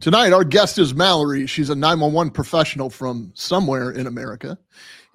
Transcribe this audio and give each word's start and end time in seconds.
Tonight, 0.00 0.32
our 0.32 0.44
guest 0.44 0.78
is 0.78 0.94
Mallory. 0.94 1.44
She's 1.48 1.70
a 1.70 1.74
911 1.74 2.30
professional 2.32 2.88
from 2.88 3.32
somewhere 3.34 3.90
in 3.90 4.06
America, 4.06 4.56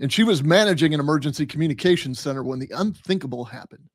and 0.02 0.12
she 0.12 0.26
was 0.26 0.44
managing 0.44 0.94
an 0.94 1.00
emergency 1.00 1.46
communications 1.46 2.20
center 2.20 2.44
when 2.44 2.60
the 2.60 2.70
unthinkable 2.76 3.46
happened. 3.46 3.88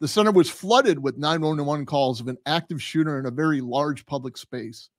The 0.00 0.08
center 0.08 0.32
was 0.32 0.50
flooded 0.50 0.98
with 0.98 1.16
911 1.16 1.86
calls 1.86 2.20
of 2.20 2.28
an 2.28 2.36
active 2.44 2.82
shooter 2.82 3.18
in 3.18 3.24
a 3.24 3.30
very 3.30 3.62
large 3.62 4.04
public 4.04 4.36
space. 4.36 4.90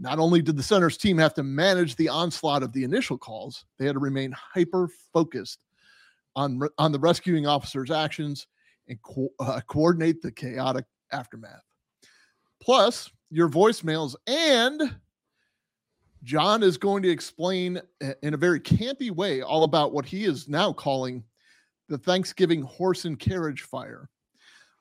Not 0.00 0.18
only 0.18 0.40
did 0.40 0.56
the 0.56 0.62
center's 0.62 0.96
team 0.96 1.18
have 1.18 1.34
to 1.34 1.42
manage 1.42 1.94
the 1.96 2.08
onslaught 2.08 2.62
of 2.62 2.72
the 2.72 2.84
initial 2.84 3.18
calls, 3.18 3.66
they 3.78 3.84
had 3.84 3.92
to 3.92 3.98
remain 3.98 4.32
hyper 4.32 4.88
focused 5.12 5.66
on, 6.34 6.62
on 6.78 6.92
the 6.92 6.98
rescuing 6.98 7.46
officer's 7.46 7.90
actions 7.90 8.46
and 8.88 8.98
co- 9.02 9.34
uh, 9.38 9.60
coordinate 9.66 10.22
the 10.22 10.32
chaotic 10.32 10.86
aftermath. 11.12 11.62
Plus, 12.58 13.10
your 13.32 13.48
voicemails 13.48 14.14
and 14.26 14.94
John 16.22 16.62
is 16.62 16.76
going 16.76 17.02
to 17.02 17.10
explain 17.10 17.80
in 18.22 18.34
a 18.34 18.36
very 18.36 18.60
campy 18.60 19.10
way 19.10 19.40
all 19.40 19.64
about 19.64 19.92
what 19.92 20.04
he 20.04 20.24
is 20.24 20.48
now 20.48 20.72
calling 20.72 21.24
the 21.88 21.98
Thanksgiving 21.98 22.62
horse 22.62 23.06
and 23.06 23.18
carriage 23.18 23.62
fire. 23.62 24.08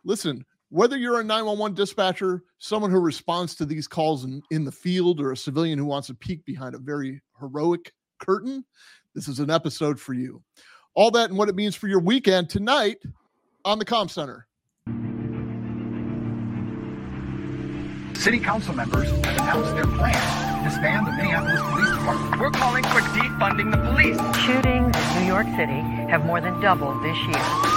Listen, 0.03 0.45
whether 0.69 0.97
you're 0.97 1.21
a 1.21 1.23
911 1.23 1.75
dispatcher, 1.75 2.43
someone 2.59 2.91
who 2.91 2.99
responds 2.99 3.55
to 3.55 3.65
these 3.65 3.87
calls 3.87 4.25
in, 4.25 4.41
in 4.51 4.65
the 4.65 4.71
field, 4.71 5.19
or 5.19 5.31
a 5.31 5.37
civilian 5.37 5.79
who 5.79 5.85
wants 5.85 6.07
to 6.07 6.13
peek 6.13 6.43
behind 6.45 6.75
a 6.75 6.79
very 6.79 7.21
heroic 7.39 7.93
curtain, 8.19 8.63
this 9.15 9.27
is 9.27 9.39
an 9.39 9.49
episode 9.49 9.99
for 9.99 10.13
you. 10.13 10.43
All 10.93 11.11
that 11.11 11.29
and 11.29 11.37
what 11.37 11.49
it 11.49 11.55
means 11.55 11.75
for 11.75 11.87
your 11.87 12.01
weekend 12.01 12.49
tonight 12.49 12.97
on 13.65 13.79
the 13.79 13.85
Com 13.85 14.09
Center. 14.09 14.47
City 18.21 18.37
council 18.37 18.75
members 18.75 19.09
have 19.09 19.37
announced 19.37 19.73
their 19.73 19.87
plan 19.87 20.13
to 20.13 20.69
disband 20.69 21.07
the 21.07 21.11
Minneapolis 21.13 21.59
Police 21.59 21.89
Department. 21.89 22.39
We're 22.39 22.51
calling 22.51 22.83
for 22.83 23.01
defunding 23.17 23.71
the 23.71 23.77
police. 23.77 24.15
Shootings 24.45 24.95
in 24.95 25.21
New 25.21 25.25
York 25.25 25.47
City 25.55 25.81
have 26.11 26.23
more 26.23 26.39
than 26.39 26.61
doubled 26.61 27.01
this 27.01 27.17
year. 27.25 27.71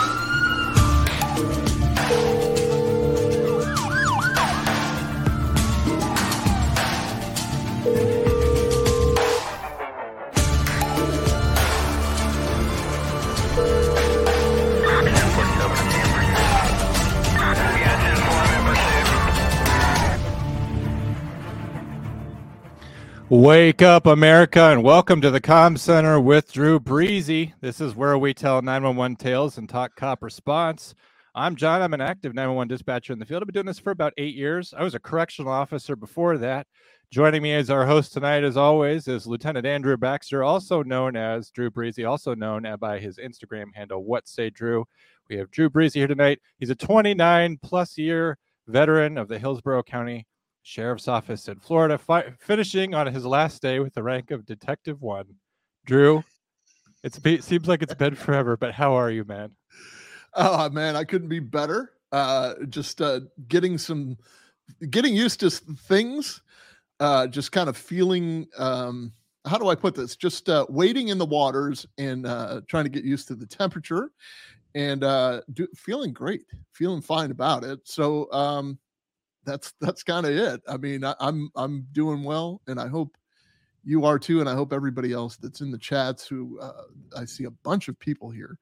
Wake 23.31 23.81
up, 23.81 24.05
America, 24.05 24.61
and 24.65 24.83
welcome 24.83 25.23
to 25.23 25.31
the 25.31 25.41
Com 25.41 25.79
Center 25.79 26.21
with 26.21 26.53
Drew 26.53 26.79
Breezy. 26.79 27.55
This 27.63 27.81
is 27.81 27.97
where 27.97 28.19
we 28.19 28.35
tell 28.35 28.61
911 28.61 29.17
tales 29.17 29.57
and 29.57 29.67
talk 29.67 29.97
cop 29.97 30.23
response. 30.23 30.95
I'm 31.35 31.57
John. 31.57 31.81
I'm 31.81 31.95
an 31.95 32.03
active 32.03 32.35
911 32.35 32.69
dispatcher 32.69 33.15
in 33.15 33.19
the 33.19 33.25
field. 33.25 33.43
I've 33.43 33.47
been 33.47 33.55
doing 33.55 33.67
this 33.67 33.79
for 33.79 33.93
about 33.93 34.13
eight 34.19 34.35
years. 34.35 34.75
I 34.77 34.85
was 34.85 34.95
a 34.95 35.01
correctional 35.01 35.51
officer 35.51 35.97
before 35.97 36.37
that. 36.37 36.67
Joining 37.11 37.41
me 37.41 37.55
as 37.55 37.71
our 37.71 37.87
host 37.87 38.13
tonight, 38.13 38.45
as 38.45 38.59
always, 38.59 39.09
is 39.09 39.27
Lieutenant 39.27 39.65
Andrew 39.65 39.97
Baxter, 39.97 40.45
also 40.45 40.83
known 40.83 41.17
as 41.17 41.49
Drew 41.49 41.71
Breezy, 41.71 42.05
also 42.05 42.35
known 42.35 42.67
by 42.79 42.99
his 42.99 43.17
Instagram 43.17 43.75
handle, 43.75 44.05
What 44.05 44.29
Say 44.29 44.51
Drew. 44.51 44.85
We 45.31 45.39
have 45.39 45.51
Drew 45.51 45.71
Breezy 45.71 46.01
here 46.01 46.09
tonight. 46.09 46.41
He's 46.59 46.69
a 46.69 46.75
29 46.75 47.59
plus 47.63 47.97
year 47.97 48.37
veteran 48.67 49.17
of 49.17 49.29
the 49.29 49.39
Hillsborough 49.39 49.85
County 49.85 50.27
Sheriff's 50.65 51.09
Office 51.09 51.47
in 51.47 51.61
Florida, 51.61 51.99
fi- 51.99 52.33
finishing 52.41 52.95
on 52.95 53.07
his 53.07 53.25
last 53.27 53.61
day 53.61 53.81
with 53.81 53.93
the 53.93 54.03
rank 54.03 54.31
of 54.31 54.47
Detective 54.47 55.03
One. 55.03 55.27
Drew, 55.85 56.25
it 57.05 57.45
seems 57.45 57.69
like 57.69 57.83
it's 57.83 57.95
been 57.95 58.15
forever, 58.15 58.57
but 58.57 58.73
how 58.73 58.95
are 58.95 59.11
you, 59.11 59.25
man? 59.25 59.51
Oh 60.33 60.71
man, 60.71 60.97
I 60.97 61.05
couldn't 61.05 61.29
be 61.29 61.39
better. 61.39 61.93
Uh, 62.11 62.55
just 62.71 63.03
uh, 63.03 63.21
getting 63.47 63.77
some, 63.77 64.17
getting 64.89 65.15
used 65.15 65.41
to 65.41 65.51
things. 65.51 66.41
Uh, 66.99 67.27
just 67.27 67.53
kind 67.53 67.69
of 67.69 67.77
feeling. 67.77 68.47
Um, 68.57 69.13
how 69.45 69.59
do 69.59 69.69
I 69.69 69.75
put 69.75 69.95
this? 69.95 70.17
Just 70.17 70.49
uh, 70.49 70.65
wading 70.71 71.09
in 71.09 71.19
the 71.19 71.27
waters 71.27 71.85
and 71.99 72.27
uh, 72.27 72.63
trying 72.69 72.85
to 72.85 72.91
get 72.91 73.05
used 73.05 73.29
to 73.29 73.35
the 73.35 73.47
temperature, 73.47 74.11
and 74.75 75.05
uh, 75.05 75.43
do, 75.53 75.69
feeling 75.77 76.15
great, 76.15 76.47
feeling 76.73 77.03
fine 77.03 77.31
about 77.31 77.65
it. 77.65 77.81
So 77.85 78.33
um, 78.33 78.79
that's 79.45 79.73
that's 79.81 80.03
kind 80.03 80.27
of 80.27 80.33
it. 80.33 80.63
I 80.69 80.77
mean, 80.77 81.05
I, 81.05 81.15
I'm 81.21 81.51
I'm 81.57 81.87
doing 81.93 82.23
well, 82.23 82.61
and 82.67 82.81
I 82.81 82.89
hope 82.89 83.17
you 83.85 84.05
are 84.05 84.19
too, 84.19 84.41
and 84.41 84.49
I 84.49 84.55
hope 84.55 84.73
everybody 84.73 85.13
else 85.13 85.37
that's 85.37 85.61
in 85.61 85.71
the 85.71 85.79
chats 85.79 86.27
who 86.27 86.59
uh, 86.61 86.85
I 87.17 87.25
see 87.25 87.45
a 87.45 87.51
bunch 87.51 87.89
of 87.89 87.99
people 87.99 88.31
here. 88.31 88.59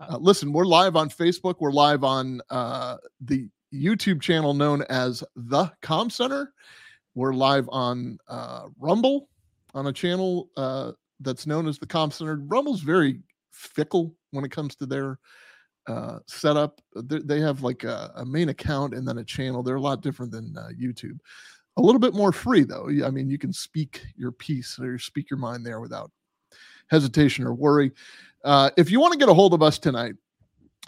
Uh, 0.00 0.14
uh 0.14 0.18
listen, 0.18 0.52
we're 0.52 0.64
live 0.64 0.96
on 0.96 1.10
Facebook. 1.10 1.56
We're 1.60 1.72
live 1.72 2.04
on 2.04 2.40
uh, 2.50 2.96
the 3.20 3.48
YouTube 3.72 4.20
channel 4.20 4.54
known 4.54 4.82
as 4.88 5.22
the 5.36 5.70
Com 5.82 6.10
Center. 6.10 6.52
We're 7.14 7.34
live 7.34 7.68
on 7.70 8.18
uh, 8.28 8.68
Rumble 8.78 9.28
on 9.74 9.86
a 9.86 9.92
channel 9.92 10.48
uh, 10.56 10.92
that's 11.20 11.46
known 11.46 11.68
as 11.68 11.78
the 11.78 11.86
Com 11.86 12.10
Center. 12.10 12.36
Rumble's 12.36 12.80
very 12.80 13.20
fickle 13.50 14.14
when 14.30 14.44
it 14.44 14.50
comes 14.50 14.74
to 14.76 14.86
their 14.86 15.18
uh, 15.86 16.18
setup. 16.26 16.80
They, 16.94 17.18
they 17.18 17.40
have 17.40 17.62
like 17.62 17.84
a, 17.84 18.12
a, 18.16 18.24
main 18.24 18.48
account 18.50 18.94
and 18.94 19.06
then 19.06 19.18
a 19.18 19.24
channel. 19.24 19.62
They're 19.62 19.76
a 19.76 19.80
lot 19.80 20.00
different 20.00 20.32
than 20.32 20.56
uh, 20.56 20.68
YouTube. 20.80 21.18
A 21.76 21.82
little 21.82 21.98
bit 21.98 22.14
more 22.14 22.32
free 22.32 22.64
though. 22.64 22.88
I 23.04 23.10
mean, 23.10 23.28
you 23.28 23.38
can 23.38 23.52
speak 23.52 24.02
your 24.16 24.32
piece 24.32 24.78
or 24.78 24.98
speak 24.98 25.28
your 25.30 25.38
mind 25.38 25.66
there 25.66 25.80
without 25.80 26.10
hesitation 26.90 27.46
or 27.46 27.54
worry. 27.54 27.92
Uh, 28.44 28.70
if 28.76 28.90
you 28.90 29.00
want 29.00 29.12
to 29.12 29.18
get 29.18 29.28
a 29.28 29.34
hold 29.34 29.54
of 29.54 29.62
us 29.62 29.78
tonight, 29.78 30.14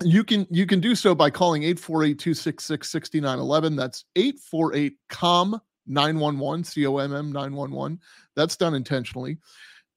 you 0.02 0.24
can 0.24 0.46
you 0.50 0.66
can 0.66 0.80
do 0.80 0.94
so 0.94 1.14
by 1.14 1.30
calling 1.30 1.62
848-266-6911. 1.62 3.76
That's 3.76 4.04
848 4.16 4.96
com 5.08 5.60
911 5.86 6.64
c-o-m-m 6.64 7.32
911 7.32 8.00
that's 8.34 8.56
done 8.56 8.74
intentionally 8.74 9.36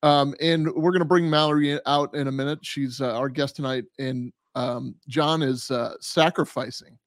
um, 0.04 0.36
and 0.42 0.68
we're 0.74 0.92
going 0.92 1.00
to 1.00 1.06
bring 1.06 1.30
mallory 1.30 1.80
out 1.86 2.14
in 2.14 2.28
a 2.28 2.32
minute 2.32 2.60
she's 2.62 3.00
uh, 3.02 3.16
our 3.16 3.30
guest 3.30 3.56
tonight 3.56 3.86
and 4.00 4.34
um, 4.58 4.96
John 5.08 5.44
is 5.44 5.70
uh, 5.70 5.94
sacrificing 6.00 6.98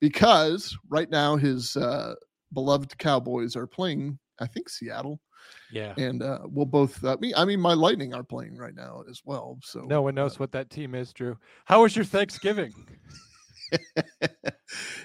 because 0.00 0.76
right 0.88 1.08
now 1.08 1.36
his 1.36 1.76
uh, 1.76 2.14
beloved 2.52 2.98
Cowboys 2.98 3.54
are 3.54 3.66
playing, 3.66 4.18
I 4.40 4.46
think 4.46 4.68
Seattle. 4.68 5.20
Yeah, 5.72 5.94
and 5.96 6.22
uh, 6.22 6.40
we'll 6.44 6.66
both. 6.66 7.02
Uh, 7.04 7.16
me, 7.20 7.32
I 7.34 7.44
mean, 7.44 7.60
my 7.60 7.74
Lightning 7.74 8.12
are 8.12 8.24
playing 8.24 8.56
right 8.56 8.74
now 8.74 9.02
as 9.08 9.22
well. 9.24 9.58
So 9.62 9.80
no 9.80 10.02
one 10.02 10.14
knows 10.14 10.34
uh, 10.34 10.38
what 10.38 10.52
that 10.52 10.68
team 10.68 10.94
is, 10.94 11.12
Drew. 11.12 11.36
How 11.64 11.82
was 11.82 11.94
your 11.94 12.04
Thanksgiving? 12.04 12.72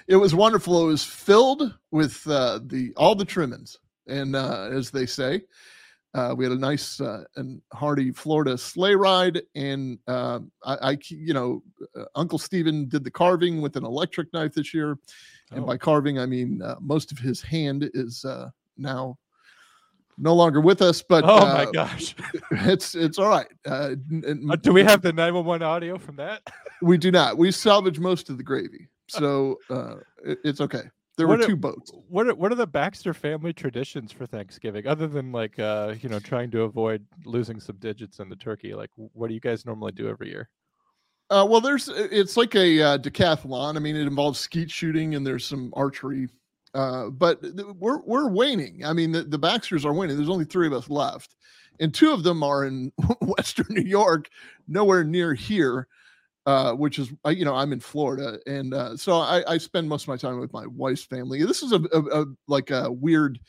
it 0.08 0.16
was 0.16 0.34
wonderful. 0.34 0.84
It 0.84 0.88
was 0.88 1.04
filled 1.04 1.74
with 1.92 2.26
uh, 2.26 2.60
the 2.64 2.92
all 2.96 3.14
the 3.14 3.24
trimmings, 3.24 3.78
and 4.08 4.36
uh, 4.36 4.68
as 4.70 4.90
they 4.90 5.06
say, 5.06 5.42
uh, 6.16 6.34
we 6.34 6.44
had 6.44 6.52
a 6.52 6.58
nice 6.58 6.98
uh, 7.00 7.24
and 7.36 7.60
hearty 7.74 8.10
Florida 8.10 8.56
sleigh 8.56 8.94
ride, 8.94 9.42
and 9.54 9.98
uh, 10.08 10.40
I, 10.64 10.92
I, 10.92 10.98
you 11.08 11.34
know, 11.34 11.62
uh, 11.94 12.04
Uncle 12.14 12.38
Stephen 12.38 12.88
did 12.88 13.04
the 13.04 13.10
carving 13.10 13.60
with 13.60 13.76
an 13.76 13.84
electric 13.84 14.32
knife 14.32 14.54
this 14.54 14.72
year, 14.72 14.98
and 15.50 15.62
oh. 15.62 15.66
by 15.66 15.76
carving 15.76 16.18
I 16.18 16.24
mean 16.24 16.62
uh, 16.62 16.76
most 16.80 17.12
of 17.12 17.18
his 17.18 17.42
hand 17.42 17.90
is 17.92 18.24
uh, 18.24 18.48
now 18.78 19.18
no 20.16 20.34
longer 20.34 20.62
with 20.62 20.80
us. 20.80 21.02
But 21.02 21.24
oh 21.26 21.40
my 21.40 21.70
gosh, 21.70 22.14
it's 22.50 22.94
it's 22.94 23.18
all 23.18 23.28
right. 23.28 23.48
do 24.62 24.72
we 24.72 24.82
have 24.84 25.02
the 25.02 25.12
nine 25.12 25.34
one 25.34 25.44
one 25.44 25.62
audio 25.62 25.98
from 25.98 26.16
that? 26.16 26.40
we 26.80 26.96
do 26.96 27.10
not. 27.10 27.36
We 27.36 27.52
salvaged 27.52 28.00
most 28.00 28.30
of 28.30 28.38
the 28.38 28.42
gravy, 28.42 28.88
so 29.08 29.58
it, 30.24 30.38
it's 30.44 30.62
okay. 30.62 30.84
There 31.16 31.26
what 31.26 31.38
were 31.38 31.44
are, 31.44 31.48
two 31.48 31.56
boats. 31.56 31.92
What 32.08 32.28
are, 32.28 32.34
what 32.34 32.52
are 32.52 32.56
the 32.56 32.66
Baxter 32.66 33.14
family 33.14 33.52
traditions 33.52 34.12
for 34.12 34.26
Thanksgiving, 34.26 34.86
other 34.86 35.06
than 35.06 35.32
like 35.32 35.58
uh, 35.58 35.94
you 36.00 36.08
know 36.08 36.18
trying 36.18 36.50
to 36.50 36.62
avoid 36.62 37.04
losing 37.24 37.58
some 37.58 37.76
digits 37.76 38.18
in 38.18 38.28
the 38.28 38.36
turkey? 38.36 38.74
Like, 38.74 38.90
what 38.96 39.28
do 39.28 39.34
you 39.34 39.40
guys 39.40 39.64
normally 39.64 39.92
do 39.92 40.08
every 40.08 40.28
year? 40.28 40.50
Uh, 41.30 41.46
well, 41.48 41.60
there's 41.60 41.88
it's 41.88 42.36
like 42.36 42.54
a 42.54 42.82
uh, 42.82 42.98
decathlon. 42.98 43.76
I 43.76 43.78
mean, 43.78 43.96
it 43.96 44.06
involves 44.06 44.38
skeet 44.38 44.70
shooting 44.70 45.14
and 45.14 45.26
there's 45.26 45.46
some 45.46 45.72
archery, 45.74 46.28
uh, 46.74 47.08
but 47.08 47.40
we're 47.78 48.02
we're 48.02 48.28
waning. 48.28 48.84
I 48.84 48.92
mean, 48.92 49.12
the, 49.12 49.22
the 49.22 49.38
Baxters 49.38 49.86
are 49.86 49.94
winning. 49.94 50.16
There's 50.16 50.28
only 50.28 50.44
three 50.44 50.66
of 50.66 50.74
us 50.74 50.90
left, 50.90 51.34
and 51.80 51.94
two 51.94 52.12
of 52.12 52.24
them 52.24 52.42
are 52.42 52.66
in 52.66 52.92
Western 53.22 53.66
New 53.70 53.88
York, 53.88 54.28
nowhere 54.68 55.02
near 55.02 55.32
here 55.32 55.88
uh, 56.46 56.72
which 56.72 57.00
is 57.00 57.12
you 57.28 57.44
know 57.44 57.54
I'm 57.54 57.72
in 57.72 57.80
Florida, 57.80 58.38
and 58.46 58.72
uh, 58.72 58.96
so 58.96 59.18
I, 59.18 59.42
I, 59.48 59.58
spend 59.58 59.88
most 59.88 60.04
of 60.04 60.08
my 60.08 60.16
time 60.16 60.38
with 60.38 60.52
my 60.52 60.64
wife's 60.66 61.02
family. 61.02 61.44
This 61.44 61.60
is 61.60 61.72
a, 61.72 61.80
a, 61.92 62.22
a 62.22 62.24
like 62.46 62.70
a 62.70 62.90
weird 62.90 63.40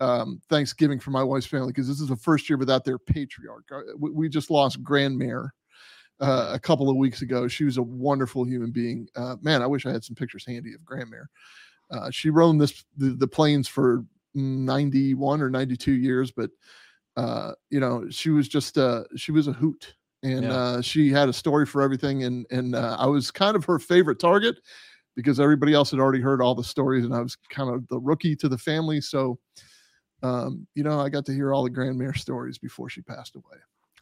um, 0.00 0.40
Thanksgiving 0.48 0.98
for 0.98 1.10
my 1.10 1.22
wife's 1.22 1.46
family 1.46 1.68
because 1.68 1.86
this 1.86 2.00
is 2.00 2.08
the 2.08 2.16
first 2.16 2.48
year 2.48 2.56
without 2.56 2.84
their 2.84 2.98
patriarch. 2.98 3.66
Uh, 3.70 3.80
we, 3.98 4.30
just 4.30 4.50
lost 4.50 4.82
Grandmere 4.82 5.52
uh, 6.20 6.50
a 6.54 6.58
couple 6.58 6.88
of 6.88 6.96
weeks 6.96 7.20
ago. 7.20 7.46
She 7.46 7.64
was 7.64 7.76
a 7.76 7.82
wonderful 7.82 8.44
human 8.44 8.70
being. 8.70 9.06
Uh, 9.14 9.36
man, 9.42 9.60
I 9.60 9.66
wish 9.66 9.84
I 9.84 9.92
had 9.92 10.02
some 10.02 10.16
pictures 10.16 10.46
handy 10.46 10.72
of 10.72 10.82
Grandmere. 10.82 11.28
Uh, 11.90 12.10
she 12.10 12.30
roamed 12.30 12.62
this 12.62 12.84
the, 12.96 13.10
the 13.10 13.28
plains 13.28 13.68
for 13.68 14.06
91 14.34 15.42
or 15.42 15.50
92 15.50 15.92
years, 15.92 16.30
but 16.30 16.50
you 17.68 17.80
know, 17.80 18.08
she 18.08 18.30
was 18.30 18.48
just 18.48 18.78
she 19.16 19.30
was 19.30 19.46
a 19.46 19.52
hoot, 19.52 19.94
and 20.22 20.44
Yeah. 20.44 20.54
uh, 20.54 20.82
she 20.82 21.10
had 21.10 21.28
a 21.28 21.32
story 21.32 21.66
for 21.66 21.82
everything, 21.82 22.24
and 22.24 22.46
and 22.50 22.74
uh, 22.74 22.96
I 22.98 23.06
was 23.06 23.30
kind 23.30 23.56
of 23.56 23.64
her 23.64 23.78
favorite 23.78 24.18
target 24.18 24.56
because 25.16 25.40
everybody 25.40 25.74
else 25.74 25.90
had 25.90 26.00
already 26.00 26.20
heard 26.20 26.40
all 26.42 26.54
the 26.54 26.64
stories, 26.64 27.04
and 27.04 27.14
I 27.14 27.20
was 27.20 27.36
kind 27.50 27.72
of 27.74 27.86
the 27.88 27.98
rookie 27.98 28.36
to 28.36 28.48
the 28.48 28.58
family, 28.58 29.00
so. 29.00 29.38
Um, 30.22 30.66
you 30.74 30.82
know, 30.82 31.00
I 31.00 31.08
got 31.08 31.24
to 31.26 31.32
hear 31.32 31.54
all 31.54 31.64
the 31.64 31.70
grandmere 31.70 32.12
stories 32.12 32.58
before 32.58 32.90
she 32.90 33.00
passed 33.00 33.36
away. 33.36 33.56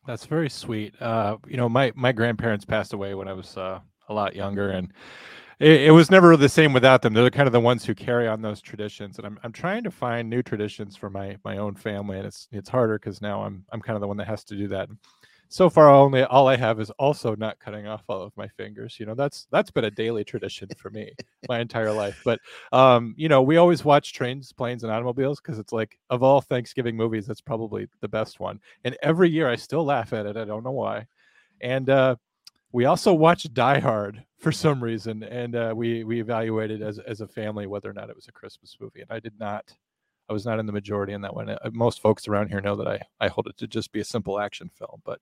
That's 0.05 0.27
very 0.27 0.51
sweet. 0.51 1.01
Uh, 1.01 1.37
you 1.47 1.57
know, 1.57 1.69
my 1.69 1.93
my 1.95 2.13
grandparents 2.13 2.65
passed 2.65 2.93
away 2.93 3.15
when 3.15 3.29
I 3.29 3.35
was 3.35 3.57
uh, 3.57 3.79
a 4.09 4.15
lot 4.15 4.35
younger, 4.35 4.71
and 4.71 4.93
it, 5.61 5.83
it 5.83 5.91
was 5.91 6.11
never 6.11 6.37
the 6.37 6.49
same 6.49 6.73
without 6.73 7.03
them. 7.03 7.13
They're 7.15 7.31
kind 7.31 7.47
of 7.47 7.53
the 7.53 7.61
ones 7.61 7.85
who 7.85 7.95
carry 7.95 8.27
on 8.27 8.43
those 8.43 8.61
traditions, 8.61 9.19
and 9.19 9.27
I'm 9.27 9.39
I'm 9.45 9.53
trying 9.53 9.85
to 9.85 9.91
find 9.91 10.29
new 10.29 10.43
traditions 10.43 10.97
for 10.97 11.11
my 11.11 11.37
my 11.45 11.59
own 11.59 11.75
family, 11.75 12.17
and 12.19 12.27
it's 12.27 12.49
it's 12.51 12.69
harder 12.69 12.99
because 12.99 13.21
now 13.21 13.43
I'm 13.43 13.65
I'm 13.71 13.81
kind 13.81 13.97
of 13.97 14.01
the 14.01 14.09
one 14.09 14.17
that 14.17 14.27
has 14.27 14.45
to 14.45 14.57
do 14.57 14.67
that. 14.69 14.89
So 15.51 15.71
far, 15.71 15.89
only 15.89 16.25
all 16.25 16.47
I 16.47 16.57
have 16.57 16.79
is 16.79 16.91
also 16.93 17.35
not 17.35 17.59
cutting 17.59 17.87
off 17.87 18.05
all 18.09 18.21
of 18.23 18.37
my 18.37 18.49
fingers. 18.49 19.01
You 19.01 19.07
know, 19.07 19.15
that's 19.15 19.47
that's 19.51 19.71
been 19.71 19.85
a 19.85 19.91
daily 19.91 20.23
tradition 20.23 20.69
for 20.77 20.91
me 20.91 21.13
my 21.49 21.61
entire 21.61 21.93
life. 21.93 22.17
But 22.23 22.39
um, 22.71 23.15
you 23.17 23.29
know, 23.31 23.41
we 23.41 23.57
always 23.57 23.83
watch 23.85 24.13
trains, 24.13 24.53
planes, 24.53 24.83
and 24.85 24.93
automobiles 24.93 25.41
because 25.41 25.59
it's 25.59 25.73
like 25.73 25.99
of 26.11 26.23
all 26.23 26.43
Thanksgiving 26.43 26.97
movies, 26.97 27.27
that's 27.27 27.41
probably 27.41 27.89
the 28.01 28.09
best 28.09 28.41
one. 28.41 28.61
And 28.85 28.97
every 29.03 29.31
year 29.31 29.49
I 29.49 29.57
still 29.57 29.85
laugh 29.85 30.13
at 30.13 30.27
it. 30.27 30.37
I 30.37 30.45
don't 30.45 30.65
know 30.65 30.73
why. 30.73 31.07
And 31.63 31.91
uh, 31.91 32.17
we 32.73 32.87
also 32.87 33.15
watch 33.15 33.53
Die 33.55 33.81
Hard 33.81 34.25
for 34.39 34.53
some 34.53 34.83
reason, 34.85 35.23
and 35.25 35.57
uh, 35.57 35.75
we 35.77 36.05
we 36.05 36.21
evaluated 36.21 36.83
as 36.83 36.99
as 37.01 37.23
a 37.23 37.29
family 37.29 37.67
whether 37.67 37.91
or 37.91 37.95
not 37.95 38.11
it 38.11 38.17
was 38.17 38.29
a 38.29 38.33
Christmas 38.33 38.77
movie. 38.81 39.01
And 39.03 39.11
I 39.13 39.21
did 39.21 39.39
not. 39.41 39.73
I 40.29 40.33
was 40.33 40.45
not 40.45 40.59
in 40.59 40.67
the 40.67 40.73
majority 40.73 41.13
in 41.15 41.23
that 41.23 41.35
one. 41.35 41.49
Uh, 41.49 41.59
most 41.73 42.01
folks 42.03 42.29
around 42.29 42.49
here 42.49 42.61
know 42.61 42.77
that 42.77 42.87
I 42.89 43.01
I 43.21 43.29
hold 43.29 43.47
it 43.49 43.57
to 43.59 43.67
just 43.67 43.93
be 43.93 44.01
a 44.01 44.05
simple 44.05 44.39
action 44.39 44.71
film. 44.75 45.01
But 45.05 45.21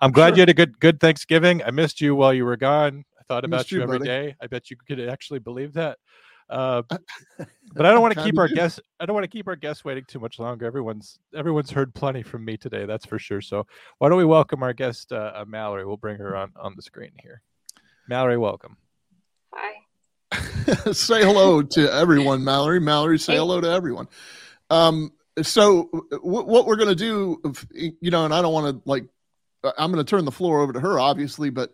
I'm 0.00 0.10
glad 0.12 0.30
Sure. 0.30 0.36
you 0.36 0.40
had 0.42 0.48
a 0.48 0.54
good 0.54 0.78
good 0.80 1.00
Thanksgiving. 1.00 1.62
I 1.62 1.70
missed 1.70 2.00
you 2.00 2.14
while 2.14 2.34
you 2.34 2.44
were 2.44 2.56
gone. 2.56 3.04
I 3.18 3.22
thought 3.28 3.44
about 3.44 3.70
you 3.70 3.78
you, 3.78 3.84
every 3.84 3.98
buddy. 3.98 4.08
day. 4.08 4.36
I 4.40 4.46
bet 4.46 4.70
you 4.70 4.76
could 4.86 5.00
actually 5.08 5.38
believe 5.40 5.74
that. 5.74 5.98
Uh, 6.50 6.82
but 7.74 7.84
I 7.86 7.90
don't 7.92 8.00
want 8.00 8.14
to 8.14 8.24
keep 8.24 8.38
our 8.38 8.48
guests. 8.48 8.80
I 8.98 9.06
don't 9.06 9.14
want 9.14 9.24
to 9.24 9.28
keep 9.28 9.46
our 9.48 9.56
guests 9.56 9.84
waiting 9.84 10.04
too 10.08 10.18
much 10.18 10.38
longer. 10.38 10.64
Everyone's 10.66 11.18
everyone's 11.36 11.70
heard 11.70 11.94
plenty 11.94 12.22
from 12.22 12.44
me 12.44 12.56
today. 12.56 12.86
That's 12.86 13.04
for 13.06 13.18
sure. 13.18 13.40
So 13.42 13.66
why 13.98 14.08
don't 14.08 14.18
we 14.18 14.24
welcome 14.24 14.62
our 14.62 14.72
guest, 14.72 15.12
uh, 15.12 15.32
uh, 15.34 15.44
Mallory? 15.46 15.84
We'll 15.84 15.98
bring 15.98 16.16
her 16.18 16.34
on 16.36 16.52
on 16.56 16.74
the 16.74 16.82
screen 16.82 17.10
here. 17.22 17.42
Mallory, 18.08 18.38
welcome. 18.38 18.76
Hi. 19.54 19.74
say 20.92 21.22
hello 21.22 21.62
to 21.62 21.92
everyone, 21.92 22.42
Mallory. 22.44 22.80
Mallory, 22.80 23.18
say 23.18 23.32
Hey. 23.32 23.38
hello 23.38 23.60
to 23.60 23.68
everyone. 23.70 24.08
Um, 24.70 25.12
so 25.42 25.88
w- 26.10 26.44
what 26.44 26.66
we're 26.66 26.76
going 26.76 26.88
to 26.88 26.94
do, 26.94 27.40
you 27.72 28.10
know, 28.10 28.24
and 28.24 28.34
I 28.34 28.42
don't 28.42 28.52
want 28.52 28.76
to 28.76 28.82
like, 28.88 29.04
uh, 29.64 29.72
I'm 29.78 29.92
going 29.92 30.04
to 30.04 30.08
turn 30.08 30.24
the 30.24 30.32
floor 30.32 30.60
over 30.60 30.72
to 30.72 30.80
her, 30.80 30.98
obviously, 30.98 31.50
but 31.50 31.72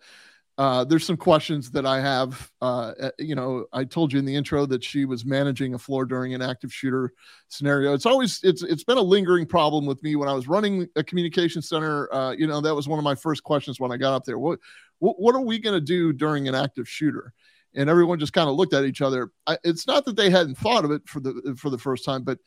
uh, 0.57 0.85
there's 0.85 1.05
some 1.05 1.17
questions 1.17 1.73
that 1.73 1.85
I 1.85 2.01
have. 2.01 2.51
Uh, 2.63 2.93
uh, 3.01 3.11
you 3.19 3.35
know, 3.35 3.67
I 3.73 3.85
told 3.85 4.13
you 4.13 4.21
in 4.21 4.25
the 4.25 4.37
intro 4.37 4.67
that 4.67 4.85
she 4.85 5.05
was 5.05 5.25
managing 5.25 5.75
a 5.75 5.79
floor 5.79 6.05
during 6.05 6.33
an 6.33 6.43
active 6.43 6.73
shooter 6.73 7.13
scenario. 7.49 7.93
It's 7.93 8.07
always 8.07 8.41
it's 8.45 8.63
it's 8.63 8.85
been 8.85 8.99
a 8.99 9.03
lingering 9.03 9.47
problem 9.47 9.85
with 9.85 10.01
me 10.05 10.15
when 10.15 10.29
I 10.29 10.33
was 10.33 10.47
running 10.47 10.87
a 10.95 11.03
communication 11.03 11.61
center. 11.61 12.13
Uh, 12.15 12.33
you 12.33 12.47
know, 12.47 12.61
that 12.61 12.75
was 12.75 12.87
one 12.87 13.01
of 13.01 13.05
my 13.05 13.17
first 13.17 13.43
questions 13.43 13.81
when 13.81 13.91
I 13.91 13.97
got 13.97 14.15
up 14.15 14.25
there. 14.25 14.39
What 14.39 14.61
what, 15.01 15.19
what 15.19 15.35
are 15.35 15.41
we 15.41 15.59
going 15.59 15.75
to 15.75 15.85
do 15.85 16.13
during 16.13 16.47
an 16.49 16.55
active 16.55 16.89
shooter? 16.89 17.33
and 17.77 17.91
everyone 17.91 18.21
just 18.21 18.33
kind 18.33 18.49
of 18.49 18.55
looked 18.55 18.73
at 18.73 18.85
each 18.85 19.03
other. 19.03 19.31
I, 19.49 19.59
it's 19.65 19.87
not 19.87 20.05
that 20.05 20.15
they 20.15 20.31
hadn't 20.31 20.57
thought 20.57 20.85
of 20.85 20.93
it 20.93 21.03
for 21.09 21.19
the 21.19 21.57
for 21.59 21.71
the 21.71 21.79
first 21.79 22.05
time, 22.05 22.23
but 22.23 22.39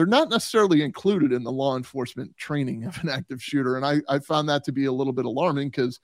they're 0.00 0.06
not 0.06 0.30
necessarily 0.30 0.80
included 0.80 1.30
in 1.30 1.42
the 1.42 1.52
law 1.52 1.76
enforcement 1.76 2.34
training 2.38 2.84
of 2.86 2.96
an 3.02 3.10
active 3.10 3.42
shooter, 3.42 3.76
and 3.76 3.84
I 3.84 4.00
I 4.08 4.18
found 4.18 4.48
that 4.48 4.64
to 4.64 4.72
be 4.72 4.86
a 4.86 4.92
little 4.92 5.12
bit 5.12 5.26
alarming 5.26 5.68
because 5.68 6.00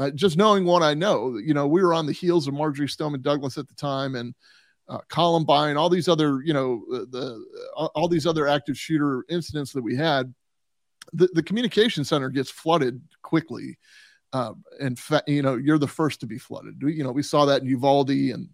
uh, 0.00 0.10
just 0.10 0.36
knowing 0.36 0.64
what 0.64 0.82
I 0.82 0.92
know, 0.94 1.36
you 1.36 1.54
know, 1.54 1.68
we 1.68 1.80
were 1.80 1.94
on 1.94 2.04
the 2.04 2.12
heels 2.12 2.48
of 2.48 2.54
Marjory 2.54 2.88
Stoneman 2.88 3.22
Douglas 3.22 3.56
at 3.56 3.68
the 3.68 3.76
time, 3.76 4.16
and 4.16 4.34
uh, 4.88 4.98
Columbine, 5.08 5.76
all 5.76 5.88
these 5.88 6.08
other, 6.08 6.42
you 6.44 6.52
know, 6.52 6.82
uh, 6.92 7.04
the 7.10 7.44
all, 7.76 7.92
all 7.94 8.08
these 8.08 8.26
other 8.26 8.48
active 8.48 8.76
shooter 8.76 9.24
incidents 9.28 9.72
that 9.72 9.82
we 9.82 9.94
had. 9.94 10.34
The, 11.12 11.28
the 11.32 11.42
communication 11.42 12.02
center 12.02 12.30
gets 12.30 12.50
flooded 12.50 13.00
quickly 13.22 13.78
uh, 14.32 14.52
in 14.80 14.94
fact, 14.96 15.28
you 15.28 15.42
know, 15.42 15.56
you're 15.56 15.78
the 15.78 15.86
first 15.86 16.20
to 16.20 16.26
be 16.26 16.38
flooded. 16.38 16.82
You 16.82 17.04
know, 17.04 17.12
we 17.12 17.22
saw 17.22 17.46
that 17.46 17.62
in 17.62 17.68
Uvalde, 17.68 18.10
and 18.10 18.48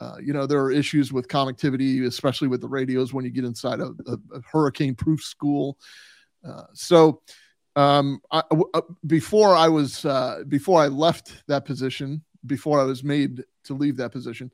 uh, 0.00 0.16
you 0.22 0.32
know 0.32 0.46
there 0.46 0.60
are 0.60 0.72
issues 0.72 1.12
with 1.12 1.28
connectivity, 1.28 2.06
especially 2.06 2.48
with 2.48 2.60
the 2.60 2.68
radios 2.68 3.12
when 3.12 3.24
you 3.24 3.30
get 3.30 3.44
inside 3.44 3.80
a, 3.80 3.90
a, 4.06 4.18
a 4.34 4.40
hurricane-proof 4.50 5.22
school. 5.22 5.78
Uh, 6.44 6.64
so, 6.72 7.20
um, 7.76 8.20
I, 8.30 8.42
w- 8.50 8.70
uh, 8.74 8.80
before 9.06 9.54
I 9.54 9.68
was 9.68 10.04
uh, 10.04 10.42
before 10.48 10.80
I 10.80 10.88
left 10.88 11.46
that 11.46 11.64
position, 11.64 12.22
before 12.46 12.80
I 12.80 12.84
was 12.84 13.04
made 13.04 13.44
to 13.64 13.74
leave 13.74 13.96
that 13.98 14.10
position, 14.10 14.50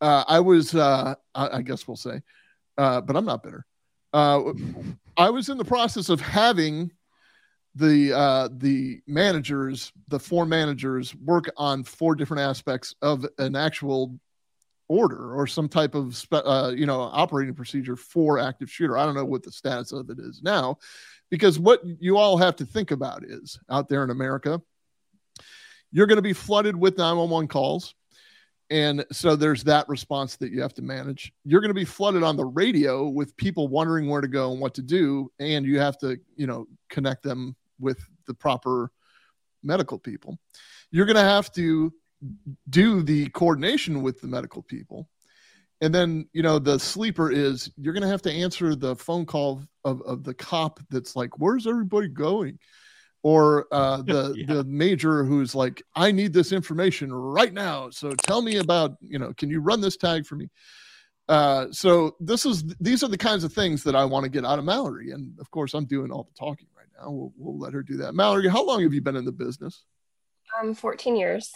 uh, 0.00 0.24
I 0.28 0.40
was, 0.40 0.74
I, 0.74 1.16
I 1.34 1.62
guess 1.62 1.88
we'll 1.88 1.96
say, 1.96 2.20
but 2.76 3.16
I'm 3.16 3.24
not 3.24 3.42
bitter. 3.42 3.64
I 4.14 5.30
was 5.30 5.48
in 5.48 5.58
the 5.58 5.64
process 5.64 6.08
of 6.10 6.20
having 6.20 6.92
the 7.74 8.12
uh, 8.12 8.48
the 8.52 9.00
managers, 9.06 9.92
the 10.08 10.18
four 10.18 10.44
managers, 10.44 11.14
work 11.14 11.50
on 11.56 11.84
four 11.84 12.14
different 12.14 12.42
aspects 12.42 12.94
of 13.00 13.26
an 13.38 13.56
actual 13.56 14.18
order 14.92 15.34
or 15.34 15.46
some 15.46 15.68
type 15.68 15.94
of 15.94 16.14
spe- 16.14 16.44
uh, 16.44 16.72
you 16.76 16.86
know 16.86 17.00
operating 17.00 17.54
procedure 17.54 17.96
for 17.96 18.38
active 18.38 18.70
shooter. 18.70 18.98
I 18.98 19.06
don't 19.06 19.14
know 19.14 19.24
what 19.24 19.42
the 19.42 19.50
status 19.50 19.92
of 19.92 20.10
it 20.10 20.18
is 20.18 20.42
now, 20.42 20.78
because 21.30 21.58
what 21.58 21.80
you 21.84 22.18
all 22.18 22.36
have 22.36 22.56
to 22.56 22.66
think 22.66 22.90
about 22.90 23.24
is 23.24 23.58
out 23.70 23.88
there 23.88 24.04
in 24.04 24.10
America, 24.10 24.60
you're 25.90 26.06
going 26.06 26.16
to 26.16 26.22
be 26.22 26.34
flooded 26.34 26.76
with 26.76 26.98
911 26.98 27.48
calls. 27.48 27.94
And 28.70 29.04
so 29.12 29.36
there's 29.36 29.64
that 29.64 29.88
response 29.88 30.36
that 30.36 30.50
you 30.50 30.62
have 30.62 30.72
to 30.74 30.82
manage. 30.82 31.32
You're 31.44 31.60
going 31.60 31.70
to 31.70 31.74
be 31.74 31.84
flooded 31.84 32.22
on 32.22 32.36
the 32.36 32.44
radio 32.44 33.06
with 33.06 33.36
people 33.36 33.68
wondering 33.68 34.08
where 34.08 34.22
to 34.22 34.28
go 34.28 34.52
and 34.52 34.60
what 34.60 34.74
to 34.74 34.82
do. 34.82 35.30
And 35.38 35.66
you 35.66 35.78
have 35.78 35.98
to, 35.98 36.18
you 36.36 36.46
know, 36.46 36.66
connect 36.88 37.22
them 37.22 37.54
with 37.78 37.98
the 38.26 38.32
proper 38.32 38.90
medical 39.62 39.98
people. 39.98 40.38
You're 40.90 41.06
going 41.06 41.16
to 41.16 41.22
have 41.22 41.52
to 41.52 41.92
do 42.68 43.02
the 43.02 43.28
coordination 43.30 44.02
with 44.02 44.20
the 44.20 44.28
medical 44.28 44.62
people. 44.62 45.08
And 45.80 45.92
then, 45.92 46.28
you 46.32 46.42
know, 46.42 46.58
the 46.60 46.78
sleeper 46.78 47.30
is 47.30 47.70
you're 47.76 47.92
going 47.92 48.04
to 48.04 48.08
have 48.08 48.22
to 48.22 48.32
answer 48.32 48.76
the 48.76 48.94
phone 48.94 49.26
call 49.26 49.62
of, 49.84 50.00
of 50.02 50.22
the 50.22 50.34
cop 50.34 50.78
that's 50.90 51.16
like, 51.16 51.38
where's 51.38 51.66
everybody 51.66 52.08
going? 52.08 52.58
Or 53.24 53.66
uh, 53.72 54.02
the 54.02 54.34
Yeah. 54.36 54.54
the 54.54 54.64
major 54.64 55.24
who's 55.24 55.54
like, 55.54 55.82
I 55.96 56.12
need 56.12 56.32
this 56.32 56.52
information 56.52 57.12
right 57.12 57.52
now. 57.52 57.90
So 57.90 58.12
tell 58.12 58.42
me 58.42 58.58
about, 58.58 58.96
you 59.00 59.18
know, 59.18 59.32
can 59.34 59.50
you 59.50 59.60
run 59.60 59.80
this 59.80 59.96
tag 59.96 60.24
for 60.26 60.36
me? 60.36 60.48
Uh, 61.28 61.66
so 61.70 62.16
this 62.20 62.44
is 62.44 62.64
these 62.80 63.02
are 63.02 63.08
the 63.08 63.16
kinds 63.18 63.42
of 63.44 63.52
things 63.52 63.82
that 63.84 63.94
I 63.96 64.04
want 64.04 64.24
to 64.24 64.30
get 64.30 64.44
out 64.44 64.58
of 64.58 64.64
Mallory, 64.64 65.12
and 65.12 65.38
of 65.38 65.50
course, 65.52 65.72
I'm 65.72 65.84
doing 65.86 66.10
all 66.10 66.24
the 66.24 66.34
talking 66.38 66.66
right 66.76 66.88
now. 67.00 67.10
We'll, 67.10 67.32
we'll 67.36 67.58
let 67.58 67.72
her 67.72 67.82
do 67.82 67.96
that. 67.98 68.14
Mallory, 68.14 68.48
how 68.48 68.64
long 68.66 68.82
have 68.82 68.92
you 68.92 69.00
been 69.00 69.14
in 69.16 69.24
the 69.24 69.32
business? 69.32 69.84
Um, 70.60 70.74
14 70.74 71.16
years. 71.16 71.50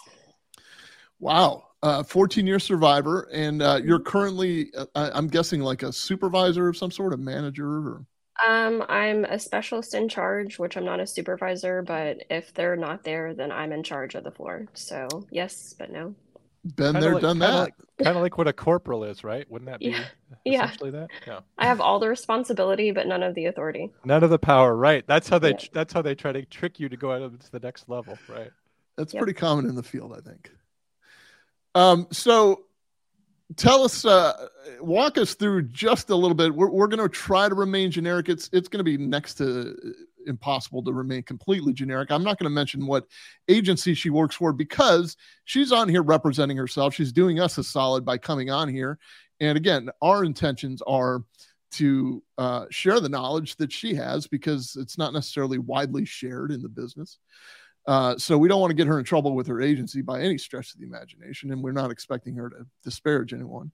Wow, 1.19 1.65
uh, 1.83 2.03
14 2.03 2.47
year 2.47 2.59
survivor, 2.59 3.29
and 3.33 3.63
uh, 3.63 3.81
you're 3.83 4.01
currently, 4.01 4.71
uh, 4.77 4.87
I- 4.95 5.11
I'm 5.11 5.29
guessing, 5.29 5.61
like 5.61 5.83
a 5.83 5.93
supervisor 5.93 6.69
of 6.69 6.77
some 6.77 6.91
sort, 6.91 7.13
a 7.13 7.17
manager, 7.17 7.67
or 7.67 8.07
Um, 8.47 8.85
I'm 8.89 9.25
a 9.25 9.39
specialist 9.39 9.95
in 9.95 10.09
charge, 10.11 10.59
which 10.59 10.77
I'm 10.77 10.85
not 10.85 11.01
a 11.01 11.07
supervisor, 11.07 11.83
but 11.83 12.19
if 12.29 12.53
they're 12.53 12.77
not 12.77 13.03
there, 13.03 13.33
then 13.33 13.51
I'm 13.51 13.73
in 13.73 13.83
charge 13.83 14.15
of 14.15 14.25
the 14.25 14.31
floor. 14.31 14.67
So 14.75 15.09
yes, 15.31 15.75
but 15.79 15.91
no. 15.91 16.15
been 16.75 16.95
Kinda 16.95 17.01
there, 17.01 17.13
like- 17.15 17.23
done 17.23 17.37
kinda 17.39 17.47
that. 17.47 17.59
Like, 17.61 17.75
kind 18.03 18.17
of 18.17 18.23
like 18.23 18.37
what 18.39 18.49
a 18.49 18.53
corporal 18.53 19.05
is, 19.05 19.23
right? 19.23 19.49
Wouldn't 19.51 19.71
that 19.71 19.79
be 19.79 19.87
Yeah. 19.87 20.05
Yeah. 20.45 20.65
essentially 20.65 20.91
that? 20.91 21.11
Yeah. 21.27 21.41
I 21.57 21.67
have 21.67 21.81
all 21.81 21.99
the 22.01 22.09
responsibility, 22.09 22.91
but 22.91 23.07
none 23.07 23.23
of 23.23 23.35
the 23.37 23.47
authority. 23.47 23.93
None 24.05 24.23
of 24.25 24.31
the 24.31 24.39
power, 24.39 24.75
right? 24.77 25.07
That's 25.07 25.29
how 25.29 25.39
they. 25.39 25.51
Yeah. 25.53 25.69
That's 25.73 25.93
how 25.93 26.03
they 26.03 26.17
try 26.17 26.33
to 26.33 26.45
trick 26.45 26.81
you 26.81 26.89
to 26.89 26.97
go 26.97 27.13
out 27.13 27.41
to 27.41 27.53
the 27.53 27.61
next 27.61 27.89
level, 27.89 28.19
right? 28.29 28.51
That's 28.97 29.15
Yep. 29.15 29.23
pretty 29.23 29.39
common 29.39 29.67
in 29.67 29.77
the 29.77 29.83
field, 29.85 30.13
I 30.13 30.21
think. 30.29 30.51
Um, 31.77 32.07
so 32.11 32.65
tell 33.57 33.83
us, 33.83 34.05
uh, 34.07 34.49
walk 34.81 35.19
us 35.19 35.35
through 35.35 35.65
just 35.69 36.09
a 36.09 36.17
little 36.17 36.35
bit. 36.35 36.55
We're, 36.55 36.71
we're 36.71 36.89
going 36.89 37.03
to 37.03 37.09
try 37.09 37.51
to 37.51 37.55
remain 37.55 37.91
generic. 37.91 38.31
It's 38.31 38.49
it's 38.53 38.69
going 38.69 38.79
to 38.79 38.85
be 38.85 38.97
next 38.97 39.35
to 39.35 39.77
impossible 40.27 40.83
to 40.85 40.93
remain 40.93 41.23
completely 41.23 41.75
generic. 41.75 42.11
I'm 42.11 42.25
not 42.25 42.39
going 42.39 42.47
to 42.47 42.55
mention 42.55 42.87
what 42.87 43.07
agency 43.47 43.93
she 43.93 44.09
works 44.09 44.35
for 44.35 44.55
because 44.55 45.17
she's 45.45 45.71
on 45.71 45.89
here 45.89 46.03
representing 46.03 46.57
herself. 46.57 46.95
She's 46.95 47.13
doing 47.13 47.41
us 47.41 47.59
a 47.59 47.65
solid 47.65 48.07
by 48.07 48.19
coming 48.19 48.51
on 48.51 48.69
here. 48.69 48.99
And 49.39 49.59
again, 49.59 49.91
our 50.01 50.25
intentions 50.25 50.83
are 50.87 51.23
to 51.73 52.23
uh, 52.39 52.65
share 52.71 53.01
the 53.01 53.09
knowledge 53.11 53.57
that 53.57 53.71
she 53.71 53.95
has 53.95 54.27
because 54.27 54.77
it's 54.81 54.97
not 54.97 55.13
necessarily 55.13 55.59
widely 55.59 56.07
shared 56.07 56.51
in 56.51 56.63
the 56.63 56.69
business. 56.71 57.19
Uh, 57.87 58.19
so 58.19 58.37
we 58.37 58.49
don't 58.49 58.61
want 58.61 58.71
to 58.71 58.75
get 58.75 58.87
her 58.87 58.99
in 58.99 59.05
trouble 59.05 59.35
with 59.35 59.47
her 59.47 59.61
agency 59.61 60.03
by 60.03 60.21
any 60.21 60.37
stretch 60.37 60.75
of 60.75 60.81
the 60.81 60.87
imagination, 60.87 61.53
and 61.53 61.63
we're 61.63 61.73
not 61.73 61.91
expecting 61.91 62.35
her 62.35 62.51
to 62.51 62.67
disparage 62.83 63.33
anyone. 63.33 63.71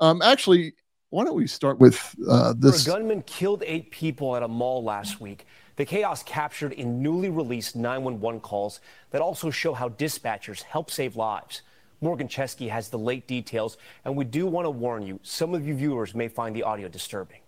Um, 0.00 0.20
actually, 0.20 0.74
why 1.10 1.24
don't 1.24 1.36
we 1.36 1.46
start 1.46 1.78
with 1.78 2.16
uh, 2.28 2.54
this? 2.56 2.86
A 2.86 2.90
gunman 2.90 3.22
killed 3.22 3.62
eight 3.66 3.90
people 3.90 4.34
at 4.34 4.42
a 4.42 4.48
mall 4.48 4.82
last 4.82 5.20
week. 5.20 5.46
The 5.76 5.84
chaos 5.84 6.22
captured 6.22 6.72
in 6.72 7.02
newly 7.02 7.28
released 7.28 7.76
911 7.76 8.40
calls 8.40 8.80
that 9.10 9.20
also 9.20 9.50
show 9.50 9.74
how 9.74 9.90
dispatchers 9.90 10.62
help 10.62 10.90
save 10.90 11.14
lives. 11.14 11.62
Morgan 12.00 12.28
Chesky 12.28 12.68
has 12.68 12.88
the 12.88 12.98
late 12.98 13.28
details, 13.28 13.76
and 14.04 14.16
we 14.16 14.24
do 14.24 14.46
want 14.46 14.64
to 14.64 14.70
warn 14.70 15.06
you 15.06 15.20
some 15.22 15.54
of 15.54 15.66
you 15.66 15.74
viewers 15.74 16.14
may 16.14 16.28
find 16.28 16.56
the 16.56 16.64
audio 16.64 16.88
disturbing. 16.88 17.41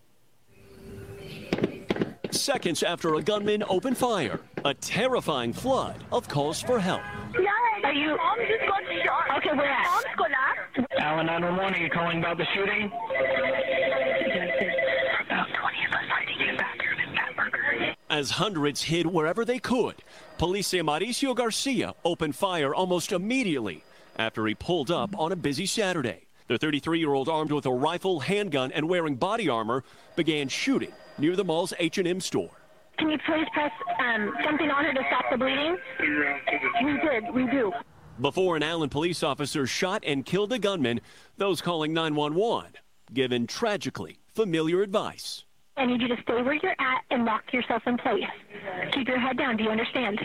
Seconds 2.34 2.82
after 2.82 3.14
a 3.14 3.22
gunman 3.22 3.62
opened 3.68 3.96
fire, 3.96 4.40
a 4.64 4.74
terrifying 4.74 5.52
flood 5.52 5.94
of 6.10 6.28
calls 6.28 6.60
for 6.60 6.80
help. 6.80 7.00
Are 7.84 7.92
you? 7.92 8.16
Mom 8.16 8.38
just 8.40 8.68
got 8.68 8.82
shot. 9.04 9.38
Okay, 9.38 9.56
where 9.56 9.70
at? 9.70 9.84
Mom's 9.84 10.04
got 10.16 10.30
Allen 10.98 11.26
911, 11.26 11.74
are 11.74 11.78
you 11.78 11.90
calling 11.90 12.18
about 12.18 12.36
the 12.36 12.46
shooting? 12.54 12.90
About 15.26 15.48
20 15.48 15.84
of 15.86 15.92
us 15.92 16.08
hiding 16.10 16.40
in 16.40 16.54
a 16.54 16.58
bathroom 16.58 16.98
in 17.00 17.14
Fatburger. 17.14 17.94
As 18.10 18.32
hundreds 18.32 18.82
hid 18.82 19.06
wherever 19.06 19.44
they 19.44 19.58
could, 19.60 19.96
police 20.36 20.66
say 20.66 20.80
Mauricio 20.80 21.36
Garcia 21.36 21.94
opened 22.04 22.34
fire 22.34 22.74
almost 22.74 23.12
immediately 23.12 23.84
after 24.16 24.46
he 24.46 24.54
pulled 24.54 24.90
up 24.90 25.18
on 25.18 25.30
a 25.30 25.36
busy 25.36 25.66
Saturday. 25.66 26.23
The 26.46 26.58
33 26.58 26.98
year 26.98 27.14
old, 27.14 27.28
armed 27.28 27.52
with 27.52 27.64
a 27.64 27.72
rifle, 27.72 28.20
handgun, 28.20 28.70
and 28.72 28.86
wearing 28.86 29.16
body 29.16 29.48
armor, 29.48 29.82
began 30.14 30.48
shooting 30.48 30.92
near 31.16 31.36
the 31.36 31.44
mall's 31.44 31.72
H&M 31.78 32.20
store. 32.20 32.50
Can 32.98 33.10
you 33.10 33.18
please 33.26 33.46
press 33.54 33.72
um, 33.98 34.34
something 34.44 34.70
on 34.70 34.84
her 34.84 34.92
to 34.92 35.02
stop 35.08 35.24
the 35.30 35.38
bleeding? 35.38 35.76
We 36.82 37.00
did. 37.00 37.34
We 37.34 37.46
do. 37.50 37.72
Before 38.20 38.56
an 38.56 38.62
Allen 38.62 38.90
police 38.90 39.22
officer 39.22 39.66
shot 39.66 40.04
and 40.06 40.24
killed 40.24 40.52
a 40.52 40.58
gunman, 40.58 41.00
those 41.38 41.60
calling 41.62 41.94
911 41.94 42.72
given 43.12 43.46
tragically 43.46 44.18
familiar 44.34 44.82
advice. 44.82 45.44
I 45.76 45.86
need 45.86 46.00
you 46.02 46.08
to 46.08 46.16
stay 46.22 46.42
where 46.42 46.54
you're 46.54 46.72
at 46.72 47.02
and 47.10 47.24
lock 47.24 47.52
yourself 47.52 47.82
in 47.86 47.96
place. 47.96 48.22
Keep 48.92 49.08
your 49.08 49.18
head 49.18 49.38
down. 49.38 49.56
Do 49.56 49.64
you 49.64 49.70
understand? 49.70 50.20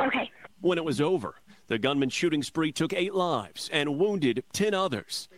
Okay. 0.00 0.30
When 0.60 0.76
it 0.76 0.84
was 0.84 1.00
over, 1.00 1.36
the 1.70 1.78
gunman 1.78 2.08
shooting 2.10 2.42
spree 2.42 2.72
took 2.72 2.92
eight 2.92 3.14
lives 3.14 3.70
and 3.72 3.96
wounded 3.96 4.42
10 4.52 4.74
others. 4.74 5.28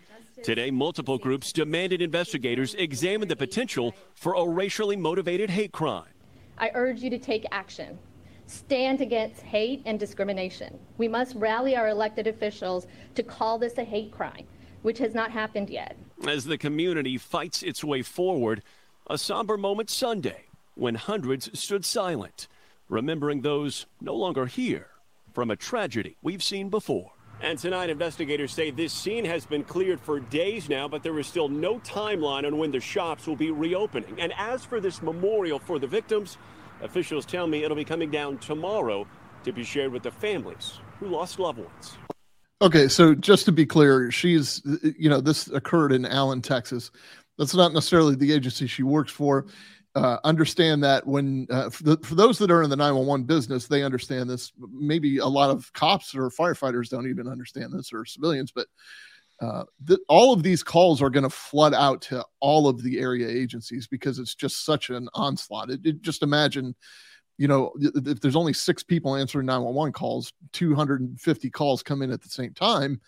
Today, 0.43 0.71
multiple 0.71 1.19
groups 1.19 1.53
demanded 1.53 2.01
investigators 2.01 2.75
examine 2.75 3.29
the 3.29 3.37
potential 3.37 3.95
for 4.15 4.33
a 4.33 4.49
racially 4.49 4.97
motivated 4.97 5.51
hate 5.51 5.73
crime. 5.73 6.09
I 6.57 6.71
urge 6.73 7.01
you 7.03 7.11
to 7.11 7.19
take 7.19 7.45
action. 7.53 7.99
Stand 8.47 9.03
against 9.03 9.43
hate 9.43 9.83
and 9.85 10.01
discrimination. 10.01 10.79
We 10.97 11.07
must 11.07 11.37
rally 11.37 11.77
our 11.77 11.91
elected 11.91 12.27
officials 12.27 12.87
to 13.15 13.23
call 13.23 13.59
this 13.59 13.77
a 13.77 13.85
hate 13.85 14.11
crime, 14.11 14.47
which 14.81 14.99
has 15.01 15.15
not 15.15 15.31
happened 15.31 15.69
yet. 15.69 15.99
As 16.27 16.47
the 16.47 16.57
community 16.57 17.19
fights 17.19 17.62
its 17.62 17.85
way 17.85 18.01
forward, 18.01 18.62
a 19.07 19.19
somber 19.19 19.59
moment 19.59 19.91
Sunday 19.91 20.45
when 20.77 20.95
hundreds 20.95 21.61
stood 21.61 21.85
silent, 21.85 22.49
remembering 22.89 23.43
those 23.43 23.85
no 24.01 24.15
longer 24.15 24.47
here 24.47 24.92
from 25.35 25.51
a 25.51 25.57
tragedy 25.57 26.17
we've 26.23 26.43
seen 26.43 26.69
before. 26.69 27.12
And 27.41 27.59
tonight, 27.59 27.91
investigators 27.91 28.53
say 28.53 28.71
this 28.71 28.93
scene 28.93 29.25
has 29.25 29.45
been 29.45 29.65
cleared 29.65 30.01
for 30.01 30.21
days 30.21 30.69
now, 30.69 30.87
but 30.87 31.03
there 31.03 31.19
is 31.19 31.27
still 31.27 31.49
no 31.49 31.81
timeline 31.81 32.47
on 32.47 32.57
when 32.57 32.71
the 32.71 32.79
shops 32.79 33.27
will 33.27 33.35
be 33.35 33.51
reopening. 33.51 34.21
And 34.21 34.33
as 34.39 34.65
for 34.65 34.81
this 34.81 35.03
memorial 35.03 35.59
for 35.59 35.81
the 35.81 35.89
victims, 35.89 36.39
officials 36.83 37.27
tell 37.27 37.49
me 37.49 37.65
it'll 37.65 37.77
be 37.77 37.85
coming 37.85 38.11
down 38.11 38.39
tomorrow 38.39 39.09
to 39.43 39.53
be 39.53 39.65
shared 39.65 39.91
with 39.91 40.05
the 40.05 40.12
families 40.12 40.79
who 41.01 41.09
lost 41.09 41.41
loved 41.41 41.59
ones. 41.59 41.99
Okay, 42.61 42.87
so 42.87 43.12
just 43.12 43.45
to 43.47 43.53
be 43.53 43.67
clear, 43.67 44.09
she's, 44.12 44.62
you 44.97 45.11
know, 45.11 45.21
this 45.21 45.49
occurred 45.49 45.91
in 45.91 46.07
Allen, 46.07 46.43
Texas. 46.43 46.93
That's 47.39 47.57
not 47.57 47.73
necessarily 47.73 48.15
the 48.15 48.33
agency 48.33 48.69
she 48.69 48.85
works 48.85 49.11
for 49.11 49.47
uh, 49.95 50.19
understand 50.25 50.83
that 50.83 51.07
when 51.07 51.47
uh, 51.51 51.69
for, 51.69 51.83
the, 51.83 51.97
for, 51.99 52.15
those 52.15 52.39
that 52.39 52.51
are 52.51 52.63
in 52.63 52.71
the 52.71 52.77
911 52.77 53.27
business 53.27 53.67
they 53.67 53.83
understand 53.83 54.29
this. 54.29 54.53
Maybe 54.73 55.19
a 55.19 55.27
lot 55.27 55.51
of 55.51 55.71
cops 55.75 56.15
or 56.15 56.31
firefighters 56.31 56.89
don't 56.89 57.09
even 57.09 57.29
understand 57.29 57.73
this 57.73 57.93
or 57.93 58.05
civilians 58.05 58.53
but 58.53 58.69
uh, 59.41 59.65
all 60.09 60.33
of 60.33 60.43
these 60.43 60.63
calls 60.63 61.03
are 61.03 61.11
going 61.11 61.25
to 61.25 61.31
flood 61.31 61.75
out 61.75 62.01
to 62.01 62.25
all 62.41 62.69
of 62.69 62.83
the 62.83 63.01
area 63.01 63.29
agencies 63.29 63.89
because 63.89 64.21
it's 64.21 64.37
just 64.37 64.65
such 64.65 64.89
an 64.89 65.09
onslaught. 65.15 65.69
It, 65.69 65.81
it, 65.85 66.03
just 66.03 66.23
imagine 66.23 66.75
you 67.39 67.49
know 67.49 67.73
if 67.79 68.21
there's 68.21 68.37
only 68.37 68.53
six 68.53 68.83
people 68.83 69.17
answering 69.17 69.47
911 69.47 69.93
calls 69.93 70.33
250 70.53 71.51
calls 71.51 71.83
come 71.83 72.03
in 72.03 72.13
at 72.13 72.21
the 72.21 72.29
same 72.29 72.53
time 72.53 73.01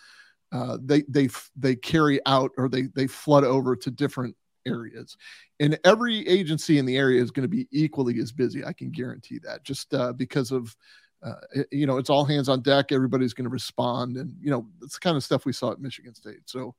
uh, 0.51 0.79
they 0.83 1.03
they 1.09 1.29
they 1.57 1.77
carry 1.77 2.21
out 2.27 2.51
or 2.57 2.69
they 2.69 2.83
they 2.95 3.07
flood 3.07 3.45
over 3.45 3.77
to 3.77 3.91
different 3.91 4.35
areas. 4.67 5.17
And 5.61 5.79
every 5.85 6.27
agency 6.29 6.79
in 6.79 6.87
the 6.87 6.97
area 6.97 7.23
is 7.23 7.31
going 7.31 7.45
to 7.45 7.49
be 7.49 7.69
equally 7.71 8.19
as 8.21 8.33
busy. 8.33 8.65
I 8.65 8.73
can 8.73 8.91
guarantee 8.91 9.39
that 9.45 9.65
just 9.65 9.93
uh, 9.95 10.13
because 10.13 10.51
of, 10.51 10.75
uh, 11.23 11.35
you 11.71 11.87
know, 11.87 11.99
it's 11.99 12.11
all 12.11 12.25
hands 12.25 12.49
on 12.49 12.61
deck. 12.61 12.93
Everybody's 12.93 13.35
going 13.35 13.45
to 13.45 13.51
respond. 13.51 14.17
And, 14.17 14.35
you 14.41 14.51
know, 14.51 14.67
it's 14.83 14.95
the 14.95 15.01
kind 15.01 15.17
of 15.17 15.25
stuff 15.25 15.45
we 15.45 15.53
saw 15.53 15.73
at 15.73 15.81
Michigan 15.81 16.15
State. 16.15 16.43
So, 16.47 16.75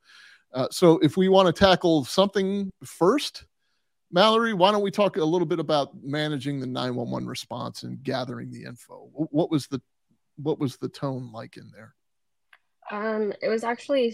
uh, 0.53 0.67
so 0.71 0.99
if 0.99 1.17
we 1.17 1.29
want 1.29 1.47
to 1.47 1.53
tackle 1.53 2.05
something 2.05 2.71
first, 2.83 3.45
Mallory, 4.11 4.53
why 4.53 4.71
don't 4.71 4.83
we 4.83 4.91
talk 4.91 5.17
a 5.17 5.25
little 5.25 5.47
bit 5.47 5.59
about 5.59 5.91
managing 6.03 6.59
the 6.59 6.67
911 6.67 7.27
response 7.27 7.83
and 7.83 8.01
gathering 8.03 8.51
the 8.51 8.63
info? 8.63 9.09
What 9.13 9.49
was 9.49 9.67
the, 9.67 9.81
what 10.37 10.59
was 10.59 10.77
the 10.77 10.89
tone 10.89 11.31
like 11.33 11.57
in 11.57 11.71
there? 11.73 11.95
Um, 12.91 13.33
it 13.41 13.49
was 13.49 13.63
actually 13.63 14.13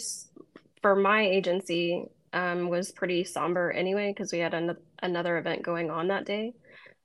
for 0.81 0.95
my 0.95 1.21
agency 1.21 2.05
um, 2.33 2.69
was 2.69 2.91
pretty 2.91 3.23
somber 3.23 3.71
anyway 3.71 4.11
because 4.11 4.31
we 4.31 4.39
had 4.39 4.53
an- 4.53 4.77
another 5.01 5.37
event 5.37 5.63
going 5.63 5.89
on 5.89 6.07
that 6.07 6.25
day. 6.25 6.53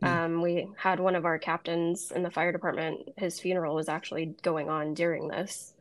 Mm. 0.03 0.09
Um, 0.09 0.43
we 0.43 0.69
had 0.77 1.01
one 1.01 1.17
of 1.17 1.25
our 1.25 1.39
captains 1.39 2.13
in 2.15 2.23
the 2.23 2.31
fire 2.31 2.53
department. 2.53 3.09
His 3.17 3.41
funeral 3.41 3.75
was 3.75 3.89
actually 3.89 4.35
going 4.43 4.69
on 4.69 4.95
during 4.95 5.29
this, 5.29 5.75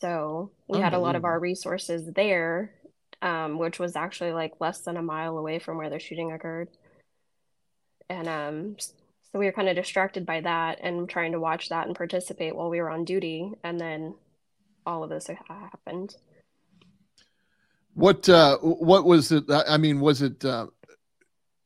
so 0.00 0.52
we 0.68 0.78
had 0.78 0.94
a 0.94 0.98
lot 0.98 1.16
of 1.16 1.24
our 1.24 1.40
resources 1.40 2.12
there, 2.14 2.74
um, 3.22 3.58
which 3.58 3.78
was 3.78 3.96
actually 3.96 4.32
like 4.32 4.52
less 4.60 4.82
than 4.82 4.96
a 4.96 5.02
mile 5.02 5.38
away 5.38 5.58
from 5.58 5.78
where 5.78 5.90
the 5.90 5.98
shooting 5.98 6.32
occurred. 6.32 6.68
And 8.10 8.28
um, 8.28 8.76
so 8.78 9.38
we 9.38 9.46
were 9.46 9.52
kind 9.52 9.68
of 9.68 9.76
distracted 9.76 10.24
by 10.24 10.40
that 10.42 10.78
and 10.82 11.08
trying 11.08 11.32
to 11.32 11.40
watch 11.40 11.68
that 11.68 11.86
and 11.86 11.96
participate 11.96 12.54
while 12.54 12.70
we 12.70 12.80
were 12.80 12.90
on 12.90 13.04
duty, 13.04 13.52
and 13.64 13.80
then 13.80 14.14
all 14.86 15.02
of 15.04 15.10
this 15.10 15.28
happened. 15.48 16.14
What 17.98 18.28
uh, 18.28 18.58
what 18.58 19.06
was 19.06 19.32
it? 19.32 19.44
I 19.50 19.76
mean, 19.76 19.98
was 19.98 20.22
it 20.22 20.44
uh, 20.44 20.68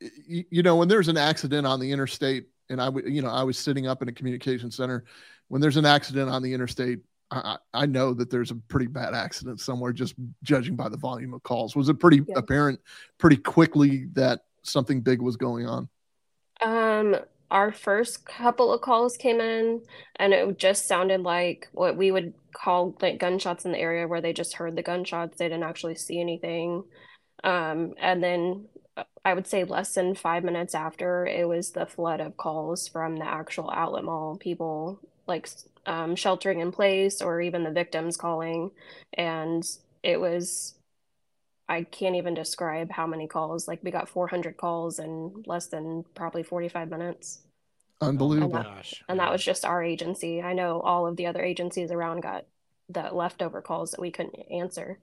you, 0.00 0.44
you 0.50 0.62
know 0.62 0.76
when 0.76 0.88
there's 0.88 1.08
an 1.08 1.18
accident 1.18 1.66
on 1.66 1.78
the 1.78 1.92
interstate, 1.92 2.46
and 2.70 2.80
I 2.80 2.88
would 2.88 3.04
you 3.06 3.20
know 3.20 3.28
I 3.28 3.42
was 3.42 3.58
sitting 3.58 3.86
up 3.86 4.00
in 4.00 4.08
a 4.08 4.12
communication 4.12 4.70
center 4.70 5.04
when 5.48 5.60
there's 5.60 5.76
an 5.76 5.84
accident 5.84 6.30
on 6.30 6.42
the 6.42 6.54
interstate. 6.54 7.00
I, 7.30 7.58
I 7.74 7.84
know 7.84 8.14
that 8.14 8.30
there's 8.30 8.50
a 8.50 8.54
pretty 8.54 8.86
bad 8.86 9.12
accident 9.12 9.60
somewhere, 9.60 9.92
just 9.92 10.14
judging 10.42 10.74
by 10.74 10.88
the 10.88 10.96
volume 10.96 11.34
of 11.34 11.42
calls. 11.42 11.76
Was 11.76 11.90
it 11.90 12.00
pretty 12.00 12.22
yeah. 12.26 12.38
apparent 12.38 12.80
pretty 13.18 13.36
quickly 13.36 14.06
that 14.14 14.44
something 14.62 15.02
big 15.02 15.20
was 15.20 15.36
going 15.36 15.66
on? 15.66 15.86
Um, 16.62 17.16
our 17.52 17.70
first 17.70 18.24
couple 18.24 18.72
of 18.72 18.80
calls 18.80 19.16
came 19.16 19.40
in 19.40 19.82
and 20.16 20.32
it 20.32 20.58
just 20.58 20.88
sounded 20.88 21.20
like 21.20 21.68
what 21.72 21.96
we 21.96 22.10
would 22.10 22.32
call 22.54 22.96
like 23.02 23.18
gunshots 23.18 23.64
in 23.64 23.72
the 23.72 23.78
area 23.78 24.08
where 24.08 24.22
they 24.22 24.32
just 24.32 24.54
heard 24.54 24.74
the 24.74 24.82
gunshots. 24.82 25.36
They 25.36 25.48
didn't 25.48 25.62
actually 25.62 25.96
see 25.96 26.18
anything. 26.20 26.84
Um, 27.44 27.94
and 27.98 28.22
then 28.22 28.66
uh, 28.96 29.04
i 29.24 29.34
would 29.34 29.46
say 29.46 29.64
less 29.64 29.94
than 29.94 30.14
five 30.14 30.44
minutes 30.44 30.74
after 30.74 31.26
it 31.26 31.48
was 31.48 31.70
the 31.70 31.86
flood 31.86 32.20
of 32.20 32.36
calls 32.36 32.86
from 32.88 33.16
the 33.16 33.26
actual 33.26 33.70
outlet 33.70 34.04
mall 34.04 34.36
people 34.36 35.00
like 35.26 35.48
um, 35.86 36.14
sheltering 36.16 36.60
in 36.60 36.72
place 36.72 37.20
or 37.20 37.40
even 37.40 37.64
the 37.64 37.70
victims 37.70 38.16
calling. 38.16 38.70
And 39.14 39.64
it 40.02 40.20
was 40.20 40.74
I 41.72 41.84
can't 41.84 42.16
even 42.16 42.34
describe 42.34 42.90
how 42.90 43.06
many 43.06 43.26
calls. 43.26 43.66
Like 43.66 43.82
we 43.82 43.90
got 43.90 44.06
400 44.06 44.58
calls 44.58 44.98
in 44.98 45.42
less 45.46 45.68
than 45.68 46.04
probably 46.14 46.42
45 46.42 46.90
minutes. 46.90 47.40
Unbelievable. 48.02 48.56
And 48.56 48.66
that, 48.66 48.92
and 49.08 49.18
that 49.18 49.32
was 49.32 49.42
just 49.42 49.64
our 49.64 49.82
agency. 49.82 50.42
I 50.42 50.52
know 50.52 50.80
all 50.80 51.06
of 51.06 51.16
the 51.16 51.26
other 51.26 51.42
agencies 51.42 51.90
around 51.90 52.20
got 52.20 52.44
the 52.90 53.08
leftover 53.10 53.62
calls 53.62 53.92
that 53.92 54.02
we 54.02 54.10
couldn't 54.10 54.36
answer. 54.50 54.98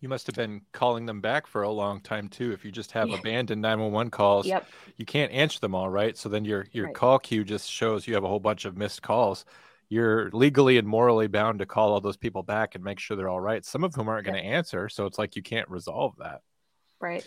You 0.00 0.08
must 0.08 0.26
have 0.28 0.36
been 0.36 0.62
calling 0.72 1.04
them 1.04 1.20
back 1.20 1.46
for 1.46 1.62
a 1.62 1.70
long 1.70 2.00
time 2.00 2.28
too. 2.28 2.52
If 2.52 2.64
you 2.64 2.72
just 2.72 2.92
have 2.92 3.10
abandoned 3.10 3.60
911 3.60 4.10
calls, 4.10 4.46
yep. 4.46 4.66
you 4.96 5.04
can't 5.04 5.30
answer 5.32 5.60
them 5.60 5.74
all, 5.74 5.90
right? 5.90 6.16
So 6.16 6.30
then 6.30 6.46
your 6.46 6.66
your 6.72 6.86
right. 6.86 6.94
call 6.94 7.18
queue 7.18 7.44
just 7.44 7.70
shows 7.70 8.06
you 8.06 8.14
have 8.14 8.24
a 8.24 8.28
whole 8.28 8.40
bunch 8.40 8.64
of 8.64 8.78
missed 8.78 9.02
calls 9.02 9.44
you're 9.88 10.30
legally 10.32 10.76
and 10.78 10.86
morally 10.86 11.28
bound 11.28 11.60
to 11.60 11.66
call 11.66 11.92
all 11.92 12.00
those 12.00 12.16
people 12.16 12.42
back 12.42 12.74
and 12.74 12.84
make 12.84 12.98
sure 12.98 13.16
they're 13.16 13.28
all 13.28 13.40
right. 13.40 13.64
Some 13.64 13.84
of 13.84 13.94
whom 13.94 14.08
aren't 14.08 14.26
going 14.26 14.42
to 14.42 14.48
answer, 14.48 14.88
so 14.88 15.06
it's 15.06 15.18
like 15.18 15.36
you 15.36 15.42
can't 15.42 15.68
resolve 15.68 16.14
that. 16.18 16.42
Right. 17.00 17.26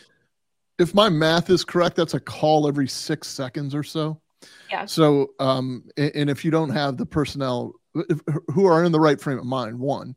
If 0.77 0.94
my 0.94 1.10
math 1.10 1.50
is 1.50 1.63
correct, 1.63 1.96
that's 1.96 2.13
a 2.13 2.20
call 2.20 2.68
every 2.68 2.88
six 2.88 3.27
seconds 3.27 3.74
or 3.74 3.84
so. 3.84 4.22
Yeah. 4.70 4.86
So, 4.86 5.32
um, 5.39 5.86
and 5.98 6.30
if 6.30 6.44
you 6.44 6.51
don't 6.51 6.72
have 6.72 6.98
the 6.98 7.06
personnel 7.06 7.74
who 7.94 8.65
are 8.65 8.84
in 8.84 8.91
the 8.91 9.00
right 9.00 9.20
frame 9.20 9.38
of 9.38 9.46
mind, 9.46 9.77
one, 9.77 10.15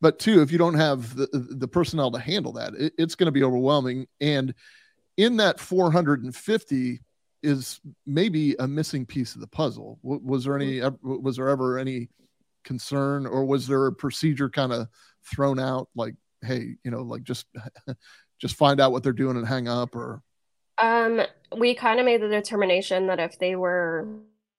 but 0.00 0.18
two, 0.18 0.42
if 0.42 0.52
you 0.52 0.58
don't 0.58 0.74
have 0.74 1.16
the 1.16 1.28
the 1.32 1.68
personnel 1.68 2.10
to 2.10 2.18
handle 2.18 2.52
that, 2.54 2.74
it, 2.74 2.92
it's 2.98 3.14
going 3.14 3.26
to 3.26 3.32
be 3.32 3.42
overwhelming. 3.42 4.06
And 4.20 4.54
in 5.16 5.36
that 5.38 5.60
450 5.60 7.00
is 7.44 7.80
maybe 8.06 8.54
a 8.58 8.66
missing 8.66 9.04
piece 9.06 9.34
of 9.34 9.40
the 9.40 9.46
puzzle. 9.46 9.98
Was 10.02 10.44
there 10.44 10.56
any? 10.56 10.80
Was 11.02 11.36
there 11.36 11.48
ever 11.48 11.78
any 11.78 12.08
concern, 12.64 13.26
or 13.26 13.44
was 13.44 13.66
there 13.66 13.86
a 13.86 13.92
procedure 13.92 14.48
kind 14.48 14.72
of 14.72 14.88
thrown 15.24 15.58
out, 15.58 15.88
like, 15.94 16.14
hey, 16.42 16.76
you 16.82 16.90
know, 16.90 17.02
like 17.02 17.22
just 17.22 17.46
just 18.40 18.56
find 18.56 18.80
out 18.80 18.92
what 18.92 19.02
they're 19.02 19.12
doing 19.12 19.36
and 19.36 19.46
hang 19.46 19.68
up, 19.68 19.94
or? 19.94 20.22
Um, 20.78 21.20
we 21.56 21.74
kind 21.74 22.00
of 22.00 22.06
made 22.06 22.20
the 22.20 22.28
determination 22.28 23.06
that 23.06 23.20
if 23.20 23.38
they 23.38 23.54
were 23.54 24.08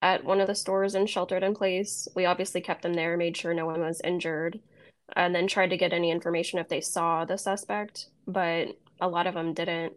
at 0.01 0.23
one 0.23 0.39
of 0.39 0.47
the 0.47 0.55
stores 0.55 0.95
and 0.95 1.09
sheltered 1.09 1.43
in 1.43 1.53
place, 1.53 2.07
we 2.15 2.25
obviously 2.25 2.61
kept 2.61 2.83
them 2.83 2.93
there, 2.93 3.17
made 3.17 3.35
sure 3.35 3.53
no 3.53 3.65
one 3.65 3.81
was 3.81 4.01
injured, 4.01 4.59
and 5.15 5.35
then 5.35 5.47
tried 5.47 5.71
to 5.71 5.77
get 5.77 5.91
any 5.91 6.11
information 6.11 6.59
if 6.59 6.69
they 6.69 6.79
saw 6.79 7.25
the 7.25 7.37
suspect. 7.37 8.09
But 8.27 8.77
a 9.01 9.09
lot 9.09 9.27
of 9.27 9.33
them 9.33 9.53
didn't. 9.53 9.93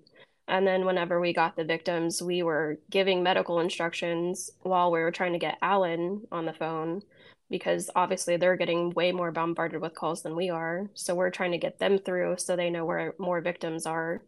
And 0.48 0.66
then 0.66 0.86
whenever 0.86 1.20
we 1.20 1.34
got 1.34 1.56
the 1.56 1.64
victims, 1.64 2.22
we 2.22 2.42
were 2.42 2.78
giving 2.90 3.22
medical 3.22 3.60
instructions 3.60 4.50
while 4.62 4.90
we 4.90 5.00
were 5.00 5.10
trying 5.10 5.34
to 5.34 5.38
get 5.38 5.58
Allen 5.60 6.26
on 6.32 6.46
the 6.46 6.54
phone 6.54 7.02
because 7.50 7.90
obviously 7.94 8.36
they're 8.36 8.56
getting 8.56 8.90
way 8.90 9.12
more 9.12 9.30
bombarded 9.30 9.80
with 9.80 9.94
calls 9.94 10.22
than 10.22 10.34
we 10.34 10.48
are. 10.48 10.88
So 10.94 11.14
we're 11.14 11.30
trying 11.30 11.52
to 11.52 11.58
get 11.58 11.78
them 11.78 11.98
through 11.98 12.36
so 12.38 12.56
they 12.56 12.70
know 12.70 12.86
where 12.86 13.14
more 13.18 13.40
victims 13.42 13.86
are. 13.86 14.22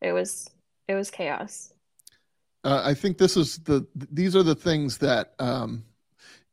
It 0.00 0.12
was 0.12 0.48
it 0.86 0.94
was 0.94 1.10
chaos. 1.10 1.72
Uh, 2.64 2.82
I 2.84 2.94
think 2.94 3.18
this 3.18 3.36
is 3.36 3.58
the 3.58 3.86
these 3.94 4.34
are 4.36 4.42
the 4.42 4.54
things 4.54 4.98
that 4.98 5.34
um, 5.38 5.84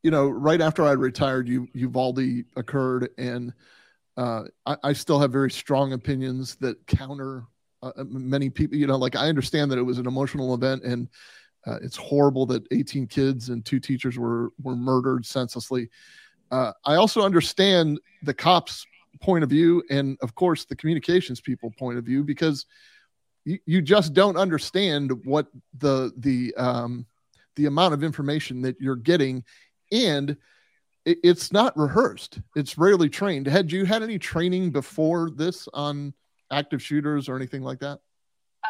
you 0.04 0.12
know. 0.12 0.28
Right 0.30 0.62
after 0.62 0.84
I 0.84 0.92
retired, 0.92 1.48
you 1.48 1.68
Uvalde 1.74 2.44
occurred, 2.56 3.10
and 3.18 3.54
uh, 4.18 4.44
I, 4.66 4.78
I 4.84 4.94
still 4.94 5.20
have 5.20 5.32
very 5.32 5.52
strong 5.52 5.94
opinions 5.94 6.56
that 6.58 6.86
counter 6.88 7.46
uh, 7.86 7.92
uh, 7.98 8.04
many 8.06 8.50
people. 8.50 8.76
You 8.76 8.88
know, 8.88 8.98
like 8.98 9.16
I 9.16 9.30
understand 9.30 9.72
that 9.72 9.78
it 9.78 9.84
was 9.84 10.00
an 10.00 10.08
emotional 10.08 10.56
event, 10.56 10.84
and 10.84 11.08
uh, 11.68 11.78
it's 11.84 11.96
horrible 11.96 12.46
that 12.48 12.66
18 12.72 13.06
kids 13.06 13.50
and 13.50 13.64
two 13.64 13.80
teachers 13.80 14.18
were 14.18 14.52
were 14.62 14.76
murdered 14.76 15.26
senselessly. 15.26 15.90
Uh, 16.50 16.72
I 16.84 16.96
also 16.96 17.22
understand 17.22 18.00
the 18.24 18.34
cops' 18.34 18.86
point 19.22 19.44
of 19.44 19.50
view, 19.52 19.84
and 19.92 20.18
of 20.22 20.34
course 20.34 20.66
the 20.66 20.76
communications 20.76 21.40
people' 21.40 21.72
point 21.78 22.00
of 22.00 22.04
view, 22.04 22.24
because 22.24 22.66
you, 23.46 23.60
you 23.68 23.82
just 23.82 24.14
don't 24.14 24.36
understand 24.38 25.12
what 25.24 25.48
the 25.78 26.12
the 26.18 26.56
um, 26.58 27.06
the 27.56 27.68
amount 27.68 27.94
of 27.94 28.04
information 28.04 28.62
that 28.64 28.82
you're 28.82 28.96
getting, 28.96 29.44
and 29.92 30.36
it, 31.06 31.20
it's 31.24 31.52
not 31.52 31.78
rehearsed. 31.78 32.40
It's 32.56 32.80
rarely 32.80 33.10
trained. 33.10 33.46
Had 33.46 33.72
you 33.72 33.86
had 33.86 34.02
any 34.02 34.18
training 34.18 34.72
before 34.72 35.30
this 35.30 35.68
on 35.72 36.16
active 36.56 36.82
shooters 36.82 37.28
or 37.30 37.36
anything 37.36 37.62
like 37.62 37.80
that? 37.80 38.00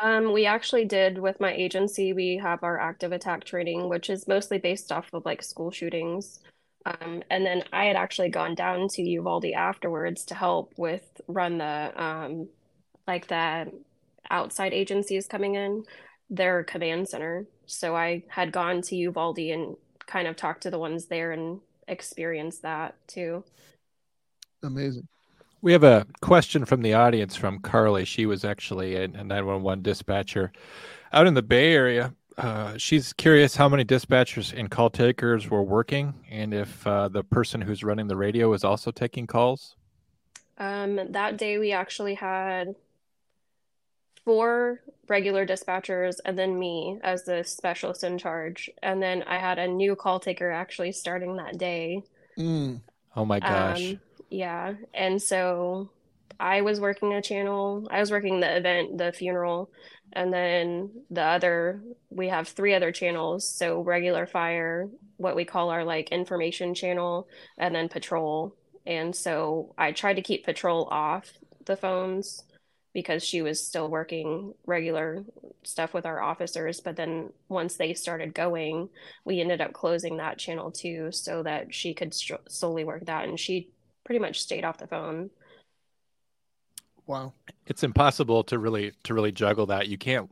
Um, 0.01 0.33
we 0.33 0.45
actually 0.45 0.85
did 0.85 1.17
with 1.17 1.39
my 1.39 1.53
agency. 1.53 2.13
We 2.13 2.37
have 2.37 2.63
our 2.63 2.79
active 2.79 3.11
attack 3.11 3.45
training, 3.45 3.87
which 3.87 4.09
is 4.09 4.27
mostly 4.27 4.57
based 4.57 4.91
off 4.91 5.09
of 5.13 5.25
like 5.25 5.41
school 5.41 5.71
shootings. 5.71 6.41
Um, 6.85 7.23
and 7.29 7.45
then 7.45 7.63
I 7.71 7.85
had 7.85 7.95
actually 7.95 8.29
gone 8.29 8.55
down 8.55 8.87
to 8.89 9.01
Uvalde 9.01 9.53
afterwards 9.55 10.25
to 10.25 10.35
help 10.35 10.73
with 10.77 11.21
run 11.27 11.57
the 11.57 11.91
um, 11.95 12.49
like 13.07 13.27
the 13.27 13.71
outside 14.29 14.73
agencies 14.73 15.27
coming 15.27 15.55
in, 15.55 15.83
their 16.29 16.63
command 16.63 17.07
center. 17.07 17.45
So 17.65 17.95
I 17.95 18.23
had 18.27 18.51
gone 18.51 18.81
to 18.83 18.95
Uvalde 18.95 19.39
and 19.39 19.75
kind 20.05 20.27
of 20.27 20.35
talked 20.35 20.63
to 20.63 20.71
the 20.71 20.79
ones 20.79 21.05
there 21.05 21.31
and 21.31 21.59
experienced 21.87 22.61
that 22.63 22.95
too. 23.07 23.43
Amazing. 24.63 25.07
We 25.65 25.71
have 25.71 25.83
a 25.83 26.05
question 26.21 26.63
from 26.63 26.83
the 26.83 26.93
audience 26.93 27.35
from 27.35 27.57
Carly. 27.57 28.05
She 28.05 28.27
was 28.27 28.45
actually 28.45 28.97
a 28.97 29.07
911 29.07 29.81
dispatcher 29.81 30.51
out 31.11 31.25
in 31.25 31.33
the 31.33 31.41
Bay 31.41 31.73
Area. 31.73 32.13
Uh, 32.37 32.77
she's 32.77 33.13
curious 33.13 33.55
how 33.55 33.67
many 33.67 33.83
dispatchers 33.83 34.53
and 34.55 34.69
call 34.69 34.91
takers 34.91 35.49
were 35.49 35.63
working 35.63 36.13
and 36.29 36.53
if 36.53 36.85
uh, 36.85 37.07
the 37.07 37.23
person 37.23 37.61
who's 37.61 37.83
running 37.83 38.07
the 38.07 38.15
radio 38.15 38.53
is 38.53 38.63
also 38.63 38.91
taking 38.91 39.25
calls. 39.25 39.75
Um, 40.59 40.99
that 41.09 41.37
day 41.37 41.57
we 41.57 41.71
actually 41.71 42.13
had 42.13 42.75
four 44.23 44.81
regular 45.07 45.47
dispatchers 45.47 46.17
and 46.25 46.37
then 46.37 46.59
me 46.59 46.99
as 47.03 47.23
the 47.23 47.43
specialist 47.43 48.03
in 48.03 48.19
charge. 48.19 48.69
And 48.83 49.01
then 49.01 49.23
I 49.23 49.39
had 49.39 49.57
a 49.57 49.67
new 49.67 49.95
call 49.95 50.19
taker 50.19 50.51
actually 50.51 50.91
starting 50.91 51.37
that 51.37 51.57
day. 51.57 52.03
Mm. 52.37 52.81
Oh 53.15 53.25
my 53.25 53.39
gosh. 53.39 53.93
Um, 53.93 53.99
yeah. 54.29 54.73
And 54.93 55.21
so 55.21 55.89
I 56.39 56.61
was 56.61 56.79
working 56.79 57.13
a 57.13 57.21
channel. 57.21 57.87
I 57.89 57.99
was 57.99 58.11
working 58.11 58.39
the 58.39 58.57
event, 58.57 58.97
the 58.97 59.11
funeral, 59.11 59.71
and 60.13 60.33
then 60.33 60.91
the 61.09 61.23
other 61.23 61.81
we 62.09 62.29
have 62.29 62.47
three 62.47 62.73
other 62.73 62.91
channels. 62.91 63.47
So 63.47 63.81
regular 63.81 64.25
fire, 64.25 64.89
what 65.17 65.35
we 65.35 65.45
call 65.45 65.69
our 65.69 65.83
like 65.83 66.09
information 66.09 66.73
channel, 66.73 67.27
and 67.57 67.73
then 67.73 67.89
patrol. 67.89 68.55
And 68.85 69.15
so 69.15 69.73
I 69.77 69.91
tried 69.91 70.15
to 70.15 70.21
keep 70.21 70.45
patrol 70.45 70.87
off 70.91 71.31
the 71.65 71.75
phones 71.75 72.43
because 72.93 73.23
she 73.25 73.41
was 73.41 73.61
still 73.61 73.89
working 73.89 74.53
regular 74.65 75.25
stuff 75.63 75.93
with 75.93 76.05
our 76.05 76.21
officers. 76.21 76.79
But 76.79 76.95
then 76.95 77.29
once 77.49 77.75
they 77.75 77.93
started 77.93 78.33
going, 78.33 78.87
we 79.25 79.41
ended 79.41 79.59
up 79.59 79.73
closing 79.73 80.17
that 80.17 80.37
channel 80.37 80.71
too 80.71 81.11
so 81.11 81.43
that 81.43 81.73
she 81.73 81.93
could 81.93 82.13
st- 82.13 82.49
solely 82.49 82.85
work 82.85 83.05
that. 83.07 83.27
And 83.27 83.37
she 83.37 83.69
pretty 84.05 84.19
much 84.19 84.39
stayed 84.41 84.63
off 84.63 84.77
the 84.77 84.87
phone. 84.87 85.29
Wow. 87.07 87.33
It's 87.67 87.83
impossible 87.83 88.43
to 88.45 88.57
really 88.57 88.93
to 89.03 89.13
really 89.13 89.31
juggle 89.31 89.65
that. 89.67 89.87
You 89.87 89.97
can't 89.97 90.29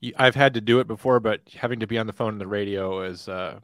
you, 0.00 0.12
I've 0.16 0.34
had 0.34 0.54
to 0.54 0.60
do 0.60 0.78
it 0.80 0.86
before, 0.86 1.20
but 1.20 1.40
having 1.54 1.80
to 1.80 1.86
be 1.86 1.98
on 1.98 2.06
the 2.06 2.12
phone 2.12 2.32
and 2.32 2.40
the 2.40 2.46
radio 2.46 3.02
is 3.02 3.28
uh 3.28 3.58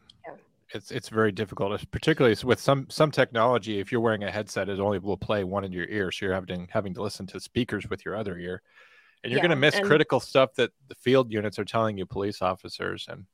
it's 0.74 0.90
it's 0.90 1.08
very 1.08 1.30
difficult, 1.30 1.80
particularly 1.92 2.36
with 2.42 2.58
some 2.60 2.86
some 2.90 3.10
technology. 3.12 3.78
If 3.78 3.92
you're 3.92 4.00
wearing 4.00 4.24
a 4.24 4.30
headset, 4.30 4.68
it 4.68 4.80
only 4.80 4.98
will 4.98 5.16
play 5.16 5.44
one 5.44 5.64
in 5.64 5.72
your 5.72 5.86
ear, 5.88 6.10
so 6.10 6.26
you're 6.26 6.34
having 6.34 6.68
having 6.72 6.92
to 6.94 7.02
listen 7.02 7.24
to 7.28 7.38
speakers 7.40 7.88
with 7.88 8.04
your 8.04 8.16
other 8.16 8.36
ear, 8.36 8.62
and 9.22 9.30
you're 9.30 9.38
Yeah, 9.38 9.42
going 9.44 9.50
to 9.50 9.56
miss 9.56 9.76
and- 9.76 9.86
critical 9.86 10.18
stuff 10.18 10.54
that 10.56 10.72
the 10.88 10.96
field 10.96 11.30
units 11.32 11.58
are 11.60 11.64
telling 11.64 11.96
you, 11.96 12.04
police 12.04 12.42
officers, 12.42 13.06
and 13.08 13.26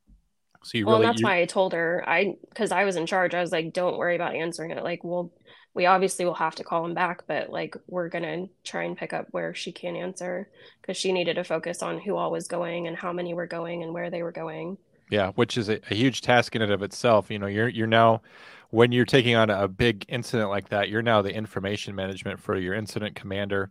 so 0.63 0.79
you 0.79 0.87
well, 0.87 1.01
really 1.01 1.07
that's 1.07 1.23
you- 1.23 1.23
why 1.23 1.41
I 1.41 1.47
told 1.47 1.73
her 1.73 2.05
I 2.07 2.37
because 2.49 2.73
I 2.73 2.85
was 2.85 2.97
in 2.97 3.07
charge. 3.07 3.35
I 3.35 3.41
was 3.41 3.53
like, 3.53 3.73
"Don't 3.73 3.99
worry 3.99 4.15
about 4.17 4.35
answering 4.35 4.71
it. 4.73 4.83
Like, 4.83 5.05
we'll 5.05 5.33
we 5.75 5.87
obviously 5.87 6.25
will 6.25 6.35
have 6.35 6.55
to 6.57 6.65
call 6.65 6.85
him 6.85 6.95
back, 6.95 7.27
but 7.27 7.51
like 7.51 7.77
we're 7.87 8.09
gonna 8.09 8.47
try 8.65 8.85
and 8.85 8.97
pick 8.97 9.13
up 9.13 9.29
where 9.31 9.55
she 9.55 9.73
can 9.73 9.97
answer 9.97 10.51
because 10.81 10.97
she 10.97 11.13
needed 11.13 11.35
to 11.37 11.45
focus 11.45 11.83
on 11.83 12.01
who 12.01 12.17
all 12.17 12.31
was 12.31 12.49
going 12.49 12.87
and 12.87 12.97
how 12.97 13.13
many 13.13 13.35
were 13.35 13.47
going 13.47 13.83
and 13.83 13.95
where 13.95 14.11
they 14.11 14.23
were 14.23 14.33
going." 14.33 14.79
Yeah, 15.11 15.33
which 15.33 15.59
is 15.59 15.69
a, 15.69 15.81
a 15.91 15.95
huge 15.95 16.23
task 16.23 16.57
in 16.57 16.63
and 16.63 16.73
of 16.73 16.83
itself. 16.83 17.31
You 17.31 17.39
know, 17.39 17.47
you're 17.47 17.69
you're 17.69 17.87
now 17.87 18.23
when 18.71 18.93
you're 18.93 19.05
taking 19.05 19.37
on 19.37 19.51
a, 19.51 19.65
a 19.65 19.69
big 19.69 20.05
incident 20.09 20.49
like 20.51 20.69
that, 20.71 20.89
you're 20.89 21.03
now 21.03 21.23
the 21.23 21.35
information 21.35 21.95
management 21.95 22.41
for 22.41 22.57
your 22.57 22.75
incident 22.75 23.15
commander. 23.15 23.71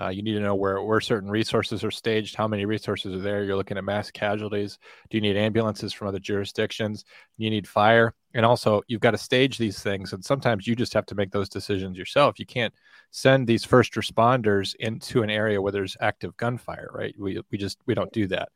Uh, 0.00 0.08
you 0.08 0.22
need 0.22 0.34
to 0.34 0.40
know 0.40 0.54
where 0.54 0.82
where 0.82 1.00
certain 1.00 1.30
resources 1.30 1.82
are 1.82 1.90
staged, 1.90 2.36
how 2.36 2.46
many 2.46 2.64
resources 2.64 3.14
are 3.14 3.18
there. 3.18 3.42
You're 3.42 3.56
looking 3.56 3.76
at 3.78 3.84
mass 3.84 4.10
casualties. 4.10 4.78
Do 5.10 5.16
you 5.16 5.20
need 5.20 5.36
ambulances 5.36 5.92
from 5.92 6.08
other 6.08 6.20
jurisdictions? 6.20 7.04
You 7.36 7.50
need 7.50 7.66
fire, 7.66 8.14
and 8.34 8.46
also 8.46 8.82
you've 8.86 9.00
got 9.00 9.10
to 9.12 9.18
stage 9.18 9.58
these 9.58 9.82
things. 9.82 10.12
And 10.12 10.24
sometimes 10.24 10.66
you 10.66 10.76
just 10.76 10.94
have 10.94 11.06
to 11.06 11.14
make 11.14 11.32
those 11.32 11.48
decisions 11.48 11.98
yourself. 11.98 12.38
You 12.38 12.46
can't 12.46 12.72
send 13.10 13.46
these 13.46 13.64
first 13.64 13.94
responders 13.94 14.74
into 14.76 15.22
an 15.22 15.30
area 15.30 15.60
where 15.60 15.72
there's 15.72 15.96
active 16.00 16.36
gunfire, 16.36 16.90
right? 16.92 17.14
We 17.18 17.40
we 17.50 17.58
just 17.58 17.78
we 17.86 17.94
don't 17.94 18.12
do 18.12 18.28
that. 18.28 18.50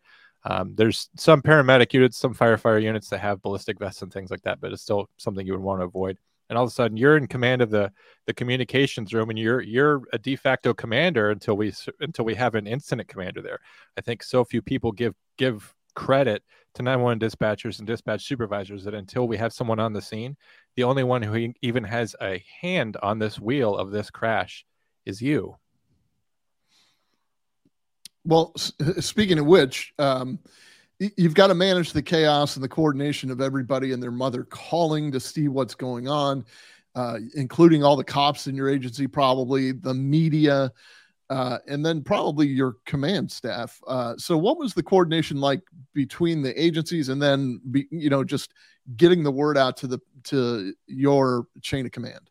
Um, 0.44 0.74
there's 0.74 1.08
some 1.16 1.42
paramedic 1.42 1.92
units, 1.92 2.18
some 2.18 2.34
firefighter 2.34 2.82
units 2.82 3.08
that 3.10 3.18
have 3.18 3.42
ballistic 3.42 3.78
vests 3.78 4.02
and 4.02 4.12
things 4.12 4.30
like 4.30 4.42
that, 4.42 4.60
but 4.60 4.72
it's 4.72 4.82
still 4.82 5.08
something 5.16 5.46
you 5.46 5.52
would 5.52 5.62
want 5.62 5.80
to 5.80 5.86
avoid. 5.86 6.18
And 6.52 6.58
all 6.58 6.64
of 6.64 6.68
a 6.68 6.74
sudden, 6.74 6.98
you're 6.98 7.16
in 7.16 7.28
command 7.28 7.62
of 7.62 7.70
the 7.70 7.90
the 8.26 8.34
communications 8.34 9.14
room, 9.14 9.30
and 9.30 9.38
you're 9.38 9.62
you're 9.62 10.02
a 10.12 10.18
de 10.18 10.36
facto 10.36 10.74
commander 10.74 11.30
until 11.30 11.56
we 11.56 11.72
until 12.00 12.26
we 12.26 12.34
have 12.34 12.54
an 12.54 12.66
incident 12.66 13.08
commander 13.08 13.40
there. 13.40 13.58
I 13.96 14.02
think 14.02 14.22
so 14.22 14.44
few 14.44 14.60
people 14.60 14.92
give 14.92 15.14
give 15.38 15.74
credit 15.94 16.42
to 16.74 16.82
911 16.82 17.20
dispatchers 17.26 17.78
and 17.78 17.86
dispatch 17.86 18.26
supervisors 18.26 18.84
that 18.84 18.92
until 18.92 19.26
we 19.26 19.38
have 19.38 19.54
someone 19.54 19.80
on 19.80 19.94
the 19.94 20.02
scene, 20.02 20.36
the 20.76 20.82
only 20.82 21.04
one 21.04 21.22
who 21.22 21.54
even 21.62 21.84
has 21.84 22.14
a 22.20 22.44
hand 22.60 22.98
on 23.02 23.18
this 23.18 23.40
wheel 23.40 23.74
of 23.74 23.90
this 23.90 24.10
crash 24.10 24.66
is 25.06 25.22
you. 25.22 25.56
Well, 28.26 28.52
speaking 29.00 29.38
of 29.38 29.46
which, 29.46 29.94
um, 29.98 30.38
you've 31.16 31.34
got 31.34 31.48
to 31.48 31.54
manage 31.54 31.92
the 31.92 32.02
chaos 32.02 32.56
and 32.56 32.64
the 32.64 32.68
coordination 32.68 33.30
of 33.30 33.40
everybody 33.40 33.92
and 33.92 34.02
their 34.02 34.10
mother 34.10 34.44
calling 34.44 35.10
to 35.12 35.20
see 35.20 35.48
what's 35.48 35.74
going 35.74 36.08
on, 36.08 36.44
uh, 36.94 37.18
including 37.34 37.82
all 37.82 37.96
the 37.96 38.04
cops 38.04 38.46
in 38.46 38.54
your 38.54 38.68
agency, 38.68 39.06
probably 39.06 39.72
the 39.72 39.94
media, 39.94 40.70
uh, 41.30 41.58
and 41.66 41.84
then 41.84 42.02
probably 42.02 42.46
your 42.46 42.76
command 42.84 43.30
staff. 43.30 43.80
Uh, 43.86 44.14
so, 44.16 44.36
what 44.36 44.58
was 44.58 44.74
the 44.74 44.82
coordination 44.82 45.38
like 45.38 45.62
between 45.94 46.42
the 46.42 46.62
agencies, 46.62 47.08
and 47.08 47.22
then 47.22 47.60
be, 47.70 47.86
you 47.90 48.10
know 48.10 48.22
just 48.22 48.52
getting 48.96 49.22
the 49.22 49.30
word 49.30 49.56
out 49.56 49.76
to 49.78 49.86
the 49.86 49.98
to 50.24 50.74
your 50.86 51.46
chain 51.62 51.86
of 51.86 51.92
command? 51.92 52.28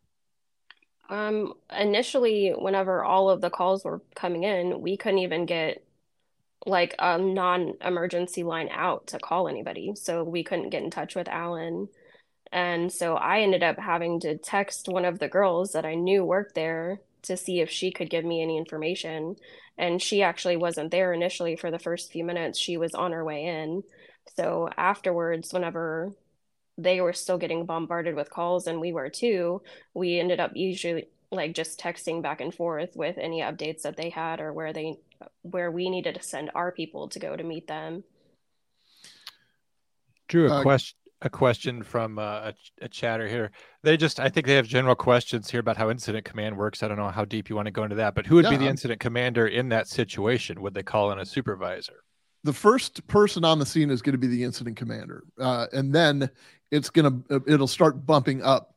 Um, 1.08 1.54
initially, 1.76 2.50
whenever 2.50 3.02
all 3.04 3.28
of 3.28 3.40
the 3.40 3.50
calls 3.50 3.84
were 3.84 4.00
coming 4.14 4.44
in, 4.44 4.80
we 4.80 4.96
couldn't 4.96 5.18
even 5.18 5.46
get 5.46 5.84
like 6.66 6.94
a 6.98 7.18
non-emergency 7.18 8.42
line 8.42 8.68
out 8.70 9.08
to 9.08 9.18
call 9.18 9.48
anybody. 9.48 9.92
So 9.96 10.22
we 10.22 10.44
couldn't 10.44 10.70
get 10.70 10.82
in 10.82 10.90
touch 10.90 11.14
with 11.14 11.28
Allen. 11.28 11.88
And 12.52 12.92
so 12.92 13.16
I 13.16 13.40
ended 13.40 13.62
up 13.62 13.78
having 13.78 14.20
to 14.20 14.38
text 14.38 14.88
one 14.88 15.04
of 15.04 15.18
the 15.18 15.28
girls 15.28 15.72
that 15.72 15.84
I 15.84 15.94
knew 15.94 16.24
worked 16.24 16.54
there 16.54 17.00
to 17.22 17.36
see 17.36 17.60
if 17.60 17.70
she 17.70 17.90
could 17.90 18.10
give 18.10 18.24
me 18.24 18.42
any 18.42 18.58
information. 18.58 19.36
And 19.78 20.02
she 20.02 20.22
actually 20.22 20.56
wasn't 20.56 20.90
there 20.90 21.12
initially 21.12 21.56
for 21.56 21.70
the 21.70 21.78
first 21.78 22.12
few 22.12 22.24
minutes. 22.24 22.58
She 22.58 22.76
was 22.76 22.94
on 22.94 23.12
her 23.12 23.24
way 23.24 23.44
in. 23.46 23.82
So 24.36 24.68
afterwards, 24.76 25.52
whenever 25.52 26.12
they 26.78 27.00
were 27.00 27.12
still 27.12 27.38
getting 27.38 27.66
bombarded 27.66 28.14
with 28.14 28.30
calls 28.30 28.66
and 28.66 28.80
we 28.80 28.92
were 28.92 29.08
too, 29.08 29.62
we 29.94 30.18
ended 30.18 30.40
up 30.40 30.52
usually 30.54 31.08
like 31.30 31.54
just 31.54 31.80
texting 31.80 32.22
back 32.22 32.40
and 32.40 32.54
forth 32.54 32.90
with 32.94 33.16
any 33.18 33.40
updates 33.40 33.82
that 33.82 33.96
they 33.96 34.10
had 34.10 34.40
or 34.40 34.52
where 34.52 34.72
they 34.72 34.96
where 35.42 35.70
we 35.70 35.90
needed 35.90 36.14
to 36.16 36.22
send 36.22 36.50
our 36.54 36.72
people 36.72 37.08
to 37.08 37.18
go 37.18 37.36
to 37.36 37.42
meet 37.42 37.66
them. 37.66 38.04
Drew, 40.28 40.48
a 40.48 40.58
Uh, 40.58 40.62
question 40.62 40.98
a 41.24 41.30
question 41.30 41.84
from 41.84 42.18
uh, 42.18 42.50
a, 42.50 42.54
a 42.80 42.88
chatter 42.88 43.28
here. 43.28 43.52
They 43.84 43.96
just 43.96 44.18
I 44.18 44.28
think 44.28 44.46
they 44.46 44.56
have 44.56 44.66
general 44.66 44.96
questions 44.96 45.48
here 45.50 45.60
about 45.60 45.76
how 45.76 45.88
incident 45.88 46.24
command 46.24 46.56
works. 46.56 46.82
I 46.82 46.88
don't 46.88 46.96
know 46.96 47.10
how 47.10 47.24
deep 47.24 47.48
you 47.48 47.54
want 47.54 47.66
to 47.66 47.72
go 47.72 47.84
into 47.84 47.94
that, 47.96 48.16
but 48.16 48.26
who 48.26 48.34
would 48.36 48.50
be 48.50 48.56
the 48.56 48.66
incident 48.66 48.98
commander 48.98 49.46
in 49.46 49.68
that 49.68 49.86
situation? 49.86 50.60
Would 50.62 50.74
they 50.74 50.82
call 50.82 51.12
in 51.12 51.20
a 51.20 51.24
supervisor? 51.24 52.02
the 52.44 52.52
first 52.52 53.06
person 53.06 53.44
on 53.44 53.58
the 53.58 53.66
scene 53.66 53.90
is 53.90 54.02
going 54.02 54.14
to 54.14 54.18
be 54.18 54.26
the 54.26 54.42
incident 54.42 54.76
commander 54.76 55.24
uh, 55.38 55.66
and 55.72 55.94
then 55.94 56.28
it's 56.70 56.90
going 56.90 57.24
to 57.28 57.42
it'll 57.46 57.68
start 57.68 58.04
bumping 58.04 58.42
up 58.42 58.74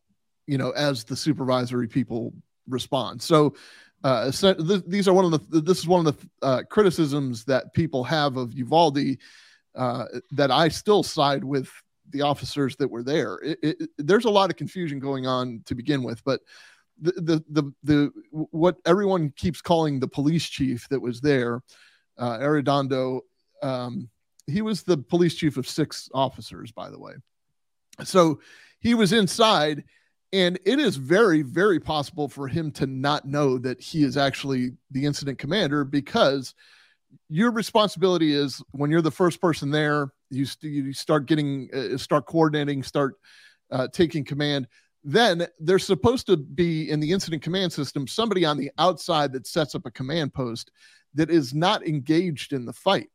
you 0.47 0.57
know 0.57 0.71
as 0.71 1.03
the 1.03 1.15
supervisory 1.15 1.87
people 1.87 2.33
respond 2.67 3.21
so 3.21 3.55
uh, 4.05 4.29
so 4.29 4.53
th- 4.53 4.83
these 4.85 5.07
are 5.07 5.13
one 5.13 5.25
of 5.25 5.31
the 5.49 5.61
this 5.61 5.79
is 5.79 5.87
one 5.87 6.05
of 6.05 6.15
the 6.15 6.29
uh, 6.45 6.61
criticisms 6.69 7.43
that 7.45 7.73
people 7.73 8.03
have 8.03 8.37
of 8.37 8.53
Uvalde 8.53 9.17
uh, 9.73 10.05
that 10.31 10.51
I 10.51 10.67
still 10.67 11.01
side 11.01 11.43
with 11.43 11.67
the 12.11 12.21
officers 12.21 12.75
that 12.75 12.87
were 12.87 13.01
there. 13.01 13.39
It, 13.43 13.59
it, 13.63 13.89
there's 13.97 14.25
a 14.25 14.29
lot 14.29 14.51
of 14.51 14.57
confusion 14.57 14.99
going 14.99 15.25
on 15.25 15.63
to 15.65 15.73
begin 15.73 16.03
with, 16.03 16.23
but 16.23 16.41
the, 17.01 17.13
the 17.13 17.43
the 17.49 17.71
the 17.83 18.11
what 18.29 18.77
everyone 18.85 19.33
keeps 19.35 19.59
calling 19.59 19.99
the 19.99 20.07
police 20.07 20.45
chief 20.45 20.87
that 20.89 21.01
was 21.01 21.19
there, 21.19 21.63
uh, 22.19 22.37
Arredondo, 22.37 23.21
um, 23.63 24.07
he 24.45 24.61
was 24.61 24.83
the 24.83 24.97
police 24.97 25.33
chief 25.33 25.57
of 25.57 25.67
six 25.67 26.09
officers, 26.13 26.71
by 26.71 26.91
the 26.91 26.99
way. 26.99 27.13
So 28.03 28.39
he 28.79 28.93
was 28.93 29.13
inside, 29.13 29.83
and 30.35 30.59
it 30.65 30.79
is 30.79 30.97
very, 30.97 31.43
very 31.43 31.79
possible 31.79 32.27
for 32.27 32.45
him 32.45 32.69
to 32.69 32.85
not 32.85 33.23
know 33.23 33.57
that 33.57 33.79
he 33.79 34.03
is 34.03 34.17
actually 34.17 34.71
the 34.91 35.05
incident 35.05 35.39
commander 35.39 35.85
because 35.85 36.53
your 37.29 37.51
responsibility 37.51 38.33
is 38.33 38.61
when 38.71 38.91
you're 38.91 39.01
the 39.01 39.09
first 39.09 39.39
person 39.39 39.71
there, 39.71 40.11
you, 40.29 40.43
st- 40.43 40.73
you 40.73 40.91
start 40.91 41.25
getting, 41.25 41.69
uh, 41.73 41.97
start 41.97 42.25
coordinating, 42.25 42.83
start 42.83 43.15
uh, 43.71 43.87
taking 43.93 44.25
command. 44.25 44.67
Then 45.05 45.47
there's 45.57 45.85
supposed 45.85 46.25
to 46.27 46.35
be 46.35 46.89
in 46.89 46.99
the 46.99 47.13
incident 47.13 47.41
command 47.41 47.71
system 47.71 48.05
somebody 48.05 48.43
on 48.43 48.57
the 48.57 48.71
outside 48.77 49.31
that 49.31 49.47
sets 49.47 49.73
up 49.73 49.85
a 49.85 49.91
command 49.91 50.33
post 50.33 50.69
that 51.13 51.29
is 51.29 51.53
not 51.53 51.87
engaged 51.87 52.51
in 52.51 52.65
the 52.65 52.73
fight. 52.73 53.11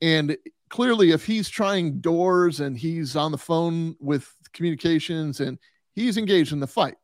And 0.00 0.36
clearly, 0.70 1.10
if 1.10 1.26
he's 1.26 1.48
trying 1.48 2.00
doors 2.00 2.60
and 2.60 2.78
he's 2.78 3.16
on 3.16 3.32
the 3.32 3.38
phone 3.38 3.96
with 3.98 4.32
communications 4.52 5.40
and 5.40 5.58
he's 5.96 6.16
engaged 6.16 6.52
in 6.52 6.60
the 6.60 6.66
fight. 6.68 6.94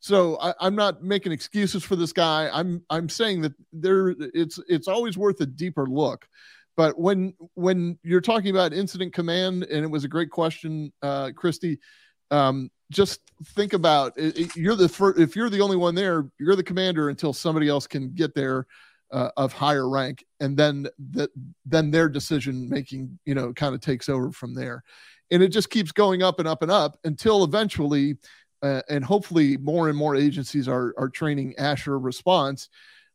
So 0.00 0.38
I, 0.40 0.54
I'm 0.58 0.74
not 0.74 1.02
making 1.02 1.32
excuses 1.32 1.84
for 1.84 1.94
this 1.96 2.12
guy. 2.12 2.48
I'm 2.52 2.82
I'm 2.88 3.08
saying 3.08 3.42
that 3.42 3.52
there 3.72 4.14
it's 4.18 4.58
it's 4.66 4.88
always 4.88 5.18
worth 5.18 5.40
a 5.40 5.46
deeper 5.46 5.86
look. 5.86 6.26
But 6.76 6.98
when 6.98 7.34
when 7.54 7.98
you're 8.02 8.22
talking 8.22 8.50
about 8.50 8.72
incident 8.72 9.12
command, 9.12 9.64
and 9.64 9.84
it 9.84 9.90
was 9.90 10.04
a 10.04 10.08
great 10.08 10.30
question, 10.30 10.92
uh, 11.02 11.30
Christy. 11.36 11.78
Um, 12.30 12.70
just 12.90 13.20
think 13.54 13.74
about 13.74 14.12
it, 14.16 14.38
it- 14.38 14.56
you're 14.56 14.74
the 14.74 15.14
if 15.18 15.36
you're 15.36 15.50
the 15.50 15.60
only 15.60 15.76
one 15.76 15.94
there, 15.94 16.26
you're 16.40 16.56
the 16.56 16.62
commander 16.62 17.08
until 17.10 17.32
somebody 17.32 17.68
else 17.68 17.86
can 17.86 18.14
get 18.14 18.34
there 18.34 18.66
uh, 19.12 19.30
of 19.36 19.52
higher 19.52 19.88
rank, 19.88 20.24
and 20.40 20.56
then 20.56 20.88
that 21.12 21.30
then 21.66 21.90
their 21.90 22.08
decision 22.08 22.68
making, 22.68 23.18
you 23.24 23.34
know, 23.34 23.52
kind 23.52 23.74
of 23.74 23.80
takes 23.80 24.08
over 24.08 24.32
from 24.32 24.54
there, 24.54 24.82
and 25.32 25.42
it 25.42 25.48
just 25.48 25.70
keeps 25.70 25.90
going 25.90 26.22
up 26.22 26.38
and 26.38 26.46
up 26.46 26.62
and 26.62 26.70
up 26.70 26.98
until 27.04 27.42
eventually, 27.42 28.16
uh, 28.62 28.82
and 28.88 29.04
hopefully 29.04 29.56
more 29.56 29.88
and 29.88 29.98
more 29.98 30.14
agencies 30.14 30.68
are 30.68 30.94
are 30.96 31.08
training 31.08 31.54
ASHER 31.58 31.98
response. 31.98 32.68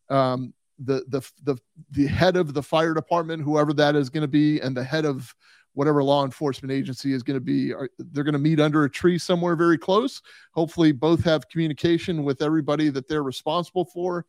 Um, 0.10 0.54
the 0.80 1.06
the 1.08 1.22
the 1.44 1.58
the 1.92 2.08
head 2.08 2.36
of 2.36 2.54
the 2.54 2.64
fire 2.64 2.94
department, 2.94 3.44
whoever 3.44 3.72
that 3.74 3.96
is 3.96 4.10
going 4.10 4.22
to 4.22 4.28
be, 4.28 4.60
and 4.60 4.76
the 4.76 4.84
head 4.84 5.06
of 5.06 5.34
whatever 5.78 6.04
law 6.04 6.26
enforcement 6.26 6.72
agency 6.72 7.14
is 7.14 7.22
going 7.22 7.38
to 7.38 7.44
be 7.44 7.72
are, 7.72 7.88
they're 8.00 8.24
going 8.24 8.34
to 8.34 8.40
meet 8.40 8.60
under 8.60 8.86
a 8.86 8.90
tree 8.90 9.20
somewhere 9.20 9.56
very 9.56 9.78
close 9.78 10.24
hopefully 10.52 10.92
both 10.92 11.24
have 11.24 11.48
communication 11.50 12.24
with 12.24 12.42
everybody 12.42 12.90
that 12.90 13.08
they're 13.08 13.22
responsible 13.22 13.86
for 13.86 14.26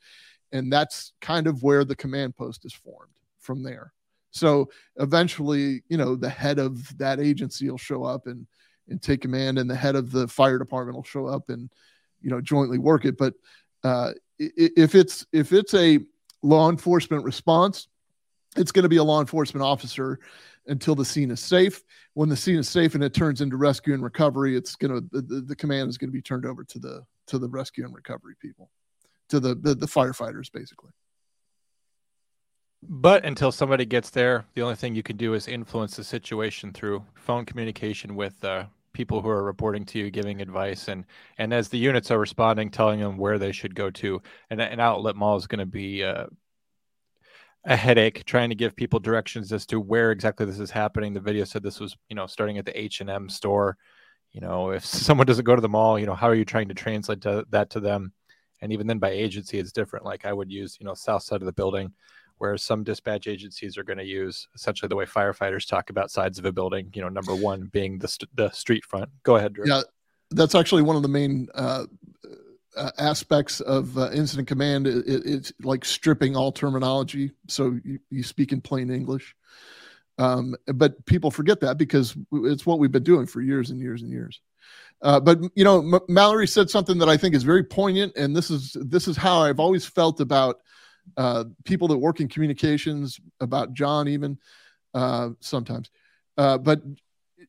and 0.52 0.70
that's 0.70 1.14
kind 1.22 1.46
of 1.46 1.62
where 1.62 1.84
the 1.84 1.96
command 1.96 2.36
post 2.36 2.66
is 2.66 2.74
formed 2.74 3.14
from 3.38 3.62
there 3.62 3.94
so 4.30 4.68
eventually 4.96 5.82
you 5.88 5.96
know 5.96 6.14
the 6.14 6.28
head 6.28 6.58
of 6.58 6.96
that 6.98 7.20
agency 7.20 7.68
will 7.70 7.78
show 7.78 8.04
up 8.04 8.26
and 8.26 8.46
and 8.88 9.02
take 9.02 9.20
command 9.20 9.58
and 9.58 9.68
the 9.68 9.74
head 9.74 9.96
of 9.96 10.10
the 10.10 10.26
fire 10.28 10.58
department 10.58 10.96
will 10.96 11.04
show 11.04 11.26
up 11.26 11.48
and 11.50 11.70
you 12.20 12.30
know 12.30 12.40
jointly 12.40 12.78
work 12.78 13.04
it 13.04 13.16
but 13.16 13.34
uh, 13.84 14.12
if 14.38 14.94
it's 14.94 15.26
if 15.32 15.52
it's 15.52 15.74
a 15.74 15.98
law 16.42 16.70
enforcement 16.70 17.24
response 17.24 17.88
it's 18.56 18.72
going 18.72 18.82
to 18.82 18.88
be 18.88 18.96
a 18.96 19.04
law 19.04 19.20
enforcement 19.20 19.64
officer 19.64 20.18
until 20.68 20.94
the 20.94 21.04
scene 21.04 21.30
is 21.30 21.40
safe. 21.40 21.82
When 22.14 22.28
the 22.28 22.36
scene 22.36 22.58
is 22.58 22.68
safe 22.68 22.94
and 22.94 23.02
it 23.02 23.14
turns 23.14 23.40
into 23.40 23.56
rescue 23.56 23.94
and 23.94 24.02
recovery, 24.02 24.56
it's 24.56 24.76
going 24.76 24.94
to 24.94 25.08
the, 25.10 25.22
the, 25.22 25.40
the 25.40 25.56
command 25.56 25.88
is 25.88 25.98
going 25.98 26.10
to 26.10 26.14
be 26.14 26.22
turned 26.22 26.46
over 26.46 26.64
to 26.64 26.78
the 26.78 27.04
to 27.26 27.38
the 27.38 27.48
rescue 27.48 27.84
and 27.84 27.94
recovery 27.94 28.34
people, 28.40 28.70
to 29.28 29.40
the 29.40 29.54
the, 29.54 29.74
the 29.74 29.86
firefighters 29.86 30.50
basically. 30.52 30.90
But 32.82 33.24
until 33.24 33.50
somebody 33.50 33.84
gets 33.84 34.10
there, 34.10 34.46
the 34.54 34.62
only 34.62 34.76
thing 34.76 34.94
you 34.94 35.02
can 35.02 35.16
do 35.16 35.34
is 35.34 35.48
influence 35.48 35.96
the 35.96 36.04
situation 36.04 36.72
through 36.72 37.04
phone 37.14 37.44
communication 37.44 38.14
with 38.14 38.42
uh, 38.44 38.66
people 38.92 39.20
who 39.20 39.28
are 39.28 39.42
reporting 39.42 39.84
to 39.86 39.98
you, 39.98 40.10
giving 40.10 40.40
advice, 40.40 40.88
and 40.88 41.04
and 41.38 41.52
as 41.52 41.68
the 41.68 41.78
units 41.78 42.10
are 42.10 42.18
responding, 42.18 42.70
telling 42.70 43.00
them 43.00 43.16
where 43.16 43.38
they 43.38 43.52
should 43.52 43.74
go 43.74 43.90
to. 43.90 44.22
And 44.50 44.60
an 44.60 44.80
outlet 44.80 45.16
mall 45.16 45.36
is 45.36 45.46
going 45.46 45.58
to 45.58 45.66
be 45.66 46.04
uh, 46.04 46.26
a 47.64 47.76
headache 47.76 48.24
trying 48.24 48.48
to 48.48 48.54
give 48.54 48.76
people 48.76 49.00
directions 49.00 49.52
as 49.52 49.66
to 49.66 49.80
where 49.80 50.10
exactly 50.10 50.46
this 50.46 50.60
is 50.60 50.70
happening. 50.70 51.12
The 51.12 51.20
video 51.20 51.44
said 51.44 51.62
this 51.62 51.80
was, 51.80 51.96
you 52.08 52.16
know, 52.16 52.26
starting 52.26 52.58
at 52.58 52.64
the 52.64 52.78
H 52.78 53.00
and 53.00 53.10
M 53.10 53.28
store. 53.28 53.76
You 54.32 54.40
know, 54.40 54.70
if 54.70 54.84
someone 55.06 55.26
doesn't 55.26 55.44
go 55.44 55.54
to 55.54 55.62
the 55.62 55.68
mall, 55.68 55.98
you 55.98 56.06
know, 56.06 56.14
how 56.14 56.28
are 56.28 56.34
you 56.34 56.44
trying 56.44 56.68
to 56.68 56.74
translate 56.74 57.22
to, 57.22 57.44
that 57.50 57.70
to 57.70 57.80
them? 57.80 58.12
And 58.60 58.72
even 58.72 58.86
then, 58.86 58.98
by 58.98 59.10
agency, 59.10 59.58
it's 59.58 59.72
different. 59.72 60.04
Like 60.04 60.26
I 60.26 60.32
would 60.32 60.50
use, 60.50 60.76
you 60.80 60.86
know, 60.86 60.94
south 60.94 61.22
side 61.22 61.42
of 61.42 61.46
the 61.46 61.52
building, 61.52 61.92
whereas 62.38 62.62
some 62.62 62.82
dispatch 62.84 63.26
agencies 63.26 63.76
are 63.76 63.84
going 63.84 63.98
to 63.98 64.04
use 64.04 64.48
essentially 64.54 64.88
the 64.88 64.96
way 64.96 65.04
firefighters 65.04 65.68
talk 65.68 65.90
about 65.90 66.10
sides 66.10 66.38
of 66.38 66.44
a 66.44 66.52
building. 66.52 66.90
You 66.94 67.02
know, 67.02 67.08
number 67.08 67.34
one 67.34 67.64
being 67.72 67.98
the 67.98 68.08
st- 68.08 68.34
the 68.34 68.50
street 68.50 68.84
front. 68.84 69.10
Go 69.22 69.36
ahead, 69.36 69.52
Drew. 69.54 69.68
Yeah, 69.68 69.82
that's 70.30 70.54
actually 70.54 70.82
one 70.82 70.96
of 70.96 71.02
the 71.02 71.08
main 71.08 71.48
uh, 71.54 71.84
uh, 72.76 72.90
aspects 72.98 73.60
of 73.60 73.96
uh, 73.98 74.10
incident 74.12 74.48
command. 74.48 74.86
It, 74.86 75.06
it- 75.06 75.26
it's 75.26 75.52
like 75.62 75.84
stripping 75.84 76.36
all 76.36 76.52
terminology, 76.52 77.32
so 77.48 77.78
you, 77.84 77.98
you 78.10 78.22
speak 78.22 78.52
in 78.52 78.60
plain 78.60 78.90
English. 78.90 79.34
Um, 80.18 80.56
but 80.66 81.04
people 81.06 81.30
forget 81.30 81.60
that 81.60 81.78
because 81.78 82.16
it's 82.32 82.66
what 82.66 82.80
we've 82.80 82.90
been 82.90 83.04
doing 83.04 83.26
for 83.26 83.40
years 83.40 83.70
and 83.70 83.80
years 83.80 84.02
and 84.02 84.10
years. 84.10 84.40
Uh, 85.00 85.20
but 85.20 85.38
you 85.54 85.62
know, 85.62 85.78
M- 85.78 86.00
Mallory 86.08 86.48
said 86.48 86.68
something 86.68 86.98
that 86.98 87.08
I 87.08 87.16
think 87.16 87.36
is 87.36 87.44
very 87.44 87.62
poignant, 87.62 88.16
and 88.16 88.34
this 88.34 88.50
is 88.50 88.76
this 88.80 89.06
is 89.06 89.16
how 89.16 89.42
I've 89.42 89.60
always 89.60 89.86
felt 89.86 90.18
about 90.20 90.58
uh, 91.16 91.44
people 91.64 91.88
that 91.88 91.98
work 91.98 92.20
in 92.20 92.28
communications, 92.28 93.20
about 93.40 93.74
John 93.74 94.08
even 94.08 94.38
uh, 94.94 95.30
sometimes. 95.40 95.90
Uh, 96.36 96.58
but 96.58 96.82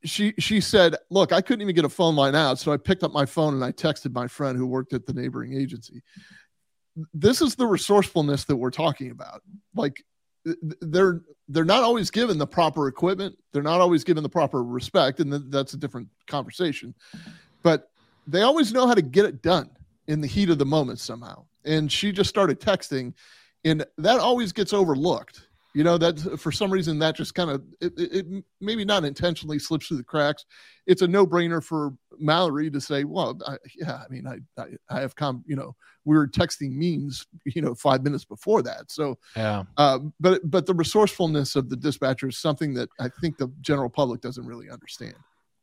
she 0.04 0.34
she 0.39 0.62
said, 0.62 0.95
"Look, 1.10 1.34
I 1.34 1.41
couldn't 1.41 1.62
even 1.62 1.76
get 1.76 1.86
a 1.86 1.89
phone 1.89 2.15
line 2.15 2.36
out, 2.36 2.60
so 2.60 2.72
I 2.72 2.78
picked 2.78 3.04
up 3.04 3.12
my 3.12 3.26
phone 3.26 3.54
and 3.54 3.63
I 3.63 3.72
texted 3.72 4.13
my 4.13 4.28
friend 4.28 4.58
who 4.58 4.65
worked 4.65 4.93
at 4.93 5.06
the 5.06 5.13
neighboring 5.13 5.54
agency." 5.54 6.02
This 7.13 7.41
is 7.41 7.56
the 7.56 7.67
resourcefulness 7.67 8.45
that 8.45 8.56
we're 8.56 8.72
talking 8.72 9.12
about. 9.12 9.41
Like 9.76 10.04
they're 10.82 11.22
they're 11.48 11.65
not 11.65 11.84
always 11.84 12.12
given 12.12 12.38
the 12.38 12.48
proper 12.48 12.88
equipment, 12.88 13.36
they're 13.52 13.63
not 13.63 13.82
always 13.82 14.04
given 14.04 14.24
the 14.24 14.30
proper 14.30 14.63
respect, 14.63 15.19
and 15.19 15.32
th- 15.32 15.43
that's 15.48 15.74
a 15.74 15.78
different 15.78 16.08
conversation. 16.28 16.93
But 17.63 17.89
they 18.28 18.41
always 18.43 18.72
know 18.72 18.88
how 18.88 18.93
to 18.93 19.02
get 19.02 19.26
it 19.26 19.41
done 19.41 19.69
in 20.08 20.22
the 20.22 20.28
heat 20.28 20.50
of 20.50 20.58
the 20.58 20.65
moment 20.65 21.00
somehow. 21.00 21.45
And 21.65 21.91
she 21.91 22.12
just 22.12 22.30
started 22.30 22.60
texting, 22.60 23.13
and 23.65 23.86
that 23.98 24.19
always 24.19 24.52
gets 24.52 24.74
overlooked 24.74 25.48
You 25.76 25.84
know 25.84 25.98
that 26.00 26.39
for 26.39 26.52
some 26.52 26.72
reason 26.72 26.98
that 27.00 27.15
just 27.15 27.36
kind 27.36 27.52
of 27.52 27.62
it, 27.80 27.93
it, 27.98 28.26
it 28.28 28.43
maybe 28.60 28.84
not 28.84 29.06
intentionally 29.06 29.60
slips 29.60 29.88
through 29.88 29.98
the 29.98 30.04
cracks. 30.04 30.45
It's 30.88 31.04
a 31.04 31.08
no 31.08 31.28
brainer 31.28 31.63
for 31.63 31.93
Mallory 32.17 32.72
to 32.72 32.82
say, 32.82 33.04
"Well, 33.04 33.39
I, 33.45 33.58
yeah, 33.76 34.02
I 34.04 34.08
mean, 34.10 34.26
I, 34.26 34.62
I 34.62 34.65
I 34.89 35.00
have 35.02 35.15
come, 35.15 35.43
you 35.45 35.56
know, 35.56 35.76
we 36.06 36.17
were 36.17 36.28
texting 36.28 36.72
memes, 36.72 37.28
you 37.45 37.62
know, 37.62 37.76
five 37.76 38.04
minutes 38.04 38.26
before 38.26 38.63
that." 38.63 38.89
So 38.89 39.19
Yeah. 39.36 39.63
uh, 39.78 40.00
but 40.19 40.41
but 40.50 40.65
the 40.65 40.74
resourcefulness 40.74 41.56
of 41.56 41.69
the 41.69 41.78
dispatcher 41.78 42.30
is 42.30 42.38
something 42.38 42.74
that 42.74 42.89
I 43.00 43.10
think 43.22 43.38
the 43.38 43.52
general 43.62 43.89
public 43.89 44.22
doesn't 44.22 44.45
really 44.48 44.69
understand. 44.72 45.15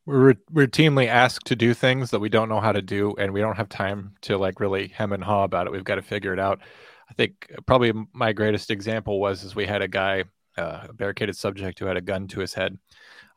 We're 0.07 0.35
routinely 0.55 1.09
asked 1.09 1.47
to 1.47 1.57
do 1.57 1.75
things 1.75 2.13
that 2.13 2.21
we 2.21 2.29
don't 2.29 2.49
know 2.49 2.61
how 2.61 2.71
to 2.71 2.81
do, 2.81 3.17
and 3.19 3.33
we 3.33 3.41
don't 3.41 3.57
have 3.57 3.69
time 3.69 4.15
to 4.21 4.39
like 4.39 4.61
really 4.61 4.87
hem 4.87 5.13
and 5.13 5.25
haw 5.25 5.43
about 5.43 5.67
it. 5.67 5.73
We've 5.73 5.83
got 5.83 5.97
to 5.97 6.03
figure 6.03 6.33
it 6.33 6.39
out. 6.39 6.61
I 7.09 7.15
think 7.15 7.53
probably 7.67 7.93
my 8.13 8.33
greatest 8.33 8.71
example 8.71 9.21
was 9.21 9.45
is 9.45 9.55
we 9.55 9.67
had 9.67 9.83
a 9.83 9.89
guy, 9.89 10.25
uh, 10.59 10.87
a 10.89 10.93
barricaded 10.93 11.37
subject 11.37 11.79
who 11.79 11.87
had 11.87 11.97
a 11.97 12.03
gun 12.03 12.27
to 12.29 12.41
his 12.41 12.55
head. 12.55 12.79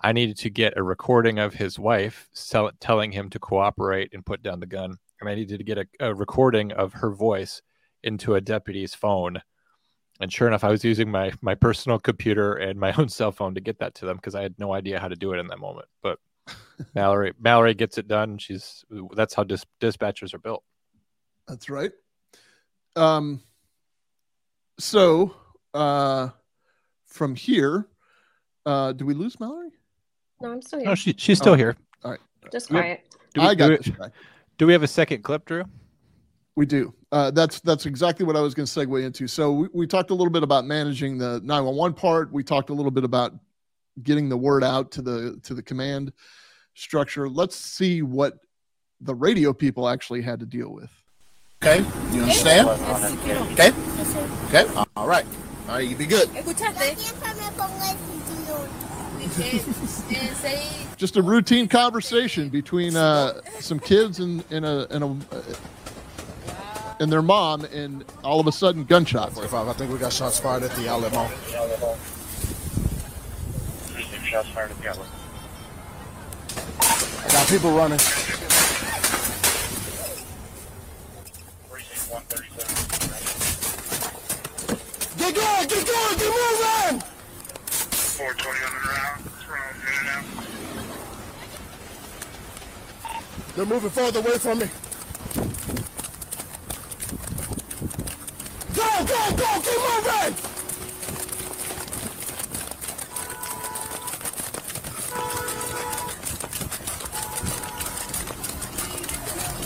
I 0.01 0.13
needed 0.13 0.37
to 0.37 0.49
get 0.49 0.77
a 0.77 0.83
recording 0.83 1.39
of 1.39 1.53
his 1.53 1.77
wife 1.77 2.29
sell, 2.33 2.71
telling 2.79 3.11
him 3.11 3.29
to 3.31 3.39
cooperate 3.39 4.13
and 4.13 4.25
put 4.25 4.41
down 4.41 4.59
the 4.59 4.65
gun, 4.65 4.97
and 5.19 5.29
I 5.29 5.35
needed 5.35 5.57
to 5.57 5.63
get 5.63 5.77
a, 5.77 5.85
a 5.99 6.15
recording 6.15 6.71
of 6.71 6.93
her 6.93 7.11
voice 7.11 7.61
into 8.03 8.35
a 8.35 8.41
deputy's 8.41 8.95
phone. 8.95 9.41
And 10.21 10.31
sure 10.31 10.47
enough, 10.47 10.63
I 10.63 10.69
was 10.69 10.83
using 10.83 11.11
my 11.11 11.31
my 11.41 11.55
personal 11.55 11.99
computer 11.99 12.55
and 12.55 12.79
my 12.79 12.93
own 12.97 13.09
cell 13.09 13.31
phone 13.31 13.55
to 13.55 13.61
get 13.61 13.79
that 13.79 13.95
to 13.95 14.05
them 14.05 14.17
because 14.17 14.35
I 14.35 14.41
had 14.41 14.57
no 14.57 14.73
idea 14.73 14.99
how 14.99 15.07
to 15.07 15.15
do 15.15 15.33
it 15.33 15.39
in 15.39 15.47
that 15.47 15.59
moment. 15.59 15.87
But 16.01 16.19
Mallory 16.95 17.33
Mallory 17.39 17.73
gets 17.73 17.97
it 17.97 18.07
done. 18.07 18.37
She's 18.37 18.83
that's 19.13 19.33
how 19.33 19.43
dis- 19.43 19.65
dispatchers 19.79 20.33
are 20.33 20.39
built. 20.39 20.63
That's 21.47 21.69
right. 21.69 21.91
Um, 22.95 23.41
so 24.79 25.35
uh, 25.73 26.29
from 27.05 27.35
here, 27.35 27.87
uh, 28.65 28.91
do 28.93 29.05
we 29.05 29.13
lose 29.13 29.39
Mallory? 29.39 29.69
No, 30.41 30.51
I'm 30.51 30.61
still 30.61 30.79
No, 30.79 30.85
here. 30.87 30.95
she 30.95 31.13
she's 31.17 31.37
still 31.37 31.53
Oh, 31.53 31.57
here. 31.57 31.75
All 32.03 32.11
right. 32.11 32.19
Just 32.51 32.69
Do 32.69 32.75
we- 32.75 32.79
quiet. 32.81 33.05
Do 33.35 33.41
we, 33.41 33.47
I 33.47 33.53
got 33.55 33.67
do, 33.83 33.93
we, 33.99 34.07
do 34.57 34.65
we 34.67 34.73
have 34.73 34.81
a 34.81 34.87
second 34.87 35.21
clip, 35.23 35.45
Drew? 35.45 35.63
We 36.55 36.65
do. 36.65 36.93
Uh, 37.11 37.29
that's 37.31 37.59
that's 37.59 37.85
exactly 37.85 38.25
what 38.25 38.35
I 38.35 38.41
was 38.41 38.53
going 38.55 38.65
to 38.65 38.71
segue 38.79 39.03
into. 39.03 39.27
So 39.27 39.51
we, 39.51 39.67
we 39.73 39.87
talked 39.87 40.09
a 40.09 40.13
little 40.15 40.31
bit 40.31 40.41
about 40.43 40.65
managing 40.65 41.17
the 41.19 41.39
911 41.43 41.93
part. 41.95 42.31
We 42.33 42.43
talked 42.43 42.69
a 42.69 42.73
little 42.73 42.91
bit 42.91 43.03
about 43.03 43.33
getting 44.03 44.29
the 44.29 44.37
word 44.37 44.63
out 44.63 44.91
to 44.93 45.01
the 45.01 45.39
to 45.43 45.53
the 45.53 45.61
command 45.61 46.11
structure. 46.73 47.29
Let's 47.29 47.55
see 47.55 48.01
what 48.01 48.39
the 49.01 49.13
radio 49.15 49.53
people 49.53 49.87
actually 49.87 50.21
had 50.21 50.39
to 50.39 50.45
deal 50.45 50.69
with. 50.73 50.89
Okay, 51.63 51.79
you 52.13 52.21
understand? 52.23 52.67
Okay, 53.53 53.71
okay, 54.47 54.65
all 54.95 55.07
right, 55.07 55.25
all 55.67 55.75
right, 55.75 55.87
you 55.87 55.95
be 55.95 56.05
good. 56.05 56.29
Just 60.97 61.17
a 61.17 61.21
routine 61.21 61.67
conversation 61.67 62.49
between 62.49 62.95
uh, 62.95 63.41
some 63.59 63.79
kids 63.79 64.19
and 64.19 64.43
and 64.49 64.65
a 64.65 64.87
and 64.93 65.03
a 65.03 65.07
uh, 65.35 65.41
and 66.99 67.11
their 67.11 67.21
mom, 67.21 67.65
and 67.65 68.03
all 68.23 68.39
of 68.39 68.47
a 68.47 68.51
sudden 68.51 68.83
gunshots. 68.83 69.35
45, 69.35 69.67
I 69.67 69.73
think 69.73 69.91
we 69.91 69.97
got 69.97 70.13
shots 70.13 70.39
fired 70.39 70.63
at 70.63 70.71
the 70.75 70.89
outlet 70.89 71.13
mall. 71.13 71.29
Shots 74.23 74.49
fired 74.49 74.71
at 74.71 74.81
the 74.81 74.89
outlet. 74.89 75.07
I 77.25 77.29
got 77.31 77.47
people 77.47 77.71
running. 77.71 77.99
Precinct 81.69 82.11
137. 82.11 82.48
Get 85.29 85.37
going, 85.37 85.67
get 85.67 85.85
going, 85.85 86.17
get 86.17 86.31
moving! 86.33 87.01
420 87.69 88.65
on 88.65 88.71
the 88.73 88.81
round. 88.89 89.21
In 89.85 89.93
and 89.99 90.09
out. 90.09 90.25
They're 93.55 93.67
moving 93.67 93.91
further 93.91 94.21
away 94.21 94.37
from 94.39 94.57
me. 94.57 94.65
Go, 98.73 99.05
go, 99.05 99.19
go, 99.37 99.49
keep 99.61 99.79
moving! 99.85 100.33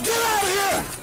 Get 0.04 0.20
out 0.20 0.42
of 0.42 0.48
here! 0.50 0.93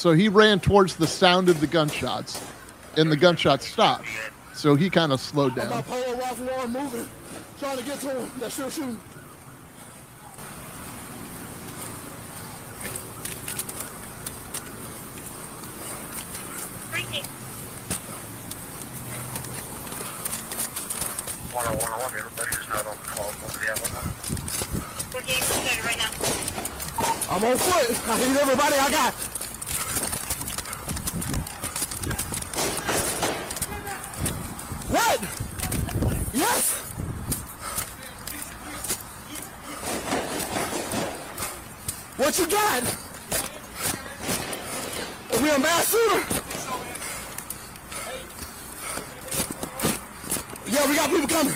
So 0.00 0.12
he 0.12 0.30
ran 0.30 0.60
towards 0.60 0.96
the 0.96 1.06
sound 1.06 1.50
of 1.50 1.60
the 1.60 1.66
gunshots, 1.66 2.42
and 2.96 3.12
the 3.12 3.18
gunshots 3.18 3.68
stopped. 3.68 4.06
So 4.54 4.74
he 4.74 4.88
kind 4.88 5.12
of 5.12 5.20
slowed 5.20 5.52
I'm 5.52 5.58
down. 5.58 5.68
not 5.68 5.86
Polo 5.86 6.16
Ralph 6.16 6.40
Lauren 6.40 6.72
moving. 6.72 7.06
Trying 7.58 7.76
to 7.76 7.84
get 7.84 8.00
to 8.00 8.08
him. 8.08 8.30
They're 8.38 8.48
still 8.48 8.70
shooting. 8.70 8.98
One 21.52 21.66
on 21.66 21.76
one 21.76 21.92
on 21.92 22.00
one. 22.00 22.14
Everybody 22.16 22.56
is 22.56 22.68
not 22.70 22.86
on 22.86 22.96
the 22.96 23.02
call. 23.04 23.26
Over 23.26 23.58
the 23.58 23.70
outlet. 23.70 23.90
I'm 27.28 27.44
on 27.44 27.56
foot. 27.58 28.08
I 28.08 28.18
need 28.18 28.36
everybody 28.38 28.76
I 28.76 28.90
got. 28.90 29.39
Yes. 36.32 36.70
What 42.16 42.38
you 42.38 42.46
got? 42.46 42.82
Are 45.32 45.42
we 45.42 45.50
a 45.50 45.58
mass 45.58 45.90
shooter? 45.90 46.22
Yeah, 50.70 50.88
we 50.88 50.94
got 50.94 51.10
people 51.10 51.26
coming. 51.26 51.54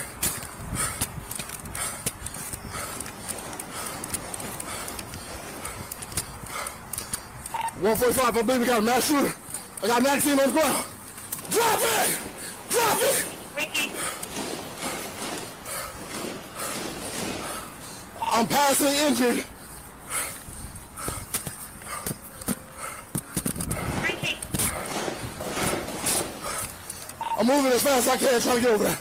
One 7.80 7.96
forty-five. 7.96 8.36
I 8.36 8.42
believe 8.42 8.60
we 8.62 8.66
got 8.66 8.78
a 8.78 8.82
mass 8.82 9.06
shooter. 9.06 9.32
I 9.82 9.86
got 9.86 10.00
a 10.00 10.02
magazine 10.02 10.40
on 10.40 10.46
the 10.46 10.52
ground. 10.52 10.84
Drop 11.50 11.80
it! 11.80 12.18
Drop 12.70 12.98
it! 13.02 13.33
I'm 18.36 18.48
passing 18.48 18.88
injured. 18.88 19.44
I'm 27.38 27.46
moving 27.46 27.72
as 27.72 27.82
fast 27.82 28.08
as 28.08 28.08
I 28.08 28.16
can, 28.16 28.40
trying 28.40 28.56
to 28.56 28.62
get 28.62 28.70
over 28.70 28.84
there. 28.84 28.98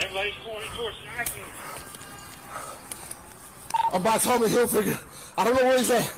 Everybody's 0.00 0.34
going 0.44 0.68
towards 0.76 0.96
Nike. 1.16 1.42
I'm 3.92 4.02
by 4.02 4.07
Tommy 4.18 4.48
Hilfiger. 4.48 4.98
I 5.36 5.44
don't 5.44 5.54
know 5.54 5.62
where 5.62 5.78
he's 5.78 5.90
at. 5.90 6.17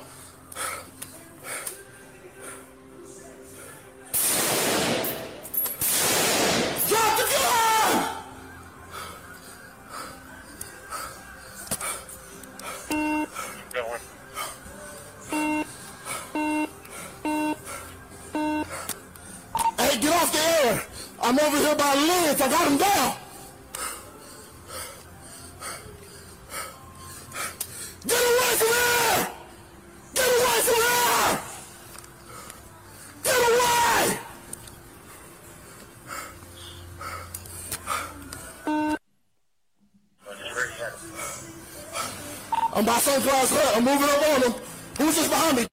I'm 42.81 42.87
by 42.87 42.93
Sunglass 42.93 43.53
Hut. 43.53 43.77
I'm 43.77 43.85
moving 43.85 44.09
up 44.09 44.27
on 44.27 44.41
him. 44.41 44.53
Who's 44.97 45.15
just 45.15 45.29
behind 45.29 45.55
me? 45.55 45.67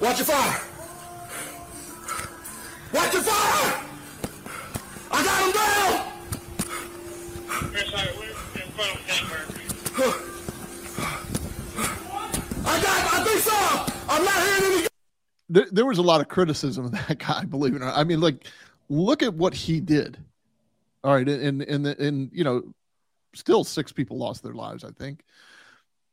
Watch 0.00 0.16
your 0.16 0.24
fire. 0.24 0.62
Watch 2.94 3.12
your 3.12 3.22
fire! 3.22 3.84
I 5.12 5.24
got 5.24 5.44
him 5.44 5.52
down! 5.52 6.00
I 12.64 12.80
got, 12.80 13.12
I 13.12 13.24
think 13.26 13.40
so! 13.40 13.52
I'm 14.08 14.24
not 14.24 14.42
hearing 14.42 14.72
any 14.72 14.86
there, 15.50 15.66
there 15.70 15.84
was 15.84 15.98
a 15.98 16.02
lot 16.02 16.22
of 16.22 16.28
criticism 16.28 16.86
of 16.86 16.92
that 16.92 17.18
guy, 17.18 17.44
believe 17.44 17.74
it 17.74 17.82
or 17.82 17.84
not. 17.84 17.98
I 17.98 18.04
mean, 18.04 18.22
like, 18.22 18.46
look 18.88 19.22
at 19.22 19.34
what 19.34 19.52
he 19.52 19.80
did. 19.80 20.16
All 21.04 21.12
right, 21.12 21.28
and 21.28 21.60
and 21.60 21.86
and 21.86 22.30
you 22.32 22.44
know, 22.44 22.72
still 23.34 23.64
six 23.64 23.92
people 23.92 24.16
lost 24.16 24.42
their 24.42 24.54
lives. 24.54 24.82
I 24.82 24.92
think 24.92 25.24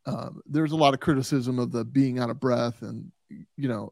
um, 0.08 0.42
there's 0.46 0.72
a 0.72 0.76
lot 0.76 0.94
of 0.94 1.00
criticism 1.00 1.60
of 1.60 1.72
the 1.72 1.84
being 1.84 2.18
out 2.18 2.30
of 2.30 2.40
breath, 2.40 2.82
and 2.82 3.12
you 3.30 3.68
know, 3.68 3.92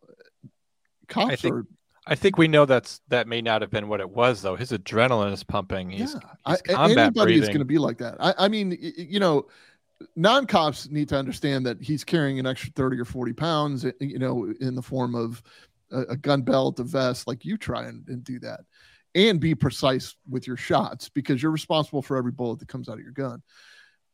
cops 1.08 1.34
I 1.34 1.36
think, 1.36 1.54
are. 1.54 1.66
I 2.08 2.16
think 2.16 2.38
we 2.38 2.48
know 2.48 2.66
that's 2.66 3.02
that 3.10 3.28
may 3.28 3.42
not 3.42 3.62
have 3.62 3.70
been 3.70 3.88
what 3.88 4.00
it 4.00 4.10
was 4.10 4.42
though. 4.42 4.56
His 4.56 4.72
adrenaline 4.72 5.34
is 5.34 5.44
pumping. 5.44 5.90
He's, 5.90 6.14
yeah, 6.14 6.20
he's 6.48 6.62
I, 6.76 6.86
anybody 6.86 7.36
is 7.36 7.48
going 7.48 7.60
to 7.60 7.66
be 7.66 7.78
like 7.78 7.98
that. 7.98 8.16
I, 8.20 8.34
I 8.38 8.48
mean, 8.48 8.78
you 8.80 9.20
know, 9.20 9.48
non-cops 10.16 10.90
need 10.90 11.10
to 11.10 11.18
understand 11.18 11.66
that 11.66 11.82
he's 11.82 12.04
carrying 12.04 12.40
an 12.40 12.48
extra 12.48 12.72
30 12.72 13.00
or 13.00 13.06
40 13.06 13.34
pounds, 13.34 13.86
you 14.00 14.20
know, 14.20 14.54
in 14.62 14.76
the 14.76 14.82
form 14.82 15.16
of 15.16 15.44
a, 15.92 16.02
a 16.02 16.18
gun 16.18 16.44
belt, 16.44 16.80
a 16.80 16.84
vest, 16.84 17.28
like 17.28 17.44
you 17.44 17.58
try 17.58 17.86
and, 17.86 18.08
and 18.08 18.24
do 18.24 18.40
that 18.40 18.62
and 19.16 19.40
be 19.40 19.56
precise 19.56 20.16
with 20.30 20.46
your 20.46 20.58
shots 20.58 21.10
because 21.10 21.42
you're 21.42 21.52
responsible 21.52 22.02
for 22.02 22.18
every 22.18 22.32
bullet 22.32 22.60
that 22.60 22.68
comes 22.68 22.90
out 22.90 22.98
of 22.98 23.04
your 23.04 23.12
gun. 23.12 23.42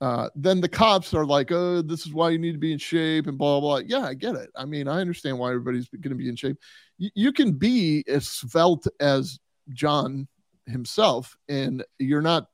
Uh, 0.01 0.27
then 0.35 0.59
the 0.59 0.67
cops 0.67 1.13
are 1.13 1.25
like, 1.25 1.51
oh, 1.51 1.81
this 1.83 2.05
is 2.07 2.13
why 2.13 2.31
you 2.31 2.39
need 2.39 2.53
to 2.53 2.57
be 2.57 2.73
in 2.73 2.79
shape 2.79 3.27
and 3.27 3.37
blah, 3.37 3.59
blah, 3.59 3.79
blah. 3.79 3.85
Yeah, 3.87 4.03
I 4.07 4.15
get 4.15 4.33
it. 4.35 4.49
I 4.55 4.65
mean, 4.65 4.87
I 4.87 4.99
understand 4.99 5.37
why 5.37 5.49
everybody's 5.49 5.87
going 5.89 6.09
to 6.09 6.15
be 6.15 6.27
in 6.27 6.35
shape. 6.35 6.57
You, 6.97 7.11
you 7.13 7.31
can 7.31 7.51
be 7.51 8.03
as 8.07 8.27
svelte 8.27 8.87
as 8.99 9.39
John 9.69 10.27
himself, 10.65 11.37
and 11.49 11.83
you're 11.99 12.21
not. 12.21 12.47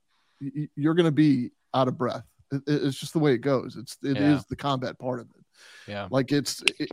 You're 0.76 0.94
going 0.94 1.06
to 1.06 1.10
be 1.10 1.50
out 1.74 1.88
of 1.88 1.96
breath. 1.98 2.24
It- 2.52 2.62
it's 2.66 2.98
just 2.98 3.12
the 3.14 3.18
way 3.18 3.32
it 3.32 3.38
goes. 3.38 3.76
It's, 3.76 3.96
it 4.04 4.16
is 4.18 4.22
Yeah. 4.22 4.40
the 4.50 4.56
combat 4.56 4.98
part 4.98 5.20
of 5.20 5.26
it. 5.30 5.44
Yeah. 5.90 6.06
Like 6.10 6.30
it's, 6.32 6.62
it, 6.78 6.88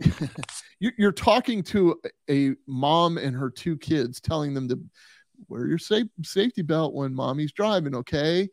you- 0.80 0.92
you're 0.98 1.12
talking 1.12 1.62
to 1.64 2.00
a 2.30 2.54
mom 2.66 3.18
and 3.18 3.36
her 3.36 3.50
two 3.50 3.76
kids, 3.76 4.20
telling 4.20 4.52
them 4.54 4.68
to 4.68 4.80
wear 5.48 5.66
your 5.66 5.78
safe, 5.78 6.06
safety 6.22 6.62
belt 6.62 6.92
when 6.94 7.14
mommy's 7.14 7.52
driving. 7.52 7.94
Okay. 7.94 8.48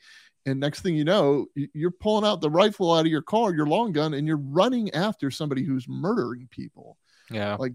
And 0.45 0.59
next 0.59 0.81
thing 0.81 0.95
you 0.95 1.05
know, 1.05 1.45
you're 1.55 1.91
pulling 1.91 2.25
out 2.25 2.41
the 2.41 2.49
rifle 2.49 2.93
out 2.93 3.05
of 3.05 3.11
your 3.11 3.21
car, 3.21 3.53
your 3.53 3.65
long 3.65 3.93
gun, 3.93 4.13
and 4.13 4.27
you're 4.27 4.37
running 4.37 4.93
after 4.93 5.31
somebody 5.31 5.63
who's 5.63 5.87
murdering 5.87 6.49
people. 6.51 6.97
Yeah. 7.31 7.55
Like 7.55 7.73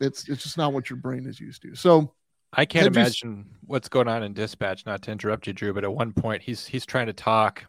it's 0.00 0.28
it's 0.28 0.42
just 0.42 0.58
not 0.58 0.72
what 0.72 0.90
your 0.90 0.98
brain 0.98 1.26
is 1.26 1.40
used 1.40 1.62
to. 1.62 1.74
So 1.74 2.12
I 2.52 2.64
can't 2.64 2.84
had 2.84 2.94
you 2.94 3.00
imagine 3.00 3.46
what's 3.66 3.88
going 3.88 4.08
on 4.08 4.22
in 4.22 4.32
dispatch. 4.32 4.86
Not 4.86 5.02
to 5.02 5.10
interrupt 5.10 5.46
you, 5.46 5.52
Drew, 5.52 5.74
but 5.74 5.84
at 5.84 5.92
one 5.92 6.12
point 6.12 6.42
he's 6.42 6.64
he's 6.66 6.86
trying 6.86 7.06
to 7.06 7.12
talk, 7.12 7.64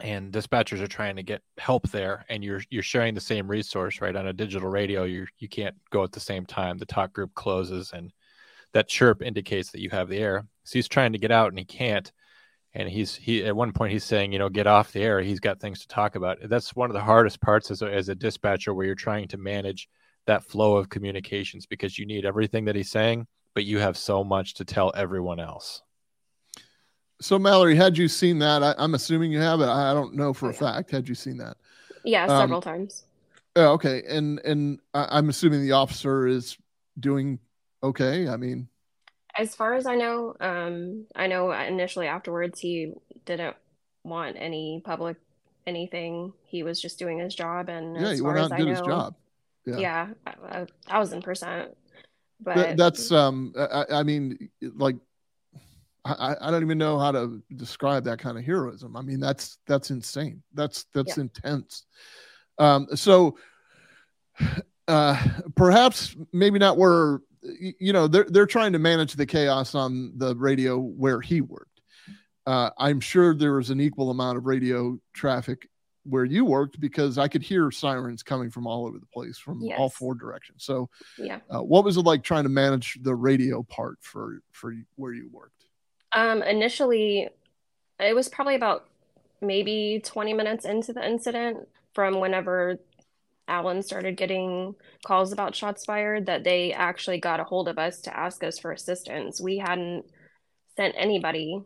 and 0.00 0.32
dispatchers 0.32 0.80
are 0.80 0.86
trying 0.86 1.16
to 1.16 1.22
get 1.22 1.42
help 1.56 1.88
there, 1.90 2.24
and 2.28 2.44
you're 2.44 2.62
you're 2.70 2.82
sharing 2.82 3.14
the 3.14 3.20
same 3.20 3.48
resource, 3.48 4.00
right? 4.00 4.14
On 4.14 4.26
a 4.26 4.32
digital 4.32 4.68
radio, 4.68 5.04
you 5.04 5.26
you 5.38 5.48
can't 5.48 5.76
go 5.90 6.04
at 6.04 6.12
the 6.12 6.20
same 6.20 6.44
time. 6.44 6.78
The 6.78 6.86
talk 6.86 7.12
group 7.12 7.34
closes, 7.34 7.92
and 7.92 8.12
that 8.74 8.88
chirp 8.88 9.22
indicates 9.22 9.70
that 9.70 9.80
you 9.80 9.90
have 9.90 10.08
the 10.08 10.18
air. 10.18 10.46
So 10.64 10.74
he's 10.74 10.88
trying 10.88 11.12
to 11.12 11.18
get 11.18 11.30
out, 11.30 11.48
and 11.48 11.58
he 11.58 11.64
can't. 11.64 12.12
And 12.78 12.88
he's 12.88 13.14
he 13.16 13.44
at 13.44 13.54
one 13.56 13.72
point 13.72 13.92
he's 13.92 14.04
saying, 14.04 14.32
you 14.32 14.38
know, 14.38 14.48
get 14.48 14.68
off 14.68 14.92
the 14.92 15.02
air. 15.02 15.20
He's 15.20 15.40
got 15.40 15.58
things 15.60 15.80
to 15.80 15.88
talk 15.88 16.14
about. 16.14 16.38
That's 16.44 16.76
one 16.76 16.88
of 16.88 16.94
the 16.94 17.00
hardest 17.02 17.40
parts 17.40 17.70
as 17.72 17.82
a, 17.82 17.92
as 17.92 18.08
a 18.08 18.14
dispatcher, 18.14 18.72
where 18.72 18.86
you're 18.86 18.94
trying 18.94 19.26
to 19.28 19.36
manage 19.36 19.88
that 20.26 20.44
flow 20.44 20.76
of 20.76 20.88
communications 20.88 21.66
because 21.66 21.98
you 21.98 22.06
need 22.06 22.24
everything 22.24 22.64
that 22.66 22.76
he's 22.76 22.88
saying, 22.90 23.26
but 23.54 23.64
you 23.64 23.78
have 23.80 23.96
so 23.96 24.22
much 24.22 24.54
to 24.54 24.64
tell 24.64 24.92
everyone 24.94 25.40
else. 25.40 25.82
so 27.20 27.36
Mallory, 27.36 27.74
had 27.74 27.98
you 27.98 28.06
seen 28.06 28.38
that? 28.38 28.62
I, 28.62 28.74
I'm 28.78 28.94
assuming 28.94 29.32
you 29.32 29.40
have 29.40 29.60
it. 29.60 29.66
I 29.66 29.90
I 29.90 29.94
don't 29.94 30.14
know 30.14 30.32
for 30.32 30.48
a 30.50 30.54
fact. 30.54 30.90
Had 30.92 31.08
you 31.08 31.16
seen 31.16 31.36
that? 31.38 31.56
Yeah, 32.04 32.24
Um, 32.26 32.42
several 32.42 32.60
times. 32.62 33.06
Yeah, 33.56 33.70
okay. 33.70 34.04
And 34.08 34.38
and 34.44 34.78
I- 34.94 35.08
I'm 35.18 35.28
assuming 35.30 35.62
the 35.62 35.72
officer 35.72 36.28
is 36.28 36.56
doing 37.00 37.40
okay. 37.82 38.28
I 38.28 38.36
mean, 38.36 38.68
As 39.38 39.54
far 39.54 39.74
as 39.74 39.86
I 39.86 39.94
know, 39.94 40.34
um, 40.40 41.06
I 41.14 41.28
know 41.28 41.52
initially 41.52 42.08
afterwards 42.08 42.58
he 42.58 42.92
didn't 43.24 43.56
want 44.02 44.36
any 44.38 44.82
public 44.84 45.16
anything. 45.66 46.32
He 46.44 46.62
was 46.64 46.80
just 46.80 46.98
doing 46.98 47.18
his 47.20 47.34
job, 47.34 47.68
and 47.68 47.94
yeah, 47.96 48.14
he 48.14 48.20
went 48.20 48.38
out 48.38 48.50
I 48.52 48.56
and 48.56 48.66
did 48.66 48.72
know, 48.72 48.78
his 48.78 48.86
job. 48.86 49.14
Yeah. 49.64 49.76
yeah, 49.76 50.08
a, 50.26 50.62
a 50.62 50.66
thousand 50.88 51.22
percent. 51.22 51.76
But 52.40 52.56
That- 52.56 52.76
that's 52.76 53.12
um 53.12 53.52
I, 53.56 53.62
I- 53.64 53.98
I 54.00 54.02
mean 54.02 54.50
like 54.60 54.96
I, 56.04 56.12
I- 56.14 56.48
I 56.48 56.50
don't 56.50 56.62
even 56.62 56.78
know 56.78 56.98
how 56.98 57.12
to 57.12 57.42
describe 57.54 58.04
that 58.04 58.18
kind 58.18 58.38
of 58.38 58.44
heroism. 58.44 58.96
I 58.96 59.02
mean 59.02 59.20
that's 59.20 59.58
that's 59.66 59.90
insane. 59.90 60.42
That's 60.54 60.86
that's 60.94 61.16
Yeah. 61.16 61.22
intense. 61.22 61.84
Um 62.58 62.88
so 62.94 63.36
uh 64.88 65.22
perhaps 65.54 66.16
maybe 66.32 66.58
not 66.58 66.76
where 66.78 67.20
you 67.58 67.92
know 67.92 68.06
they're 68.06 68.26
they're 68.28 68.46
trying 68.46 68.72
to 68.72 68.78
manage 68.78 69.14
the 69.14 69.26
chaos 69.26 69.74
on 69.74 70.12
the 70.16 70.34
radio 70.36 70.78
where 70.78 71.20
he 71.20 71.40
worked. 71.40 71.80
Uh 72.46 72.70
I'm 72.78 73.00
sure 73.00 73.34
there 73.34 73.54
was 73.54 73.70
an 73.70 73.80
equal 73.80 74.10
amount 74.10 74.38
of 74.38 74.46
radio 74.46 74.98
traffic 75.12 75.68
where 76.08 76.24
you 76.24 76.44
worked 76.44 76.80
because 76.80 77.18
I 77.18 77.28
could 77.28 77.42
hear 77.42 77.70
sirens 77.70 78.22
coming 78.22 78.50
from 78.50 78.66
all 78.66 78.86
over 78.86 78.98
the 78.98 79.06
place 79.06 79.36
from 79.36 79.62
all 79.76 79.90
four 79.90 80.14
directions. 80.14 80.64
So 80.64 80.88
yeah. 81.18 81.40
uh, 81.50 81.62
what 81.62 81.84
was 81.84 81.96
it 81.96 82.02
like 82.02 82.22
trying 82.22 82.44
to 82.44 82.48
manage 82.48 82.98
the 83.02 83.14
radio 83.14 83.62
part 83.62 83.98
for 84.00 84.40
for 84.52 84.74
where 84.96 85.12
you 85.12 85.28
worked? 85.30 85.64
Um, 86.12 86.42
initially, 86.42 87.28
it 88.00 88.14
was 88.14 88.28
probably 88.28 88.54
about 88.54 88.86
maybe 89.40 90.00
20 90.04 90.32
minutes 90.32 90.64
into 90.64 90.92
the 90.92 91.06
incident 91.06 91.68
from 91.92 92.20
whenever 92.20 92.78
Allen 93.48 93.82
started 93.82 94.16
getting 94.16 94.74
calls 95.04 95.32
about 95.32 95.56
shots 95.56 95.84
fired 95.84 96.26
that 96.26 96.44
they 96.44 96.72
actually 96.72 97.18
got 97.18 97.40
a 97.40 97.44
hold 97.44 97.68
of 97.68 97.78
us 97.78 98.02
to 98.02 98.16
ask 98.16 98.44
us 98.44 98.58
for 98.58 98.72
assistance. 98.72 99.40
We 99.40 99.58
hadn't 99.58 100.04
sent 100.76 100.94
anybody 100.96 101.62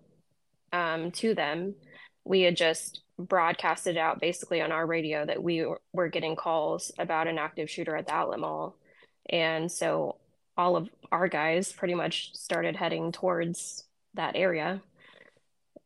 um, 0.72 1.10
to 1.12 1.34
them. 1.34 1.74
We 2.24 2.42
had 2.42 2.56
just 2.56 3.02
broadcasted 3.18 3.96
out 3.96 4.20
basically 4.20 4.62
on 4.62 4.72
our 4.72 4.86
radio 4.86 5.26
that 5.26 5.42
we 5.42 5.66
were- 5.66 5.80
were 5.92 6.08
getting 6.08 6.36
calls 6.36 6.92
about 6.98 7.26
an 7.26 7.38
active 7.38 7.68
shooter 7.68 7.96
at 7.96 8.06
the 8.06 8.14
outlet 8.14 8.40
mall. 8.40 8.76
And 9.28 9.70
so 9.70 10.16
all 10.56 10.76
of 10.76 10.88
our 11.10 11.28
guys 11.28 11.72
pretty 11.72 11.94
much 11.94 12.34
started 12.34 12.76
heading 12.76 13.12
towards 13.12 13.86
that 14.14 14.36
area, 14.36 14.82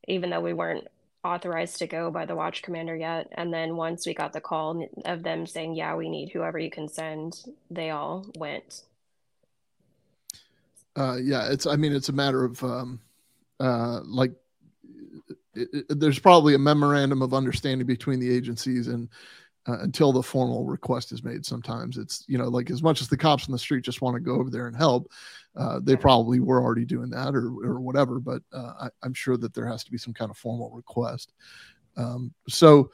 even 0.07 0.31
though 0.31 0.41
we 0.41 0.53
weren't 0.53 0.89
authorized 1.27 1.79
to 1.79 1.87
go 1.87 2.11
by 2.11 2.25
the 2.27 2.37
watch 2.37 2.63
commander 2.63 2.97
yet. 2.97 3.29
And 3.33 3.53
then 3.53 3.77
once 3.77 4.07
we 4.07 4.15
got 4.15 4.33
the 4.33 4.41
call 4.41 4.87
of 5.05 5.23
them 5.23 5.47
saying, 5.47 5.75
yeah, 5.75 5.95
we 5.97 6.09
need 6.09 6.31
whoever 6.31 6.59
you 6.59 6.71
can 6.71 6.89
send, 6.89 7.45
they 7.71 7.91
all 7.91 8.27
went. 8.39 8.83
Uh, 10.97 11.17
yeah, 11.23 11.49
it's 11.51 11.67
I 11.67 11.77
mean 11.77 11.93
it's 11.93 12.09
a 12.09 12.13
matter 12.13 12.45
of 12.45 12.63
um, 12.65 13.01
uh, 13.61 14.01
like 14.05 14.33
it, 15.55 15.69
it- 15.91 16.01
there's 16.01 16.19
probably 16.19 16.55
a 16.55 16.59
memorandum 16.59 17.23
of 17.23 17.35
understanding 17.35 17.87
between 17.87 18.21
the 18.21 18.35
agencies 18.35 18.89
and 18.89 19.09
uh, 19.69 19.79
until 19.81 20.13
the 20.13 20.23
formal 20.23 20.65
request 20.65 21.13
is 21.13 21.23
made 21.23 21.45
sometimes 21.45 21.99
it's 21.99 22.25
you 22.29 22.39
know 22.39 22.49
like 22.49 22.71
as 22.71 22.83
much 22.83 23.01
as 23.01 23.09
the 23.09 23.17
cops 23.17 23.49
on 23.49 23.53
the 23.53 23.59
street 23.59 23.85
just 23.85 24.03
want 24.03 24.15
to 24.15 24.21
go 24.21 24.37
over 24.37 24.51
there 24.51 24.67
and 24.67 24.77
help 24.77 25.11
uh, 25.57 25.81
they 25.83 25.97
probably 25.97 26.39
were 26.39 26.63
already 26.63 26.85
doing 26.85 27.09
that 27.11 27.35
or, 27.35 27.47
or 27.65 27.81
whatever 27.81 28.21
but 28.21 28.43
uh, 28.53 28.73
I, 28.83 28.89
i'm 29.03 29.15
sure 29.15 29.37
that 29.37 29.55
there 29.55 29.67
has 29.67 29.85
to 29.85 29.91
be 29.91 29.99
some 29.99 30.15
kind 30.15 30.31
of 30.31 30.37
formal 30.37 30.71
request 30.71 31.33
um, 31.97 32.33
so 32.49 32.91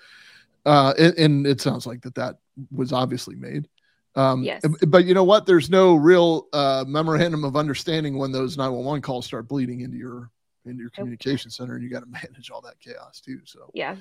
uh, 0.64 0.94
and, 0.98 1.14
and 1.18 1.46
it 1.46 1.60
sounds 1.60 1.86
like 1.86 2.02
that 2.02 2.14
that 2.14 2.36
was 2.70 2.92
obviously 2.92 3.34
made. 3.34 3.68
Um, 4.14 4.44
Yes. 4.44 4.62
But 4.86 5.06
you 5.06 5.14
know 5.14 5.24
what? 5.24 5.46
There's 5.46 5.70
no 5.70 5.94
real 5.94 6.48
uh, 6.52 6.84
memorandum 6.86 7.44
of 7.44 7.56
understanding 7.56 8.18
when 8.18 8.30
those 8.30 8.56
911 8.56 9.02
calls 9.02 9.26
start 9.26 9.48
bleeding 9.48 9.80
into 9.80 9.96
your 9.96 10.30
into 10.64 10.80
your 10.80 10.90
communication 10.90 11.50
center, 11.50 11.74
and 11.74 11.82
you 11.82 11.90
got 11.90 12.00
to 12.00 12.06
manage 12.10 12.50
all 12.50 12.60
that 12.60 12.78
chaos 12.78 13.20
too. 13.20 13.40
So 13.44 13.70
Yeah. 13.74 13.96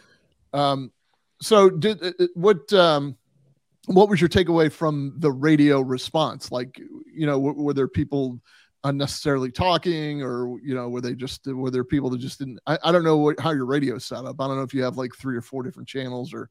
um, 0.54 0.92
so 1.42 1.70
did 1.70 2.02
uh, 2.04 2.12
uh, 2.20 2.28
what? 2.36 2.72
Um, 2.74 3.18
what 3.88 4.10
was 4.10 4.22
your 4.22 4.30
takeaway 4.30 4.72
from 4.72 5.16
the 5.18 5.32
radio 5.32 5.82
response? 5.82 6.52
Like, 6.52 6.80
you 7.14 7.26
know, 7.26 7.40
were, 7.40 7.54
were 7.54 7.74
there 7.74 7.88
people 7.88 8.40
unnecessarily 8.84 9.52
talking, 9.52 10.22
or 10.22 10.60
you 10.62 10.76
know, 10.76 10.90
were 10.90 11.02
they 11.02 11.14
just 11.16 11.46
were 11.48 11.72
there 11.72 11.84
people 11.84 12.10
that 12.12 12.20
just 12.20 12.40
didn't? 12.40 12.60
I, 12.68 12.78
I 12.84 12.92
don't 12.92 13.04
know 13.04 13.18
what, 13.18 13.40
how 13.40 13.52
your 13.52 13.66
radio 13.66 13.96
is 13.96 14.06
set 14.06 14.24
up. 14.26 14.36
I 14.40 14.48
don't 14.48 14.58
know 14.58 14.64
if 14.64 14.74
you 14.74 14.84
have 14.84 14.98
like 14.98 15.12
three 15.16 15.36
or 15.36 15.42
four 15.42 15.64
different 15.64 15.90
channels, 15.90 16.34
or 16.34 16.50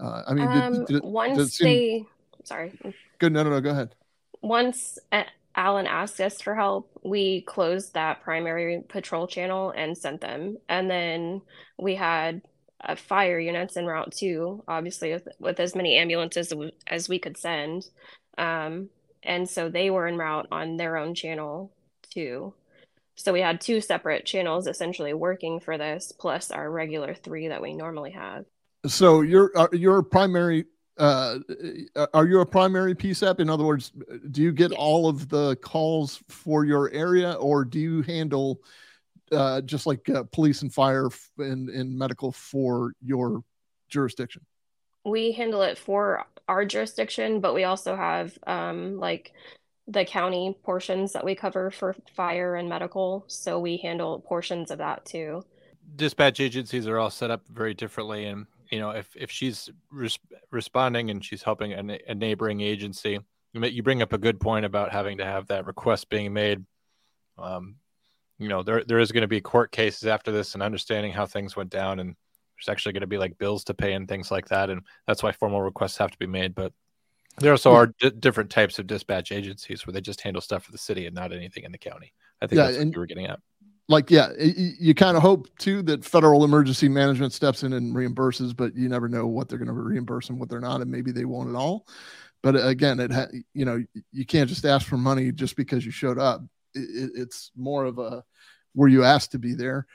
uh, 0.00 0.22
I 0.26 0.34
mean, 0.34 0.48
did- 0.48 0.62
Um, 0.62 0.72
did, 0.74 0.86
did 0.86 0.96
it 0.96 1.04
once 1.04 1.56
seem- 1.56 1.66
they, 1.66 2.04
sorry, 2.44 2.72
good. 3.18 3.32
No, 3.32 3.42
no, 3.44 3.50
no. 3.50 3.60
Go 3.60 3.70
ahead. 3.70 3.94
once 4.42 4.98
uh, 5.12 5.22
Allen 5.56 5.86
asked 5.86 6.20
us 6.20 6.40
for 6.40 6.54
help, 6.56 6.90
we 7.04 7.42
closed 7.42 7.94
that 7.94 8.22
primary 8.22 8.82
patrol 8.88 9.28
channel 9.28 9.72
and 9.76 9.96
sent 9.96 10.20
them. 10.20 10.58
And 10.68 10.90
then 10.90 11.42
we 11.78 11.94
had 11.94 12.42
uh, 12.84 12.94
fire 12.94 13.38
units 13.38 13.76
en 13.76 13.86
route 13.86 14.12
too, 14.12 14.62
obviously 14.68 15.12
with, 15.12 15.28
with 15.38 15.60
as 15.60 15.74
many 15.74 15.96
ambulances 15.96 16.52
as 16.86 17.08
we- 17.08 17.18
could 17.18 17.36
send. 17.36 17.88
Um, 18.36 18.90
and 19.22 19.48
so 19.48 19.68
they 19.68 19.90
were 19.90 20.06
en 20.06 20.18
route 20.18 20.48
on 20.50 20.76
their 20.76 20.96
own 20.96 21.14
channel 21.14 21.72
too. 22.10 22.54
So 23.16 23.32
we 23.32 23.40
had 23.40 23.60
two 23.60 23.80
separate 23.80 24.26
channels 24.26 24.66
essentially 24.66 25.14
working 25.14 25.60
for 25.60 25.78
this, 25.78 26.12
plus 26.12 26.50
our 26.50 26.70
regular 26.70 27.14
three 27.14 27.48
that 27.48 27.62
we 27.62 27.72
normally 27.72 28.10
have. 28.10 28.44
So 28.86 29.22
you're 29.22 29.52
uh, 29.54 29.68
you're 29.72 29.98
a 29.98 30.04
primary. 30.04 30.66
Uh, 30.98 31.38
are 32.12 32.26
you 32.26 32.40
a 32.40 32.46
primary 32.46 32.94
PSAP? 32.94 33.40
In 33.40 33.48
other 33.48 33.64
words, 33.64 33.92
do 34.30 34.42
you 34.42 34.52
get 34.52 34.72
all 34.72 35.08
of 35.08 35.28
the 35.28 35.56
calls 35.56 36.22
for 36.28 36.64
your 36.64 36.90
area, 36.90 37.32
or 37.32 37.64
do 37.64 37.80
you 37.80 38.02
handle 38.02 38.60
uh, 39.34 39.60
just 39.62 39.86
like 39.86 40.08
uh, 40.08 40.24
police 40.32 40.62
and 40.62 40.72
fire 40.72 41.08
and, 41.38 41.68
and 41.68 41.98
medical 41.98 42.32
for 42.32 42.92
your 43.04 43.42
jurisdiction? 43.88 44.42
we 45.04 45.32
handle 45.32 45.62
it 45.62 45.76
for 45.76 46.24
our 46.48 46.64
jurisdiction, 46.64 47.40
but 47.40 47.54
we 47.54 47.64
also 47.64 47.94
have 47.94 48.38
um, 48.46 48.98
like 48.98 49.32
the 49.86 50.04
county 50.04 50.56
portions 50.62 51.12
that 51.12 51.24
we 51.24 51.34
cover 51.34 51.70
for 51.70 51.94
fire 52.16 52.56
and 52.56 52.68
medical. 52.70 53.24
So 53.28 53.60
we 53.60 53.76
handle 53.76 54.20
portions 54.20 54.70
of 54.70 54.78
that 54.78 55.04
too. 55.04 55.44
dispatch 55.96 56.40
agencies 56.40 56.86
are 56.86 56.98
all 56.98 57.10
set 57.10 57.30
up 57.30 57.42
very 57.48 57.74
differently 57.74 58.24
and 58.26 58.46
you 58.70 58.80
know 58.80 58.90
if 58.90 59.14
if 59.14 59.30
she's 59.30 59.70
res- 59.90 60.18
responding 60.50 61.10
and 61.10 61.24
she's 61.24 61.42
helping 61.42 61.72
a, 61.72 61.98
a 62.08 62.14
neighboring 62.14 62.60
agency 62.60 63.20
you 63.52 63.64
you 63.64 63.82
bring 63.82 64.02
up 64.02 64.12
a 64.12 64.18
good 64.18 64.40
point 64.40 64.64
about 64.64 64.92
having 64.92 65.18
to 65.18 65.24
have 65.24 65.46
that 65.48 65.66
request 65.66 66.08
being 66.08 66.32
made 66.32 66.64
um 67.38 67.76
you 68.38 68.48
know 68.48 68.62
there 68.62 68.84
there 68.84 68.98
is 68.98 69.12
going 69.12 69.22
to 69.22 69.28
be 69.28 69.40
court 69.40 69.70
cases 69.72 70.06
after 70.06 70.32
this 70.32 70.54
and 70.54 70.62
understanding 70.62 71.12
how 71.12 71.26
things 71.26 71.56
went 71.56 71.70
down 71.70 72.00
and 72.00 72.14
there's 72.56 72.68
actually 72.68 72.92
going 72.92 73.00
to 73.00 73.06
be 73.06 73.18
like 73.18 73.36
bills 73.38 73.64
to 73.64 73.74
pay 73.74 73.92
and 73.92 74.08
things 74.08 74.30
like 74.30 74.48
that 74.48 74.70
and 74.70 74.82
that's 75.06 75.22
why 75.22 75.32
formal 75.32 75.62
requests 75.62 75.96
have 75.96 76.10
to 76.10 76.18
be 76.18 76.26
made 76.26 76.54
but 76.54 76.72
there 77.38 77.52
also 77.52 77.70
hmm. 77.70 77.76
are 77.76 77.86
di 78.00 78.10
different 78.10 78.50
types 78.50 78.78
of 78.78 78.86
dispatch 78.86 79.32
agencies 79.32 79.86
where 79.86 79.92
they 79.92 80.00
just 80.00 80.20
handle 80.20 80.42
stuff 80.42 80.64
for 80.64 80.72
the 80.72 80.78
city 80.78 81.06
and 81.06 81.14
not 81.14 81.32
anything 81.32 81.64
in 81.64 81.72
the 81.72 81.78
county 81.78 82.12
i 82.42 82.46
think 82.46 82.58
Yeah, 82.58 82.66
that's 82.66 82.78
and- 82.78 82.88
what 82.88 82.94
you 82.94 83.00
were 83.00 83.06
getting 83.06 83.26
at 83.26 83.40
Like, 83.86 84.10
yeah, 84.10 84.28
y- 84.38 84.54
y- 84.56 84.72
you 84.80 84.94
kind 84.94 85.14
of 85.14 85.22
hope 85.22 85.46
too 85.58 85.82
that 85.82 86.06
federal 86.06 86.42
emergency 86.42 86.88
management 86.88 87.34
steps 87.34 87.64
in 87.64 87.74
and 87.74 87.94
reimburses, 87.94 88.56
but 88.56 88.74
you 88.74 88.88
never 88.88 89.10
know 89.10 89.26
what 89.26 89.46
they're 89.46 89.58
going 89.58 89.68
to 89.68 89.74
reimburse 89.74 90.30
and 90.30 90.40
what 90.40 90.48
they're 90.48 90.58
not, 90.58 90.80
and 90.80 90.90
maybe 90.90 91.12
they 91.12 91.26
won't 91.26 91.50
at 91.50 91.54
all. 91.54 91.86
But 92.42 92.56
uh, 92.56 92.66
again, 92.68 92.98
it 92.98 93.12
ha- 93.12 93.28
you 93.52 93.66
know 93.66 93.84
you 94.10 94.24
can't 94.24 94.48
just 94.48 94.64
ask 94.64 94.86
for 94.86 94.96
money 94.96 95.32
just 95.32 95.54
because 95.54 95.84
you 95.84 95.92
showed 95.92 96.18
up. 96.18 96.40
It, 96.74 96.80
it, 96.80 97.10
it's 97.14 97.50
more 97.56 97.84
of 97.84 97.98
a 97.98 98.24
were 98.74 98.88
you 98.88 99.04
asked 99.04 99.32
to 99.32 99.38
be 99.38 99.54
there. 99.54 99.86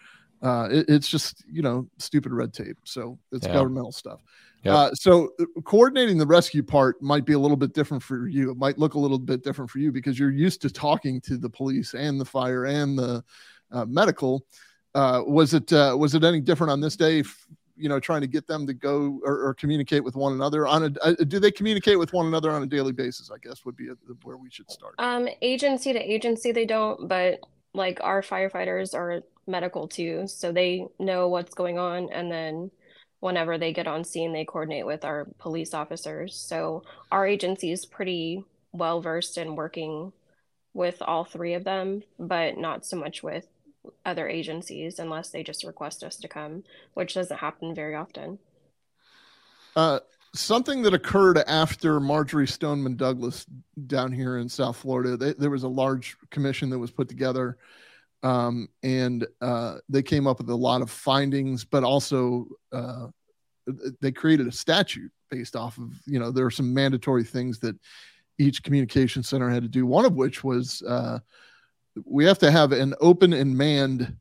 Uh, 0.41 0.69
it, 0.71 0.85
it's 0.87 1.07
just 1.09 1.43
you 1.51 1.61
know 1.61 1.87
stupid 1.97 2.31
red 2.31 2.53
tape. 2.53 2.77
So 2.85 3.19
it's 3.31 3.45
Yeah. 3.45 3.53
governmental 3.53 3.91
stuff. 3.91 4.21
Uh, 4.65 4.93
so 4.93 5.31
uh, 5.39 5.45
coordinating 5.63 6.17
the 6.17 6.27
rescue 6.27 6.61
part 6.61 7.01
might 7.01 7.25
be 7.25 7.31
a 7.31 7.39
little 7.39 7.55
bit 7.57 7.73
different 7.73 8.03
for 8.03 8.27
you. 8.27 8.51
It 8.51 8.57
might 8.57 8.77
look 8.77 8.93
a 8.93 8.99
little 8.99 9.17
bit 9.17 9.41
different 9.41 9.71
for 9.71 9.79
you 9.79 9.91
because 9.91 10.19
you're 10.19 10.31
used 10.31 10.61
to 10.63 10.69
talking 10.69 11.21
to 11.21 11.37
the 11.37 11.49
police 11.49 11.93
and 11.93 12.19
the 12.19 12.25
fire 12.25 12.65
and 12.65 12.97
the 12.99 13.23
uh, 13.71 13.85
medical. 13.85 14.45
Uh, 14.95 15.23
was 15.25 15.53
it 15.53 15.71
uh, 15.71 15.95
was 15.97 16.13
it 16.13 16.23
any 16.23 16.41
different 16.41 16.71
on 16.71 16.81
this 16.81 16.97
day? 16.97 17.19
F- 17.21 17.47
you 17.79 17.87
know, 17.87 17.99
trying 17.99 18.21
to 18.21 18.27
get 18.27 18.45
them 18.45 18.67
to 18.67 18.73
go 18.73 19.19
or, 19.23 19.47
or 19.47 19.53
communicate 19.53 20.03
with 20.03 20.15
one 20.15 20.33
another 20.33 20.67
on 20.67 20.83
a 20.83 20.91
uh, 21.01 21.13
do 21.27 21.39
they 21.39 21.51
communicate 21.51 21.97
with 21.97 22.11
one 22.11 22.27
another 22.27 22.51
on 22.51 22.61
a 22.61 22.65
daily 22.65 22.91
basis? 22.91 23.31
I 23.31 23.37
guess 23.37 23.65
would 23.65 23.77
be 23.77 23.87
a, 23.87 23.93
where 24.23 24.37
we 24.37 24.49
should 24.49 24.69
start. 24.69 24.95
Um, 24.99 25.27
agency 25.41 25.93
to 25.93 25.99
agency, 25.99 26.51
they 26.51 26.65
don't, 26.65 27.07
but 27.07 27.39
like 27.73 27.99
our 28.01 28.21
firefighters 28.21 28.93
are 28.93 29.21
medical 29.47 29.87
too, 29.87 30.27
so 30.27 30.51
they 30.51 30.85
know 30.99 31.29
what's 31.29 31.53
going 31.53 31.79
on. 31.79 32.09
And 32.11 32.31
then 32.31 32.71
whenever 33.19 33.57
they 33.57 33.73
get 33.73 33.87
on 33.87 34.03
scene, 34.03 34.33
they 34.33 34.45
coordinate 34.45 34.85
with 34.85 35.05
our 35.05 35.27
police 35.37 35.73
officers. 35.73 36.35
So 36.35 36.83
our 37.11 37.25
agency 37.25 37.71
is 37.71 37.85
pretty 37.85 38.43
well 38.71 39.01
versed 39.01 39.37
in 39.37 39.55
working 39.55 40.11
with 40.73 41.01
all 41.01 41.23
three 41.23 41.53
of 41.53 41.63
them, 41.63 42.03
but 42.19 42.57
not 42.57 42.85
so 42.85 42.97
much 42.97 43.23
with 43.23 43.47
other 44.05 44.27
agencies 44.27 44.99
unless 44.99 45.29
they 45.29 45.43
just 45.43 45.63
request 45.63 46.03
us 46.03 46.15
to 46.17 46.27
come, 46.27 46.63
which 46.93 47.13
doesn't 47.13 47.37
happen 47.37 47.73
very 47.73 47.95
often. 47.95 48.39
Uh, 49.75 49.99
something 50.33 50.81
that 50.81 50.93
occurred 50.93 51.37
after 51.47 51.99
Marjory 51.99 52.47
Stoneman 52.47 52.95
Douglas 52.95 53.45
down 53.87 54.11
here 54.11 54.37
in 54.37 54.49
South 54.49 54.77
Florida, 54.77 55.17
they, 55.17 55.33
there 55.33 55.49
was 55.49 55.63
a 55.63 55.67
large 55.69 56.17
commission 56.29 56.69
that 56.69 56.79
was 56.79 56.91
put 56.91 57.07
together, 57.07 57.57
um, 58.23 58.67
and 58.83 59.25
uh, 59.41 59.77
they 59.87 60.03
came 60.03 60.27
up 60.27 60.39
with 60.39 60.49
a 60.49 60.55
lot 60.55 60.81
of 60.81 60.91
findings, 60.91 61.63
but 61.63 61.83
also 61.83 62.47
uh, 62.71 63.07
they 64.01 64.11
created 64.11 64.47
a 64.47 64.51
statute 64.51 65.11
based 65.29 65.55
off 65.55 65.77
of 65.77 65.91
you 66.05 66.19
know 66.19 66.31
there 66.31 66.45
are 66.45 66.51
some 66.51 66.73
mandatory 66.73 67.23
things 67.23 67.59
that 67.59 67.75
each 68.39 68.63
communication 68.63 69.21
center 69.21 69.49
had 69.49 69.63
to 69.63 69.69
do. 69.69 69.85
One 69.85 70.05
of 70.05 70.15
which 70.15 70.43
was 70.43 70.81
uh, 70.83 71.19
we 72.05 72.25
have 72.25 72.39
to 72.39 72.51
have 72.51 72.71
an 72.71 72.93
open 72.99 73.33
and 73.33 73.57
manned 73.57 74.15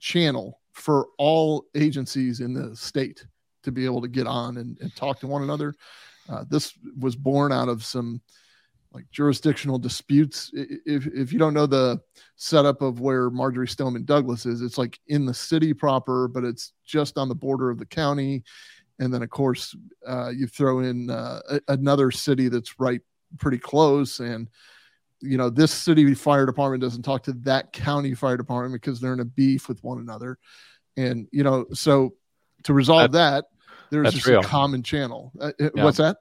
channel 0.00 0.60
for 0.72 1.08
all 1.18 1.66
agencies 1.74 2.40
in 2.40 2.52
the 2.52 2.74
state 2.76 3.24
to 3.62 3.72
be 3.72 3.84
able 3.84 4.02
to 4.02 4.08
get 4.08 4.26
on 4.26 4.58
and, 4.58 4.78
and 4.80 4.94
talk 4.94 5.20
to 5.20 5.26
one 5.26 5.42
another. 5.42 5.74
Uh, 6.28 6.44
this 6.48 6.72
was 6.98 7.16
born 7.16 7.52
out 7.52 7.68
of 7.68 7.84
some 7.84 8.20
like 8.92 9.10
jurisdictional 9.10 9.78
disputes. 9.78 10.50
If, 10.52 11.06
if 11.06 11.32
you 11.32 11.38
don't 11.38 11.54
know 11.54 11.66
the 11.66 12.00
setup 12.36 12.82
of 12.82 13.00
where 13.00 13.30
Marjory 13.30 13.66
Stoneman 13.66 14.04
Douglas 14.04 14.46
is, 14.46 14.62
it's 14.62 14.78
like 14.78 15.00
in 15.08 15.26
the 15.26 15.34
city 15.34 15.74
proper, 15.74 16.28
but 16.28 16.44
it's 16.44 16.72
just 16.84 17.18
on 17.18 17.28
the 17.28 17.34
border 17.34 17.70
of 17.70 17.78
the 17.78 17.86
county. 17.86 18.44
And 19.00 19.12
then, 19.12 19.22
of 19.22 19.30
course, 19.30 19.74
uh, 20.06 20.30
you 20.30 20.46
throw 20.46 20.80
in 20.80 21.10
uh, 21.10 21.40
a- 21.50 21.72
another 21.72 22.10
city 22.10 22.48
that's 22.48 22.78
right 22.78 23.00
pretty 23.38 23.58
close. 23.58 24.20
And, 24.20 24.48
you 25.24 25.38
know, 25.38 25.50
this 25.50 25.72
city 25.72 26.14
fire 26.14 26.46
department 26.46 26.82
doesn't 26.82 27.02
talk 27.02 27.22
to 27.24 27.32
that 27.32 27.72
county 27.72 28.14
fire 28.14 28.36
department 28.36 28.80
because 28.80 29.00
they're 29.00 29.12
in 29.12 29.20
a 29.20 29.24
beef 29.24 29.68
with 29.68 29.82
one 29.82 29.98
another. 29.98 30.38
And, 30.96 31.26
you 31.32 31.42
know, 31.42 31.66
so 31.72 32.14
to 32.64 32.72
resolve 32.72 33.12
that, 33.12 33.46
there's 33.90 34.12
just 34.12 34.26
real. 34.26 34.40
a 34.40 34.44
common 34.44 34.82
channel. 34.82 35.32
Uh, 35.40 35.52
Yeah. 35.58 35.84
What's 35.84 35.98
that? 35.98 36.18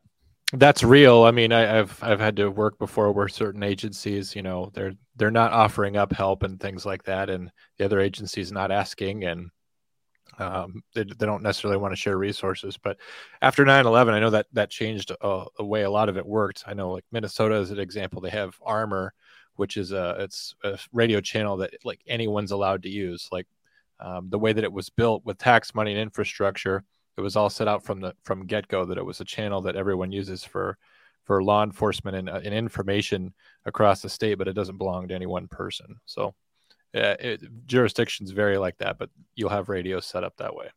That's 0.54 0.84
real. 0.84 1.24
I 1.24 1.32
mean, 1.32 1.51
I, 1.51 1.80
I've 1.80 2.04
I've 2.04 2.20
had 2.20 2.36
to 2.36 2.49
work 2.49 2.78
before 2.78 3.12
where 3.12 3.28
certain 3.28 3.64
agencies, 3.64 4.36
you 4.36 4.43
know, 4.43 4.70
they're 4.76 4.93
they're 5.16 5.32
not 5.32 5.51
offering 5.51 5.97
up 5.97 6.14
help 6.14 6.43
and 6.43 6.60
things 6.60 6.86
like 6.86 7.04
that, 7.04 7.32
and 7.32 7.51
the 7.78 7.86
other 7.86 7.99
agency's 7.99 8.51
not 8.51 8.72
asking, 8.72 9.24
and 9.24 9.49
um, 10.39 10.84
they, 10.93 11.03
they 11.03 11.25
don't 11.25 11.43
necessarily 11.43 11.77
want 11.79 11.91
to 11.91 11.99
share 11.99 12.17
resources. 12.17 12.77
But 12.77 12.97
after 13.41 13.65
9-11, 13.65 14.13
I 14.13 14.19
know 14.19 14.29
that 14.31 14.47
that 14.53 14.69
changed 14.69 15.11
a, 15.11 15.45
a 15.59 15.63
way 15.63 15.84
a 15.84 15.91
lot 15.91 16.09
of 16.09 16.17
it 16.17 16.25
worked. 16.25 16.63
I 16.67 16.73
know, 16.73 16.91
like 16.91 17.05
Minnesota 17.11 17.55
as 17.55 17.71
an 17.71 17.79
example, 17.79 18.21
they 18.21 18.29
have 18.29 18.55
ARMER, 18.61 19.13
which 19.55 19.77
is 19.77 19.91
a 19.91 20.15
it's 20.19 20.55
a 20.63 20.79
radio 20.91 21.21
channel 21.21 21.57
that 21.57 21.73
like 21.84 22.01
anyone's 22.07 22.51
allowed 22.51 22.84
to 22.84 22.89
use. 22.89 23.29
Like 23.31 23.47
um, 23.99 24.29
the 24.29 24.39
way 24.39 24.53
that 24.53 24.63
it 24.63 24.73
was 24.73 24.89
built 24.89 25.23
with 25.25 25.38
tax 25.38 25.75
money 25.75 25.91
and 25.91 26.01
infrastructure, 26.01 26.84
it 27.17 27.21
was 27.21 27.36
all 27.36 27.49
set 27.49 27.67
out 27.67 27.84
from 27.84 28.01
the 28.01 28.15
from 28.23 28.45
get 28.45 28.67
go 28.67 28.86
that 28.86 28.97
it 28.97 29.05
was 29.05 29.21
a 29.21 29.25
channel 29.25 29.61
that 29.61 29.75
everyone 29.75 30.11
uses 30.11 30.43
for 30.43 30.77
for 31.25 31.41
law 31.41 31.63
enforcement 31.63 32.17
and, 32.17 32.29
uh, 32.29 32.41
and 32.43 32.53
information 32.53 33.34
across 33.65 34.01
the 34.01 34.09
state, 34.09 34.36
but 34.36 34.47
it 34.47 34.53
doesn't 34.53 34.77
belong 34.77 35.07
to 35.07 35.15
any 35.15 35.25
one 35.25 35.47
person. 35.47 35.95
So 36.05 36.36
uh, 36.95 37.15
it, 37.19 37.41
jurisdictions 37.65 38.31
vary 38.31 38.57
like 38.57 38.77
that, 38.77 38.97
but 38.97 39.09
you'll 39.35 39.49
have 39.49 39.69
radios 39.69 40.05
set 40.05 40.23
up 40.23 40.37
that 40.37 40.55
way. 40.55 40.67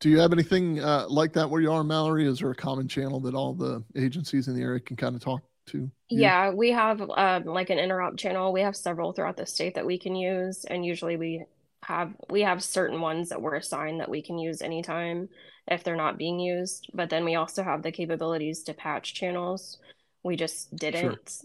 Do 0.00 0.08
you 0.08 0.18
have 0.20 0.32
anything 0.32 0.80
uh, 0.80 1.06
like 1.08 1.32
that 1.32 1.50
where 1.50 1.60
you 1.60 1.72
are, 1.72 1.82
Mallory? 1.82 2.26
Is 2.26 2.38
there 2.38 2.50
a 2.50 2.54
common 2.54 2.86
channel 2.86 3.18
that 3.20 3.34
all 3.34 3.54
the 3.54 3.82
agencies 3.96 4.46
in 4.46 4.54
the 4.54 4.62
area 4.62 4.78
can 4.78 4.96
kind 4.96 5.16
of 5.16 5.22
talk 5.22 5.42
to? 5.66 5.78
you? 5.78 5.90
Yeah, 6.08 6.50
we 6.50 6.70
have 6.70 7.00
um, 7.00 7.44
like 7.44 7.70
an 7.70 7.78
interop 7.78 8.16
channel. 8.16 8.52
We 8.52 8.60
have 8.60 8.76
several 8.76 9.12
throughout 9.12 9.36
the 9.36 9.46
state 9.46 9.74
that 9.74 9.84
we 9.84 9.98
can 9.98 10.14
use, 10.14 10.64
and 10.64 10.86
usually 10.86 11.16
we 11.16 11.44
have 11.82 12.12
we 12.30 12.42
have 12.42 12.62
certain 12.62 13.00
ones 13.00 13.28
that 13.30 13.40
we're 13.42 13.56
assigned 13.56 14.00
that 14.00 14.08
we 14.08 14.22
can 14.22 14.38
use 14.38 14.62
anytime 14.62 15.28
if 15.66 15.82
they're 15.82 15.96
not 15.96 16.16
being 16.16 16.38
used. 16.38 16.88
But 16.94 17.10
then 17.10 17.24
we 17.24 17.34
also 17.34 17.64
have 17.64 17.82
the 17.82 17.92
capabilities 17.92 18.62
to 18.64 18.74
patch 18.74 19.14
channels. 19.14 19.78
We 20.22 20.36
just 20.36 20.74
didn't 20.76 21.42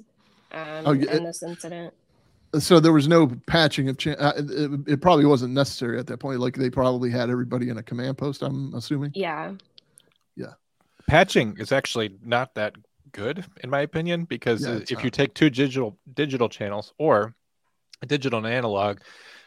um, 0.52 0.86
Oh, 0.86 0.92
yeah, 0.92 1.12
in 1.12 1.24
it- 1.24 1.26
this 1.26 1.42
incident. 1.42 1.94
So 2.60 2.80
there 2.80 2.94
was 2.94 3.08
no 3.08 3.32
patching 3.48 3.90
of. 3.90 3.98
Cha- 3.98 4.12
uh, 4.12 4.34
it, 4.38 4.80
it 4.88 5.02
probably 5.02 5.26
wasn't 5.26 5.54
necessary 5.54 5.98
at 6.00 6.08
that 6.08 6.20
point. 6.20 6.40
Like 6.40 6.56
they 6.56 6.70
probably 6.70 7.10
had 7.10 7.30
everybody 7.30 7.70
in 7.70 7.78
a 7.78 7.84
command 7.84 8.18
post. 8.18 8.42
I'm 8.42 8.74
assuming. 8.76 9.12
Yeah. 9.16 9.54
Yeah. 10.36 10.54
Patching 11.08 11.58
is 11.58 11.72
actually 11.72 12.16
not 12.24 12.54
that 12.56 12.76
good 13.14 13.46
in 13.64 13.70
my 13.70 13.82
opinion 13.82 14.26
because 14.26 14.66
Yeah, 14.66 14.74
uh, 14.74 14.78
it's 14.78 14.92
if 14.92 15.04
you 15.04 15.10
take 15.10 15.34
two 15.34 15.50
digital 15.50 15.98
digital 16.14 16.50
channels 16.50 16.94
or 16.98 17.34
a 18.02 18.06
digital 18.06 18.40
and 18.40 18.48
analog 18.48 19.00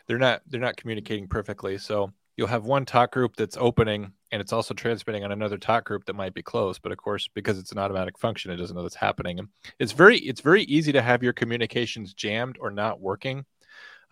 they're 0.06 0.18
not 0.18 0.40
they're 0.46 0.60
not 0.60 0.76
communicating 0.76 1.26
perfectly 1.26 1.76
so 1.76 2.12
you'll 2.36 2.46
have 2.46 2.64
one 2.64 2.84
talk 2.84 3.12
group 3.12 3.36
that's 3.36 3.56
opening 3.58 4.12
and 4.32 4.40
it's 4.40 4.52
also 4.52 4.74
transmitting 4.74 5.24
on 5.24 5.32
another 5.32 5.58
talk 5.58 5.84
group 5.84 6.04
that 6.04 6.14
might 6.14 6.34
be 6.34 6.42
closed 6.42 6.80
but 6.82 6.92
of 6.92 6.98
course 6.98 7.28
because 7.34 7.58
it's 7.58 7.72
an 7.72 7.78
automatic 7.78 8.18
function 8.18 8.50
it 8.50 8.56
doesn't 8.56 8.76
know 8.76 8.82
that's 8.82 8.94
happening 8.94 9.38
and 9.38 9.48
it's 9.78 9.92
very 9.92 10.18
it's 10.18 10.40
very 10.40 10.62
easy 10.64 10.92
to 10.92 11.02
have 11.02 11.22
your 11.22 11.32
communications 11.32 12.14
jammed 12.14 12.56
or 12.60 12.70
not 12.70 13.00
working 13.00 13.44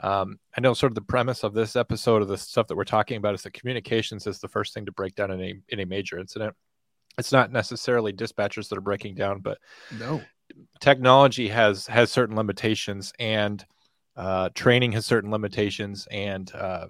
um, 0.00 0.38
I 0.56 0.60
know 0.60 0.74
sort 0.74 0.90
of 0.90 0.96
the 0.96 1.02
premise 1.02 1.44
of 1.44 1.54
this 1.54 1.76
episode 1.76 2.20
of 2.20 2.28
the 2.28 2.36
stuff 2.36 2.66
that 2.66 2.76
we're 2.76 2.84
talking 2.84 3.16
about 3.16 3.34
is 3.34 3.42
that 3.42 3.52
communications 3.52 4.26
is 4.26 4.40
the 4.40 4.48
first 4.48 4.74
thing 4.74 4.86
to 4.86 4.92
break 4.92 5.14
down 5.14 5.30
in 5.30 5.40
a 5.40 5.54
in 5.68 5.80
a 5.80 5.86
major 5.86 6.18
incident. 6.18 6.54
It's 7.16 7.30
not 7.30 7.52
necessarily 7.52 8.12
dispatchers 8.12 8.68
that 8.68 8.78
are 8.78 8.82
breaking 8.82 9.14
down, 9.14 9.38
but 9.38 9.58
No. 9.92 10.20
technology 10.80 11.48
has 11.48 11.86
has 11.86 12.10
certain 12.10 12.34
limitations, 12.34 13.12
and 13.20 13.64
uh, 14.16 14.48
training 14.54 14.92
has 14.92 15.06
certain 15.06 15.30
limitations, 15.30 16.08
and 16.10 16.52
uh, 16.52 16.86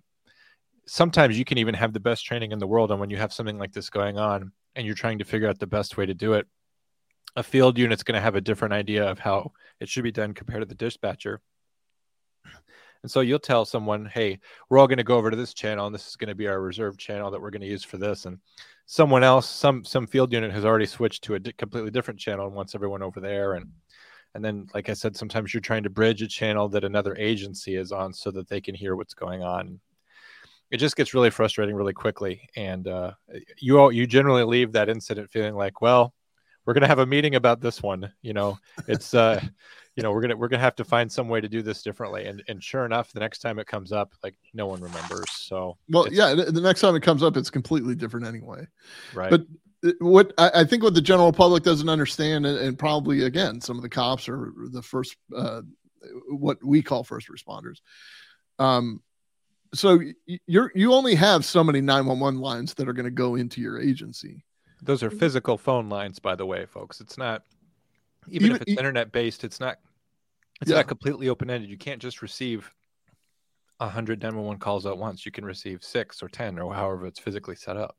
sometimes 0.86 1.38
you 1.38 1.44
can 1.44 1.58
even 1.58 1.74
have 1.74 1.92
the 1.92 2.00
best 2.00 2.24
training 2.24 2.52
in 2.52 2.58
the 2.58 2.66
world, 2.66 2.90
and 2.90 3.00
when 3.00 3.10
you 3.10 3.16
have 3.16 3.32
something 3.32 3.58
like 3.58 3.72
this 3.72 3.90
going 3.90 4.18
on, 4.18 4.52
and 4.76 4.86
you're 4.86 4.94
trying 4.94 5.18
to 5.18 5.24
figure 5.24 5.48
out 5.48 5.58
the 5.58 5.66
best 5.66 5.96
way 5.96 6.06
to 6.06 6.14
do 6.14 6.34
it, 6.34 6.46
a 7.36 7.42
field 7.42 7.78
unit's 7.78 8.02
going 8.02 8.14
to 8.14 8.20
have 8.20 8.36
a 8.36 8.40
different 8.40 8.74
idea 8.74 9.08
of 9.08 9.18
how 9.18 9.52
it 9.80 9.88
should 9.88 10.04
be 10.04 10.12
done 10.12 10.34
compared 10.34 10.62
to 10.62 10.66
the 10.66 10.74
dispatcher. 10.74 11.40
And 13.02 13.10
so 13.10 13.20
you'll 13.20 13.38
tell 13.38 13.66
someone, 13.66 14.06
hey, 14.06 14.40
we're 14.68 14.78
all 14.78 14.86
going 14.86 14.96
to 14.96 15.04
go 15.04 15.18
over 15.18 15.30
to 15.30 15.36
this 15.36 15.52
channel, 15.52 15.84
and 15.86 15.94
this 15.94 16.08
is 16.08 16.16
going 16.16 16.28
to 16.28 16.34
be 16.34 16.48
our 16.48 16.60
reserve 16.60 16.96
channel 16.96 17.30
that 17.30 17.40
we're 17.40 17.50
going 17.50 17.60
to 17.60 17.68
use 17.68 17.84
for 17.84 17.98
this. 17.98 18.24
And 18.24 18.38
someone 18.86 19.22
else, 19.22 19.48
some 19.48 19.84
some 19.84 20.06
field 20.06 20.32
unit 20.32 20.52
has 20.52 20.64
already 20.64 20.86
switched 20.86 21.22
to 21.24 21.34
a 21.34 21.38
di- 21.38 21.52
completely 21.52 21.90
different 21.90 22.18
channel 22.18 22.46
and 22.46 22.54
wants 22.54 22.74
everyone 22.74 23.02
over 23.02 23.20
there. 23.20 23.54
And 23.54 23.70
and 24.34 24.42
then, 24.42 24.68
like 24.72 24.88
I 24.88 24.94
said, 24.94 25.16
sometimes 25.16 25.52
you're 25.52 25.60
trying 25.60 25.82
to 25.82 25.90
bridge 25.90 26.22
a 26.22 26.26
channel 26.26 26.68
that 26.70 26.82
another 26.82 27.14
agency 27.16 27.76
is 27.76 27.92
on 27.92 28.14
so 28.14 28.30
that 28.30 28.48
they 28.48 28.62
can 28.62 28.74
hear 28.74 28.96
what's 28.96 29.14
going 29.14 29.42
on. 29.42 29.80
It 30.74 30.78
just 30.78 30.96
gets 30.96 31.14
really 31.14 31.30
frustrating 31.30 31.76
really 31.76 31.92
quickly, 31.92 32.48
and 32.56 32.88
uh, 32.88 33.12
you 33.60 33.78
all 33.78 33.92
you 33.92 34.08
generally 34.08 34.42
leave 34.42 34.72
that 34.72 34.88
incident 34.88 35.30
feeling 35.30 35.54
like, 35.54 35.80
well, 35.80 36.12
we're 36.66 36.74
going 36.74 36.82
to 36.82 36.88
have 36.88 36.98
a 36.98 37.06
meeting 37.06 37.36
about 37.36 37.60
this 37.60 37.80
one. 37.80 38.12
You 38.22 38.32
know, 38.32 38.58
it's 38.88 39.14
uh, 39.14 39.40
you 39.94 40.02
know, 40.02 40.10
we're 40.10 40.22
gonna 40.22 40.36
we're 40.36 40.48
gonna 40.48 40.62
have 40.62 40.74
to 40.74 40.84
find 40.84 41.12
some 41.12 41.28
way 41.28 41.40
to 41.40 41.48
do 41.48 41.62
this 41.62 41.84
differently. 41.84 42.26
And 42.26 42.42
and 42.48 42.60
sure 42.60 42.84
enough, 42.84 43.12
the 43.12 43.20
next 43.20 43.38
time 43.38 43.60
it 43.60 43.68
comes 43.68 43.92
up, 43.92 44.14
like 44.24 44.34
no 44.52 44.66
one 44.66 44.80
remembers. 44.80 45.30
So 45.30 45.78
Well, 45.88 46.08
yeah. 46.10 46.34
The, 46.34 46.60
next 46.60 46.80
time 46.80 46.96
it 46.96 47.04
comes 47.04 47.22
up, 47.22 47.36
it's 47.36 47.50
completely 47.50 47.94
different 47.94 48.26
anyway. 48.26 48.66
right. 49.14 49.30
But 49.30 49.42
uh, 49.86 49.92
what 50.00 50.32
I, 50.38 50.50
I 50.54 50.64
think 50.64 50.82
what 50.82 50.94
the 50.94 51.00
general 51.00 51.32
public 51.32 51.62
doesn't 51.62 51.88
understand, 51.88 52.46
and, 52.46 52.58
and 52.58 52.76
probably 52.76 53.22
again, 53.22 53.60
some 53.60 53.76
of 53.76 53.82
the 53.82 53.88
cops 53.88 54.28
are 54.28 54.52
the 54.72 54.82
first, 54.82 55.14
uh, 55.36 55.62
what 56.28 56.58
we 56.64 56.82
call 56.82 57.04
first 57.04 57.28
responders. 57.28 57.78
Um, 58.58 59.02
so 59.74 60.00
you're 60.46 60.72
you 60.74 60.92
only 60.94 61.14
have 61.14 61.44
so 61.44 61.62
many 61.64 61.80
911 61.80 62.40
lines 62.40 62.74
that 62.74 62.88
are 62.88 62.92
going 62.92 63.04
to 63.04 63.10
go 63.10 63.34
into 63.34 63.60
your 63.60 63.80
agency. 63.80 64.44
Those 64.82 65.02
are 65.02 65.10
physical 65.10 65.56
phone 65.58 65.88
lines, 65.88 66.18
by 66.18 66.34
the 66.34 66.46
way, 66.46 66.66
folks. 66.66 67.00
It's 67.00 67.16
not 67.18 67.42
even, 68.28 68.46
Even- 68.46 68.56
if 68.56 68.62
it's 68.62 68.72
e- 68.72 68.76
internet 68.76 69.12
based. 69.12 69.44
It's 69.44 69.60
not. 69.60 69.78
It's 70.60 70.70
Yeah. 70.70 70.76
not 70.78 70.86
completely 70.88 71.28
open 71.28 71.50
ended. 71.50 71.68
You 71.68 71.76
can't 71.78 72.00
just 72.00 72.22
receive 72.22 72.70
a 73.80 73.88
hundred 73.88 74.22
911 74.22 74.60
calls 74.60 74.86
at 74.86 74.96
once. 74.96 75.26
You 75.26 75.32
can 75.32 75.44
receive 75.44 75.82
six 75.82 76.22
or 76.22 76.28
ten 76.28 76.58
or 76.58 76.72
however 76.74 77.06
it's 77.06 77.18
physically 77.18 77.56
set 77.56 77.76
up. 77.76 77.96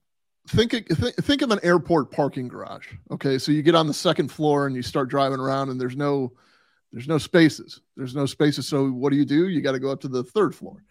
think 0.47 0.71
th- 0.71 0.87
think 1.15 1.41
of 1.41 1.49
an 1.51 1.59
airport 1.63 2.11
parking 2.11 2.47
garage. 2.47 2.87
Okay, 3.11 3.37
so 3.39 3.51
you 3.51 3.61
get 3.63 3.75
on 3.75 3.87
the 3.87 3.93
second 3.93 4.29
floor 4.31 4.67
and 4.67 4.75
you 4.75 4.81
start 4.83 5.09
driving 5.09 5.39
around, 5.39 5.69
and 5.69 5.81
there's 5.81 5.97
no 5.97 6.31
there's 6.93 7.07
no 7.09 7.17
spaces. 7.17 7.81
There's 7.97 8.15
no 8.15 8.25
spaces. 8.25 8.67
So 8.67 8.87
what 8.89 9.09
do 9.09 9.17
you 9.17 9.25
do? 9.25 9.49
You 9.49 9.59
got 9.61 9.73
to 9.73 9.79
go 9.79 9.91
up 9.91 9.99
to 10.01 10.07
the 10.07 10.23
third 10.23 10.55
floor, 10.55 10.83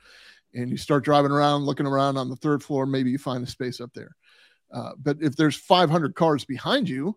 and 0.54 0.70
you 0.70 0.76
start 0.76 1.04
driving 1.04 1.30
around, 1.30 1.64
looking 1.64 1.86
around 1.86 2.16
on 2.16 2.28
the 2.28 2.36
third 2.36 2.62
floor. 2.62 2.86
Maybe 2.86 3.10
you 3.10 3.18
find 3.18 3.44
a 3.44 3.50
space 3.50 3.80
up 3.80 3.92
there. 3.94 4.16
Uh, 4.72 4.92
but 4.98 5.18
if 5.20 5.36
there's 5.36 5.56
500 5.56 6.14
cars 6.14 6.44
behind 6.44 6.88
you, 6.88 7.16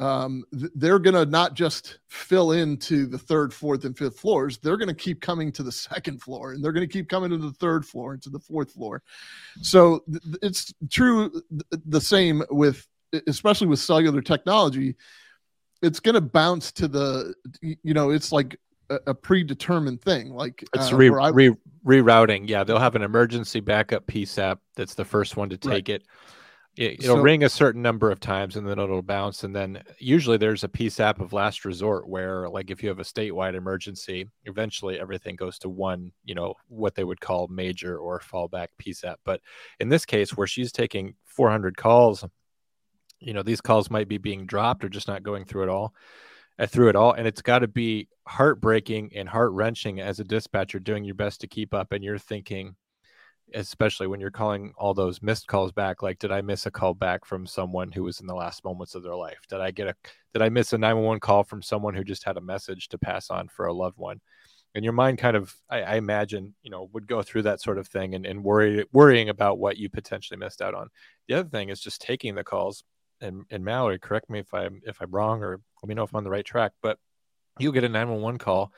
um, 0.00 0.44
th- 0.56 0.70
they're 0.76 1.00
going 1.00 1.14
to 1.14 1.26
not 1.26 1.54
just 1.54 1.98
fill 2.06 2.52
into 2.52 3.06
the 3.06 3.18
third, 3.18 3.52
fourth, 3.52 3.84
and 3.84 3.96
fifth 3.96 4.18
floors. 4.20 4.58
They're 4.58 4.76
going 4.76 4.88
to 4.88 4.94
keep 4.94 5.20
coming 5.20 5.50
to 5.52 5.62
the 5.62 5.72
second 5.88 6.22
floor, 6.22 6.52
and 6.52 6.62
they're 6.62 6.72
going 6.72 6.86
to 6.86 6.92
keep 6.92 7.08
coming 7.08 7.30
to 7.30 7.38
the 7.38 7.52
third 7.52 7.84
floor 7.84 8.12
and 8.12 8.22
to 8.22 8.30
the 8.30 8.38
fourth 8.38 8.72
floor. 8.72 9.02
So 9.62 10.04
th- 10.10 10.36
it's 10.42 10.72
true 10.90 11.30
th- 11.30 11.82
the 11.86 12.00
same 12.00 12.42
with, 12.50 12.86
especially 13.26 13.66
with 13.66 13.80
cellular 13.80 14.22
technology. 14.22 14.96
It's 15.82 16.00
going 16.00 16.16
to 16.16 16.20
bounce 16.20 16.72
to 16.72 16.88
the, 16.88 17.34
you 17.60 17.94
know, 17.94 18.10
it's 18.10 18.32
like 18.32 18.58
a, 18.90 18.98
a 19.08 19.14
predetermined 19.14 20.02
thing. 20.02 20.30
Like 20.32 20.64
It's 20.74 20.92
uh, 20.92 20.96
re, 20.96 21.10
I- 21.10 21.28
re, 21.30 21.54
rerouting. 21.84 22.48
Yeah, 22.48 22.64
they'll 22.64 22.78
have 22.78 22.96
an 22.96 23.02
emergency 23.02 23.60
backup 23.60 24.06
PSAP 24.06 24.58
that's 24.76 24.94
the 24.94 25.04
first 25.04 25.36
one 25.36 25.48
to 25.50 25.58
Right. 25.68 25.76
take 25.76 25.88
it. 25.88 26.02
it 26.76 27.02
it'll 27.04 27.16
So- 27.16 27.22
ring 27.22 27.44
a 27.44 27.48
certain 27.48 27.82
number 27.82 28.10
of 28.10 28.20
times 28.20 28.56
and 28.56 28.66
then 28.66 28.78
it'll 28.78 29.02
bounce. 29.02 29.44
And 29.44 29.54
then 29.54 29.82
usually 29.98 30.36
there's 30.36 30.64
a 30.64 30.68
PSAP 30.68 31.20
of 31.20 31.32
last 31.32 31.64
resort 31.64 32.08
where, 32.08 32.48
like, 32.48 32.70
if 32.70 32.82
you 32.82 32.88
have 32.88 33.00
a 33.00 33.02
statewide 33.04 33.54
emergency, 33.54 34.28
eventually 34.44 34.98
everything 35.00 35.36
goes 35.36 35.58
to 35.60 35.68
one, 35.68 36.12
you 36.24 36.34
know, 36.34 36.54
what 36.68 36.94
they 36.94 37.04
would 37.04 37.20
call 37.20 37.48
major 37.48 37.98
or 37.98 38.20
fallback 38.20 38.68
PSAP. 38.80 39.16
But 39.24 39.40
in 39.80 39.88
this 39.88 40.04
case, 40.06 40.36
where 40.36 40.46
she's 40.46 40.72
taking 40.72 41.14
400 41.26 41.76
calls, 41.76 42.24
you 43.20 43.32
know, 43.34 43.42
these 43.42 43.60
calls 43.60 43.90
might 43.90 44.06
be 44.08 44.18
being 44.18 44.46
dropped 44.46 44.84
or 44.84 44.88
just 44.88 45.08
not 45.08 45.24
going 45.24 45.44
through 45.44 45.64
at 45.64 45.68
all 45.68 45.92
Uh, 46.58 46.66
through 46.66 46.88
it 46.88 46.96
all. 46.96 47.12
And 47.12 47.26
it's 47.26 47.42
got 47.42 47.60
to 47.60 47.68
be 47.68 48.08
heartbreaking 48.26 49.12
and 49.14 49.28
heart 49.28 49.52
wrenching 49.52 50.00
as 50.00 50.18
a 50.18 50.24
dispatcher 50.24 50.80
doing 50.80 51.04
your 51.04 51.14
best 51.14 51.40
to 51.42 51.46
keep 51.46 51.72
up. 51.72 51.92
And 51.92 52.02
you're 52.02 52.18
thinking, 52.18 52.74
especially 53.54 54.08
when 54.08 54.18
you're 54.18 54.32
calling 54.32 54.72
all 54.76 54.92
those 54.92 55.22
missed 55.22 55.46
calls 55.46 55.70
back, 55.70 56.02
like, 56.02 56.18
did 56.18 56.32
I 56.32 56.40
miss 56.40 56.66
a 56.66 56.70
call 56.72 56.94
back 56.94 57.24
from 57.24 57.46
someone 57.46 57.92
who 57.92 58.02
was 58.02 58.20
in 58.20 58.26
the 58.26 58.34
last 58.34 58.64
moments 58.64 58.96
of 58.96 59.04
their 59.04 59.14
life? 59.14 59.38
Did 59.48 59.60
I 59.60 59.70
get 59.70 59.86
a, 59.86 59.94
did 60.32 60.42
I 60.42 60.48
miss 60.48 60.72
a 60.72 60.78
911 60.78 61.20
call 61.20 61.44
from 61.44 61.62
someone 61.62 61.94
who 61.94 62.02
just 62.02 62.24
had 62.24 62.36
a 62.36 62.40
message 62.40 62.88
to 62.88 62.98
pass 62.98 63.30
on 63.30 63.46
for 63.46 63.66
a 63.66 63.72
loved 63.72 63.96
one? 63.96 64.20
And 64.74 64.84
your 64.84 64.94
mind 64.94 65.18
kind 65.18 65.36
of, 65.36 65.54
I, 65.70 65.82
I 65.82 65.94
imagine, 65.94 66.56
you 66.62 66.70
know, 66.70 66.90
would 66.92 67.06
go 67.06 67.22
through 67.22 67.42
that 67.42 67.62
sort 67.62 67.78
of 67.78 67.86
thing 67.86 68.16
and, 68.16 68.26
and 68.26 68.42
worry, 68.42 68.84
worrying 68.92 69.28
about 69.28 69.58
what 69.58 69.76
you 69.76 69.88
potentially 69.88 70.38
missed 70.38 70.60
out 70.60 70.74
on. 70.74 70.88
The 71.28 71.34
other 71.34 71.48
thing 71.48 71.68
is 71.68 71.80
just 71.80 72.00
taking 72.00 72.34
the 72.34 72.44
calls 72.44 72.82
and, 73.20 73.44
and 73.50 73.64
Mallory, 73.64 73.98
correct 73.98 74.30
me 74.30 74.40
if 74.40 74.52
I'm 74.54 74.80
if 74.84 75.00
I'm 75.00 75.10
wrong 75.10 75.42
or 75.42 75.60
let 75.82 75.88
me 75.88 75.94
know 75.94 76.04
if 76.04 76.12
I'm 76.12 76.18
on 76.18 76.24
the 76.24 76.30
right 76.30 76.44
track, 76.44 76.72
but 76.82 76.98
you 77.58 77.72
get 77.72 77.84
a 77.84 77.88
911 77.88 78.38
call 78.38 78.72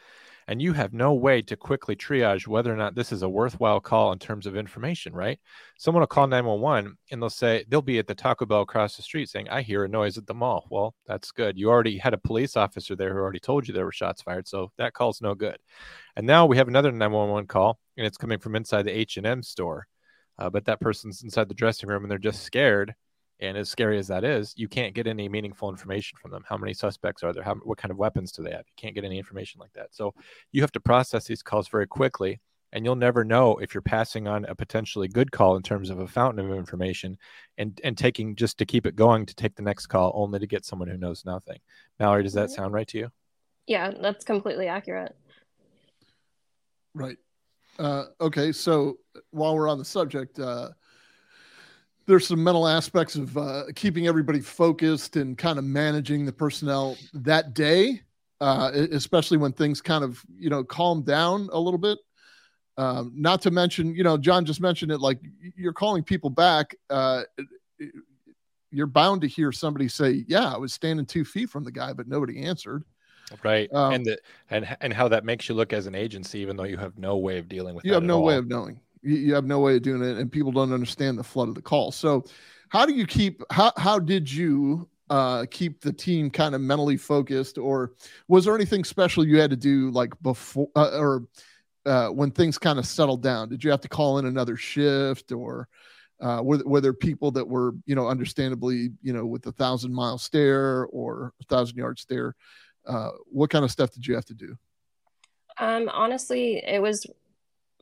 and 0.50 0.60
you 0.60 0.72
have 0.72 0.92
no 0.92 1.14
way 1.14 1.40
to 1.42 1.54
quickly 1.56 1.94
triage 1.94 2.48
whether 2.48 2.72
or 2.72 2.76
not 2.76 2.96
this 2.96 3.12
is 3.12 3.22
a 3.22 3.28
worthwhile 3.28 3.78
call 3.78 4.10
in 4.10 4.18
terms 4.18 4.46
of 4.46 4.56
information, 4.56 5.12
right? 5.12 5.38
Someone 5.78 6.00
will 6.00 6.08
call 6.08 6.26
911 6.26 6.96
and 7.12 7.22
they'll 7.22 7.30
say 7.30 7.64
they'll 7.68 7.82
be 7.82 8.00
at 8.00 8.08
the 8.08 8.16
Taco 8.16 8.46
Bell 8.46 8.62
across 8.62 8.96
the 8.96 9.02
street 9.02 9.28
saying, 9.28 9.48
I 9.48 9.62
hear 9.62 9.84
a 9.84 9.88
noise 9.88 10.18
at 10.18 10.26
the 10.26 10.34
mall. 10.34 10.66
Well, 10.68 10.96
that's 11.06 11.30
good. 11.30 11.56
You 11.56 11.70
already 11.70 11.98
had 11.98 12.14
a 12.14 12.18
police 12.18 12.56
officer 12.56 12.96
there 12.96 13.12
who 13.12 13.20
already 13.20 13.38
told 13.38 13.68
you 13.68 13.72
there 13.74 13.84
were 13.84 13.92
shots 13.92 14.22
fired, 14.22 14.48
so 14.48 14.72
that 14.76 14.92
call's 14.92 15.20
no 15.20 15.36
good. 15.36 15.58
And 16.16 16.26
now 16.26 16.46
we 16.46 16.56
have 16.56 16.66
another 16.66 16.90
911 16.90 17.46
call 17.46 17.78
and 17.96 18.04
it's 18.04 18.18
coming 18.18 18.40
from 18.40 18.56
inside 18.56 18.82
the 18.82 18.98
H&M 18.98 19.44
store. 19.44 19.86
Uh, 20.36 20.50
but 20.50 20.64
that 20.64 20.80
person's 20.80 21.22
inside 21.22 21.48
the 21.48 21.54
dressing 21.54 21.88
room 21.88 22.02
and 22.02 22.10
they're 22.10 22.18
just 22.18 22.42
scared 22.42 22.94
and 23.40 23.56
as 23.56 23.68
scary 23.68 23.98
as 23.98 24.08
that 24.08 24.22
is, 24.22 24.52
you 24.56 24.68
can't 24.68 24.94
get 24.94 25.06
any 25.06 25.28
meaningful 25.28 25.70
information 25.70 26.18
from 26.20 26.30
them. 26.30 26.44
How 26.46 26.56
many 26.56 26.74
suspects 26.74 27.22
are 27.22 27.32
there? 27.32 27.42
How, 27.42 27.54
what 27.56 27.78
kind 27.78 27.90
of 27.90 27.96
weapons 27.96 28.32
do 28.32 28.42
they 28.42 28.50
have? 28.50 28.66
You 28.66 28.74
can't 28.76 28.94
get 28.94 29.04
any 29.04 29.18
information 29.18 29.60
like 29.60 29.72
that. 29.72 29.94
So 29.94 30.14
you 30.52 30.60
have 30.60 30.72
to 30.72 30.80
process 30.80 31.24
these 31.24 31.42
calls 31.42 31.68
very 31.68 31.86
quickly, 31.86 32.40
and 32.72 32.84
you'll 32.84 32.96
never 32.96 33.24
know 33.24 33.56
if 33.56 33.74
you're 33.74 33.82
passing 33.82 34.28
on 34.28 34.44
a 34.44 34.54
potentially 34.54 35.08
good 35.08 35.32
call 35.32 35.56
in 35.56 35.62
terms 35.62 35.90
of 35.90 36.00
a 36.00 36.06
fountain 36.06 36.44
of 36.44 36.56
information, 36.56 37.16
and 37.56 37.80
and 37.82 37.96
taking 37.96 38.36
just 38.36 38.58
to 38.58 38.66
keep 38.66 38.86
it 38.86 38.94
going 38.94 39.26
to 39.26 39.34
take 39.34 39.56
the 39.56 39.62
next 39.62 39.86
call 39.86 40.12
only 40.14 40.38
to 40.38 40.46
get 40.46 40.64
someone 40.64 40.88
who 40.88 40.98
knows 40.98 41.24
nothing. 41.24 41.58
Mallory, 41.98 42.22
does 42.22 42.34
that 42.34 42.50
sound 42.50 42.74
right 42.74 42.88
to 42.88 42.98
you? 42.98 43.10
Yeah, 43.66 43.90
that's 44.00 44.24
completely 44.24 44.68
accurate. 44.68 45.16
Right. 46.94 47.16
Uh, 47.78 48.06
okay. 48.20 48.52
So 48.52 48.98
while 49.30 49.54
we're 49.54 49.68
on 49.68 49.78
the 49.78 49.84
subject, 49.84 50.38
uh, 50.38 50.70
there's 52.10 52.26
some 52.26 52.42
mental 52.42 52.66
aspects 52.66 53.14
of 53.14 53.38
uh, 53.38 53.62
keeping 53.76 54.08
everybody 54.08 54.40
focused 54.40 55.14
and 55.14 55.38
kind 55.38 55.60
of 55.60 55.64
managing 55.64 56.26
the 56.26 56.32
personnel 56.32 56.96
that 57.14 57.54
day, 57.54 58.02
uh, 58.40 58.72
especially 58.90 59.36
when 59.36 59.52
things 59.52 59.80
kind 59.80 60.02
of 60.02 60.20
you 60.36 60.50
know 60.50 60.64
calm 60.64 61.02
down 61.02 61.48
a 61.52 61.58
little 61.60 61.78
bit. 61.78 61.98
Um, 62.76 63.12
not 63.14 63.40
to 63.42 63.52
mention, 63.52 63.94
you 63.94 64.02
know, 64.02 64.18
John 64.18 64.44
just 64.44 64.60
mentioned 64.60 64.90
it. 64.90 64.98
Like 64.98 65.20
you're 65.54 65.72
calling 65.72 66.02
people 66.02 66.30
back. 66.30 66.74
Uh, 66.88 67.22
you're 68.72 68.88
bound 68.88 69.20
to 69.20 69.28
hear 69.28 69.52
somebody 69.52 69.86
say, 69.86 70.24
"Yeah, 70.26 70.52
I 70.52 70.58
was 70.58 70.72
standing 70.72 71.06
two 71.06 71.24
feet 71.24 71.48
from 71.48 71.62
the 71.62 71.72
guy, 71.72 71.92
but 71.92 72.08
nobody 72.08 72.42
answered." 72.42 72.82
Right, 73.44 73.72
Um, 73.72 73.92
and 73.92 74.04
the, 74.04 74.18
and 74.50 74.76
and 74.80 74.92
how 74.92 75.06
that 75.06 75.24
makes 75.24 75.48
you 75.48 75.54
look 75.54 75.72
as 75.72 75.86
an 75.86 75.94
agency, 75.94 76.40
even 76.40 76.56
though 76.56 76.64
you 76.64 76.76
have 76.76 76.98
no 76.98 77.18
way 77.18 77.38
of 77.38 77.48
dealing 77.48 77.76
with. 77.76 77.84
you 77.84 77.92
have 77.92 78.02
no 78.02 78.16
all. 78.16 78.24
way 78.24 78.34
of 78.34 78.48
knowing 78.48 78.80
you, 79.02 79.34
have 79.34 79.44
no 79.44 79.60
way 79.60 79.76
of 79.76 79.82
doing 79.82 80.02
it 80.02 80.18
and 80.18 80.30
people 80.30 80.52
don't 80.52 80.72
understand 80.72 81.18
the 81.18 81.24
flood 81.24 81.48
of 81.48 81.54
the 81.54 81.62
call. 81.62 81.92
So 81.92 82.24
how 82.68 82.86
do 82.86 82.92
you 82.92 83.06
keep 83.06 83.42
how, 83.50 83.72
how 83.76 83.98
did 83.98 84.30
you 84.30 84.88
uh, 85.08 85.46
keep 85.50 85.80
the 85.80 85.92
team 85.92 86.30
kind 86.30 86.54
of 86.54 86.60
mentally 86.60 86.96
focused 86.96 87.58
or 87.58 87.92
was 88.28 88.44
there 88.44 88.54
anything 88.54 88.84
special 88.84 89.26
you 89.26 89.40
had 89.40 89.50
to 89.50 89.56
do 89.56 89.90
like 89.90 90.12
before 90.22 90.68
uh, 90.76 90.98
or 90.98 91.24
uh, 91.86 92.08
when 92.08 92.30
things 92.30 92.58
kind 92.58 92.78
of 92.78 92.86
settled 92.86 93.22
down? 93.22 93.48
Did 93.48 93.64
you 93.64 93.70
have 93.70 93.80
to 93.80 93.88
call 93.88 94.18
in 94.18 94.26
another 94.26 94.56
shift 94.56 95.32
or 95.32 95.68
uh, 96.20 96.40
were, 96.42 96.62
were 96.64 96.80
there 96.80 96.92
people 96.92 97.30
that 97.32 97.46
were 97.46 97.74
you 97.86 97.94
know 97.94 98.06
understandably 98.06 98.90
you 99.02 99.12
know 99.12 99.24
with 99.26 99.46
a 99.46 99.52
thousand 99.52 99.92
mile 99.92 100.18
stare 100.18 100.86
or 100.86 101.32
a 101.40 101.44
thousand 101.44 101.76
yard 101.76 101.98
stare? 101.98 102.34
Uh, 102.86 103.10
what 103.26 103.50
kind 103.50 103.64
of 103.64 103.70
stuff 103.70 103.92
did 103.92 104.06
you 104.06 104.14
have 104.14 104.24
to 104.24 104.34
do? 104.34 104.56
Um, 105.58 105.90
honestly, 105.92 106.62
it 106.66 106.80
was 106.80 107.06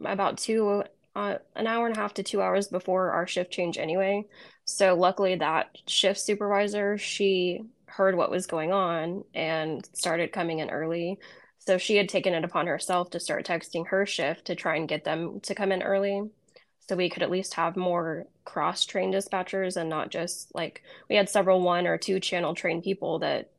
about 0.01 0.39
two, 0.39 0.83
uh, 1.19 1.39
an 1.57 1.67
hour 1.67 1.87
and 1.87 1.97
a 1.97 2.01
half 2.01 2.15
to 2.15 2.23
two 2.23 2.41
hours 2.41 2.69
before 2.69 3.11
our 3.11 3.27
shift 3.27 3.51
change 3.51 3.77
anyway. 3.77 4.25
So 4.65 4.95
luckily 4.95 5.35
that 5.35 5.77
shift 5.89 6.21
supervisor, 6.21 6.97
she 6.97 7.63
heard 7.87 8.15
what 8.15 8.31
was 8.31 8.47
going 8.47 8.71
on 8.71 9.25
and 9.35 9.85
started 9.95 10.31
coming 10.31 10.61
in 10.61 10.71
early. 10.71 11.19
So 11.59 11.77
she 11.77 11.97
had 11.97 12.09
taken 12.09 12.35
it 12.35 12.45
upon 12.45 12.69
herself 12.69 13.11
to 13.11 13.21
start 13.21 13.45
texting 13.45 13.89
her 13.89 14.07
shift 14.07 14.45
to 14.45 14.55
try 14.55 14.77
and 14.77 14.89
get 14.89 15.03
them 15.03 15.41
to 15.41 15.57
come 15.57 15.73
in 15.73 15.83
early. 15.83 16.23
So 16.89 16.95
we 16.95 17.11
could 17.11 17.25
at 17.25 17.33
least 17.33 17.55
have 17.55 17.77
more 17.77 18.27
cross-trained 18.45 19.13
dispatchers 19.13 19.77
and 19.77 19.91
not 19.91 20.11
just 20.11 20.55
like 20.55 20.83
we 21.11 21.17
had 21.17 21.29
several 21.29 21.61
one 21.61 21.89
or 21.89 21.99
two 21.99 22.21
channel 22.21 22.55
trained 22.55 22.85
people 22.85 23.19
that 23.19 23.51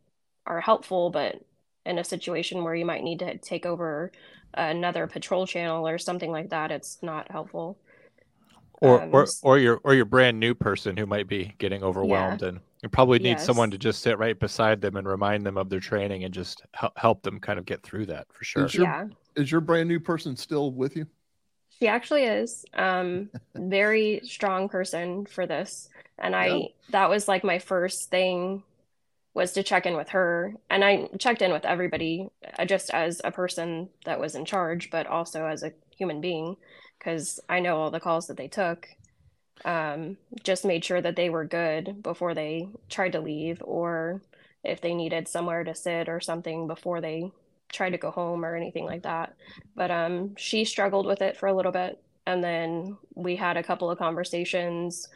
are 0.47 0.61
helpful, 0.61 1.09
but 1.09 1.43
in 1.85 1.97
a 1.99 2.03
situation 2.03 2.63
where 2.63 2.75
you 2.75 2.85
might 2.85 3.03
need 3.03 3.19
to 3.19 3.37
take 3.37 3.65
over 3.65 4.11
another 4.53 5.07
patrol 5.07 5.47
channel 5.47 5.87
or 5.87 5.97
something 5.97 6.31
like 6.31 6.49
that, 6.49 6.71
it's 6.71 6.99
not 7.01 7.31
helpful. 7.31 7.79
or 8.81 9.03
Um, 9.03 9.11
or 9.11 9.35
or 9.41 9.57
your 9.57 9.79
or 9.83 9.93
your 9.93 10.05
brand 10.05 10.39
new 10.39 10.53
person 10.55 10.95
who 10.95 11.05
might 11.05 11.27
be 11.27 11.53
getting 11.57 11.83
overwhelmed 11.83 12.41
and 12.43 12.61
you 12.81 12.87
probably 12.89 13.19
need 13.19 13.39
someone 13.39 13.69
to 13.71 13.77
just 13.77 14.01
sit 14.01 14.17
right 14.17 14.39
beside 14.39 14.79
them 14.79 14.95
and 14.95 15.07
remind 15.07 15.45
them 15.45 15.57
of 15.57 15.69
their 15.69 15.81
training 15.81 16.23
and 16.23 16.33
just 16.33 16.63
help, 16.73 16.97
help 16.97 17.21
them 17.23 17.39
kind 17.39 17.59
of 17.59 17.65
get 17.65 17.83
through 17.83 18.05
that 18.05 18.25
for 18.31 18.45
sure 18.45 18.65
is 18.65 18.77
your, 18.77 18.87
Yeah. 18.87 19.07
is 19.35 19.51
your 19.51 19.59
brand 19.61 19.89
new 19.89 19.99
person 19.99 20.35
still 20.37 20.71
with 20.71 20.95
you 20.95 21.05
She 21.79 21.87
actually 21.87 22.23
is 22.25 22.65
um 22.73 23.29
very 23.55 24.21
strong 24.23 24.69
person 24.69 25.25
for 25.25 25.45
this. 25.47 25.89
And 26.17 26.35
I 26.35 26.45
Yeah. 26.45 26.59
that 26.89 27.09
was 27.09 27.27
like 27.27 27.43
my 27.43 27.59
first 27.59 28.09
thing 28.09 28.63
was 29.33 29.53
to 29.53 29.63
check 29.63 29.85
in 29.85 29.95
with 29.95 30.09
her. 30.09 30.53
And 30.69 30.83
I 30.83 31.09
checked 31.19 31.41
in 31.41 31.51
with 31.51 31.65
everybody 31.65 32.29
uh, 32.57 32.65
just 32.65 32.89
as 32.91 33.21
a 33.23 33.31
person 33.31 33.89
that 34.05 34.19
was 34.19 34.35
in 34.35 34.45
charge, 34.45 34.89
but 34.89 35.07
also 35.07 35.45
as 35.45 35.63
a 35.63 35.73
human 35.95 36.21
being 36.21 36.57
because 36.97 37.39
I 37.47 37.59
know 37.59 37.77
all 37.77 37.91
the 37.91 37.99
calls 37.99 38.27
that 38.27 38.37
they 38.37 38.47
took. 38.47 38.87
Um, 39.65 40.17
just 40.43 40.63
made 40.63 40.85
sure 40.85 41.01
that 41.01 41.17
they 41.17 41.29
were 41.29 41.45
good 41.45 42.01
before 42.01 42.33
they 42.33 42.69
tried 42.89 43.11
to 43.11 43.19
leave 43.19 43.61
or 43.65 44.21
if 44.63 44.81
they 44.81 44.93
needed 44.93 45.27
somewhere 45.27 45.63
to 45.63 45.75
sit 45.75 46.07
or 46.07 46.19
something 46.19 46.67
before 46.67 47.01
they 47.01 47.31
tried 47.71 47.91
to 47.91 47.97
go 47.97 48.11
home 48.11 48.43
or 48.43 48.55
anything 48.55 48.85
like 48.85 49.03
that. 49.03 49.35
But 49.75 49.91
um, 49.91 50.35
she 50.37 50.65
struggled 50.65 51.05
with 51.05 51.21
it 51.21 51.37
for 51.37 51.47
a 51.47 51.53
little 51.53 51.71
bit. 51.71 52.01
And 52.25 52.43
then 52.43 52.97
we 53.15 53.35
had 53.35 53.57
a 53.57 53.63
couple 53.63 53.89
of 53.89 53.97
conversations, 53.97 55.09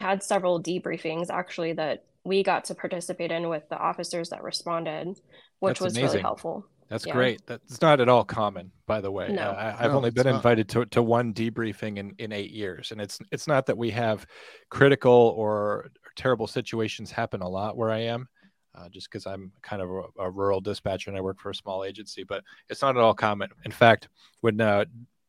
had 0.00 0.22
several 0.22 0.62
debriefings 0.62 1.30
actually 1.30 1.72
that 1.74 2.04
we 2.24 2.42
got 2.42 2.64
to 2.66 2.74
participate 2.74 3.32
in 3.32 3.48
with 3.48 3.68
the 3.68 3.76
officers 3.76 4.30
that 4.30 4.42
responded, 4.42 5.18
which 5.60 5.78
That's 5.78 5.94
was 5.94 6.00
really 6.00 6.20
helpful. 6.20 6.66
That's 6.88 7.06
Yeah. 7.06 7.14
great. 7.14 7.46
That's 7.46 7.80
not 7.80 8.00
at 8.00 8.08
all 8.08 8.22
common, 8.24 8.70
by 8.86 9.00
the 9.00 9.10
way. 9.10 9.28
No. 9.32 9.50
Uh, 9.50 9.54
I, 9.54 9.84
I've 9.84 9.92
No, 9.92 9.96
only 9.96 10.10
been 10.10 10.26
not. 10.26 10.36
invited 10.36 10.68
to, 10.70 10.84
to 10.86 11.02
one 11.02 11.32
debriefing 11.32 11.96
in, 11.96 12.14
in 12.18 12.32
eight 12.32 12.50
years, 12.50 12.92
and 12.92 13.00
it's 13.00 13.18
it's 13.30 13.46
not 13.46 13.64
that 13.66 13.78
we 13.78 13.90
have 13.90 14.26
critical 14.68 15.34
or, 15.36 15.90
terrible 16.14 16.46
situations 16.46 17.10
happen 17.10 17.40
a 17.40 17.48
lot 17.48 17.74
where 17.74 17.90
I 17.90 18.00
am, 18.00 18.28
uh, 18.74 18.86
just 18.90 19.10
because 19.10 19.26
I'm 19.26 19.50
kind 19.62 19.80
of 19.80 19.88
a, 19.88 20.24
a 20.24 20.30
rural 20.30 20.60
dispatcher 20.60 21.08
and 21.08 21.16
I 21.16 21.22
work 21.22 21.40
for 21.40 21.48
a 21.48 21.54
small 21.54 21.84
agency. 21.84 22.22
But 22.22 22.44
it's 22.68 22.82
not 22.82 22.96
at 22.98 23.02
all 23.02 23.14
common. 23.14 23.48
In 23.64 23.72
fact, 23.72 24.08
when 24.42 24.60
uh, 24.60 24.84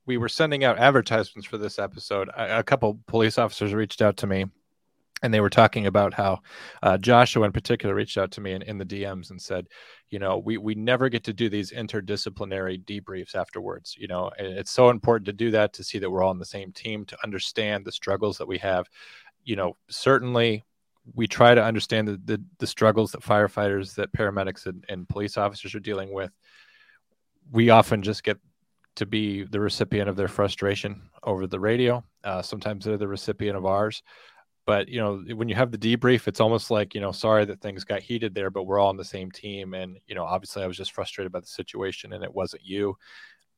we 0.05 0.17
were 0.17 0.27
sending 0.27 0.65
out 0.65 0.77
advertisements 0.77 1.47
for 1.47 1.57
this 1.57 1.79
episode, 1.79 2.27
a, 2.35 2.59
a 2.59 2.63
couple 2.63 2.99
police 3.07 3.37
officers 3.37 3.73
reached 3.73 4.01
out 4.01 4.17
to 4.17 4.27
me 4.27 4.45
and 5.23 5.33
they 5.33 5.39
were 5.39 5.49
talking 5.49 5.87
about 5.87 6.13
how 6.13 6.41
uh, 6.83 6.97
Joshua 6.97 7.45
in 7.45 7.53
particular 7.53 7.95
reached 7.95 8.17
out 8.17 8.29
to 8.31 8.41
me 8.41 8.51
in, 8.51 8.61
in 8.63 8.77
the 8.77 8.85
DMs 8.85 9.31
and 9.31 9.41
said, 9.41 9.67
you 10.09 10.19
know, 10.19 10.37
we 10.37 10.57
we 10.57 10.75
never 10.75 11.09
get 11.09 11.23
to 11.23 11.33
do 11.33 11.49
these 11.49 11.71
interdisciplinary 11.71 12.83
debriefs 12.83 13.33
afterwards. 13.33 13.95
You 13.97 14.07
know, 14.07 14.29
it's 14.37 14.69
so 14.69 14.89
important 14.89 15.25
to 15.27 15.33
do 15.33 15.49
that 15.51 15.73
to 15.73 15.83
see 15.83 15.97
that 15.97 16.11
we're 16.11 16.21
all 16.21 16.29
on 16.29 16.39
the 16.39 16.45
same 16.45 16.73
team 16.73 17.05
to 17.05 17.17
understand 17.23 17.85
the 17.85 17.91
struggles 17.91 18.37
that 18.37 18.47
we 18.47 18.57
have. 18.59 18.87
You 19.45 19.55
know, 19.55 19.77
certainly 19.89 20.65
we 21.15 21.25
try 21.25 21.55
to 21.55 21.63
understand 21.63 22.07
the 22.09 22.21
the, 22.25 22.43
the 22.59 22.67
struggles 22.67 23.13
that 23.13 23.21
firefighters, 23.21 23.95
that 23.95 24.11
paramedics, 24.11 24.65
and, 24.65 24.83
and 24.89 25.07
police 25.07 25.37
officers 25.37 25.73
are 25.73 25.79
dealing 25.79 26.13
with. 26.13 26.31
We 27.49 27.69
often 27.69 28.01
just 28.01 28.23
get 28.23 28.37
to 28.95 29.05
be 29.05 29.43
the 29.43 29.59
recipient 29.59 30.09
of 30.09 30.17
their 30.17 30.27
frustration 30.27 31.09
over 31.23 31.47
the 31.47 31.59
radio. 31.59 32.03
Uh, 32.23 32.41
sometimes 32.41 32.85
they're 32.85 32.97
the 32.97 33.07
recipient 33.07 33.57
of 33.57 33.65
ours 33.65 34.03
but 34.65 34.87
you 34.87 34.99
know 34.99 35.23
when 35.35 35.49
you 35.49 35.55
have 35.55 35.71
the 35.71 35.77
debrief 35.77 36.27
it's 36.27 36.39
almost 36.39 36.71
like 36.71 36.93
you 36.95 37.01
know 37.01 37.11
sorry 37.11 37.45
that 37.45 37.61
things 37.61 37.83
got 37.83 38.01
heated 38.01 38.33
there 38.33 38.49
but 38.49 38.63
we're 38.63 38.79
all 38.79 38.89
on 38.89 38.97
the 38.97 39.03
same 39.03 39.31
team 39.31 39.73
and 39.73 39.97
you 40.07 40.15
know 40.15 40.23
obviously 40.23 40.63
i 40.63 40.67
was 40.67 40.77
just 40.77 40.91
frustrated 40.91 41.31
by 41.31 41.39
the 41.39 41.45
situation 41.45 42.13
and 42.13 42.23
it 42.23 42.33
wasn't 42.33 42.63
you. 42.65 42.97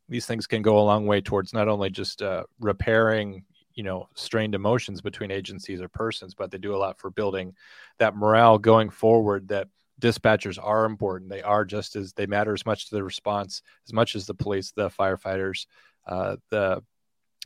These 0.07 0.27
things 0.27 0.45
can 0.45 0.61
go 0.61 0.77
a 0.77 0.85
long 0.85 1.07
way 1.07 1.19
towards 1.19 1.51
not 1.51 1.67
only 1.67 1.89
just 1.89 2.21
uh, 2.21 2.43
repairing 2.59 3.43
you 3.73 3.83
know 3.83 4.07
strained 4.15 4.55
emotions 4.55 5.01
between 5.01 5.31
agencies 5.31 5.81
or 5.81 5.89
persons 5.89 6.33
but 6.33 6.51
they 6.51 6.57
do 6.57 6.75
a 6.75 6.77
lot 6.77 6.99
for 6.99 7.09
building 7.09 7.53
that 7.97 8.15
morale 8.15 8.57
going 8.57 8.89
forward 8.89 9.47
that 9.49 9.67
dispatchers 9.99 10.59
are 10.61 10.85
important. 10.85 11.29
They 11.29 11.41
are 11.41 11.65
just 11.65 11.95
as 11.95 12.13
they 12.13 12.25
matter 12.25 12.53
as 12.53 12.65
much 12.65 12.89
to 12.89 12.95
the 12.95 13.03
response 13.03 13.61
as 13.87 13.93
much 13.93 14.15
as 14.15 14.25
the 14.25 14.33
police 14.33 14.71
the 14.71 14.89
firefighters 14.89 15.67
uh, 16.07 16.37
the 16.49 16.83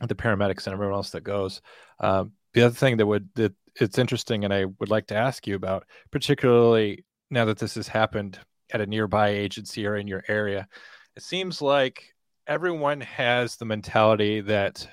the 0.06 0.14
paramedics 0.14 0.66
and 0.66 0.72
everyone 0.72 0.94
else 0.94 1.10
that 1.10 1.24
goes. 1.24 1.60
Um, 1.98 2.32
the 2.54 2.62
other 2.62 2.74
thing 2.74 2.96
that 2.96 3.06
would 3.06 3.28
that 3.34 3.54
it's 3.76 3.98
interesting 3.98 4.44
and 4.44 4.52
I 4.52 4.66
would 4.78 4.90
like 4.90 5.06
to 5.08 5.16
ask 5.16 5.46
you 5.46 5.54
about, 5.54 5.84
particularly 6.10 7.04
now 7.30 7.44
that 7.44 7.58
this 7.58 7.74
has 7.76 7.88
happened 7.88 8.38
at 8.72 8.80
a 8.80 8.86
nearby 8.86 9.30
agency 9.30 9.86
or 9.86 9.96
in 9.96 10.06
your 10.06 10.24
area, 10.28 10.68
it 11.16 11.22
seems 11.22 11.62
like 11.62 12.14
everyone 12.46 13.00
has 13.00 13.56
the 13.56 13.64
mentality 13.64 14.40
that 14.40 14.88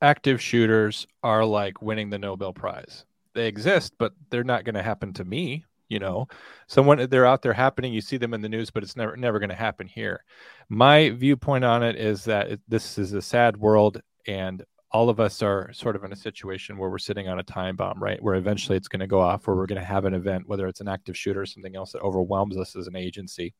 active 0.00 0.40
shooters 0.40 1.06
are 1.22 1.44
like 1.44 1.82
winning 1.82 2.10
the 2.10 2.18
Nobel 2.18 2.52
Prize. 2.52 3.04
They 3.34 3.48
exist, 3.48 3.94
but 3.98 4.12
they're 4.30 4.44
not 4.44 4.64
going 4.64 4.74
to 4.74 4.82
happen 4.82 5.12
to 5.14 5.24
me. 5.24 5.64
You 5.88 5.98
know, 5.98 6.28
someone 6.66 7.08
they're 7.08 7.24
out 7.24 7.40
there 7.40 7.54
happening. 7.54 7.94
You 7.94 8.02
see 8.02 8.18
them 8.18 8.34
in 8.34 8.42
the 8.42 8.48
news, 8.48 8.70
but 8.70 8.82
it's 8.82 8.94
never 8.94 9.16
never 9.16 9.38
going 9.38 9.48
to 9.48 9.54
happen 9.54 9.86
here. 9.86 10.22
My 10.68 11.08
viewpoint 11.10 11.64
on 11.64 11.82
it 11.82 11.96
is 11.96 12.24
that 12.24 12.50
it, 12.50 12.60
this 12.68 12.98
is 12.98 13.14
a 13.14 13.22
sad 13.22 13.56
world, 13.56 14.02
and 14.26 14.62
all 14.90 15.10
of 15.10 15.20
us 15.20 15.42
are 15.42 15.70
sort 15.72 15.96
of 15.96 16.04
in 16.04 16.12
a 16.12 16.16
situation 16.16 16.78
where 16.78 16.88
we're 16.88 16.98
sitting 16.98 17.28
on 17.28 17.38
a 17.38 17.42
time 17.42 17.76
bomb, 17.76 18.02
right? 18.02 18.22
Where 18.22 18.36
eventually 18.36 18.76
it's 18.76 18.88
going 18.88 19.00
to 19.00 19.06
go 19.06 19.20
off, 19.20 19.46
where 19.46 19.54
we're 19.54 19.66
going 19.66 19.80
to 19.80 19.86
have 19.86 20.06
an 20.06 20.14
event, 20.14 20.48
whether 20.48 20.66
it's 20.66 20.80
an 20.80 20.88
active 20.88 21.16
shooter 21.16 21.42
or 21.42 21.46
something 21.46 21.76
else 21.76 21.92
that 21.92 22.02
overwhelms 22.02 22.56
us 22.56 22.74
as 22.74 22.86
an 22.86 22.96
agency. 22.96 23.54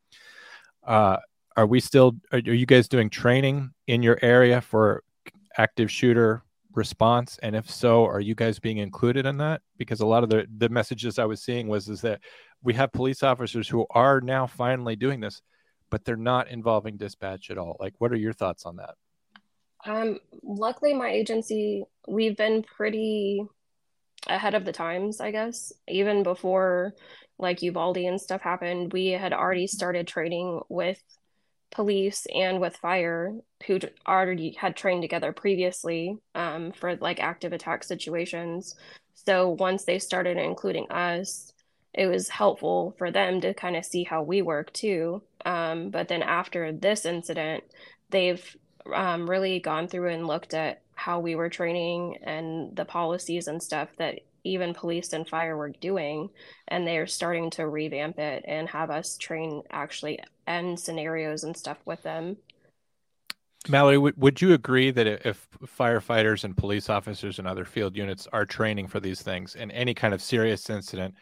Uh, 0.86 1.18
are 1.56 1.66
we 1.66 1.80
still? 1.80 2.16
Are, 2.32 2.38
are 2.38 2.54
you 2.54 2.66
guys 2.66 2.88
doing 2.88 3.10
training 3.10 3.70
in 3.88 4.02
your 4.02 4.18
area 4.22 4.60
for 4.60 5.02
active 5.58 5.90
shooter 5.90 6.44
response? 6.72 7.38
And 7.42 7.54
if 7.54 7.70
so, 7.70 8.06
are 8.06 8.20
you 8.20 8.34
guys 8.34 8.58
being 8.58 8.78
included 8.78 9.26
in 9.26 9.36
that? 9.38 9.60
Because 9.76 10.00
a 10.00 10.06
lot 10.06 10.22
of 10.22 10.30
the 10.30 10.46
the 10.56 10.70
messages 10.70 11.18
I 11.18 11.26
was 11.26 11.42
seeing 11.42 11.68
was 11.68 11.88
is 11.88 12.00
that 12.02 12.20
we 12.62 12.72
have 12.74 12.92
police 12.92 13.22
officers 13.22 13.68
who 13.68 13.86
are 13.90 14.20
now 14.20 14.46
finally 14.46 14.96
doing 14.96 15.20
this, 15.20 15.42
but 15.90 16.04
they're 16.04 16.16
not 16.16 16.48
involving 16.48 16.96
dispatch 16.96 17.50
at 17.50 17.58
all. 17.58 17.76
Like, 17.78 17.94
what 17.98 18.12
are 18.12 18.16
your 18.16 18.32
thoughts 18.32 18.64
on 18.64 18.76
that? 18.76 18.94
Um, 19.84 20.18
luckily, 20.42 20.94
my 20.94 21.10
agency, 21.10 21.84
we've 22.06 22.36
been 22.36 22.62
pretty 22.62 23.42
ahead 24.26 24.54
of 24.54 24.64
the 24.64 24.72
times, 24.72 25.20
I 25.20 25.30
guess. 25.30 25.72
Even 25.86 26.22
before 26.22 26.94
like 27.38 27.62
Uvalde 27.62 27.98
and 27.98 28.20
stuff 28.20 28.42
happened, 28.42 28.92
we 28.92 29.08
had 29.08 29.32
already 29.32 29.66
started 29.66 30.06
training 30.06 30.60
with 30.68 31.00
police 31.70 32.26
and 32.34 32.60
with 32.60 32.76
fire 32.76 33.34
who 33.66 33.78
already 34.06 34.52
had 34.58 34.76
trained 34.76 35.02
together 35.02 35.32
previously 35.32 36.16
um, 36.34 36.72
for 36.72 36.96
like 36.96 37.20
active 37.20 37.52
attack 37.52 37.84
situations. 37.84 38.74
So 39.14 39.50
once 39.50 39.84
they 39.84 39.98
started 39.98 40.38
including 40.38 40.90
us, 40.90 41.52
it 41.94 42.06
was 42.06 42.28
helpful 42.28 42.94
for 42.98 43.10
them 43.10 43.40
to 43.42 43.54
kind 43.54 43.76
of 43.76 43.84
see 43.84 44.04
how 44.04 44.22
we 44.22 44.42
work 44.42 44.72
too. 44.72 45.22
Um, 45.44 45.90
but 45.90 46.08
then 46.08 46.22
after 46.22 46.72
this 46.72 47.04
incident, 47.04 47.64
they've 48.10 48.56
um, 48.94 49.28
really 49.28 49.60
gone 49.60 49.88
through 49.88 50.10
and 50.10 50.26
looked 50.26 50.54
at 50.54 50.82
how 50.94 51.20
we 51.20 51.34
were 51.34 51.48
training 51.48 52.18
and 52.22 52.74
the 52.76 52.84
policies 52.84 53.48
and 53.48 53.62
stuff 53.62 53.88
that 53.98 54.20
even 54.44 54.74
police 54.74 55.12
and 55.12 55.28
fire 55.28 55.56
were 55.56 55.68
doing 55.80 56.30
and 56.68 56.86
they're 56.86 57.06
starting 57.06 57.50
to 57.50 57.68
revamp 57.68 58.18
it 58.18 58.44
and 58.46 58.68
have 58.68 58.90
us 58.90 59.16
train 59.16 59.62
actually 59.70 60.18
end 60.46 60.78
scenarios 60.78 61.44
and 61.44 61.56
stuff 61.56 61.78
with 61.84 62.02
them. 62.02 62.36
Mallory, 63.68 63.98
would, 63.98 64.16
would 64.16 64.40
you 64.40 64.54
agree 64.54 64.90
that 64.90 65.06
if 65.06 65.46
firefighters 65.66 66.44
and 66.44 66.56
police 66.56 66.88
officers 66.88 67.38
and 67.38 67.46
other 67.46 67.64
field 67.64 67.96
units 67.96 68.26
are 68.32 68.46
training 68.46 68.86
for 68.86 69.00
these 69.00 69.20
things 69.20 69.56
in 69.56 69.70
any 69.72 69.94
kind 69.94 70.14
of 70.14 70.22
serious 70.22 70.70
incident, 70.70 71.14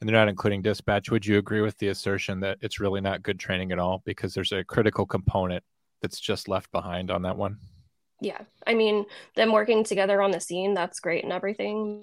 and 0.00 0.08
they're 0.08 0.16
not 0.16 0.28
including 0.28 0.62
dispatch, 0.62 1.10
would 1.10 1.26
you 1.26 1.38
agree 1.38 1.60
with 1.60 1.76
the 1.78 1.88
assertion 1.88 2.40
that 2.40 2.58
it's 2.60 2.80
really 2.80 3.00
not 3.00 3.22
good 3.22 3.38
training 3.38 3.72
at 3.72 3.78
all 3.78 4.02
because 4.04 4.32
there's 4.32 4.52
a 4.52 4.64
critical 4.64 5.04
component 5.04 5.62
that's 6.02 6.20
just 6.20 6.48
left 6.48 6.70
behind 6.72 7.10
on 7.10 7.22
that 7.22 7.36
one? 7.36 7.58
Yeah. 8.20 8.40
I 8.66 8.74
mean, 8.74 9.06
them 9.34 9.52
working 9.52 9.84
together 9.84 10.20
on 10.20 10.30
the 10.30 10.40
scene, 10.40 10.74
that's 10.74 11.00
great 11.00 11.24
and 11.24 11.32
everything. 11.32 12.02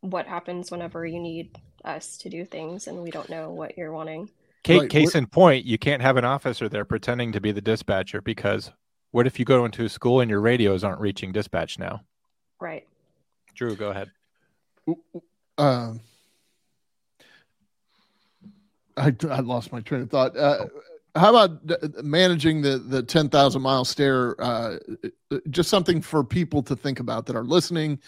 What 0.00 0.26
happens 0.26 0.70
whenever 0.70 1.04
you 1.04 1.20
need 1.20 1.58
us 1.84 2.16
to 2.18 2.28
do 2.28 2.44
things 2.44 2.86
and 2.86 3.02
we 3.02 3.10
don't 3.10 3.28
know 3.28 3.50
what 3.50 3.76
you're 3.76 3.92
wanting? 3.92 4.30
Case, 4.64 4.80
right. 4.80 4.90
case 4.90 5.14
in 5.14 5.26
point, 5.26 5.64
you 5.64 5.78
can't 5.78 6.02
have 6.02 6.16
an 6.16 6.24
officer 6.24 6.68
there 6.68 6.84
pretending 6.84 7.32
to 7.32 7.40
be 7.40 7.52
the 7.52 7.60
dispatcher 7.60 8.20
because 8.20 8.72
what 9.10 9.26
if 9.26 9.38
you 9.38 9.44
go 9.44 9.64
into 9.64 9.84
a 9.84 9.88
school 9.88 10.20
and 10.20 10.30
your 10.30 10.40
radios 10.40 10.84
aren't 10.84 11.00
reaching 11.00 11.32
dispatch 11.32 11.78
now? 11.78 12.02
Right. 12.60 12.86
Drew, 13.54 13.76
go 13.76 13.90
ahead. 13.90 14.10
Um, 15.56 16.00
I, 18.96 19.14
I 19.30 19.40
lost 19.40 19.72
my 19.72 19.80
train 19.80 20.02
of 20.02 20.10
thought. 20.10 20.36
Uh, 20.36 20.66
how 21.18 21.30
about 21.30 22.04
managing 22.04 22.62
the 22.62 22.78
the 22.78 23.02
10,000 23.02 23.62
mile 23.62 23.84
stare? 23.84 24.40
Uh, 24.40 24.78
just 25.50 25.68
something 25.68 26.00
for 26.00 26.24
people 26.24 26.62
to 26.62 26.76
think 26.76 27.00
about 27.00 27.26
that 27.26 27.36
are 27.36 27.44
listening, 27.44 27.98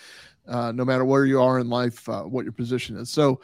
uh, 0.48 0.72
no 0.72 0.84
matter 0.84 1.04
where 1.04 1.26
you 1.26 1.40
are 1.40 1.58
in 1.58 1.68
life, 1.68 2.08
uh, 2.08 2.22
what 2.22 2.44
your 2.44 2.52
position 2.52 2.96
is. 2.96 3.10
So, 3.10 3.40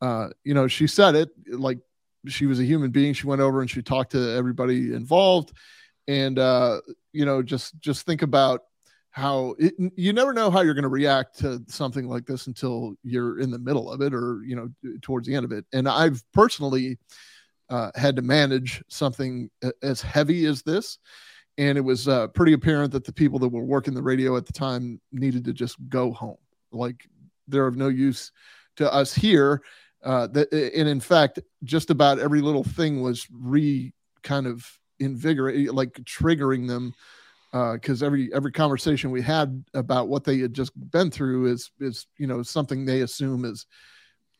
uh, 0.00 0.28
you 0.44 0.54
know, 0.54 0.66
she 0.66 0.86
said 0.86 1.14
it 1.14 1.30
like 1.46 1.78
she 2.26 2.46
was 2.46 2.60
a 2.60 2.64
human 2.64 2.90
being. 2.90 3.14
She 3.14 3.26
went 3.26 3.40
over 3.40 3.60
and 3.60 3.70
she 3.70 3.82
talked 3.82 4.12
to 4.12 4.30
everybody 4.36 4.94
involved, 4.94 5.52
and 6.08 6.38
uh, 6.38 6.80
you 7.12 7.24
know, 7.24 7.42
just 7.42 7.78
just 7.80 8.06
think 8.06 8.22
about 8.22 8.62
how 9.12 9.56
it, 9.58 9.74
you 9.96 10.12
never 10.12 10.32
know 10.32 10.50
how 10.50 10.60
you're 10.60 10.74
going 10.74 10.82
to 10.82 10.88
react 10.88 11.38
to 11.40 11.60
something 11.66 12.06
like 12.06 12.26
this 12.26 12.46
until 12.46 12.94
you're 13.02 13.40
in 13.40 13.50
the 13.50 13.58
middle 13.58 13.90
of 13.90 14.00
it 14.00 14.14
or 14.14 14.42
you 14.44 14.54
know 14.54 14.70
towards 15.02 15.26
the 15.26 15.34
end 15.34 15.44
of 15.44 15.52
it. 15.52 15.64
And 15.72 15.88
I've 15.88 16.22
personally 16.32 16.98
uh, 17.70 17.90
had 17.94 18.16
to 18.16 18.22
manage 18.22 18.82
something 18.88 19.48
as 19.82 20.02
heavy 20.02 20.44
as 20.46 20.62
this. 20.62 20.98
And 21.56 21.78
it 21.78 21.82
was 21.82 22.08
uh, 22.08 22.28
pretty 22.28 22.52
apparent 22.52 22.92
that 22.92 23.04
the 23.04 23.12
people 23.12 23.38
that 23.38 23.48
were 23.48 23.64
working 23.64 23.94
the 23.94 24.02
radio 24.02 24.36
at 24.36 24.46
the 24.46 24.52
time 24.52 25.00
needed 25.12 25.44
to 25.44 25.52
just 25.52 25.76
go 25.88 26.12
home. 26.12 26.38
Like 26.72 27.06
they're 27.48 27.66
of 27.66 27.76
no 27.76 27.88
use 27.88 28.32
to 28.76 28.92
us 28.92 29.14
here 29.14 29.62
uh, 30.02 30.26
that, 30.28 30.52
and 30.52 30.88
in 30.88 31.00
fact, 31.00 31.38
just 31.64 31.90
about 31.90 32.18
every 32.18 32.40
little 32.40 32.64
thing 32.64 33.02
was 33.02 33.26
re 33.30 33.92
kind 34.22 34.46
of 34.46 34.66
invigorating, 34.98 35.72
like 35.74 35.92
triggering 36.04 36.66
them, 36.66 36.94
because 37.52 38.02
uh, 38.02 38.06
every 38.06 38.32
every 38.32 38.52
conversation 38.52 39.10
we 39.10 39.20
had 39.20 39.62
about 39.74 40.08
what 40.08 40.24
they 40.24 40.38
had 40.38 40.54
just 40.54 40.72
been 40.90 41.10
through 41.10 41.46
is 41.46 41.70
is 41.80 42.06
you 42.16 42.26
know 42.26 42.42
something 42.42 42.84
they 42.84 43.02
assume 43.02 43.44
is 43.44 43.66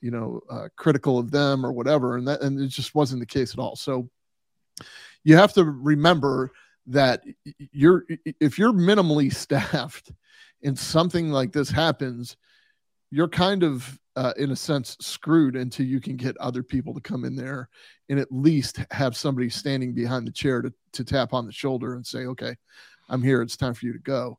you 0.01 0.11
know 0.11 0.41
uh, 0.51 0.69
critical 0.77 1.19
of 1.19 1.31
them 1.31 1.65
or 1.65 1.73
whatever, 1.73 2.17
and 2.17 2.27
that 2.29 2.41
and 2.43 2.61
it 2.61 2.69
just 2.69 2.95
wasn't 2.95 3.21
the 3.21 3.27
case 3.27 3.53
at 3.53 3.59
all. 3.59 3.77
So 3.77 4.09
you 5.25 5.37
have 5.37 5.53
to 5.55 5.65
remember 5.65 6.53
that 6.87 7.23
you're 7.73 8.05
if 8.41 8.59
you're 8.59 8.73
minimally 8.73 9.33
staffed 9.35 10.13
and 10.63 10.79
something 10.79 11.31
like 11.31 11.53
this 11.53 11.71
happens 11.71 12.37
you're 13.13 13.29
kind 13.29 13.65
of 13.65 13.99
uh, 14.17 14.33
in 14.37 14.53
a 14.53 14.57
sense 14.57 14.97
screwed 15.01 15.57
until 15.57 15.87
you 15.87 16.01
can 16.01 16.17
get 16.17 16.37
other 16.39 16.63
people 16.63 16.95
to 16.95 17.01
come 17.01 17.25
in 17.25 17.35
there 17.35 17.69
and 18.09 18.19
at 18.19 18.31
least 18.31 18.81
have 18.91 19.17
somebody 19.17 19.49
standing 19.49 19.93
behind 19.93 20.27
the 20.27 20.33
chair 20.33 20.63
to, 20.63 20.73
to 20.93 21.05
tap 21.05 21.33
on 21.33 21.47
the 21.47 21.53
shoulder 21.53 21.95
and 21.95 22.07
say 22.07 22.27
okay 22.27 22.57
i'm 23.09 23.23
here 23.23 23.43
it's 23.43 23.57
time 23.57 23.75
for 23.75 23.87
you 23.87 23.93
to 23.93 23.99
go 24.01 24.39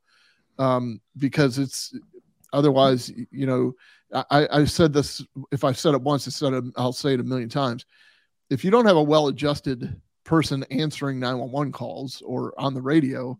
um, 0.59 1.01
because 1.17 1.57
it's 1.57 1.97
otherwise 2.53 3.11
you 3.31 3.45
know 3.45 3.73
I, 4.13 4.47
I 4.51 4.65
said 4.65 4.93
this 4.93 5.25
if 5.51 5.63
I've 5.63 5.79
said 5.79 5.93
it 5.93 6.01
once 6.01 6.27
i 6.27 6.31
said 6.31 6.53
it 6.53 6.63
i'll 6.75 6.93
say 6.93 7.13
it 7.13 7.19
a 7.19 7.23
million 7.23 7.49
times 7.49 7.85
if 8.49 8.63
you 8.63 8.71
don't 8.71 8.85
have 8.85 8.97
a 8.97 9.03
well 9.03 9.27
adjusted 9.27 10.01
person 10.23 10.63
answering 10.69 11.19
911 11.19 11.71
calls 11.71 12.21
or 12.25 12.53
on 12.59 12.73
the 12.73 12.81
radio 12.81 13.37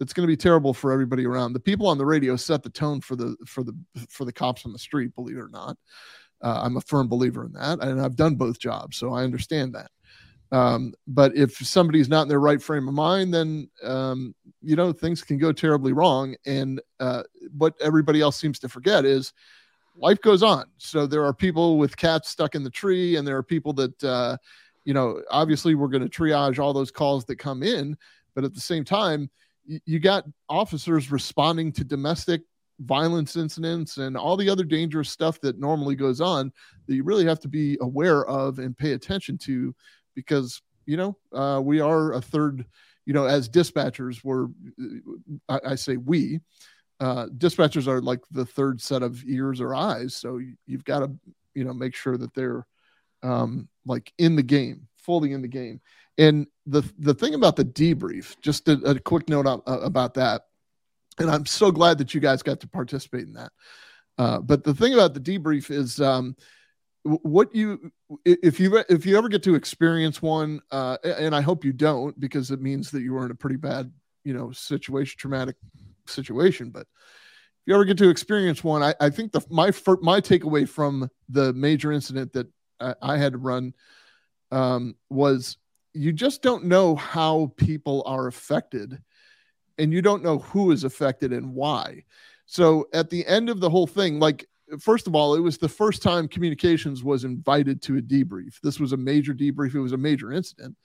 it's 0.00 0.12
going 0.12 0.26
to 0.26 0.32
be 0.32 0.36
terrible 0.36 0.74
for 0.74 0.92
everybody 0.92 1.26
around. 1.26 1.52
The 1.52 1.60
people 1.60 1.86
on 1.86 1.98
the 1.98 2.06
radio 2.06 2.36
set 2.36 2.62
the 2.62 2.70
tone 2.70 3.00
for 3.00 3.16
the 3.16 3.36
for 3.46 3.62
the 3.62 3.74
for 4.08 4.24
the 4.24 4.32
cops 4.32 4.66
on 4.66 4.72
the 4.72 4.78
street. 4.78 5.14
Believe 5.14 5.36
it 5.36 5.40
or 5.40 5.48
not, 5.48 5.76
uh, 6.42 6.60
I'm 6.62 6.76
a 6.76 6.82
firm 6.82 7.08
believer 7.08 7.44
in 7.44 7.52
that, 7.52 7.80
and 7.80 8.00
I've 8.00 8.16
done 8.16 8.34
both 8.34 8.58
jobs, 8.58 8.96
so 8.96 9.12
I 9.12 9.24
understand 9.24 9.74
that. 9.74 9.90
Um, 10.52 10.94
but 11.06 11.36
if 11.36 11.56
somebody's 11.56 12.08
not 12.08 12.22
in 12.22 12.28
their 12.28 12.40
right 12.40 12.62
frame 12.62 12.86
of 12.88 12.94
mind, 12.94 13.34
then 13.34 13.68
um, 13.82 14.34
you 14.62 14.76
know 14.76 14.92
things 14.92 15.22
can 15.22 15.38
go 15.38 15.52
terribly 15.52 15.92
wrong. 15.92 16.36
And 16.46 16.80
uh, 17.00 17.24
what 17.56 17.74
everybody 17.80 18.20
else 18.20 18.36
seems 18.36 18.58
to 18.60 18.68
forget 18.68 19.04
is 19.04 19.32
life 19.96 20.20
goes 20.20 20.42
on. 20.42 20.66
So 20.78 21.06
there 21.06 21.24
are 21.24 21.34
people 21.34 21.78
with 21.78 21.96
cats 21.96 22.28
stuck 22.28 22.54
in 22.54 22.62
the 22.62 22.70
tree, 22.70 23.16
and 23.16 23.26
there 23.26 23.36
are 23.36 23.42
people 23.42 23.72
that 23.74 24.04
uh, 24.04 24.36
you 24.84 24.94
know. 24.94 25.20
Obviously, 25.30 25.74
we're 25.74 25.88
going 25.88 26.08
to 26.08 26.08
triage 26.08 26.58
all 26.58 26.72
those 26.72 26.90
calls 26.90 27.24
that 27.24 27.36
come 27.36 27.62
in, 27.62 27.96
but 28.34 28.44
at 28.44 28.54
the 28.54 28.60
same 28.60 28.84
time 28.84 29.30
you 29.84 29.98
got 29.98 30.24
officers 30.48 31.10
responding 31.10 31.72
to 31.72 31.84
domestic 31.84 32.42
violence 32.80 33.36
incidents 33.36 33.96
and 33.96 34.16
all 34.16 34.36
the 34.36 34.48
other 34.48 34.64
dangerous 34.64 35.10
stuff 35.10 35.40
that 35.40 35.58
normally 35.58 35.94
goes 35.94 36.20
on 36.20 36.52
that 36.86 36.94
you 36.94 37.02
really 37.02 37.24
have 37.24 37.40
to 37.40 37.48
be 37.48 37.78
aware 37.80 38.24
of 38.26 38.58
and 38.58 38.76
pay 38.76 38.92
attention 38.92 39.38
to 39.38 39.74
because 40.16 40.60
you 40.86 40.96
know 40.96 41.16
uh, 41.32 41.60
we 41.62 41.80
are 41.80 42.14
a 42.14 42.20
third 42.20 42.66
you 43.04 43.12
know 43.12 43.26
as 43.26 43.48
dispatchers 43.48 44.24
we're 44.24 44.48
i, 45.48 45.60
I 45.68 45.74
say 45.76 45.96
we 45.96 46.40
uh, 46.98 47.26
dispatchers 47.26 47.86
are 47.86 48.00
like 48.00 48.20
the 48.30 48.46
third 48.46 48.80
set 48.80 49.02
of 49.02 49.22
ears 49.24 49.60
or 49.60 49.74
eyes 49.74 50.16
so 50.16 50.40
you've 50.66 50.84
got 50.84 51.00
to 51.00 51.10
you 51.54 51.64
know 51.64 51.74
make 51.74 51.94
sure 51.94 52.16
that 52.16 52.34
they're 52.34 52.66
um, 53.22 53.68
like 53.84 54.12
in 54.18 54.34
the 54.34 54.42
game 54.42 54.88
fully 54.96 55.32
in 55.32 55.42
the 55.42 55.48
game 55.48 55.80
and 56.18 56.46
the 56.66 56.82
the 56.98 57.14
thing 57.14 57.34
about 57.34 57.56
the 57.56 57.64
debrief, 57.64 58.36
just 58.40 58.68
a, 58.68 58.72
a 58.84 58.98
quick 58.98 59.28
note 59.28 59.46
uh, 59.46 59.60
about 59.66 60.14
that, 60.14 60.42
and 61.18 61.30
I'm 61.30 61.46
so 61.46 61.70
glad 61.70 61.98
that 61.98 62.14
you 62.14 62.20
guys 62.20 62.42
got 62.42 62.60
to 62.60 62.68
participate 62.68 63.26
in 63.26 63.34
that. 63.34 63.52
Uh, 64.18 64.40
but 64.40 64.64
the 64.64 64.74
thing 64.74 64.94
about 64.94 65.12
the 65.12 65.20
debrief 65.20 65.70
is 65.70 66.00
um, 66.00 66.34
what 67.06 67.54
you 67.54 67.92
if 68.24 68.58
you 68.58 68.82
if 68.88 69.06
you 69.06 69.16
ever 69.16 69.28
get 69.28 69.42
to 69.44 69.54
experience 69.54 70.20
one, 70.20 70.60
uh, 70.70 70.98
and 71.04 71.34
I 71.34 71.40
hope 71.40 71.64
you 71.64 71.72
don't 71.72 72.18
because 72.18 72.50
it 72.50 72.60
means 72.60 72.90
that 72.90 73.02
you 73.02 73.12
were 73.12 73.24
in 73.24 73.30
a 73.30 73.34
pretty 73.36 73.56
bad 73.56 73.92
you 74.24 74.34
know 74.34 74.50
situation, 74.52 75.16
traumatic 75.18 75.56
situation. 76.06 76.70
But 76.70 76.82
if 76.82 77.66
you 77.66 77.74
ever 77.74 77.84
get 77.84 77.98
to 77.98 78.08
experience 78.08 78.64
one, 78.64 78.82
I, 78.82 78.94
I 79.00 79.10
think 79.10 79.32
the 79.32 79.40
my 79.50 79.70
my 80.02 80.20
takeaway 80.20 80.68
from 80.68 81.08
the 81.28 81.52
major 81.52 81.92
incident 81.92 82.32
that 82.32 82.48
I, 82.80 82.94
I 83.00 83.18
had 83.18 83.32
to 83.32 83.38
run 83.38 83.74
um, 84.50 84.96
was 85.08 85.56
you 85.94 86.12
just 86.12 86.42
don't 86.42 86.64
know 86.64 86.94
how 86.94 87.52
people 87.56 88.02
are 88.06 88.26
affected 88.26 89.00
and 89.78 89.92
you 89.92 90.02
don't 90.02 90.22
know 90.22 90.38
who 90.38 90.70
is 90.70 90.84
affected 90.84 91.32
and 91.32 91.54
why. 91.54 92.04
So 92.46 92.88
at 92.92 93.10
the 93.10 93.26
end 93.26 93.48
of 93.48 93.60
the 93.60 93.70
whole 93.70 93.86
thing, 93.86 94.20
like 94.20 94.46
first 94.80 95.06
of 95.06 95.14
all, 95.14 95.34
it 95.34 95.40
was 95.40 95.58
the 95.58 95.68
first 95.68 96.02
time 96.02 96.28
communications 96.28 97.04
was 97.04 97.24
invited 97.24 97.82
to 97.82 97.98
a 97.98 98.02
debrief. 98.02 98.60
This 98.62 98.80
was 98.80 98.92
a 98.92 98.96
major 98.96 99.34
debrief. 99.34 99.74
It 99.74 99.80
was 99.80 99.92
a 99.92 99.98
major 99.98 100.32
incident, 100.32 100.76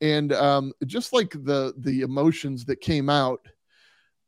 and 0.00 0.32
um, 0.32 0.72
just 0.86 1.12
like 1.12 1.30
the 1.30 1.74
the 1.78 2.02
emotions 2.02 2.64
that 2.66 2.80
came 2.80 3.08
out 3.08 3.46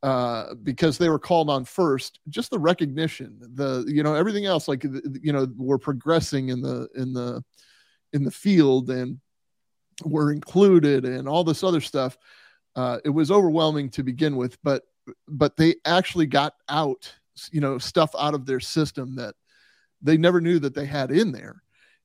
uh, 0.03 0.55
because 0.63 0.97
they 0.97 1.09
were 1.09 1.19
called 1.19 1.51
on 1.51 1.65
first, 1.65 2.21
just 2.29 2.51
the 2.51 2.59
recognition, 2.59 3.39
the 3.55 3.85
you 3.89 4.03
know 4.03 4.15
everything 4.15 4.47
else, 4.47 4.69
like 4.69 4.85
you 4.85 5.33
know 5.33 5.49
we're 5.57 5.79
progressing 5.79 6.51
in 6.51 6.61
the 6.61 6.89
in 6.95 7.13
the 7.13 7.43
in 8.13 8.23
the 8.23 8.31
field 8.31 8.91
and 8.91 9.19
were 10.05 10.33
included 10.33 11.05
and 11.05 11.29
all 11.29 11.45
this 11.45 11.65
other 11.65 11.81
stuff. 11.81 12.17
Uh, 12.77 12.99
it 13.05 13.11
was 13.11 13.31
overwhelming 13.31 13.91
to 13.91 14.03
begin 14.03 14.37
with, 14.37 14.57
but 14.63 14.85
but 15.27 15.57
they 15.57 15.75
actually 15.85 16.27
got 16.27 16.55
out, 16.69 17.13
you 17.53 17.61
know, 17.61 17.79
stuff 17.79 18.11
out 18.19 18.35
of 18.35 18.47
their 18.47 18.61
system 18.61 19.15
that 19.17 19.35
they 20.03 20.17
never 20.17 20.41
knew 20.41 20.59
that 20.61 20.75
they 20.75 20.87
had 20.87 21.11
in 21.11 21.33
there, 21.33 21.63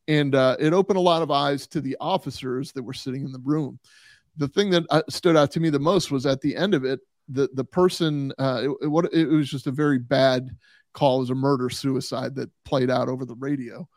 and 0.08 0.36
uh, 0.36 0.56
it 0.60 0.74
opened 0.74 0.98
a 0.98 1.02
lot 1.02 1.22
of 1.22 1.32
eyes 1.32 1.68
to 1.68 1.82
the 1.82 1.96
officers 2.00 2.72
that 2.72 2.84
were 2.84 2.94
sitting 2.94 3.24
in 3.24 3.32
the 3.32 3.42
room. 3.44 3.80
The 4.38 4.48
thing 4.48 4.70
that 4.72 4.84
uh, 4.90 5.04
stood 5.10 5.38
out 5.38 5.52
to 5.52 5.60
me 5.60 5.70
the 5.70 5.80
most 5.80 6.12
was 6.12 6.26
at 6.26 6.42
the 6.42 6.56
end 6.56 6.74
of 6.74 6.86
it, 6.86 7.00
the 7.30 7.50
the 7.54 7.66
person, 7.66 8.34
uh, 8.40 8.62
it, 8.64 8.72
it, 8.84 8.88
what 8.88 9.14
it 9.14 9.28
was 9.28 9.50
just 9.50 9.68
a 9.68 9.72
very 9.72 10.00
bad 10.00 10.50
call, 10.94 11.20
was 11.20 11.30
a 11.30 11.36
murder 11.36 11.70
suicide 11.70 12.36
that 12.36 12.50
played 12.66 12.90
out 12.90 13.10
over 13.10 13.26
the 13.26 13.36
radio 13.36 13.88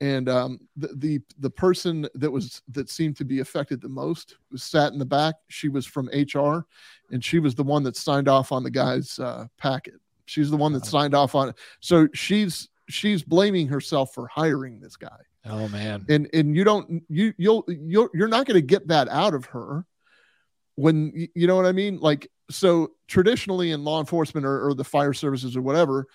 and 0.00 0.28
um, 0.28 0.60
the, 0.76 0.88
the 0.96 1.20
the 1.38 1.50
person 1.50 2.06
that 2.14 2.30
was 2.30 2.62
that 2.68 2.90
seemed 2.90 3.16
to 3.16 3.24
be 3.24 3.40
affected 3.40 3.80
the 3.80 3.88
most 3.88 4.36
was 4.50 4.62
sat 4.62 4.92
in 4.92 4.98
the 4.98 5.04
back. 5.04 5.36
She 5.48 5.68
was 5.68 5.86
from 5.86 6.10
HR, 6.12 6.66
and 7.10 7.24
she 7.24 7.38
was 7.38 7.54
the 7.54 7.62
one 7.62 7.82
that 7.84 7.96
signed 7.96 8.28
off 8.28 8.52
on 8.52 8.62
the 8.62 8.70
guy's 8.70 9.18
uh, 9.18 9.46
packet. 9.56 9.94
She's 10.26 10.50
the 10.50 10.56
one 10.56 10.72
that 10.72 10.86
signed 10.86 11.14
off 11.14 11.34
on 11.34 11.50
it. 11.50 11.56
So 11.80 12.08
she's 12.14 12.68
she's 12.88 13.22
blaming 13.22 13.68
herself 13.68 14.14
for 14.14 14.26
hiring 14.26 14.80
this 14.80 14.96
guy. 14.96 15.18
Oh 15.46 15.68
man. 15.68 16.06
And 16.08 16.28
and 16.32 16.56
you 16.56 16.64
don't 16.64 17.02
you 17.08 17.34
you'll 17.36 17.64
you'll 17.68 18.08
you're 18.14 18.28
not 18.28 18.46
going 18.46 18.60
to 18.60 18.66
get 18.66 18.88
that 18.88 19.08
out 19.08 19.34
of 19.34 19.46
her 19.46 19.84
when 20.76 21.28
you 21.34 21.46
know 21.46 21.56
what 21.56 21.66
I 21.66 21.72
mean? 21.72 21.98
Like 21.98 22.30
so 22.50 22.92
traditionally 23.08 23.70
in 23.70 23.84
law 23.84 24.00
enforcement 24.00 24.46
or, 24.46 24.68
or 24.68 24.74
the 24.74 24.84
fire 24.84 25.12
services 25.12 25.56
or 25.56 25.62
whatever, 25.62 26.06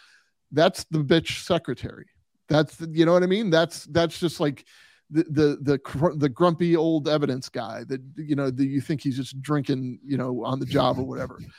that's 0.51 0.85
the 0.91 0.99
bitch 0.99 1.43
secretary. 1.43 2.07
That's 2.47 2.75
the, 2.75 2.89
you 2.89 3.05
know 3.05 3.13
what 3.13 3.23
I 3.23 3.27
mean? 3.27 3.49
That's 3.49 3.85
that's 3.85 4.19
just 4.19 4.39
like 4.39 4.65
the 5.09 5.23
the 5.23 5.79
the 5.79 6.15
the 6.17 6.29
grumpy 6.29 6.75
old 6.75 7.07
evidence 7.07 7.49
guy 7.49 7.83
that 7.87 8.01
you 8.15 8.35
know 8.35 8.49
that 8.49 8.65
you 8.65 8.81
think 8.81 9.01
he's 9.01 9.17
just 9.17 9.41
drinking 9.41 9.99
you 10.03 10.17
know 10.17 10.43
on 10.43 10.59
the 10.59 10.65
job 10.65 10.97
or 10.97 11.03
whatever. 11.03 11.39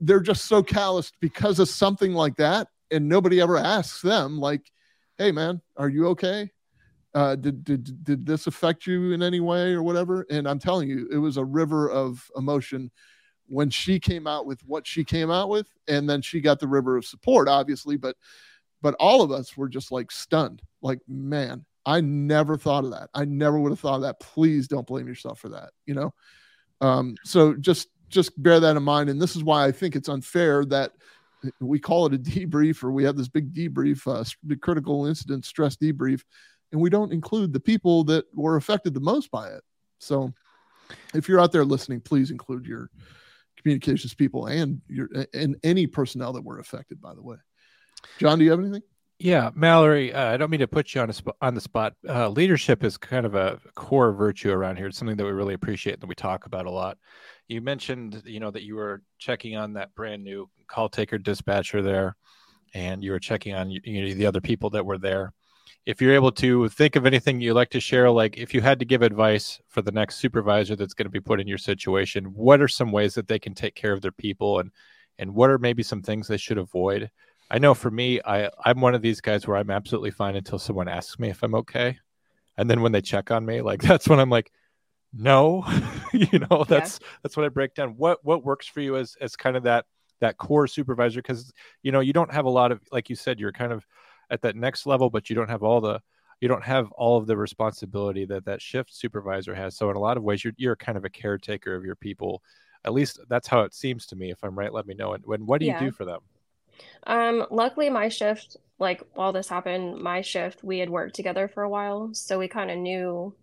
They're 0.00 0.20
just 0.20 0.44
so 0.46 0.62
calloused 0.62 1.14
because 1.20 1.58
of 1.58 1.68
something 1.68 2.12
like 2.12 2.36
that, 2.36 2.68
and 2.90 3.08
nobody 3.08 3.40
ever 3.40 3.56
asks 3.56 4.02
them 4.02 4.38
like, 4.38 4.70
"Hey 5.18 5.32
man, 5.32 5.60
are 5.76 5.88
you 5.88 6.08
okay? 6.08 6.50
Uh, 7.14 7.36
did 7.36 7.64
did 7.64 8.04
did 8.04 8.26
this 8.26 8.46
affect 8.46 8.86
you 8.86 9.12
in 9.12 9.22
any 9.22 9.40
way 9.40 9.72
or 9.72 9.82
whatever?" 9.82 10.26
And 10.30 10.48
I'm 10.48 10.58
telling 10.58 10.88
you, 10.88 11.08
it 11.10 11.18
was 11.18 11.36
a 11.36 11.44
river 11.44 11.90
of 11.90 12.30
emotion 12.36 12.90
when 13.46 13.70
she 13.70 13.98
came 13.98 14.26
out 14.26 14.46
with 14.46 14.60
what 14.66 14.86
she 14.86 15.04
came 15.04 15.30
out 15.30 15.48
with, 15.48 15.68
and 15.88 16.08
then 16.08 16.22
she 16.22 16.40
got 16.40 16.60
the 16.60 16.68
river 16.68 16.96
of 16.96 17.04
support, 17.04 17.48
obviously, 17.48 17.96
but 17.96 18.16
but 18.82 18.94
all 18.98 19.22
of 19.22 19.30
us 19.30 19.56
were 19.56 19.68
just 19.68 19.92
like 19.92 20.10
stunned 20.10 20.62
like 20.82 21.00
man 21.08 21.64
i 21.86 22.00
never 22.00 22.56
thought 22.56 22.84
of 22.84 22.90
that 22.90 23.08
i 23.14 23.24
never 23.24 23.58
would 23.58 23.70
have 23.70 23.80
thought 23.80 23.96
of 23.96 24.02
that 24.02 24.20
please 24.20 24.68
don't 24.68 24.86
blame 24.86 25.06
yourself 25.06 25.38
for 25.38 25.48
that 25.48 25.70
you 25.86 25.94
know 25.94 26.12
um, 26.82 27.14
so 27.24 27.52
just 27.54 27.88
just 28.10 28.40
bear 28.42 28.60
that 28.60 28.76
in 28.76 28.82
mind 28.82 29.08
and 29.08 29.20
this 29.20 29.36
is 29.36 29.44
why 29.44 29.64
i 29.64 29.72
think 29.72 29.96
it's 29.96 30.08
unfair 30.08 30.64
that 30.64 30.92
we 31.60 31.78
call 31.78 32.06
it 32.06 32.14
a 32.14 32.18
debrief 32.18 32.82
or 32.82 32.92
we 32.92 33.04
have 33.04 33.16
this 33.16 33.28
big 33.28 33.52
debrief 33.54 34.06
uh, 34.06 34.24
critical 34.60 35.06
incident 35.06 35.44
stress 35.44 35.76
debrief 35.76 36.22
and 36.72 36.80
we 36.80 36.90
don't 36.90 37.12
include 37.12 37.52
the 37.52 37.60
people 37.60 38.04
that 38.04 38.24
were 38.34 38.56
affected 38.56 38.94
the 38.94 39.00
most 39.00 39.30
by 39.30 39.48
it 39.48 39.62
so 39.98 40.32
if 41.14 41.28
you're 41.28 41.40
out 41.40 41.52
there 41.52 41.64
listening 41.64 42.00
please 42.00 42.30
include 42.30 42.66
your 42.66 42.90
communications 43.56 44.14
people 44.14 44.46
and 44.46 44.80
your 44.88 45.08
and 45.34 45.56
any 45.62 45.86
personnel 45.86 46.32
that 46.32 46.44
were 46.44 46.58
affected 46.58 47.00
by 47.00 47.14
the 47.14 47.22
way 47.22 47.36
John, 48.18 48.38
do 48.38 48.44
you 48.44 48.50
have 48.50 48.60
anything? 48.60 48.82
Yeah, 49.18 49.50
Mallory, 49.54 50.14
uh, 50.14 50.32
I 50.32 50.36
don't 50.38 50.50
mean 50.50 50.60
to 50.60 50.68
put 50.68 50.94
you 50.94 51.02
on 51.02 51.10
a 51.10 51.12
sp- 51.12 51.36
on 51.42 51.54
the 51.54 51.60
spot. 51.60 51.94
Uh, 52.08 52.28
leadership 52.30 52.82
is 52.82 52.96
kind 52.96 53.26
of 53.26 53.34
a 53.34 53.60
core 53.74 54.12
virtue 54.12 54.50
around 54.50 54.76
here. 54.76 54.86
It's 54.86 54.96
something 54.96 55.16
that 55.16 55.24
we 55.26 55.32
really 55.32 55.54
appreciate 55.54 55.94
and 55.94 56.02
that 56.02 56.06
we 56.06 56.14
talk 56.14 56.46
about 56.46 56.64
a 56.64 56.70
lot. 56.70 56.96
You 57.50 57.60
mentioned, 57.60 58.22
you 58.26 58.38
know, 58.38 58.52
that 58.52 58.62
you 58.62 58.76
were 58.76 59.02
checking 59.18 59.56
on 59.56 59.72
that 59.72 59.92
brand 59.96 60.22
new 60.22 60.48
call 60.68 60.88
taker 60.88 61.18
dispatcher 61.18 61.82
there, 61.82 62.14
and 62.74 63.02
you 63.02 63.10
were 63.10 63.18
checking 63.18 63.54
on 63.54 63.72
you 63.72 63.80
know, 63.84 64.14
the 64.14 64.26
other 64.26 64.40
people 64.40 64.70
that 64.70 64.86
were 64.86 64.98
there. 64.98 65.32
If 65.84 66.00
you're 66.00 66.14
able 66.14 66.30
to 66.32 66.68
think 66.68 66.94
of 66.94 67.06
anything 67.06 67.40
you'd 67.40 67.54
like 67.54 67.70
to 67.70 67.80
share, 67.80 68.08
like 68.08 68.38
if 68.38 68.54
you 68.54 68.60
had 68.60 68.78
to 68.78 68.84
give 68.84 69.02
advice 69.02 69.60
for 69.66 69.82
the 69.82 69.90
next 69.90 70.18
supervisor 70.18 70.76
that's 70.76 70.94
going 70.94 71.06
to 71.06 71.10
be 71.10 71.18
put 71.18 71.40
in 71.40 71.48
your 71.48 71.58
situation, 71.58 72.26
what 72.26 72.60
are 72.60 72.68
some 72.68 72.92
ways 72.92 73.14
that 73.14 73.26
they 73.26 73.40
can 73.40 73.52
take 73.52 73.74
care 73.74 73.92
of 73.92 74.00
their 74.00 74.12
people, 74.12 74.60
and 74.60 74.70
and 75.18 75.34
what 75.34 75.50
are 75.50 75.58
maybe 75.58 75.82
some 75.82 76.02
things 76.02 76.28
they 76.28 76.36
should 76.36 76.58
avoid? 76.58 77.10
I 77.50 77.58
know 77.58 77.74
for 77.74 77.90
me, 77.90 78.20
I 78.24 78.48
I'm 78.64 78.80
one 78.80 78.94
of 78.94 79.02
these 79.02 79.20
guys 79.20 79.48
where 79.48 79.56
I'm 79.56 79.70
absolutely 79.70 80.12
fine 80.12 80.36
until 80.36 80.60
someone 80.60 80.86
asks 80.86 81.18
me 81.18 81.30
if 81.30 81.42
I'm 81.42 81.56
okay, 81.56 81.98
and 82.56 82.70
then 82.70 82.80
when 82.80 82.92
they 82.92 83.00
check 83.00 83.32
on 83.32 83.44
me, 83.44 83.60
like 83.60 83.82
that's 83.82 84.08
when 84.08 84.20
I'm 84.20 84.30
like, 84.30 84.52
no, 85.12 85.64
you 86.12 86.38
know, 86.38 86.64
that's 86.64 86.98
yeah. 87.00 87.08
that's 87.22 87.36
what 87.36 87.46
I 87.46 87.48
break 87.48 87.74
down. 87.74 87.90
What 87.96 88.24
what 88.24 88.44
works 88.44 88.66
for 88.66 88.80
you 88.80 88.96
as 88.96 89.16
as 89.20 89.36
kind 89.36 89.56
of 89.56 89.64
that 89.64 89.86
that 90.20 90.36
core 90.36 90.66
supervisor 90.66 91.20
because 91.20 91.52
you 91.82 91.92
know 91.92 92.00
you 92.00 92.12
don't 92.12 92.32
have 92.32 92.44
a 92.44 92.50
lot 92.50 92.72
of 92.72 92.80
like 92.92 93.10
you 93.10 93.16
said 93.16 93.40
you're 93.40 93.52
kind 93.52 93.72
of 93.72 93.86
at 94.30 94.42
that 94.42 94.56
next 94.56 94.86
level, 94.86 95.10
but 95.10 95.28
you 95.28 95.36
don't 95.36 95.50
have 95.50 95.62
all 95.62 95.80
the 95.80 96.00
you 96.40 96.48
don't 96.48 96.64
have 96.64 96.90
all 96.92 97.18
of 97.18 97.26
the 97.26 97.36
responsibility 97.36 98.24
that 98.24 98.44
that 98.46 98.62
shift 98.62 98.94
supervisor 98.94 99.54
has. 99.54 99.76
So 99.76 99.90
in 99.90 99.96
a 99.96 100.00
lot 100.00 100.16
of 100.16 100.22
ways, 100.22 100.44
you're 100.44 100.54
you're 100.56 100.76
kind 100.76 100.96
of 100.96 101.04
a 101.04 101.10
caretaker 101.10 101.74
of 101.74 101.84
your 101.84 101.96
people. 101.96 102.42
At 102.84 102.94
least 102.94 103.20
that's 103.28 103.46
how 103.46 103.60
it 103.62 103.74
seems 103.74 104.06
to 104.06 104.16
me. 104.16 104.30
If 104.30 104.42
I'm 104.42 104.58
right, 104.58 104.72
let 104.72 104.86
me 104.86 104.94
know. 104.94 105.12
And 105.12 105.24
when 105.26 105.44
what 105.44 105.60
do 105.60 105.66
yeah. 105.66 105.80
you 105.80 105.90
do 105.90 105.92
for 105.92 106.04
them? 106.04 106.20
Um, 107.06 107.46
luckily 107.50 107.90
my 107.90 108.08
shift, 108.08 108.56
like 108.78 109.02
while 109.14 109.32
this 109.32 109.48
happened, 109.48 110.00
my 110.00 110.22
shift, 110.22 110.64
we 110.64 110.78
had 110.78 110.88
worked 110.88 111.14
together 111.14 111.46
for 111.46 111.62
a 111.62 111.68
while, 111.68 112.10
so 112.14 112.38
we 112.38 112.48
kind 112.48 112.70
of 112.70 112.78
knew 112.78 113.34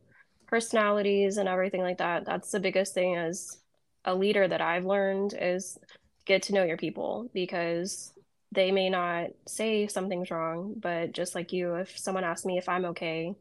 personalities 0.48 1.38
and 1.38 1.48
everything 1.48 1.82
like 1.82 1.98
that. 2.00 2.26
That's 2.26 2.52
the 2.52 2.60
biggest 2.60 2.94
thing 2.94 3.16
as 3.16 3.58
a 4.06 4.16
leader 4.16 4.48
that 4.48 4.62
I've 4.62 4.86
learned 4.86 5.36
is 5.40 5.78
get 6.26 6.44
to 6.44 6.54
know 6.54 6.64
your 6.64 6.78
people 6.78 7.30
because 7.34 8.14
they 8.52 8.72
may 8.72 8.90
not 8.90 9.28
say 9.46 9.88
something's 9.88 10.32
wrong, 10.32 10.76
but 10.78 11.12
just 11.12 11.36
like 11.36 11.52
you, 11.52 11.76
if 11.76 11.98
someone 11.98 12.24
asks 12.24 12.46
me 12.46 12.58
if 12.58 12.70
I'm 12.70 12.86
okay, 12.86 13.36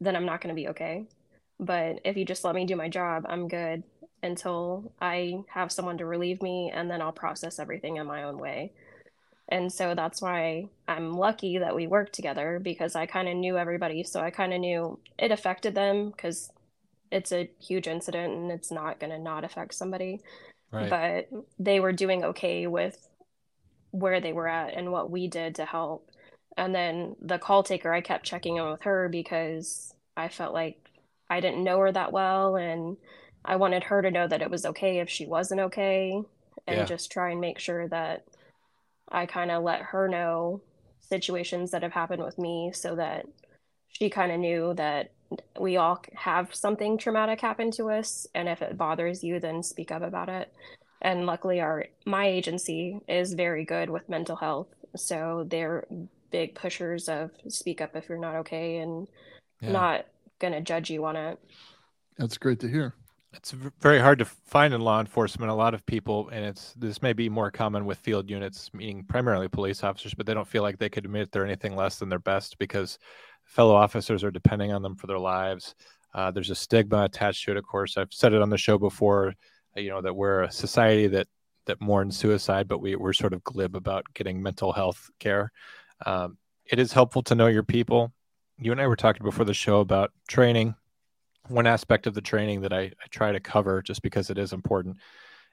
then 0.00 0.14
I'm 0.14 0.26
not 0.26 0.40
going 0.40 0.54
to 0.54 0.60
be 0.60 0.68
okay. 0.68 1.06
But 1.58 2.00
if 2.04 2.16
you 2.16 2.24
just 2.24 2.44
let 2.44 2.54
me 2.54 2.64
do 2.66 2.76
my 2.76 2.88
job, 2.88 3.24
I'm 3.28 3.48
good 3.48 3.82
until 4.22 4.92
I 5.00 5.38
have 5.48 5.72
someone 5.72 5.98
to 5.98 6.06
relieve 6.06 6.42
me 6.42 6.70
and 6.72 6.90
then 6.90 7.02
I'll 7.02 7.12
process 7.12 7.58
everything 7.58 7.96
in 7.96 8.06
my 8.06 8.24
own 8.24 8.38
way. 8.38 8.72
And 9.48 9.72
so 9.72 9.94
that's 9.94 10.20
why 10.20 10.68
I'm 10.88 11.16
lucky 11.16 11.58
that 11.58 11.74
we 11.74 11.86
worked 11.86 12.12
together 12.12 12.58
because 12.60 12.96
I 12.96 13.06
kind 13.06 13.28
of 13.28 13.36
knew 13.36 13.56
everybody. 13.56 14.02
So 14.02 14.20
I 14.20 14.30
kind 14.30 14.52
of 14.52 14.60
knew 14.60 14.98
it 15.18 15.30
affected 15.30 15.74
them 15.74 16.10
because 16.10 16.50
it's 17.12 17.32
a 17.32 17.48
huge 17.60 17.86
incident 17.86 18.34
and 18.34 18.50
it's 18.50 18.72
not 18.72 18.98
going 18.98 19.12
to 19.12 19.18
not 19.18 19.44
affect 19.44 19.74
somebody. 19.74 20.20
Right. 20.72 20.90
But 20.90 21.44
they 21.58 21.78
were 21.78 21.92
doing 21.92 22.24
okay 22.24 22.66
with 22.66 23.08
where 23.92 24.20
they 24.20 24.32
were 24.32 24.48
at 24.48 24.74
and 24.74 24.90
what 24.90 25.10
we 25.10 25.28
did 25.28 25.54
to 25.56 25.64
help. 25.64 26.10
And 26.56 26.74
then 26.74 27.14
the 27.20 27.38
call 27.38 27.62
taker, 27.62 27.92
I 27.92 28.00
kept 28.00 28.26
checking 28.26 28.56
in 28.56 28.68
with 28.68 28.82
her 28.82 29.08
because 29.08 29.94
I 30.16 30.28
felt 30.28 30.54
like 30.54 30.78
I 31.30 31.40
didn't 31.40 31.62
know 31.62 31.78
her 31.78 31.92
that 31.92 32.12
well. 32.12 32.56
And 32.56 32.96
I 33.44 33.56
wanted 33.56 33.84
her 33.84 34.02
to 34.02 34.10
know 34.10 34.26
that 34.26 34.42
it 34.42 34.50
was 34.50 34.66
okay 34.66 34.98
if 34.98 35.08
she 35.08 35.24
wasn't 35.24 35.60
okay 35.60 36.20
and 36.66 36.76
yeah. 36.78 36.84
just 36.84 37.12
try 37.12 37.30
and 37.30 37.40
make 37.40 37.60
sure 37.60 37.86
that 37.88 38.24
I 39.10 39.26
kind 39.26 39.50
of 39.50 39.62
let 39.62 39.82
her 39.82 40.08
know 40.08 40.62
situations 41.00 41.70
that 41.70 41.82
have 41.82 41.92
happened 41.92 42.22
with 42.22 42.38
me 42.38 42.72
so 42.74 42.96
that 42.96 43.26
she 43.88 44.10
kind 44.10 44.32
of 44.32 44.40
knew 44.40 44.74
that 44.74 45.12
we 45.58 45.76
all 45.76 46.02
have 46.14 46.54
something 46.54 46.98
traumatic 46.98 47.40
happen 47.40 47.70
to 47.72 47.90
us 47.90 48.26
and 48.34 48.48
if 48.48 48.62
it 48.62 48.76
bothers 48.76 49.24
you 49.24 49.40
then 49.40 49.62
speak 49.62 49.90
up 49.90 50.02
about 50.02 50.28
it. 50.28 50.52
And 51.02 51.26
luckily 51.26 51.60
our 51.60 51.86
my 52.04 52.26
agency 52.26 53.00
is 53.08 53.34
very 53.34 53.64
good 53.64 53.90
with 53.90 54.08
mental 54.08 54.36
health 54.36 54.68
so 54.96 55.46
they're 55.48 55.86
big 56.30 56.54
pushers 56.54 57.08
of 57.08 57.30
speak 57.48 57.80
up 57.80 57.94
if 57.94 58.08
you're 58.08 58.18
not 58.18 58.36
okay 58.36 58.78
and 58.78 59.06
yeah. 59.60 59.72
not 59.72 60.06
going 60.38 60.52
to 60.52 60.60
judge 60.60 60.90
you 60.90 61.04
on 61.04 61.16
it. 61.16 61.38
That's 62.18 62.38
great 62.38 62.60
to 62.60 62.68
hear 62.68 62.94
it's 63.32 63.52
very 63.80 63.98
hard 63.98 64.18
to 64.18 64.24
find 64.24 64.72
in 64.72 64.80
law 64.80 65.00
enforcement. 65.00 65.50
A 65.50 65.54
lot 65.54 65.74
of 65.74 65.84
people, 65.86 66.28
and 66.30 66.44
it's 66.44 66.72
this 66.74 67.02
may 67.02 67.12
be 67.12 67.28
more 67.28 67.50
common 67.50 67.84
with 67.84 67.98
field 67.98 68.30
units, 68.30 68.70
meaning 68.72 69.04
primarily 69.04 69.48
police 69.48 69.84
officers, 69.84 70.14
but 70.14 70.26
they 70.26 70.34
don't 70.34 70.48
feel 70.48 70.62
like 70.62 70.78
they 70.78 70.88
could 70.88 71.04
admit 71.04 71.30
they're 71.30 71.44
anything 71.44 71.76
less 71.76 71.98
than 71.98 72.08
their 72.08 72.18
best 72.18 72.58
because 72.58 72.98
fellow 73.44 73.74
officers 73.74 74.24
are 74.24 74.30
depending 74.30 74.72
on 74.72 74.82
them 74.82 74.96
for 74.96 75.06
their 75.06 75.18
lives. 75.18 75.74
Uh, 76.14 76.30
there's 76.30 76.50
a 76.50 76.54
stigma 76.54 77.04
attached 77.04 77.44
to 77.44 77.50
it. 77.50 77.56
Of 77.56 77.66
course, 77.66 77.96
I've 77.96 78.12
said 78.12 78.32
it 78.32 78.42
on 78.42 78.50
the 78.50 78.58
show 78.58 78.78
before. 78.78 79.34
Uh, 79.76 79.80
you 79.80 79.90
know 79.90 80.00
that 80.00 80.14
we're 80.14 80.42
a 80.42 80.50
society 80.50 81.06
that 81.08 81.28
that 81.66 81.80
mourns 81.80 82.16
suicide, 82.16 82.68
but 82.68 82.78
we 82.78 82.96
we're 82.96 83.12
sort 83.12 83.32
of 83.32 83.44
glib 83.44 83.76
about 83.76 84.06
getting 84.14 84.42
mental 84.42 84.72
health 84.72 85.10
care. 85.18 85.52
Um, 86.04 86.38
it 86.64 86.78
is 86.78 86.92
helpful 86.92 87.22
to 87.24 87.34
know 87.34 87.48
your 87.48 87.62
people. 87.62 88.12
You 88.58 88.72
and 88.72 88.80
I 88.80 88.86
were 88.86 88.96
talking 88.96 89.24
before 89.24 89.44
the 89.44 89.54
show 89.54 89.80
about 89.80 90.12
training 90.28 90.74
one 91.48 91.66
aspect 91.66 92.06
of 92.06 92.14
the 92.14 92.20
training 92.20 92.60
that 92.62 92.72
I, 92.72 92.82
I 92.82 93.06
try 93.10 93.32
to 93.32 93.40
cover 93.40 93.82
just 93.82 94.02
because 94.02 94.30
it 94.30 94.38
is 94.38 94.52
important 94.52 94.96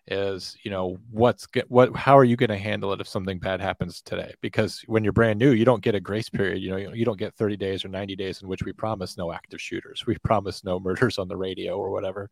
is 0.08 0.58
you 0.64 0.70
know 0.70 0.98
what's 1.12 1.46
get 1.46 1.72
what 1.72 1.96
how 1.96 2.18
are 2.18 2.26
you 2.26 2.36
going 2.36 2.50
to 2.50 2.58
handle 2.58 2.92
it 2.92 3.00
if 3.00 3.08
something 3.08 3.40
bad 3.40 3.62
happens 3.62 4.02
today? 4.02 4.34
Because 4.42 4.84
when 4.88 5.04
you're 5.04 5.14
brand 5.14 5.40
new 5.40 5.52
you 5.52 5.64
don't 5.64 5.82
get 5.82 5.96
a 5.96 6.00
grace 6.02 6.30
period 6.30 6.62
you 6.62 6.72
know 6.72 6.76
you, 6.76 6.92
you 6.94 7.06
don't 7.06 7.18
get 7.18 7.34
30 7.36 7.56
days 7.56 7.86
or 7.86 7.88
90 7.88 8.16
days 8.18 8.42
in 8.42 8.50
which 8.50 8.64
we 8.64 8.74
promise 8.74 9.18
no 9.18 9.32
active 9.32 9.62
shooters 9.62 10.06
we 10.06 10.18
promise 10.18 10.66
no 10.66 10.78
murders 10.80 11.18
on 11.18 11.30
the 11.30 11.38
radio 11.38 11.78
or 11.78 11.90
whatever. 11.90 12.30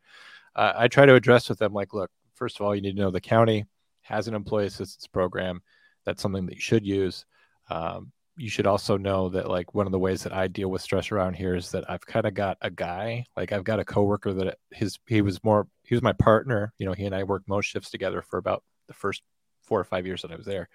Uh, 0.53 0.74
i 0.76 0.88
try 0.89 1.05
to 1.05 1.16
address 1.16 1.47
with 1.47 1.59
them 1.59 1.72
like 1.72 1.93
look 1.93 2.12
first 2.36 2.59
of 2.59 2.66
all 2.66 2.76
you 2.76 2.82
need 2.82 2.97
to 2.97 3.01
know 3.01 3.09
the 3.09 3.22
county 3.22 3.66
has 4.01 4.28
an 4.28 4.36
employee 4.36 4.66
assistance 4.66 5.07
program. 5.07 5.62
That's 6.05 6.22
something 6.22 6.45
that 6.47 6.55
you 6.55 6.62
should 6.62 6.86
use. 6.86 7.26
Um, 7.70 8.12
you 8.38 8.49
should 8.49 8.67
also 8.67 8.97
know 8.97 9.29
that 9.29 9.49
like 9.49 9.73
one 9.73 9.86
of 9.86 9.91
the 9.91 9.99
ways 9.99 10.23
that 10.23 10.34
I 10.34 10.47
deal 10.47 10.69
with 10.69 10.82
stress 10.82 11.11
around 11.11 11.36
here 11.36 11.55
is 11.55 11.71
that 11.71 11.89
I've 11.89 12.05
kind 12.05 12.25
of 12.25 12.34
got 12.34 12.57
a 12.61 12.69
guy, 12.69 13.25
like 13.36 13.51
I've 13.51 13.63
got 13.63 13.79
a 13.79 13.86
coworker 13.86 14.34
that 14.34 14.57
his 14.71 14.99
he 15.05 15.21
was 15.21 15.43
more 15.43 15.67
he 15.84 15.95
was 15.95 16.01
my 16.01 16.13
partner. 16.13 16.73
You 16.77 16.86
know, 16.86 16.93
he 16.93 17.05
and 17.05 17.15
I 17.15 17.23
worked 17.23 17.47
most 17.47 17.65
shifts 17.65 17.89
together 17.89 18.21
for 18.21 18.38
about 18.38 18.63
the 18.88 18.93
first 18.93 19.21
four 19.61 19.79
or 19.79 19.84
five 19.84 20.05
years 20.05 20.21
that 20.21 20.32
I 20.32 20.36
was 20.36 20.45
there, 20.45 20.69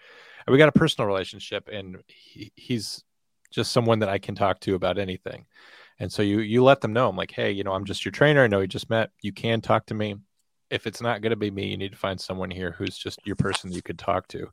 and 0.47 0.53
we 0.53 0.59
got 0.59 0.69
a 0.69 0.79
personal 0.79 1.09
relationship. 1.09 1.69
And 1.73 1.97
he, 2.07 2.53
he's 2.57 3.03
just 3.51 3.73
someone 3.73 4.01
that 4.01 4.09
I 4.09 4.19
can 4.19 4.35
talk 4.35 4.61
to 4.61 4.75
about 4.75 4.99
anything. 4.99 5.47
And 5.99 6.13
so 6.13 6.23
you 6.23 6.41
you 6.41 6.63
let 6.63 6.83
them 6.83 6.93
know 6.93 7.09
I'm 7.09 7.17
like, 7.17 7.33
hey, 7.33 7.51
you 7.51 7.65
know, 7.65 7.73
I'm 7.73 7.87
just 7.87 8.05
your 8.05 8.13
trainer. 8.13 8.45
I 8.45 8.49
know 8.49 8.61
you 8.61 8.67
just 8.67 8.91
met. 8.91 9.11
You 9.23 9.33
can 9.33 9.61
talk 9.61 9.87
to 9.87 9.95
me. 9.95 10.17
If 10.69 10.87
it's 10.87 11.01
not 11.01 11.23
going 11.23 11.31
to 11.31 11.37
be 11.37 11.51
me, 11.51 11.69
you 11.69 11.77
need 11.77 11.93
to 11.93 11.99
find 11.99 12.21
someone 12.21 12.51
here 12.51 12.73
who's 12.73 12.99
just 12.99 13.21
your 13.25 13.37
person 13.37 13.73
you 13.73 13.83
could 13.83 13.99
talk 13.99 14.29
to. 14.29 14.51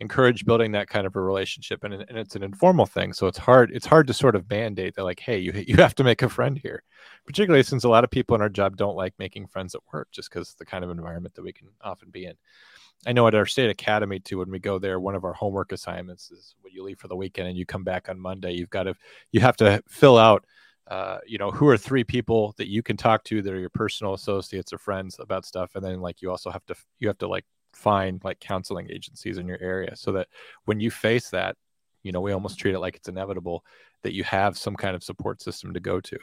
Encourage 0.00 0.46
building 0.46 0.72
that 0.72 0.88
kind 0.88 1.06
of 1.06 1.14
a 1.14 1.20
relationship, 1.20 1.84
and, 1.84 1.92
and 1.92 2.16
it's 2.16 2.34
an 2.34 2.42
informal 2.42 2.86
thing, 2.86 3.12
so 3.12 3.26
it's 3.26 3.36
hard. 3.36 3.70
It's 3.72 3.86
hard 3.86 4.06
to 4.06 4.14
sort 4.14 4.34
of 4.34 4.48
mandate 4.48 4.94
that, 4.94 5.04
like, 5.04 5.20
hey, 5.20 5.38
you 5.38 5.52
you 5.66 5.76
have 5.76 5.94
to 5.96 6.04
make 6.04 6.22
a 6.22 6.28
friend 6.28 6.58
here, 6.58 6.82
particularly 7.26 7.62
since 7.62 7.84
a 7.84 7.88
lot 7.88 8.04
of 8.04 8.10
people 8.10 8.34
in 8.34 8.40
our 8.40 8.48
job 8.48 8.76
don't 8.76 8.96
like 8.96 9.14
making 9.18 9.46
friends 9.46 9.74
at 9.74 9.82
work, 9.92 10.08
just 10.10 10.30
because 10.30 10.54
the 10.54 10.64
kind 10.64 10.84
of 10.84 10.90
environment 10.90 11.34
that 11.34 11.42
we 11.42 11.52
can 11.52 11.68
often 11.82 12.10
be 12.10 12.24
in. 12.24 12.34
I 13.06 13.12
know 13.12 13.26
at 13.26 13.34
our 13.34 13.46
state 13.46 13.70
academy 13.70 14.20
too, 14.20 14.38
when 14.38 14.50
we 14.50 14.58
go 14.58 14.78
there, 14.78 15.00
one 15.00 15.14
of 15.14 15.24
our 15.24 15.32
homework 15.32 15.72
assignments 15.72 16.30
is 16.30 16.54
when 16.62 16.72
you 16.72 16.82
leave 16.82 16.98
for 16.98 17.08
the 17.08 17.16
weekend 17.16 17.48
and 17.48 17.56
you 17.56 17.66
come 17.66 17.84
back 17.84 18.08
on 18.08 18.18
Monday, 18.20 18.52
you've 18.52 18.70
got 18.70 18.84
to 18.84 18.94
you 19.32 19.40
have 19.40 19.56
to 19.58 19.82
fill 19.88 20.18
out 20.18 20.44
uh, 20.90 21.18
you 21.24 21.38
know, 21.38 21.52
who 21.52 21.68
are 21.68 21.76
three 21.76 22.02
people 22.02 22.52
that 22.58 22.68
you 22.68 22.82
can 22.82 22.96
talk 22.96 23.22
to 23.22 23.40
that 23.42 23.52
are 23.52 23.60
your 23.60 23.70
personal 23.70 24.12
associates 24.12 24.72
or 24.72 24.78
friends 24.78 25.16
about 25.20 25.46
stuff, 25.46 25.76
and 25.76 25.84
then 25.84 26.00
like 26.00 26.20
you 26.20 26.30
also 26.30 26.50
have 26.50 26.66
to 26.66 26.74
you 26.98 27.06
have 27.06 27.18
to 27.18 27.28
like 27.28 27.44
find 27.72 28.22
like 28.24 28.40
counseling 28.40 28.88
agencies 28.90 29.38
in 29.38 29.46
your 29.46 29.58
area 29.60 29.96
so 29.96 30.12
that 30.12 30.28
when 30.64 30.80
you 30.80 30.90
face 30.90 31.30
that, 31.30 31.56
you 32.02 32.12
know, 32.12 32.20
we 32.20 32.32
almost 32.32 32.58
treat 32.58 32.74
it 32.74 32.80
like 32.80 32.96
it's 32.96 33.08
inevitable 33.08 33.64
that 34.02 34.14
you 34.14 34.24
have 34.24 34.56
some 34.56 34.76
kind 34.76 34.96
of 34.96 35.04
support 35.04 35.42
system 35.42 35.74
to 35.74 35.80
go 35.80 36.00
to. 36.00 36.18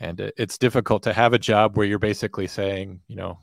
And 0.00 0.32
it's 0.36 0.58
difficult 0.58 1.02
to 1.02 1.12
have 1.12 1.34
a 1.34 1.38
job 1.38 1.76
where 1.76 1.86
you're 1.86 1.98
basically 1.98 2.46
saying, 2.46 3.00
you 3.06 3.16
know, 3.16 3.38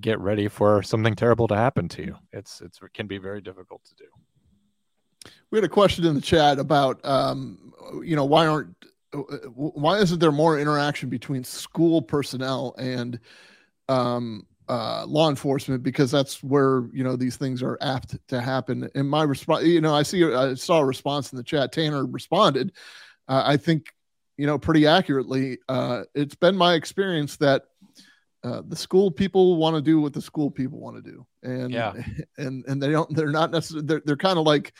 get 0.00 0.18
ready 0.18 0.48
for 0.48 0.82
something 0.82 1.14
terrible 1.14 1.46
to 1.48 1.56
happen 1.56 1.88
to 1.90 2.02
you. 2.04 2.16
It's 2.32 2.60
it's 2.60 2.80
it 2.82 2.94
can 2.94 3.06
be 3.06 3.18
very 3.18 3.40
difficult 3.40 3.84
to 3.84 3.94
do. 3.94 5.30
We 5.50 5.58
had 5.58 5.64
a 5.64 5.68
question 5.68 6.06
in 6.06 6.14
the 6.14 6.20
chat 6.20 6.58
about, 6.58 7.04
um, 7.04 7.72
you 8.02 8.16
know, 8.16 8.24
why 8.24 8.46
aren't 8.46 8.74
why 9.54 9.98
isn't 9.98 10.18
there 10.18 10.32
more 10.32 10.58
interaction 10.58 11.08
between 11.08 11.44
school 11.44 12.02
personnel 12.02 12.74
and 12.78 13.18
um, 13.88 14.46
uh, 14.68 15.04
law 15.06 15.28
enforcement 15.30 15.82
because 15.82 16.10
that's 16.10 16.42
where 16.42 16.84
you 16.92 17.02
know 17.02 17.16
these 17.16 17.36
things 17.36 17.62
are 17.62 17.78
apt 17.80 18.16
to 18.28 18.40
happen. 18.40 18.88
And 18.94 19.08
my 19.08 19.22
response, 19.22 19.64
you 19.64 19.80
know, 19.80 19.94
I 19.94 20.02
see 20.02 20.24
I 20.24 20.54
saw 20.54 20.78
a 20.80 20.84
response 20.84 21.32
in 21.32 21.36
the 21.36 21.42
chat. 21.42 21.72
Tanner 21.72 22.04
responded, 22.06 22.72
uh, 23.28 23.42
I 23.44 23.56
think, 23.56 23.86
you 24.36 24.46
know, 24.46 24.58
pretty 24.58 24.86
accurately. 24.86 25.58
Uh, 25.68 26.04
it's 26.14 26.34
been 26.34 26.56
my 26.56 26.74
experience 26.74 27.36
that 27.38 27.64
uh, 28.44 28.62
the 28.68 28.76
school 28.76 29.10
people 29.10 29.56
want 29.56 29.74
to 29.76 29.82
do 29.82 30.00
what 30.00 30.12
the 30.12 30.22
school 30.22 30.50
people 30.50 30.78
want 30.78 31.02
to 31.02 31.10
do, 31.10 31.26
and 31.42 31.72
yeah, 31.72 31.92
and 32.38 32.64
and 32.66 32.82
they 32.82 32.90
don't. 32.90 33.14
They're 33.14 33.30
not 33.30 33.50
necessarily. 33.50 33.86
They're 33.86 34.02
they're 34.04 34.16
kind 34.16 34.38
of 34.38 34.46
like 34.46 34.72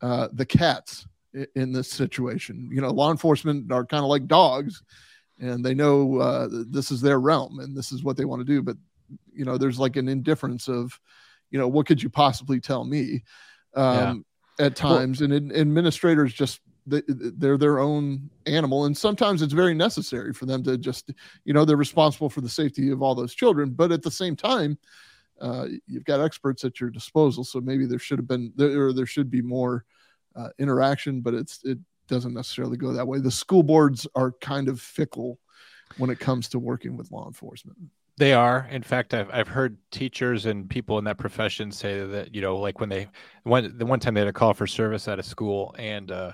uh, 0.00 0.28
the 0.32 0.46
cats 0.46 1.06
in 1.54 1.72
this 1.72 1.90
situation. 1.90 2.70
You 2.72 2.80
know, 2.80 2.90
law 2.90 3.10
enforcement 3.10 3.70
are 3.70 3.84
kind 3.84 4.02
of 4.02 4.08
like 4.08 4.26
dogs, 4.26 4.82
and 5.38 5.64
they 5.64 5.74
know 5.74 6.18
uh, 6.18 6.48
this 6.50 6.90
is 6.90 7.00
their 7.00 7.20
realm 7.20 7.58
and 7.60 7.76
this 7.76 7.92
is 7.92 8.02
what 8.02 8.16
they 8.16 8.24
want 8.24 8.40
to 8.40 8.44
do. 8.44 8.62
But 8.62 8.76
you 9.32 9.44
know, 9.44 9.58
there's 9.58 9.78
like 9.78 9.96
an 9.96 10.08
indifference 10.08 10.68
of, 10.68 10.98
you 11.50 11.58
know, 11.58 11.68
what 11.68 11.86
could 11.86 12.02
you 12.02 12.10
possibly 12.10 12.60
tell 12.60 12.84
me? 12.84 13.22
Um, 13.74 14.24
yeah. 14.58 14.66
At 14.66 14.74
times, 14.74 15.20
well, 15.20 15.32
and 15.32 15.52
administrators 15.52 16.32
just 16.32 16.60
they, 16.86 17.02
they're 17.06 17.58
their 17.58 17.78
own 17.78 18.30
animal, 18.46 18.86
and 18.86 18.96
sometimes 18.96 19.42
it's 19.42 19.52
very 19.52 19.74
necessary 19.74 20.32
for 20.32 20.46
them 20.46 20.62
to 20.64 20.78
just, 20.78 21.10
you 21.44 21.52
know, 21.52 21.64
they're 21.64 21.76
responsible 21.76 22.30
for 22.30 22.40
the 22.40 22.48
safety 22.48 22.90
of 22.90 23.02
all 23.02 23.14
those 23.14 23.34
children. 23.34 23.70
But 23.70 23.92
at 23.92 24.02
the 24.02 24.10
same 24.10 24.34
time, 24.34 24.78
uh, 25.40 25.66
you've 25.86 26.04
got 26.04 26.20
experts 26.20 26.64
at 26.64 26.80
your 26.80 26.88
disposal, 26.88 27.44
so 27.44 27.60
maybe 27.60 27.84
there 27.84 27.98
should 27.98 28.18
have 28.18 28.28
been 28.28 28.52
there, 28.56 28.86
or 28.86 28.92
there 28.94 29.04
should 29.04 29.30
be 29.30 29.42
more 29.42 29.84
uh, 30.34 30.48
interaction, 30.58 31.20
but 31.20 31.34
it's 31.34 31.60
it 31.64 31.78
doesn't 32.08 32.34
necessarily 32.34 32.76
go 32.76 32.92
that 32.92 33.06
way. 33.06 33.18
The 33.18 33.30
school 33.30 33.62
boards 33.62 34.06
are 34.14 34.32
kind 34.40 34.68
of 34.68 34.80
fickle 34.80 35.38
when 35.98 36.10
it 36.10 36.18
comes 36.18 36.48
to 36.50 36.58
working 36.58 36.96
with 36.96 37.10
law 37.10 37.26
enforcement. 37.26 37.78
They 38.18 38.32
are. 38.32 38.66
In 38.70 38.82
fact, 38.82 39.12
I've 39.12 39.28
I've 39.30 39.48
heard 39.48 39.76
teachers 39.90 40.46
and 40.46 40.68
people 40.70 40.98
in 40.98 41.04
that 41.04 41.18
profession 41.18 41.70
say 41.70 42.04
that 42.06 42.34
you 42.34 42.40
know, 42.40 42.56
like 42.56 42.80
when 42.80 42.88
they 42.88 43.08
one 43.42 43.76
the 43.76 43.84
one 43.84 44.00
time 44.00 44.14
they 44.14 44.20
had 44.20 44.28
a 44.28 44.32
call 44.32 44.54
for 44.54 44.66
service 44.66 45.06
at 45.08 45.18
a 45.18 45.22
school, 45.22 45.74
and 45.78 46.10
uh, 46.10 46.32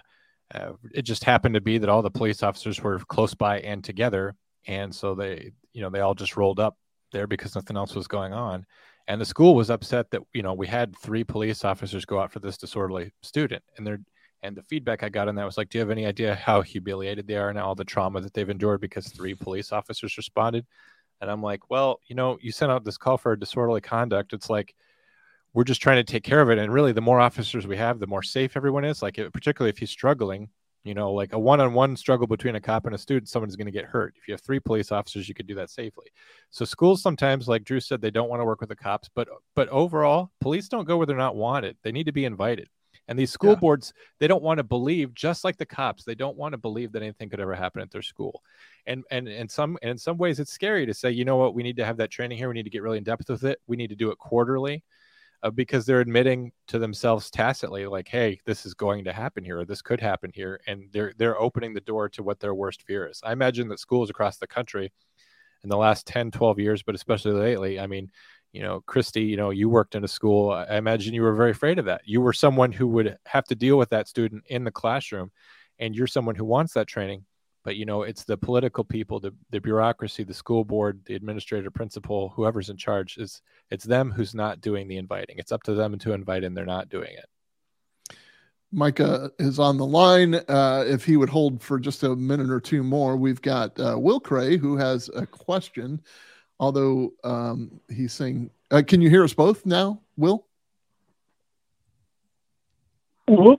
uh, 0.55 0.73
it 0.95 1.03
just 1.03 1.25
happened 1.25 1.55
to 1.55 1.61
be 1.61 1.79
that 1.79 1.89
all 1.89 2.03
the 2.03 2.11
police 2.11 2.43
officers 2.45 2.81
were 2.81 3.01
close 3.01 3.35
by 3.35 3.59
and 3.61 3.83
together, 3.83 4.37
and 4.67 4.95
so 4.95 5.15
they 5.17 5.53
you 5.73 5.83
know 5.83 5.91
they 5.91 6.01
all 6.01 6.15
just 6.15 6.37
rolled 6.37 6.61
up 6.61 6.77
there 7.11 7.27
because 7.27 7.55
nothing 7.57 7.77
else 7.77 7.95
was 7.97 8.07
going 8.07 8.33
on. 8.33 8.65
And 9.09 9.21
the 9.21 9.25
school 9.25 9.55
was 9.57 9.69
upset 9.71 10.09
that 10.13 10.23
you 10.33 10.43
know 10.43 10.55
we 10.55 10.69
had 10.69 10.97
three 10.99 11.25
police 11.25 11.65
officers 11.65 12.05
go 12.05 12.21
out 12.21 12.31
for 12.33 12.39
this 12.39 12.59
disorderly 12.59 13.13
student. 13.23 13.63
And 13.77 13.85
they're 13.87 14.01
and 14.45 14.57
the 14.57 14.63
feedback 14.65 15.05
i 15.05 15.09
got 15.09 15.29
on 15.29 15.37
that 15.37 15.45
was 15.45 15.57
like 15.57 15.69
do 15.69 15.79
you 15.79 15.81
have 15.81 15.91
any 15.91 16.05
idea 16.05 16.35
how 16.35 16.63
humiliated 16.63 17.29
they 17.29 17.37
are 17.37 17.49
and 17.49 17.59
all 17.59 17.77
the 17.77 17.85
trauma 17.85 18.21
that 18.21 18.35
they've 18.35 18.51
endured 18.51 18.81
because 18.81 19.07
three 19.09 19.35
police 19.37 19.71
officers 19.71 20.17
responded 20.17 20.67
and 21.23 21.31
i'm 21.31 21.43
like 21.43 21.71
well 21.71 22.01
you 22.07 22.15
know 22.15 22.39
you 22.43 22.53
sent 22.53 22.71
out 22.71 22.85
this 22.85 22.99
call 22.99 23.17
for 23.17 23.35
disorderly 23.35 23.81
conduct 23.81 24.35
it's 24.35 24.51
like 24.51 24.75
we're 25.55 25.65
just 25.65 25.81
trying 25.81 25.97
to 25.97 26.05
take 26.05 26.25
care 26.25 26.43
of 26.43 26.51
it 26.51 26.59
and 26.59 26.73
really 26.73 26.93
the 26.93 27.01
more 27.01 27.21
officers 27.21 27.67
we 27.67 27.79
have 27.79 27.99
the 27.99 28.07
more 28.07 28.23
safe 28.23 28.55
everyone 28.57 28.85
is 28.85 29.01
like 29.01 29.19
particularly 29.33 29.71
if 29.71 29.79
he's 29.79 29.91
struggling 29.91 30.51
you 30.85 30.95
know, 30.95 31.13
like 31.13 31.33
a 31.33 31.39
one-on-one 31.39 31.97
struggle 31.97 32.27
between 32.27 32.57
a 32.57 32.61
cop 32.61 32.87
and 32.87 32.95
a 32.95 32.99
student, 32.99 33.29
someone's 33.29 33.55
going 33.55 33.67
to 33.67 33.73
get 33.73 33.85
hurt. 33.85 34.15
If 34.17 34.27
you 34.27 34.35
have 34.35 34.41
three 34.41 34.59
police 34.59 34.91
officers, 34.91 35.29
you 35.29 35.35
could 35.35 35.47
do 35.47 35.55
that 35.55 35.71
safely. 35.71 36.07
So 36.51 36.65
schools 36.65 37.03
sometimes, 37.03 37.47
like 37.47 37.65
Drew 37.65 37.79
said, 37.79 38.01
they 38.01 38.11
don't 38.11 38.29
want 38.29 38.41
to 38.41 38.45
work 38.45 38.61
with 38.61 38.69
the 38.69 38.77
cops, 38.77 39.09
but 39.15 39.29
but 39.55 39.69
overall, 39.69 40.33
police 40.41 40.69
don't 40.69 40.87
go 40.87 40.97
where 40.97 41.07
they're 41.07 41.17
not 41.17 41.37
wanted. 41.37 41.77
They 41.83 41.93
need 41.93 42.07
to 42.07 42.13
be 42.13 42.25
invited. 42.25 42.69
And 43.09 43.19
these 43.19 43.33
school 43.33 43.51
yeah. 43.51 43.57
boards, 43.57 43.93
they 44.21 44.29
don't 44.29 44.43
want 44.43 44.59
to 44.59 44.65
believe, 44.65 45.13
just 45.13 45.45
like 45.45 45.57
the 45.57 45.67
cops, 45.67 46.05
they 46.05 46.15
don't 46.15 46.37
want 46.37 46.53
to 46.53 46.59
believe 46.59 46.93
that 46.93 47.03
anything 47.03 47.29
could 47.29 47.41
ever 47.41 47.55
happen 47.55 47.83
at 47.83 47.91
their 47.91 48.03
school. 48.03 48.43
And 48.87 49.05
and 49.11 49.29
and 49.29 49.51
some 49.51 49.77
and 49.83 49.91
in 49.91 49.99
some 49.99 50.19
ways, 50.19 50.39
it's 50.41 50.53
scary 50.53 50.87
to 50.87 50.95
say, 50.95 51.11
you 51.11 51.25
know 51.25 51.37
what, 51.37 51.55
we 51.55 51.63
need 51.63 51.77
to 51.77 51.85
have 51.85 51.97
that 51.99 52.11
training 52.11 52.39
here. 52.39 52.49
We 52.49 52.55
need 52.55 52.63
to 52.65 52.71
get 52.71 52.83
really 52.83 52.99
in 52.99 53.05
depth 53.05 53.29
with 53.29 53.45
it. 53.45 53.61
We 53.67 53.77
need 53.77 53.89
to 53.89 53.97
do 53.97 54.11
it 54.11 54.19
quarterly 54.19 54.85
uh, 55.43 55.51
because 55.51 55.85
they're 55.85 56.01
admitting 56.01 56.53
to 56.69 56.79
themselves 56.79 57.31
tacitly 57.31 57.87
like 57.87 58.09
hey 58.09 58.39
this 58.45 58.65
is 58.65 58.75
going 58.75 59.05
to 59.05 59.13
happen 59.13 59.45
here 59.45 59.59
or 59.59 59.65
this 59.65 59.83
could 59.83 60.01
happen 60.01 60.31
here 60.35 60.61
and 60.67 60.89
they're 60.93 61.13
they're 61.19 61.41
opening 61.41 61.75
the 61.75 61.81
door 61.81 62.09
to 62.09 62.23
what 62.23 62.41
their 62.41 62.55
worst 62.55 62.83
fear 62.83 63.07
is 63.07 63.21
i 63.25 63.33
imagine 63.33 63.69
that 63.69 63.81
schools 63.81 64.11
across 64.11 64.37
the 64.37 64.47
country 64.47 64.93
in 65.65 65.69
the 65.69 65.77
last 65.77 66.07
10 66.07 66.31
12 66.31 66.59
years 66.59 66.83
but 66.83 66.95
especially 66.95 67.33
lately 67.33 67.81
i 67.81 67.87
mean 67.87 68.11
you 68.53 68.63
know 68.63 68.83
christy 68.87 69.23
you 69.23 69.37
know 69.37 69.51
you 69.51 69.69
worked 69.69 69.95
in 69.95 70.05
a 70.05 70.09
school 70.09 70.51
i 70.51 70.77
imagine 70.77 71.15
you 71.15 71.23
were 71.23 71.35
very 71.35 71.51
afraid 71.51 71.79
of 71.79 71.87
that. 71.87 72.03
You 72.05 72.21
were 72.21 72.33
someone 72.33 72.73
who 72.73 72.87
would 72.89 73.17
have 73.27 73.45
to 73.45 73.55
deal 73.55 73.79
with 73.79 73.91
that 73.91 74.09
student 74.09 74.45
in 74.47 74.65
the 74.65 74.71
classroom 74.71 75.31
and 75.79 75.95
you're 75.95 76.07
someone 76.07 76.35
who 76.35 76.45
wants 76.45 76.75
that 76.75 76.87
training 76.87 77.25
but 77.65 77.77
you 77.77 77.85
know 77.85 78.03
it's 78.03 78.25
the 78.25 78.37
political 78.37 78.85
people 78.85 79.21
the, 79.21 79.33
the 79.51 79.61
bureaucracy 79.61 80.25
the 80.25 80.35
school 80.35 80.65
board 80.65 81.01
the 81.07 81.15
administrator 81.15 81.71
principal 81.71 82.31
whoever's 82.31 82.71
in 82.71 82.77
charge 82.77 83.19
is 83.19 83.43
it's 83.71 83.85
them 83.85 84.11
who's 84.11 84.35
not 84.35 84.61
doing 84.61 84.87
the 84.87 84.99
inviting. 84.99 85.39
It's 85.39 85.51
up 85.51 85.63
to 85.63 85.73
them 85.73 85.99
to 86.01 86.13
invite 86.13 86.45
and 86.45 86.55
they're 86.55 86.67
not 86.67 86.91
doing 86.91 87.13
it. 87.13 88.17
Micah 88.71 89.31
is 89.39 89.59
on 89.59 89.79
the 89.79 89.87
line. 89.87 90.35
Uh, 90.35 90.85
if 90.87 91.05
he 91.05 91.17
would 91.17 91.31
hold 91.31 91.63
for 91.63 91.79
just 91.79 92.03
a 92.03 92.15
minute 92.15 92.51
or 92.51 92.61
two 92.61 92.83
more 92.83 93.17
we've 93.17 93.41
got 93.41 93.79
uh, 93.81 93.97
will 93.99 94.21
cray 94.21 94.59
who 94.59 94.77
has 94.77 95.09
a 95.15 95.27
question 95.27 96.03
although 96.61 97.13
um, 97.25 97.81
he's 97.89 98.13
saying 98.13 98.51
uh, 98.71 98.83
can 98.87 99.01
you 99.01 99.11
hear 99.11 99.25
us 99.25 99.35
both 99.35 99.65
now 99.67 100.01
will 100.17 100.45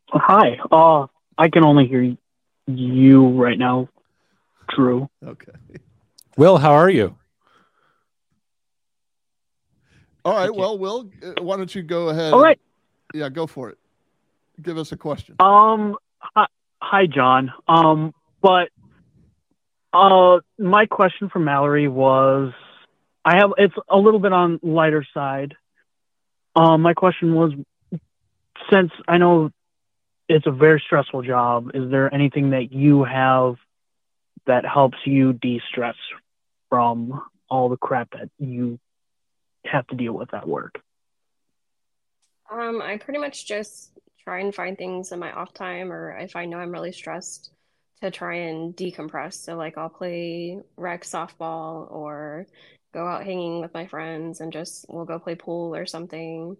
hi 0.09 0.57
uh, 0.71 1.05
i 1.37 1.49
can 1.49 1.63
only 1.63 1.87
hear 1.87 2.15
you 2.67 3.29
right 3.29 3.57
now 3.57 3.89
Drew. 4.69 5.09
Okay. 5.25 5.51
Will, 6.37 6.57
how 6.57 6.73
are 6.73 6.89
you? 6.89 7.15
All 10.25 10.33
right. 10.33 10.53
Well, 10.53 10.77
Will, 10.77 11.09
uh, 11.21 11.41
why 11.41 11.57
don't 11.57 11.73
you 11.73 11.83
go 11.83 12.09
ahead? 12.09 12.33
All 12.33 12.41
right. 12.41 12.59
And, 13.13 13.21
yeah, 13.21 13.29
go 13.29 13.45
for 13.45 13.69
it. 13.69 13.77
Give 14.61 14.77
us 14.77 14.91
a 14.91 14.97
question. 14.97 15.35
Um. 15.39 15.95
Hi, 16.19 16.45
hi 16.81 17.05
John. 17.05 17.51
Um. 17.67 18.13
But 18.41 18.69
uh, 19.93 20.39
my 20.57 20.85
question 20.85 21.29
for 21.29 21.39
Mallory 21.39 21.87
was, 21.87 22.51
I 23.25 23.37
have 23.37 23.51
it's 23.57 23.75
a 23.89 23.97
little 23.97 24.19
bit 24.19 24.33
on 24.33 24.59
lighter 24.61 25.05
side. 25.13 25.55
Um, 26.55 26.81
my 26.81 26.93
question 26.93 27.33
was, 27.33 27.53
since 28.71 28.91
I 29.07 29.17
know 29.17 29.51
it's 30.29 30.45
a 30.45 30.51
very 30.51 30.81
stressful 30.85 31.23
job, 31.23 31.71
is 31.73 31.89
there 31.89 32.13
anything 32.13 32.51
that 32.51 32.71
you 32.71 33.03
have 33.03 33.55
that 34.45 34.65
helps 34.65 34.97
you 35.05 35.33
de-stress 35.33 35.95
from 36.69 37.21
all 37.49 37.69
the 37.69 37.77
crap 37.77 38.11
that 38.11 38.29
you 38.39 38.79
have 39.65 39.87
to 39.87 39.95
deal 39.95 40.13
with 40.13 40.33
at 40.33 40.47
work? 40.47 40.81
Um, 42.51 42.81
I 42.81 42.97
pretty 42.97 43.19
much 43.19 43.47
just 43.47 43.91
try 44.23 44.39
and 44.41 44.53
find 44.53 44.77
things 44.77 45.11
in 45.11 45.19
my 45.19 45.31
off 45.31 45.53
time, 45.53 45.91
or 45.91 46.17
if 46.17 46.35
I 46.35 46.45
know 46.45 46.57
I'm 46.57 46.71
really 46.71 46.91
stressed, 46.91 47.51
to 48.01 48.11
try 48.11 48.35
and 48.35 48.75
decompress. 48.75 49.33
So, 49.35 49.55
like, 49.55 49.77
I'll 49.77 49.89
play 49.89 50.59
rec 50.77 51.03
softball, 51.03 51.91
or 51.91 52.47
go 52.93 53.07
out 53.07 53.25
hanging 53.25 53.59
with 53.59 53.73
my 53.73 53.87
friends 53.87 54.39
and 54.39 54.53
just 54.53 54.85
we'll 54.87 55.03
go 55.03 55.17
play 55.17 55.33
pool 55.35 55.75
or 55.75 55.85
something. 55.85 56.55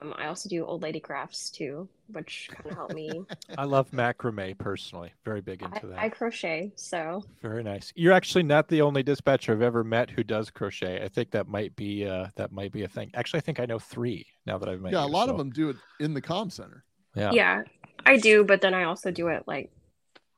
Um, 0.00 0.14
I 0.16 0.26
also 0.28 0.48
do 0.48 0.64
old 0.64 0.82
lady 0.82 0.98
crafts 0.98 1.50
too, 1.50 1.86
which 2.08 2.48
kind 2.50 2.70
of 2.70 2.76
help 2.76 2.92
me. 2.94 3.24
I 3.58 3.64
love 3.64 3.90
macrame 3.90 4.56
personally. 4.56 5.12
Very 5.26 5.42
big 5.42 5.62
into 5.62 5.86
I, 5.86 5.88
that. 5.90 5.98
I 5.98 6.08
crochet, 6.08 6.72
so 6.74 7.22
Very 7.42 7.62
nice. 7.62 7.92
You're 7.94 8.14
actually 8.14 8.44
not 8.44 8.68
the 8.68 8.80
only 8.80 9.02
dispatcher 9.02 9.52
I've 9.52 9.60
ever 9.60 9.84
met 9.84 10.08
who 10.08 10.24
does 10.24 10.48
crochet. 10.48 11.04
I 11.04 11.08
think 11.08 11.30
that 11.32 11.48
might 11.48 11.76
be 11.76 12.06
uh, 12.06 12.28
that 12.36 12.50
might 12.50 12.72
be 12.72 12.84
a 12.84 12.88
thing. 12.88 13.10
Actually, 13.12 13.38
I 13.38 13.42
think 13.42 13.60
I 13.60 13.66
know 13.66 13.78
three 13.78 14.26
now 14.46 14.56
that 14.56 14.68
I've 14.68 14.80
met. 14.80 14.92
Yeah, 14.92 15.04
a 15.04 15.06
lot 15.06 15.26
so- 15.26 15.32
of 15.32 15.38
them 15.38 15.50
do 15.50 15.68
it 15.68 15.76
in 16.00 16.14
the 16.14 16.22
comm 16.22 16.50
center. 16.50 16.84
Yeah. 17.14 17.30
yeah, 17.32 17.62
I 18.04 18.16
do. 18.16 18.42
But 18.42 18.60
then 18.60 18.74
I 18.74 18.84
also 18.84 19.10
do 19.10 19.28
it 19.28 19.44
like 19.46 19.70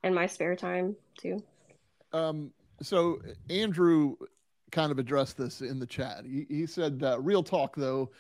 in 0.03 0.13
my 0.13 0.27
spare 0.27 0.57
time 0.57 0.97
too. 1.17 1.43
Um, 2.13 2.51
so 2.83 3.21
Andrew 3.49 4.17
kind 4.77 4.93
of 4.93 4.99
addressed 4.99 5.39
this 5.39 5.63
in 5.63 5.79
the 5.79 5.87
chat. 5.87 6.25
He, 6.27 6.47
he 6.51 6.67
said, 6.67 7.03
uh, 7.03 7.19
"Real 7.19 7.43
talk, 7.43 7.75
though, 7.75 8.11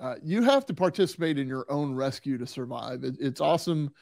uh, 0.00 0.16
you 0.24 0.42
have 0.42 0.66
to 0.66 0.74
participate 0.74 1.38
in 1.38 1.46
your 1.46 1.64
own 1.70 1.94
rescue 1.94 2.36
to 2.38 2.46
survive. 2.46 3.04
It, 3.04 3.14
it's 3.20 3.40
awesome 3.40 3.92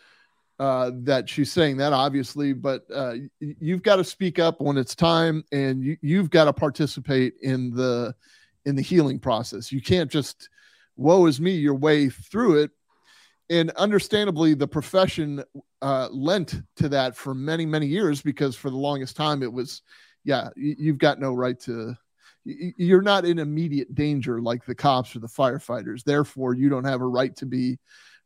uh, 0.58 0.92
that 1.02 1.28
she's 1.28 1.52
saying 1.52 1.76
that, 1.76 1.92
obviously, 1.92 2.54
but 2.54 2.86
uh, 2.92 3.14
you've 3.40 3.82
got 3.82 3.96
to 3.96 4.04
speak 4.04 4.38
up 4.38 4.62
when 4.62 4.78
it's 4.78 4.94
time, 4.94 5.44
and 5.52 5.84
you, 5.84 5.98
you've 6.00 6.30
got 6.30 6.46
to 6.46 6.52
participate 6.54 7.34
in 7.42 7.74
the 7.74 8.14
in 8.64 8.74
the 8.74 8.82
healing 8.82 9.18
process. 9.18 9.70
You 9.70 9.82
can't 9.82 10.10
just 10.10 10.48
woe 10.96 11.26
is 11.26 11.42
me 11.42 11.52
your 11.52 11.74
way 11.74 12.08
through 12.08 12.62
it." 12.62 12.70
And 13.50 13.70
understandably, 13.72 14.54
the 14.54 14.68
profession 14.68 15.44
uh, 15.82 16.08
lent 16.10 16.54
to 16.76 16.88
that 16.88 17.16
for 17.16 17.34
many, 17.34 17.66
many 17.66 17.86
years 17.86 18.22
because 18.22 18.56
for 18.56 18.70
the 18.70 18.76
longest 18.76 19.14
time 19.16 19.42
it 19.42 19.52
was, 19.52 19.82
yeah, 20.28 20.50
you've 20.56 20.98
got 20.98 21.18
no 21.18 21.32
right 21.32 21.58
to, 21.60 21.96
you're 22.44 23.00
not 23.00 23.24
in 23.24 23.38
immediate 23.38 23.94
danger 23.94 24.42
like 24.42 24.62
the 24.66 24.74
cops 24.74 25.16
or 25.16 25.20
the 25.20 25.26
firefighters. 25.26 26.04
Therefore, 26.04 26.52
you 26.52 26.68
don't 26.68 26.84
have 26.84 27.00
a 27.00 27.06
right 27.06 27.34
to 27.36 27.46
be 27.46 27.78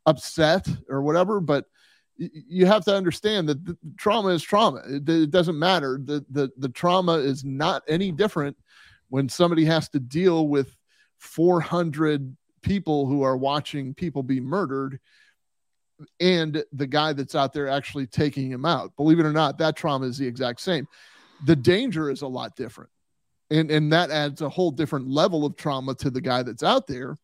upset 0.04 0.66
or 0.88 1.02
whatever. 1.02 1.38
But 1.38 1.66
you 2.16 2.66
have 2.66 2.84
to 2.86 2.94
understand 2.94 3.48
that 3.48 3.76
trauma 3.96 4.30
is 4.30 4.42
trauma. 4.42 4.82
It, 4.84 5.08
it 5.08 5.30
doesn't 5.30 5.56
matter. 5.56 6.00
The, 6.02 6.26
the, 6.28 6.50
the 6.56 6.70
trauma 6.70 7.18
is 7.18 7.44
not 7.44 7.84
any 7.86 8.10
different 8.10 8.56
when 9.08 9.28
somebody 9.28 9.64
has 9.66 9.88
to 9.90 10.00
deal 10.00 10.48
with 10.48 10.76
400 11.18 12.36
people 12.62 13.06
who 13.06 13.22
are 13.22 13.36
watching 13.36 13.94
people 13.94 14.24
be 14.24 14.40
murdered 14.40 14.98
and 16.18 16.64
the 16.72 16.86
guy 16.88 17.12
that's 17.12 17.36
out 17.36 17.52
there 17.52 17.68
actually 17.68 18.08
taking 18.08 18.50
him 18.50 18.64
out. 18.64 18.90
Believe 18.96 19.20
it 19.20 19.26
or 19.26 19.32
not, 19.32 19.56
that 19.58 19.76
trauma 19.76 20.06
is 20.06 20.18
the 20.18 20.26
exact 20.26 20.60
same. 20.60 20.88
The 21.44 21.56
danger 21.56 22.10
is 22.10 22.22
a 22.22 22.26
lot 22.26 22.56
different. 22.56 22.90
And 23.50 23.70
and 23.70 23.92
that 23.92 24.10
adds 24.10 24.40
a 24.40 24.48
whole 24.48 24.70
different 24.70 25.08
level 25.08 25.44
of 25.44 25.56
trauma 25.56 25.94
to 25.96 26.10
the 26.10 26.20
guy 26.20 26.42
that's 26.42 26.62
out 26.62 26.86
there. 26.86 27.18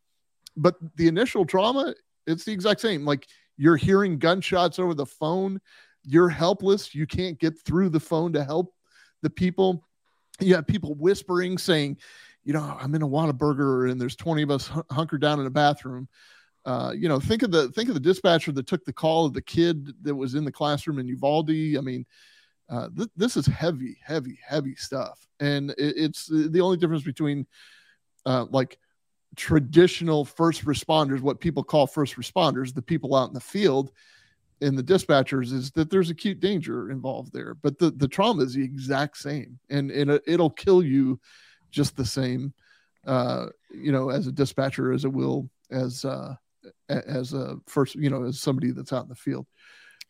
But 0.57 0.75
the 0.97 1.09
initial 1.09 1.45
trauma, 1.45 1.95
it's 2.27 2.45
the 2.45 2.53
exact 2.53 2.81
same. 2.81 3.05
Like 3.05 3.27
you're 3.57 3.77
hearing 3.77 4.19
gunshots 4.19 4.79
over 4.79 4.95
the 4.95 5.07
phone, 5.07 5.61
you're 6.05 6.29
helpless, 6.29 6.95
you 6.95 7.07
can't 7.07 7.39
get 7.39 7.59
through 7.61 7.91
the 7.91 8.01
phone 8.01 8.33
to 8.35 8.45
help 8.45 8.75
the 9.23 9.31
people. 9.31 9.87
You 10.41 10.55
have 10.55 10.67
people 10.67 10.95
whispering 10.95 11.59
saying, 11.59 11.99
you 12.45 12.53
know, 12.53 12.77
I'm 12.81 12.95
in 12.95 13.03
a 13.03 13.09
Whataburger 13.09 13.91
and 13.91 14.01
there's 14.01 14.17
20 14.17 14.43
of 14.43 14.51
us 14.51 14.69
hun- 14.69 14.85
hunkered 14.91 15.21
down 15.21 15.41
in 15.41 15.47
a 15.47 15.51
bathroom 15.51 16.09
uh, 16.69 16.93
you 16.93 17.09
know, 17.09 17.19
think 17.19 17.43
of 17.43 17.51
the 17.51 17.71
think 17.71 17.89
of 17.89 17.95
the 17.95 18.01
dispatcher 18.01 18.53
that 18.53 18.67
took 18.67 18.85
the 18.85 18.93
call 18.93 19.25
of 19.25 19.33
the 19.33 19.41
kid 19.41 19.91
that 20.03 20.15
was 20.15 20.35
in 20.35 20.45
the 20.45 20.53
classroom 20.53 20.99
in 20.99 21.09
Uvalde. 21.09 21.51
I 21.51 21.81
mean, 21.81 22.05
uh, 22.69 22.89
th- 22.97 23.11
this 23.17 23.37
is 23.37 23.47
heavy, 23.47 23.97
heavy, 24.05 24.39
heavy 24.47 24.75
stuff, 24.75 25.27
and 25.41 25.71
it, 25.73 25.95
it's 25.97 26.27
the 26.27 26.61
only 26.61 26.77
difference 26.77 27.05
between 27.05 27.47
uh, 28.27 28.47
like 28.51 28.79
traditional 29.37 30.25
first 30.25 30.65
responders, 30.65 31.21
what 31.21 31.41
people 31.41 31.63
call 31.63 31.87
first 31.87 32.17
responders, 32.17 32.75
the 32.75 32.83
people 32.83 33.15
out 33.15 33.29
in 33.29 33.35
the 33.35 33.41
field, 33.41 33.93
and 34.61 34.77
the 34.77 34.83
dispatchers, 34.83 35.53
is 35.53 35.71
that 35.73 35.91
there's 35.91 36.11
acute 36.11 36.41
danger 36.41 36.91
involved 36.91 37.33
there, 37.33 37.55
but 37.55 37.79
the 37.79 37.91
the 37.93 38.09
trauma 38.09 38.43
is 38.43 38.55
the 38.55 38.65
exact 38.65 39.17
same, 39.17 39.59
and 39.71 39.91
and 39.91 40.11
it, 40.11 40.23
it'll 40.27 40.51
kill 40.51 40.83
you 40.83 41.19
just 41.71 41.97
the 41.97 42.05
same, 42.05 42.53
uh, 43.07 43.47
you 43.71 43.93
know, 43.93 44.11
as 44.11 44.27
a 44.27 44.33
dispatcher 44.33 44.93
as 44.93 45.05
it 45.05 45.13
will 45.13 45.49
as 45.71 46.05
uh, 46.05 46.35
as 46.89 47.33
a 47.33 47.57
first, 47.67 47.95
you 47.95 48.11
know, 48.11 48.25
as 48.25 48.41
somebody 48.41 48.71
that's 48.71 48.93
out 48.93 49.05
in 49.05 49.09
the 49.09 49.15
field. 49.15 49.47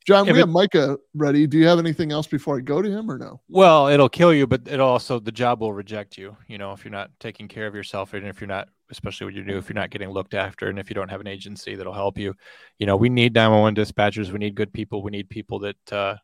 John, 0.09 0.25
Yeah, 0.25 0.33
we 0.33 0.39
but- 0.39 0.47
have 0.47 0.49
Micah 0.49 0.99
ready. 1.15 1.47
Do 1.47 1.59
you 1.59 1.67
have 1.67 1.79
anything 1.79 2.13
else 2.13 2.27
before 2.27 2.57
I 2.57 2.61
go 2.61 2.81
to 2.81 2.91
him 2.91 3.11
or 3.11 3.19
no? 3.19 3.43
Well, 3.47 3.89
it'll 3.89 4.09
kill 4.09 4.33
you, 4.33 4.47
but 4.47 4.63
it 4.67 4.81
also 4.81 5.21
the 5.21 5.31
job 5.31 5.61
will 5.61 5.75
reject 5.75 6.17
you. 6.17 6.35
You 6.47 6.57
know, 6.57 6.73
if 6.73 6.83
you're 6.83 6.91
not 6.91 7.11
taking 7.21 7.47
care 7.47 7.67
of 7.67 7.75
yourself, 7.75 8.15
and 8.15 8.27
if 8.27 8.41
you're 8.41 8.49
not, 8.49 8.71
especially 8.91 9.27
what 9.27 9.35
you 9.35 9.45
do, 9.45 9.59
if 9.59 9.69
you're 9.69 9.75
not 9.75 9.91
getting 9.91 10.09
looked 10.09 10.33
after, 10.33 10.71
and 10.71 10.79
if 10.79 10.89
you 10.89 10.95
don't 10.95 11.11
have 11.11 11.21
an 11.21 11.27
agency 11.27 11.75
that'll 11.75 11.93
help 11.93 12.17
you, 12.17 12.33
you 12.79 12.87
know, 12.87 12.97
we 12.97 13.11
need 13.11 13.35
911 13.35 13.75
dispatchers. 13.75 14.33
We 14.33 14.39
need 14.39 14.55
good 14.55 14.73
people. 14.73 15.03
We 15.03 15.11
need 15.11 15.29
people 15.29 15.59
that 15.59 15.93
uh, 15.93 16.17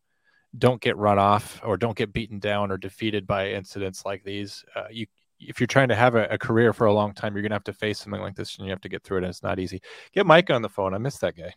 don't 0.56 0.80
get 0.80 0.96
run 0.96 1.18
off 1.18 1.60
or 1.62 1.76
don't 1.76 1.94
get 1.94 2.14
beaten 2.14 2.38
down 2.38 2.70
or 2.72 2.78
defeated 2.78 3.26
by 3.26 3.50
incidents 3.50 4.06
like 4.06 4.24
these. 4.24 4.64
Uh, 4.74 4.84
you, 4.90 5.04
if 5.38 5.60
you're 5.60 5.66
trying 5.66 5.88
to 5.88 5.94
have 5.94 6.14
a, 6.14 6.24
a 6.30 6.38
career 6.38 6.72
for 6.72 6.86
a 6.86 6.94
long 6.94 7.12
time, 7.12 7.34
you're 7.34 7.42
gonna 7.42 7.54
have 7.54 7.64
to 7.64 7.74
face 7.74 7.98
something 7.98 8.22
like 8.22 8.34
this, 8.34 8.56
and 8.56 8.64
you 8.66 8.70
have 8.70 8.80
to 8.80 8.88
get 8.88 9.02
through 9.02 9.18
it. 9.18 9.24
And 9.24 9.30
it's 9.30 9.42
not 9.42 9.58
easy. 9.58 9.82
Get 10.14 10.24
Mike 10.24 10.48
on 10.48 10.62
the 10.62 10.70
phone. 10.70 10.94
I 10.94 10.98
miss 10.98 11.18
that 11.18 11.36
guy. 11.36 11.52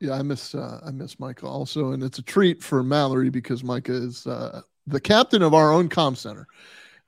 Yeah, 0.00 0.14
I 0.14 0.22
miss 0.22 0.54
uh, 0.54 0.80
I 0.84 0.90
miss 0.90 1.20
Micah 1.20 1.46
also, 1.46 1.92
and 1.92 2.02
it's 2.02 2.18
a 2.18 2.22
treat 2.22 2.62
for 2.62 2.82
Mallory 2.82 3.28
because 3.28 3.62
Micah 3.62 3.92
is 3.92 4.26
uh, 4.26 4.62
the 4.86 5.00
captain 5.00 5.42
of 5.42 5.52
our 5.52 5.72
own 5.72 5.90
comm 5.90 6.16
center. 6.16 6.46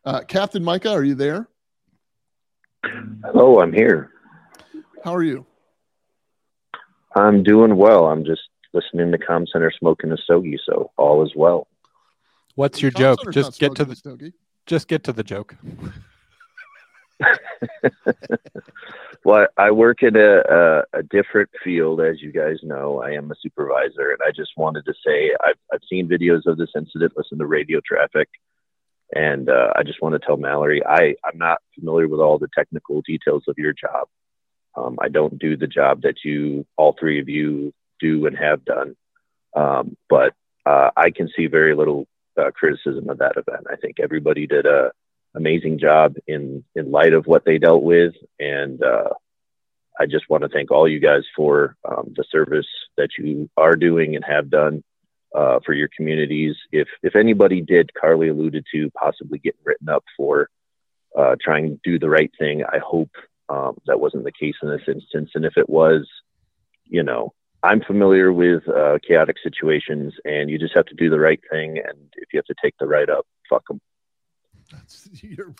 Uh, 0.05 0.20
Captain 0.20 0.62
Micah, 0.62 0.90
are 0.90 1.03
you 1.03 1.14
there? 1.14 1.49
Hello, 3.24 3.61
I'm 3.61 3.72
here. 3.72 4.11
How 5.05 5.14
are 5.14 5.22
you? 5.22 5.47
I'm 7.16 7.43
doing 7.43 7.76
well. 7.76 8.07
I'm 8.09 8.24
just 8.24 8.43
listening 8.74 9.11
to 9.12 9.18
Com 9.18 9.47
Center 9.47 9.72
smoking 9.78 10.12
a 10.12 10.16
stogie, 10.18 10.59
so 10.66 10.90
all 10.99 11.24
is 11.24 11.32
well. 11.34 11.68
What's 12.57 12.82
your 12.82 12.90
Comm 12.90 12.99
joke? 12.99 13.20
Center's 13.20 13.34
Just 13.34 13.59
get 13.59 13.74
to 13.76 13.84
the 13.86 13.93
a 13.93 13.97
stogie. 13.97 14.32
just 14.66 14.86
get 14.88 15.05
to 15.05 15.12
the 15.14 15.22
joke. 15.22 15.57
Well, 19.24 19.46
I 19.56 19.70
work 19.70 20.02
in 20.02 20.16
a, 20.16 20.38
a, 20.38 20.82
a 20.94 21.02
different 21.04 21.50
field, 21.62 22.00
as 22.00 22.20
you 22.20 22.32
guys 22.32 22.56
know. 22.62 23.02
I 23.02 23.12
am 23.12 23.30
a 23.30 23.36
supervisor, 23.40 24.10
and 24.10 24.18
I 24.26 24.32
just 24.34 24.50
wanted 24.56 24.84
to 24.86 24.94
say 25.06 25.30
I've, 25.40 25.58
I've 25.72 25.80
seen 25.88 26.08
videos 26.08 26.46
of 26.46 26.58
this 26.58 26.70
incident, 26.76 27.12
listened 27.16 27.38
to 27.38 27.46
radio 27.46 27.80
traffic, 27.86 28.28
and 29.14 29.48
uh, 29.48 29.72
I 29.76 29.84
just 29.84 30.02
want 30.02 30.14
to 30.14 30.18
tell 30.18 30.36
Mallory 30.36 30.84
I, 30.84 31.14
I'm 31.24 31.38
not 31.38 31.58
familiar 31.78 32.08
with 32.08 32.18
all 32.18 32.38
the 32.38 32.48
technical 32.52 33.00
details 33.02 33.44
of 33.46 33.58
your 33.58 33.72
job. 33.72 34.08
Um, 34.74 34.98
I 35.00 35.08
don't 35.08 35.38
do 35.38 35.56
the 35.56 35.66
job 35.68 36.02
that 36.02 36.24
you, 36.24 36.66
all 36.76 36.96
three 36.98 37.20
of 37.20 37.28
you, 37.28 37.72
do 38.00 38.26
and 38.26 38.36
have 38.36 38.64
done. 38.64 38.96
Um, 39.54 39.96
but 40.08 40.34
uh, 40.66 40.90
I 40.96 41.10
can 41.10 41.28
see 41.36 41.46
very 41.46 41.76
little 41.76 42.08
uh, 42.40 42.50
criticism 42.52 43.08
of 43.08 43.18
that 43.18 43.36
event. 43.36 43.66
I 43.70 43.76
think 43.76 44.00
everybody 44.00 44.46
did 44.46 44.66
a 44.66 44.90
amazing 45.35 45.78
job 45.78 46.14
in 46.26 46.64
in 46.75 46.91
light 46.91 47.13
of 47.13 47.26
what 47.26 47.45
they 47.45 47.59
dealt 47.59 47.83
with, 47.83 48.14
and 48.38 48.83
uh, 48.83 49.11
I 49.99 50.07
just 50.07 50.29
want 50.29 50.42
to 50.42 50.49
thank 50.49 50.71
all 50.71 50.88
you 50.88 51.00
guys 51.00 51.22
for 51.37 51.76
um, 51.88 52.13
the 52.17 52.25
service 52.30 52.67
that 52.96 53.11
you 53.18 53.49
are 53.57 53.76
doing 53.76 54.17
and 54.17 54.25
have 54.25 54.50
done 54.50 54.83
uh, 55.34 55.61
for 55.64 55.72
your 55.72 55.88
communities. 55.96 56.57
If 56.71 56.88
if 57.03 57.17
anybody 57.17 57.61
did, 57.61 57.95
Carly 57.95 58.29
alluded 58.29 58.64
to 58.75 58.91
possibly 58.91 59.38
getting 59.38 59.61
written 59.64 59.88
up 59.88 60.04
for 60.17 60.49
uh, 61.18 61.37
trying 61.41 61.68
to 61.71 61.80
do 61.84 61.99
the 61.99 62.11
right 62.11 62.30
thing. 62.38 62.64
I 62.64 62.79
hope 62.79 63.11
um, 63.49 63.76
that 63.87 64.00
wasn't 64.00 64.25
the 64.25 64.33
case 64.33 64.54
in 64.63 64.71
this 64.71 64.88
instance, 64.88 65.30
and 65.34 65.45
if 65.45 65.57
it 65.57 65.68
was, 65.68 66.09
you 66.84 67.03
know, 67.03 67.33
I'm 67.63 67.80
familiar 67.80 68.33
with 68.33 68.67
uh, 68.68 68.99
chaotic 69.07 69.37
situations, 69.42 70.14
and 70.25 70.50
you 70.50 70.59
just 70.59 70.75
have 70.75 70.87
to 70.87 70.95
do 70.95 71.11
the 71.11 71.21
right 71.21 71.41
thing. 71.50 71.79
And 71.79 72.13
if 72.17 72.33
you 72.33 72.38
have 72.38 72.46
to 72.46 72.54
take 72.63 72.75
the 72.79 72.87
right 72.87 73.09
up, 73.09 73.26
fuck 73.49 73.67
them. 73.68 73.80
You're, 75.22 75.54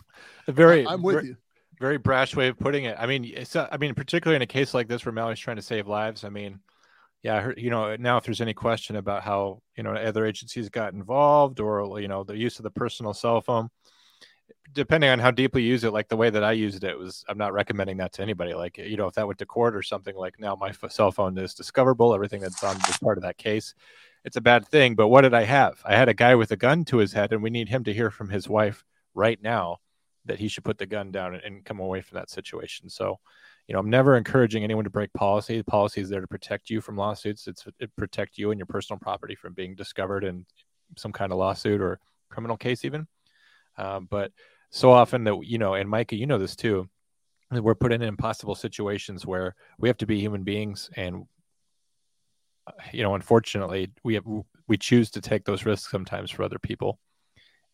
very, 0.47 0.85
I'm 0.87 1.01
with 1.01 1.15
ver- 1.15 1.21
you. 1.21 1.37
Very 1.79 1.97
brash 1.97 2.35
way 2.35 2.47
of 2.47 2.57
putting 2.57 2.85
it. 2.85 2.95
I 2.99 3.07
mean, 3.07 3.25
it's, 3.25 3.55
I 3.55 3.77
mean, 3.79 3.95
particularly 3.95 4.35
in 4.35 4.41
a 4.41 4.47
case 4.47 4.73
like 4.73 4.87
this 4.87 5.05
where 5.05 5.11
Mallory's 5.11 5.39
trying 5.39 5.57
to 5.57 5.61
save 5.61 5.87
lives. 5.87 6.23
I 6.23 6.29
mean, 6.29 6.59
yeah, 7.23 7.41
heard, 7.41 7.57
you 7.57 7.69
know, 7.69 7.95
now 7.95 8.17
if 8.17 8.25
there's 8.25 8.41
any 8.41 8.53
question 8.53 8.95
about 8.95 9.23
how 9.23 9.61
you 9.75 9.83
know 9.83 9.93
other 9.93 10.25
agencies 10.25 10.69
got 10.69 10.93
involved 10.93 11.59
or 11.59 11.99
you 11.99 12.07
know 12.07 12.23
the 12.23 12.37
use 12.37 12.59
of 12.59 12.63
the 12.63 12.71
personal 12.71 13.13
cell 13.13 13.41
phone, 13.41 13.69
depending 14.73 15.09
on 15.09 15.19
how 15.19 15.31
deeply 15.31 15.63
you 15.63 15.69
use 15.69 15.83
it, 15.83 15.93
like 15.93 16.09
the 16.09 16.17
way 16.17 16.29
that 16.29 16.43
I 16.43 16.51
used 16.51 16.83
it 16.83 16.97
was, 16.97 17.23
I'm 17.27 17.37
not 17.37 17.53
recommending 17.53 17.97
that 17.97 18.13
to 18.13 18.21
anybody. 18.21 18.53
Like, 18.53 18.77
you 18.77 18.97
know, 18.97 19.07
if 19.07 19.15
that 19.15 19.27
went 19.27 19.39
to 19.39 19.45
court 19.45 19.75
or 19.75 19.81
something, 19.81 20.15
like 20.15 20.39
now 20.39 20.55
my 20.55 20.71
cell 20.89 21.11
phone 21.11 21.37
is 21.37 21.53
discoverable, 21.53 22.13
everything 22.13 22.41
that's 22.41 22.63
on 22.63 22.75
is 22.89 22.97
part 22.97 23.17
of 23.17 23.23
that 23.23 23.37
case. 23.37 23.73
It's 24.25 24.37
a 24.37 24.41
bad 24.41 24.67
thing. 24.67 24.95
But 24.95 25.09
what 25.09 25.21
did 25.21 25.33
I 25.33 25.43
have? 25.43 25.81
I 25.85 25.95
had 25.95 26.09
a 26.09 26.13
guy 26.13 26.35
with 26.35 26.51
a 26.51 26.57
gun 26.57 26.85
to 26.85 26.97
his 26.97 27.13
head, 27.13 27.33
and 27.33 27.43
we 27.43 27.49
need 27.49 27.69
him 27.69 27.83
to 27.83 27.93
hear 27.93 28.09
from 28.09 28.29
his 28.29 28.47
wife 28.47 28.83
right 29.13 29.41
now 29.41 29.77
that 30.25 30.39
he 30.39 30.47
should 30.47 30.63
put 30.63 30.77
the 30.77 30.85
gun 30.85 31.11
down 31.11 31.33
and, 31.35 31.43
and 31.43 31.65
come 31.65 31.79
away 31.79 32.01
from 32.01 32.17
that 32.17 32.29
situation. 32.29 32.89
So, 32.89 33.19
you 33.67 33.73
know, 33.73 33.79
I'm 33.79 33.89
never 33.89 34.15
encouraging 34.15 34.63
anyone 34.63 34.83
to 34.85 34.89
break 34.89 35.11
policy. 35.13 35.57
The 35.57 35.63
policy 35.63 36.01
is 36.01 36.09
there 36.09 36.21
to 36.21 36.27
protect 36.27 36.69
you 36.69 36.81
from 36.81 36.97
lawsuits. 36.97 37.47
It's 37.47 37.65
it 37.79 37.95
protect 37.97 38.37
you 38.37 38.51
and 38.51 38.59
your 38.59 38.65
personal 38.65 38.99
property 38.99 39.35
from 39.35 39.53
being 39.53 39.75
discovered 39.75 40.23
in 40.23 40.45
some 40.97 41.11
kind 41.11 41.31
of 41.31 41.37
lawsuit 41.37 41.81
or 41.81 41.99
criminal 42.29 42.57
case, 42.57 42.85
even. 42.85 43.07
Um, 43.77 44.07
but 44.09 44.31
so 44.69 44.91
often 44.91 45.23
that 45.25 45.39
you 45.43 45.57
know, 45.57 45.73
and 45.73 45.89
Micah, 45.89 46.15
you 46.15 46.25
know 46.25 46.39
this 46.39 46.55
too. 46.55 46.89
that 47.51 47.63
We're 47.63 47.75
put 47.75 47.93
in 47.93 48.01
impossible 48.01 48.55
situations 48.55 49.25
where 49.25 49.55
we 49.77 49.89
have 49.89 49.97
to 49.97 50.05
be 50.05 50.19
human 50.19 50.43
beings, 50.43 50.89
and 50.95 51.25
uh, 52.67 52.71
you 52.91 53.03
know, 53.03 53.15
unfortunately, 53.15 53.91
we 54.03 54.13
have 54.15 54.25
we 54.67 54.77
choose 54.77 55.11
to 55.11 55.21
take 55.21 55.45
those 55.45 55.65
risks 55.65 55.91
sometimes 55.91 56.31
for 56.31 56.43
other 56.43 56.59
people. 56.59 56.99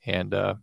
And 0.06 0.34
uh, 0.34 0.56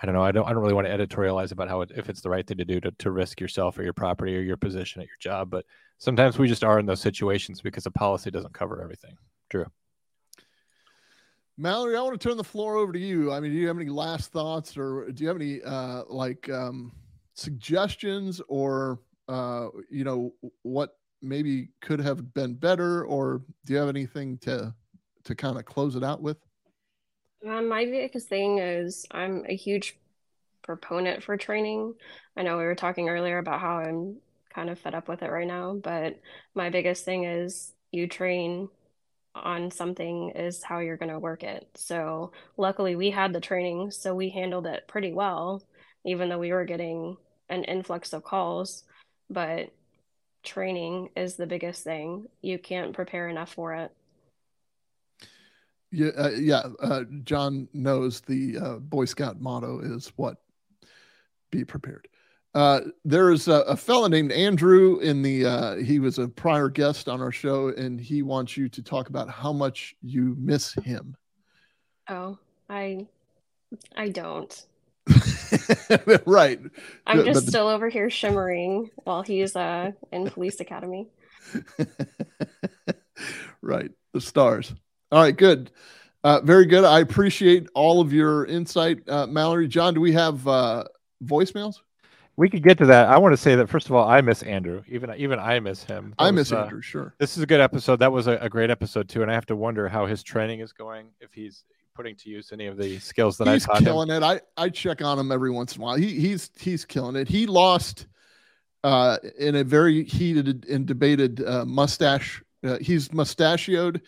I 0.00 0.06
don't 0.06 0.14
know. 0.14 0.22
I 0.22 0.30
don't. 0.30 0.46
I 0.46 0.52
don't 0.52 0.62
really 0.62 0.74
want 0.74 0.86
to 0.86 0.96
editorialize 0.96 1.50
about 1.50 1.68
how 1.68 1.80
it, 1.80 1.90
if 1.96 2.08
it's 2.08 2.20
the 2.20 2.30
right 2.30 2.46
thing 2.46 2.58
to 2.58 2.64
do 2.64 2.80
to, 2.80 2.92
to 2.92 3.10
risk 3.10 3.40
yourself 3.40 3.78
or 3.78 3.82
your 3.82 3.92
property 3.92 4.36
or 4.36 4.40
your 4.40 4.56
position 4.56 5.02
at 5.02 5.08
your 5.08 5.16
job. 5.18 5.50
But 5.50 5.64
sometimes 5.98 6.38
we 6.38 6.46
just 6.46 6.62
are 6.62 6.78
in 6.78 6.86
those 6.86 7.00
situations 7.00 7.60
because 7.60 7.84
a 7.86 7.90
policy 7.90 8.30
doesn't 8.30 8.54
cover 8.54 8.80
everything. 8.80 9.16
Drew. 9.50 9.66
Mallory, 11.56 11.96
I 11.96 12.00
want 12.02 12.20
to 12.20 12.28
turn 12.28 12.36
the 12.36 12.44
floor 12.44 12.76
over 12.76 12.92
to 12.92 12.98
you. 12.98 13.32
I 13.32 13.40
mean, 13.40 13.50
do 13.50 13.58
you 13.58 13.66
have 13.66 13.76
any 13.76 13.88
last 13.88 14.30
thoughts, 14.30 14.76
or 14.76 15.10
do 15.10 15.24
you 15.24 15.28
have 15.28 15.36
any 15.36 15.60
uh, 15.62 16.04
like 16.08 16.48
um, 16.48 16.92
suggestions, 17.34 18.40
or 18.46 19.00
uh, 19.26 19.66
you 19.90 20.04
know 20.04 20.32
what 20.62 20.96
maybe 21.20 21.70
could 21.80 22.00
have 22.00 22.32
been 22.34 22.54
better, 22.54 23.04
or 23.04 23.42
do 23.64 23.72
you 23.72 23.78
have 23.80 23.88
anything 23.88 24.38
to 24.38 24.72
to 25.24 25.34
kind 25.34 25.58
of 25.58 25.64
close 25.64 25.96
it 25.96 26.04
out 26.04 26.22
with? 26.22 26.38
Um, 27.46 27.68
my 27.68 27.84
biggest 27.84 28.28
thing 28.28 28.58
is 28.58 29.06
I'm 29.10 29.44
a 29.46 29.54
huge 29.54 29.96
proponent 30.62 31.22
for 31.22 31.36
training. 31.36 31.94
I 32.36 32.42
know 32.42 32.58
we 32.58 32.64
were 32.64 32.74
talking 32.74 33.08
earlier 33.08 33.38
about 33.38 33.60
how 33.60 33.78
I'm 33.78 34.18
kind 34.54 34.70
of 34.70 34.78
fed 34.78 34.94
up 34.94 35.08
with 35.08 35.22
it 35.22 35.30
right 35.30 35.46
now, 35.46 35.74
but 35.74 36.20
my 36.54 36.70
biggest 36.70 37.04
thing 37.04 37.24
is 37.24 37.72
you 37.92 38.08
train 38.08 38.68
on 39.34 39.70
something 39.70 40.30
is 40.30 40.62
how 40.64 40.80
you're 40.80 40.96
going 40.98 41.12
to 41.12 41.18
work 41.18 41.44
it. 41.44 41.68
So, 41.76 42.32
luckily, 42.56 42.96
we 42.96 43.10
had 43.10 43.32
the 43.32 43.40
training, 43.40 43.92
so 43.92 44.14
we 44.14 44.30
handled 44.30 44.66
it 44.66 44.88
pretty 44.88 45.12
well, 45.12 45.62
even 46.06 46.28
though 46.28 46.38
we 46.38 46.52
were 46.52 46.64
getting 46.66 47.16
an 47.48 47.64
influx 47.64 48.12
of 48.14 48.24
calls. 48.24 48.84
But 49.30 49.70
training 50.44 51.10
is 51.16 51.36
the 51.36 51.46
biggest 51.46 51.84
thing. 51.84 52.28
You 52.42 52.58
can't 52.58 52.94
prepare 52.94 53.28
enough 53.28 53.54
for 53.54 53.74
it. 53.74 53.92
Yeah, 55.90 56.10
uh, 56.18 56.30
yeah. 56.30 56.62
Uh, 56.80 57.04
John 57.24 57.68
knows 57.72 58.20
the 58.20 58.58
uh, 58.58 58.74
Boy 58.76 59.06
Scout 59.06 59.40
motto 59.40 59.80
is 59.80 60.12
what? 60.16 60.36
Be 61.50 61.64
prepared. 61.64 62.08
Uh, 62.54 62.80
there 63.04 63.30
is 63.30 63.48
a, 63.48 63.60
a 63.62 63.76
fellow 63.76 64.08
named 64.08 64.32
Andrew 64.32 64.98
in 64.98 65.22
the. 65.22 65.46
Uh, 65.46 65.76
he 65.76 65.98
was 65.98 66.18
a 66.18 66.28
prior 66.28 66.68
guest 66.68 67.08
on 67.08 67.22
our 67.22 67.32
show, 67.32 67.68
and 67.68 68.00
he 68.00 68.22
wants 68.22 68.56
you 68.56 68.68
to 68.70 68.82
talk 68.82 69.08
about 69.08 69.30
how 69.30 69.52
much 69.52 69.94
you 70.02 70.34
miss 70.38 70.74
him. 70.74 71.16
Oh, 72.08 72.38
I, 72.68 73.06
I 73.96 74.08
don't. 74.08 74.66
right. 76.26 76.60
I'm 77.06 77.24
just 77.24 77.44
But- 77.44 77.48
still 77.48 77.68
over 77.68 77.88
here 77.88 78.10
shimmering 78.10 78.90
while 79.04 79.22
he's 79.22 79.56
uh 79.56 79.92
in 80.12 80.28
police 80.30 80.60
academy. 80.60 81.08
right 83.62 83.90
the 84.12 84.20
stars 84.20 84.74
all 85.12 85.22
right 85.22 85.36
good 85.36 85.70
uh, 86.24 86.40
very 86.42 86.66
good 86.66 86.84
i 86.84 87.00
appreciate 87.00 87.68
all 87.74 88.00
of 88.00 88.12
your 88.12 88.44
insight 88.46 88.98
uh, 89.08 89.26
mallory 89.26 89.68
john 89.68 89.94
do 89.94 90.00
we 90.00 90.12
have 90.12 90.46
uh, 90.48 90.84
voicemails 91.24 91.76
We 92.36 92.48
could 92.48 92.62
get 92.62 92.78
to 92.78 92.86
that. 92.86 93.08
I 93.08 93.18
want 93.18 93.32
to 93.32 93.36
say 93.36 93.56
that 93.56 93.68
first 93.68 93.86
of 93.88 93.96
all, 93.96 94.08
I 94.08 94.20
miss 94.20 94.44
Andrew. 94.44 94.82
Even 94.86 95.12
even 95.16 95.40
I 95.40 95.58
miss 95.58 95.82
him. 95.82 96.14
That 96.18 96.24
I 96.24 96.30
was, 96.30 96.34
miss 96.34 96.52
uh, 96.52 96.62
Andrew, 96.62 96.80
sure. 96.80 97.14
This 97.18 97.36
is 97.36 97.42
a 97.42 97.46
good 97.46 97.60
episode. 97.60 97.98
That 97.98 98.12
was 98.12 98.28
a, 98.28 98.38
a 98.40 98.48
great 98.48 98.70
episode 98.70 99.08
too, 99.08 99.22
and 99.22 99.30
I 99.30 99.34
have 99.34 99.46
to 99.46 99.56
wonder 99.56 99.88
how 99.88 100.06
his 100.06 100.22
training 100.22 100.60
is 100.60 100.72
going. 100.72 101.08
If 101.20 101.34
he's 101.34 101.64
putting 101.98 102.14
to 102.14 102.30
use 102.30 102.52
any 102.52 102.66
of 102.66 102.76
the 102.76 102.96
skills 103.00 103.36
that 103.38 103.48
he's 103.48 103.64
I 103.64 103.72
taught 103.72 103.78
him. 103.80 103.84
killing 103.86 104.10
it 104.10 104.22
i 104.22 104.40
i 104.56 104.68
check 104.68 105.02
on 105.02 105.18
him 105.18 105.32
every 105.32 105.50
once 105.50 105.74
in 105.74 105.82
a 105.82 105.84
while 105.84 105.96
he 105.96 106.10
he's 106.20 106.48
he's 106.56 106.84
killing 106.84 107.16
it 107.16 107.26
he 107.26 107.44
lost 107.46 108.06
uh 108.84 109.18
in 109.36 109.56
a 109.56 109.64
very 109.64 110.04
heated 110.04 110.64
and 110.66 110.86
debated 110.86 111.44
uh, 111.44 111.64
mustache 111.64 112.40
uh, 112.62 112.78
he's 112.80 113.12
mustachioed 113.12 114.00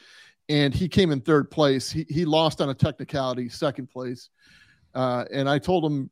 and 0.51 0.75
he 0.75 0.89
came 0.89 1.13
in 1.13 1.21
third 1.21 1.51
place. 1.51 1.91
He, 1.91 2.05
he 2.09 2.25
lost 2.25 2.61
on 2.61 2.69
a 2.69 2.75
technicality 2.75 3.49
second 3.49 3.89
place. 3.89 4.29
Uh 4.93 5.25
and 5.33 5.49
i 5.49 5.59
told 5.59 5.85
him 5.85 6.11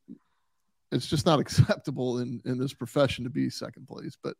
it's 0.92 1.08
just 1.08 1.26
not 1.26 1.40
acceptable 1.44 2.20
in 2.20 2.40
in 2.44 2.58
this 2.58 2.72
profession 2.72 3.24
to 3.24 3.30
be 3.30 3.50
second 3.50 3.86
place 3.88 4.16
but 4.22 4.36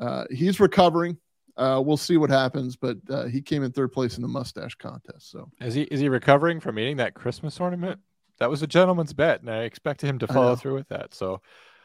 uh 0.00 0.24
he's 0.30 0.60
recovering. 0.60 1.16
Uh 1.56 1.80
we'll 1.84 1.96
see 1.96 2.16
what 2.16 2.30
happens 2.30 2.76
but 2.76 2.96
uh, 3.08 3.24
he 3.24 3.40
came 3.40 3.62
in 3.62 3.70
third 3.70 3.92
place 3.92 4.16
in 4.16 4.22
the 4.22 4.28
mustache 4.28 4.74
contest 4.74 5.30
so. 5.30 5.48
Is 5.60 5.74
he 5.74 5.82
is 5.82 6.00
he 6.00 6.08
recovering 6.08 6.60
from 6.60 6.78
eating 6.78 6.96
that 6.96 7.14
Christmas 7.14 7.60
ornament? 7.60 8.00
That 8.38 8.50
was 8.50 8.62
a 8.62 8.66
gentleman's 8.66 9.12
bet, 9.12 9.40
and 9.40 9.48
I 9.48 9.62
expected 9.62 10.08
him 10.08 10.18
to 10.18 10.26
follow 10.26 10.56
through 10.56 10.74
with 10.74 10.88
that. 10.88 11.14
So, 11.14 11.42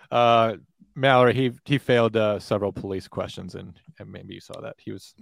uh, 0.10 0.56
Mallory, 0.96 1.36
he 1.36 1.52
he 1.66 1.78
failed 1.78 2.18
uh, 2.18 2.40
several 2.40 2.72
police 2.72 3.08
questions, 3.08 3.54
and, 3.54 3.80
and 4.00 4.12
maybe 4.12 4.34
you 4.34 4.40
saw 4.40 4.60
that. 4.62 4.76
He 4.80 4.92
was 4.92 5.14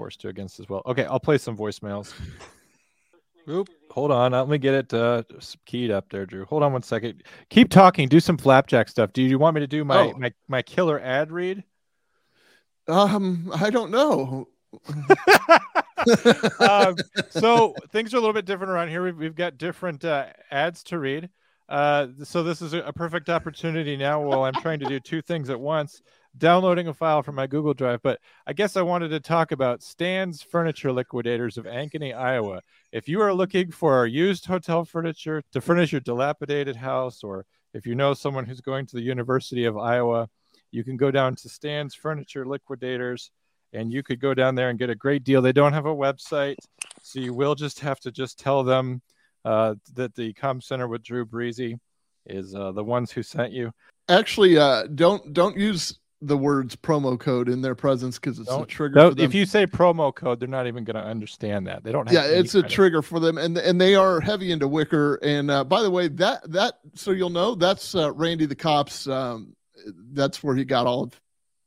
forced 0.00 0.22
to 0.22 0.28
against 0.28 0.58
as 0.58 0.66
well. 0.66 0.80
Okay, 0.86 1.04
I'll 1.04 1.20
play 1.20 1.36
some 1.36 1.54
voicemails. 1.54 2.14
Oop, 3.50 3.68
hold 3.90 4.10
on, 4.10 4.32
let 4.32 4.48
me 4.48 4.56
get 4.56 4.72
it 4.72 4.94
uh, 4.94 5.22
keyed 5.66 5.90
up 5.90 6.08
there, 6.08 6.24
Drew. 6.24 6.46
Hold 6.46 6.62
on 6.62 6.72
one 6.72 6.82
second. 6.82 7.22
Keep 7.50 7.68
talking. 7.68 8.08
Do 8.08 8.18
some 8.18 8.38
flapjack 8.38 8.88
stuff. 8.88 9.12
Do 9.12 9.20
you 9.20 9.38
want 9.38 9.56
me 9.56 9.60
to 9.60 9.66
do 9.66 9.84
my 9.84 10.04
Oh. 10.04 10.14
my, 10.16 10.32
my 10.48 10.62
killer 10.62 10.98
ad 10.98 11.30
read? 11.30 11.64
um 12.88 13.52
i 13.54 13.68
don't 13.68 13.90
know 13.90 14.48
um, 16.60 16.96
so 17.28 17.74
things 17.92 18.14
are 18.14 18.16
a 18.16 18.20
little 18.20 18.32
bit 18.32 18.46
different 18.46 18.70
around 18.70 18.88
here. 18.88 19.02
We've, 19.02 19.16
we've 19.16 19.34
got 19.34 19.58
different 19.58 20.04
uh, 20.04 20.26
ads 20.50 20.82
to 20.84 20.98
read. 20.98 21.28
Uh, 21.68 22.06
so 22.24 22.42
this 22.42 22.62
is 22.62 22.72
a, 22.72 22.78
a 22.82 22.92
perfect 22.92 23.28
opportunity 23.28 23.96
now 23.96 24.22
while 24.22 24.44
I'm 24.44 24.54
trying 24.54 24.80
to 24.80 24.86
do 24.86 24.98
two 24.98 25.20
things 25.22 25.50
at 25.50 25.60
once 25.60 26.02
downloading 26.36 26.88
a 26.88 26.94
file 26.94 27.22
from 27.22 27.34
my 27.34 27.46
Google 27.46 27.74
Drive. 27.74 28.00
But 28.02 28.20
I 28.46 28.52
guess 28.52 28.76
I 28.76 28.82
wanted 28.82 29.08
to 29.08 29.20
talk 29.20 29.52
about 29.52 29.82
Stan's 29.82 30.42
Furniture 30.42 30.92
Liquidators 30.92 31.58
of 31.58 31.64
Ankeny, 31.64 32.16
Iowa. 32.16 32.62
If 32.92 33.08
you 33.08 33.20
are 33.20 33.34
looking 33.34 33.70
for 33.70 34.06
used 34.06 34.46
hotel 34.46 34.84
furniture 34.84 35.42
to 35.52 35.60
furnish 35.60 35.92
your 35.92 36.00
dilapidated 36.00 36.76
house, 36.76 37.22
or 37.22 37.46
if 37.74 37.86
you 37.86 37.94
know 37.94 38.14
someone 38.14 38.44
who's 38.44 38.60
going 38.60 38.86
to 38.86 38.96
the 38.96 39.02
University 39.02 39.64
of 39.64 39.76
Iowa, 39.76 40.28
you 40.70 40.84
can 40.84 40.96
go 40.96 41.10
down 41.10 41.34
to 41.36 41.48
Stan's 41.48 41.94
Furniture 41.94 42.46
Liquidators 42.46 43.30
and 43.72 43.92
you 43.92 44.02
could 44.02 44.20
go 44.20 44.34
down 44.34 44.54
there 44.54 44.68
and 44.70 44.78
get 44.78 44.90
a 44.90 44.94
great 44.94 45.22
deal. 45.24 45.42
They 45.42 45.52
don't 45.52 45.72
have 45.72 45.86
a 45.86 45.94
website, 45.94 46.56
so 47.02 47.20
you 47.20 47.32
will 47.34 47.54
just 47.54 47.80
have 47.80 48.00
to 48.00 48.10
just 48.10 48.38
tell 48.38 48.64
them 48.64 49.00
uh, 49.44 49.74
that 49.94 50.14
the 50.14 50.32
Com 50.34 50.60
Center 50.60 50.88
with 50.88 51.02
Drew 51.02 51.24
Breezy 51.24 51.78
is 52.26 52.54
uh, 52.54 52.72
the 52.72 52.84
ones 52.84 53.10
who 53.10 53.22
sent 53.22 53.52
you. 53.52 53.72
actually 54.08 54.58
uh 54.58 54.84
don't 54.94 55.32
don't 55.32 55.56
use 55.56 55.98
the 56.22 56.36
words 56.36 56.76
promo 56.76 57.18
code 57.18 57.48
in 57.48 57.62
their 57.62 57.74
presence 57.74 58.18
because 58.18 58.38
it's 58.38 58.48
a 58.50 58.52
Don't- 58.58 58.68
trigger 58.68 59.00
for 59.10 59.14
them. 59.14 59.24
if 59.24 59.34
you 59.34 59.46
say 59.46 59.66
promo 59.66 60.14
code, 60.14 60.38
they're 60.40 60.48
not 60.48 60.66
even 60.66 60.84
going 60.84 60.96
to 60.96 61.02
understand 61.02 61.66
that. 61.66 61.82
They 61.82 61.92
don't. 61.92 62.06
Have 62.08 62.12
yeah 62.14 62.38
it's 62.38 62.54
a 62.54 62.58
kind 62.60 62.64
of- 62.66 62.70
trigger 62.72 63.02
for 63.02 63.20
them 63.20 63.38
and 63.38 63.56
and 63.56 63.80
they 63.80 63.94
are 63.94 64.20
heavy 64.20 64.52
into 64.52 64.68
wicker 64.68 65.14
and 65.22 65.50
uh 65.50 65.64
by 65.64 65.82
the 65.82 65.90
way 65.90 66.08
that 66.08 66.50
that 66.52 66.74
so 66.94 67.10
you'll 67.12 67.30
know 67.30 67.54
that's 67.54 67.94
uh, 67.94 68.12
randy 68.12 68.44
the 68.46 68.54
cops 68.54 69.06
um 69.08 69.54
that's 70.12 70.42
where 70.42 70.54
he 70.54 70.64
got 70.64 70.86
all 70.86 71.04
of 71.04 71.20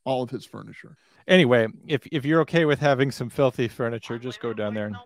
all 0.05 0.21
of 0.23 0.29
his 0.29 0.45
furniture 0.45 0.95
Anyway, 1.25 1.67
if 1.87 2.05
if 2.11 2.25
you're 2.25 2.41
okay 2.41 2.65
with 2.65 2.79
having 2.79 3.09
some 3.09 3.29
filthy 3.29 3.69
furniture, 3.69 4.19
just 4.19 4.41
go 4.41 4.51
down 4.51 4.73
there. 4.73 4.87
And 4.87 4.97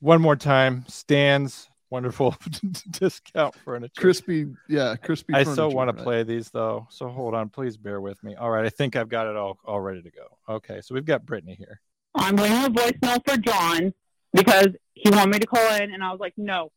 one 0.00 0.20
more 0.20 0.34
time, 0.34 0.84
Stan's 0.88 1.68
wonderful 1.96 2.36
discount 2.90 3.54
furniture. 3.64 3.98
crispy 3.98 4.46
yeah 4.68 4.94
crispy 4.96 5.32
I 5.32 5.44
so 5.44 5.54
furniture, 5.54 5.76
want 5.76 5.96
to 5.96 6.02
play 6.04 6.24
these 6.24 6.50
though. 6.50 6.86
So 6.90 7.08
hold 7.08 7.32
on, 7.34 7.48
please 7.48 7.78
bear 7.78 8.02
with 8.02 8.22
me. 8.22 8.34
All 8.34 8.50
right, 8.50 8.66
I 8.66 8.68
think 8.68 8.96
I've 8.96 9.08
got 9.08 9.26
it 9.26 9.34
all 9.34 9.58
all 9.64 9.80
ready 9.80 10.02
to 10.02 10.10
go. 10.10 10.26
Okay, 10.56 10.82
so 10.82 10.94
we've 10.94 11.06
got 11.06 11.24
Brittany 11.24 11.54
here. 11.54 11.80
I'm 12.14 12.36
leaving 12.36 12.64
a 12.64 12.68
voicemail 12.68 13.18
for 13.26 13.38
John 13.38 13.94
because 14.34 14.68
he 14.92 15.08
wanted 15.08 15.32
me 15.32 15.38
to 15.38 15.46
call 15.46 15.74
in, 15.76 15.90
and 15.94 16.04
I 16.04 16.10
was 16.10 16.20
like, 16.20 16.34
no, 16.36 16.70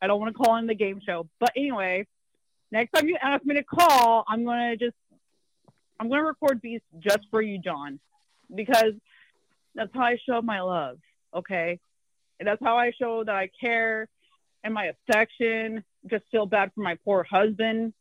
I 0.00 0.06
don't 0.06 0.20
want 0.20 0.36
to 0.36 0.40
call 0.40 0.56
in 0.58 0.68
the 0.68 0.76
game 0.76 1.00
show. 1.04 1.28
But 1.40 1.50
anyway, 1.56 2.06
next 2.70 2.92
time 2.92 3.08
you 3.08 3.16
ask 3.20 3.44
me 3.44 3.56
to 3.56 3.64
call, 3.64 4.24
I'm 4.28 4.44
gonna 4.44 4.76
just, 4.76 4.94
I'm 5.98 6.08
gonna 6.08 6.22
record 6.22 6.62
beats 6.62 6.84
just 7.00 7.26
for 7.32 7.42
you, 7.42 7.58
John, 7.58 7.98
because 8.54 8.94
that's 9.74 9.90
how 9.92 10.02
I 10.02 10.18
show 10.24 10.40
my 10.40 10.60
love. 10.60 10.98
Okay, 11.34 11.80
and 12.38 12.46
that's 12.46 12.62
how 12.62 12.76
I 12.76 12.92
show 12.96 13.24
that 13.24 13.34
I 13.34 13.50
care 13.60 14.06
and 14.64 14.74
my 14.74 14.86
affection. 14.86 15.84
Just 16.06 16.24
feel 16.30 16.46
bad 16.46 16.72
for 16.74 16.80
my 16.80 16.96
poor 17.04 17.22
husband, 17.28 17.92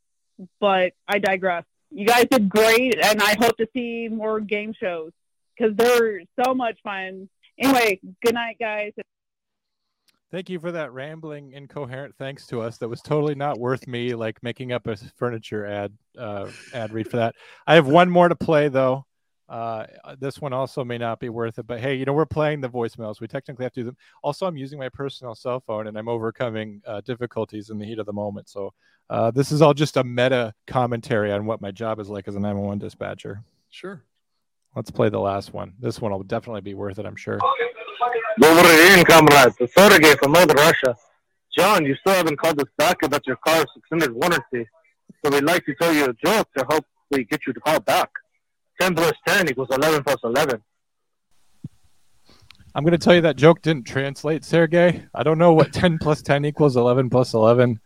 but 0.60 0.94
I 1.08 1.20
digress. 1.20 1.66
You 1.92 2.06
guys 2.06 2.26
did 2.32 2.50
great, 2.50 2.98
and 3.04 3.22
I 3.22 3.36
hope 3.40 3.58
to 3.58 3.68
see 3.74 4.08
more 4.08 4.40
game 4.40 4.74
shows 4.74 5.12
because 5.58 5.76
they're 5.76 6.22
so 6.44 6.54
much 6.54 6.80
fun. 6.84 7.30
Anyway, 7.60 8.00
good 8.24 8.34
night, 8.34 8.58
guys. 8.60 8.94
Thank 10.32 10.50
you 10.50 10.60
for 10.60 10.72
that 10.72 10.94
rambling, 10.94 11.52
incoherent 11.52 12.16
thanks 12.18 12.48
to 12.48 12.62
us. 12.62 12.78
That 12.78 12.88
was 12.88 13.02
totally 13.02 13.36
not 13.36 13.60
worth 13.60 13.86
me 13.86 14.16
like 14.16 14.42
making 14.42 14.72
up 14.72 14.88
a 14.88 14.96
furniture 14.96 15.66
ad 15.66 15.94
uh, 16.18 16.50
ad 16.74 16.94
read 16.94 17.12
for 17.12 17.18
that. 17.18 17.36
I 17.68 17.76
have 17.76 17.88
one 17.88 18.10
more 18.10 18.30
to 18.30 18.36
play 18.36 18.70
though. 18.70 19.06
Uh, 19.51 19.87
this 20.19 20.41
one 20.41 20.53
also 20.53 20.85
may 20.85 20.99
not 20.99 21.21
be 21.21 21.29
worth 21.29 21.59
it, 21.59 21.67
but 21.67 21.79
hey, 21.79 21.95
you 21.95 22.05
know 22.05 22.13
we're 22.13 22.27
playing 22.27 22.61
the 22.61 22.69
voicemails. 22.69 23.21
We 23.21 23.29
technically 23.29 23.65
have 23.65 23.73
to 23.75 23.81
do 23.81 23.85
them. 23.85 23.97
Also, 24.23 24.47
I'm 24.47 24.57
using 24.57 24.79
my 24.79 24.89
personal 24.89 25.35
cell 25.35 25.61
phone 25.61 25.87
and 25.87 25.97
I'm 25.97 26.09
overcoming 26.09 26.83
uh, 26.85 27.01
difficulties 27.03 27.71
in 27.71 27.79
the 27.79 27.87
heat 27.87 28.01
of 28.01 28.07
the 28.07 28.13
moment. 28.13 28.49
So 28.49 28.75
uh, 29.09 29.31
this 29.31 29.53
is 29.53 29.63
all 29.63 29.73
just 29.73 29.97
a 29.97 30.03
meta 30.05 30.53
commentary 30.67 31.31
on 31.31 31.47
what 31.47 31.61
my 31.61 31.71
job 31.71 32.01
is 32.01 32.09
like 32.09 32.27
as 32.27 32.35
a 32.35 32.41
911 32.41 32.81
dispatcher. 32.81 33.43
Sure. 33.71 34.03
Let's 34.75 34.91
play 34.91 35.09
the 35.09 35.21
last 35.21 35.55
one. 35.55 35.75
This 35.79 36.01
one 36.01 36.13
will 36.13 36.23
definitely 36.25 36.61
be 36.61 36.75
worth 36.75 36.99
it, 36.99 37.07
I'm 37.07 37.17
sure. 37.17 37.39
Добрый 38.39 38.77
день, 38.77 39.05
comrades. 39.07 39.57
It's 39.61 39.73
Sergey 39.75 40.15
from 40.17 40.33
Northern 40.33 40.57
Russia. 40.57 40.95
John, 41.57 41.87
you 41.87 41.95
still 41.95 42.13
haven't 42.13 42.39
called 42.39 42.61
us 42.61 42.69
back 42.77 43.03
about 43.03 43.27
your 43.27 43.37
car's 43.37 43.65
extended 43.75 44.13
warranty. 44.13 44.69
So 45.25 45.31
we'd 45.31 45.45
like 45.45 45.65
to 45.65 45.75
tell 45.77 45.95
you 45.95 46.05
a 46.05 46.13
joke 46.13 46.49
to 46.59 46.65
hopefully 46.69 47.25
get 47.25 47.41
you 47.47 47.55
to 47.55 47.61
call 47.61 47.81
back. 47.81 48.11
10 48.82 48.96
plus 48.96 49.14
10 49.28 49.50
equals 49.50 49.70
11 49.70 50.04
plus 50.04 50.18
11. 50.24 50.60
I'm 52.74 52.84
going 52.84 52.94
to 52.94 52.98
tell 52.98 53.14
you 53.14 53.22
that 53.22 53.36
joke 53.36 53.62
didn't 53.62 53.86
translate, 53.86 54.44
Sergey. 54.44 55.04
I 55.14 55.22
don't 55.22 55.38
know 55.38 55.54
what 55.54 55.72
10 55.74 56.00
plus 56.00 56.24
10 56.24 56.46
equals 56.46 56.78
11 56.78 57.12
plus 57.12 57.36
11. 57.36 57.80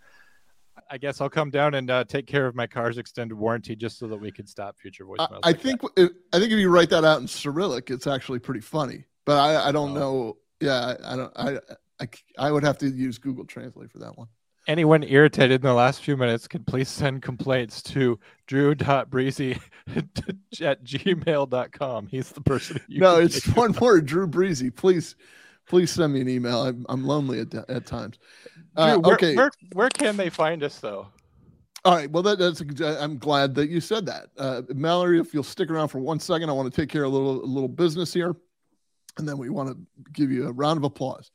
I 0.90 0.98
guess 0.98 1.20
I'll 1.20 1.30
come 1.30 1.50
down 1.50 1.74
and 1.74 1.92
uh, 1.92 2.06
take 2.06 2.28
care 2.28 2.48
of 2.48 2.56
my 2.56 2.66
car's 2.66 2.98
extended 2.98 3.36
warranty 3.36 3.76
just 3.76 4.00
so 4.00 4.08
that 4.08 4.16
we 4.16 4.32
can 4.32 4.48
stop 4.48 4.78
future 4.78 5.04
voicemails. 5.04 5.40
I, 5.44 5.50
I 5.50 5.54
think 5.54 5.82
if, 5.98 6.12
I 6.32 6.40
think 6.40 6.54
if 6.54 6.60
you 6.60 6.70
write 6.70 6.92
that 6.92 7.04
out 7.04 7.20
in 7.20 7.28
Cyrillic, 7.28 7.90
it's 7.90 8.08
actually 8.08 8.40
pretty 8.40 8.62
funny. 8.62 9.04
But 9.26 9.38
I, 9.38 9.70
I 9.70 9.72
don't 9.74 9.94
know. 9.94 10.38
Yeah, 10.62 10.96
I, 11.04 11.14
I 11.14 11.16
don't. 11.18 11.34
I, 11.36 11.60
I 12.00 12.08
I 12.38 12.52
would 12.52 12.64
have 12.64 12.78
to 12.78 12.88
use 12.88 13.18
Google 13.18 13.46
Translate 13.46 13.92
for 13.92 14.00
that 14.00 14.18
one. 14.18 14.28
Anyone 14.68 15.04
irritated 15.04 15.62
in 15.62 15.68
the 15.68 15.74
last 15.74 16.02
few 16.02 16.18
minutes 16.18 16.48
can 16.48 16.64
please 16.64 16.90
send 16.90 17.22
complaints 17.22 17.84
to 17.84 18.20
drew.breezy 18.48 19.60
at 20.62 20.84
gmail.com. 20.84 22.08
He's 22.08 22.32
the 22.32 22.42
person. 22.42 22.82
no, 22.90 23.20
it's 23.20 23.46
one 23.56 23.76
more. 23.80 24.02
Drew 24.02 24.26
Breezy, 24.26 24.72
please, 24.72 25.16
please 25.68 25.92
send 25.92 26.14
me 26.14 26.22
an 26.22 26.30
email. 26.30 26.64
I'm, 26.64 26.86
I'm 26.90 27.06
lonely 27.06 27.42
at, 27.42 27.54
at 27.70 27.86
times. 27.86 28.18
Uh, 28.76 28.94
Drew, 28.94 29.02
where, 29.02 29.16
okay. 29.16 29.36
Where, 29.36 29.52
where 29.74 29.90
can 29.90 30.18
they 30.18 30.30
find 30.30 30.64
us, 30.64 30.80
though? 30.80 31.08
All 31.84 31.96
right. 31.96 32.10
Well, 32.10 32.24
that, 32.24 32.40
that's. 32.40 32.62
I'm 32.82 33.20
glad 33.20 33.54
that 33.56 33.70
you 33.70 33.80
said 33.80 34.08
that, 34.08 34.30
uh, 34.40 34.64
Mallory. 34.74 35.20
If 35.20 35.36
you'll 35.36 35.44
stick 35.44 35.70
around 35.70 35.90
for 35.90 36.00
one 36.00 36.20
second, 36.20 36.50
I 36.50 36.54
want 36.54 36.74
to 36.74 36.82
take 36.82 36.90
care 36.90 37.04
of 37.04 37.14
a 37.14 37.16
little 37.16 37.44
a 37.44 37.46
little 37.46 37.70
business 37.70 38.12
here, 38.12 38.36
and 39.20 39.30
then 39.30 39.38
we 39.38 39.52
want 39.52 39.70
to 39.70 39.78
give 40.12 40.32
you 40.32 40.48
a 40.48 40.52
round 40.52 40.78
of 40.78 40.84
applause. 40.84 41.30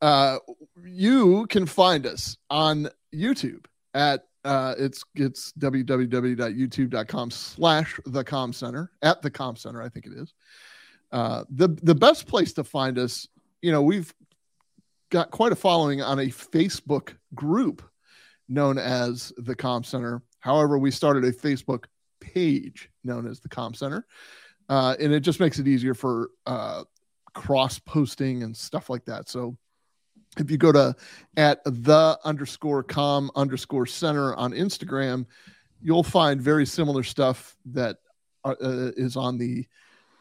Uh, 0.00 0.38
you 0.84 1.46
can 1.48 1.66
find 1.66 2.06
us 2.06 2.36
on 2.48 2.88
YouTube 3.14 3.66
at 3.94 4.24
uh, 4.44 4.74
it's 4.78 5.04
it's 5.14 5.52
www.youtube.com 5.52 7.30
slash 7.30 8.00
the 8.06 8.24
com 8.24 8.52
center 8.52 8.90
at 9.02 9.20
the 9.20 9.30
com 9.30 9.56
center. 9.56 9.82
I 9.82 9.88
think 9.88 10.06
it 10.06 10.12
is. 10.12 10.32
Uh, 11.12 11.44
the 11.50 11.68
the 11.82 11.94
best 11.94 12.26
place 12.26 12.52
to 12.54 12.64
find 12.64 12.98
us, 12.98 13.28
you 13.62 13.72
know, 13.72 13.82
we've 13.82 14.14
got 15.10 15.30
quite 15.30 15.52
a 15.52 15.56
following 15.56 16.00
on 16.00 16.20
a 16.20 16.26
Facebook 16.26 17.14
group 17.34 17.82
known 18.48 18.78
as 18.78 19.32
the 19.38 19.54
Com 19.54 19.84
Center. 19.84 20.22
However, 20.38 20.78
we 20.78 20.90
started 20.90 21.24
a 21.24 21.32
Facebook 21.32 21.84
page 22.20 22.90
known 23.04 23.26
as 23.26 23.40
the 23.40 23.48
Com 23.48 23.74
Center, 23.74 24.06
uh, 24.68 24.96
and 25.00 25.12
it 25.12 25.20
just 25.20 25.40
makes 25.40 25.58
it 25.58 25.68
easier 25.68 25.94
for 25.94 26.30
uh, 26.46 26.84
cross 27.34 27.78
posting 27.78 28.42
and 28.42 28.56
stuff 28.56 28.88
like 28.88 29.04
that. 29.06 29.28
So 29.28 29.56
if 30.38 30.50
you 30.50 30.56
go 30.56 30.72
to 30.72 30.94
at 31.36 31.62
the 31.64 32.18
underscore 32.24 32.82
com 32.82 33.30
underscore 33.34 33.86
center 33.86 34.34
on 34.34 34.52
Instagram, 34.52 35.26
you'll 35.82 36.02
find 36.02 36.40
very 36.40 36.66
similar 36.66 37.02
stuff 37.02 37.56
that 37.66 37.96
uh, 38.44 38.54
uh, 38.62 38.92
is 38.96 39.16
on 39.16 39.38
the 39.38 39.66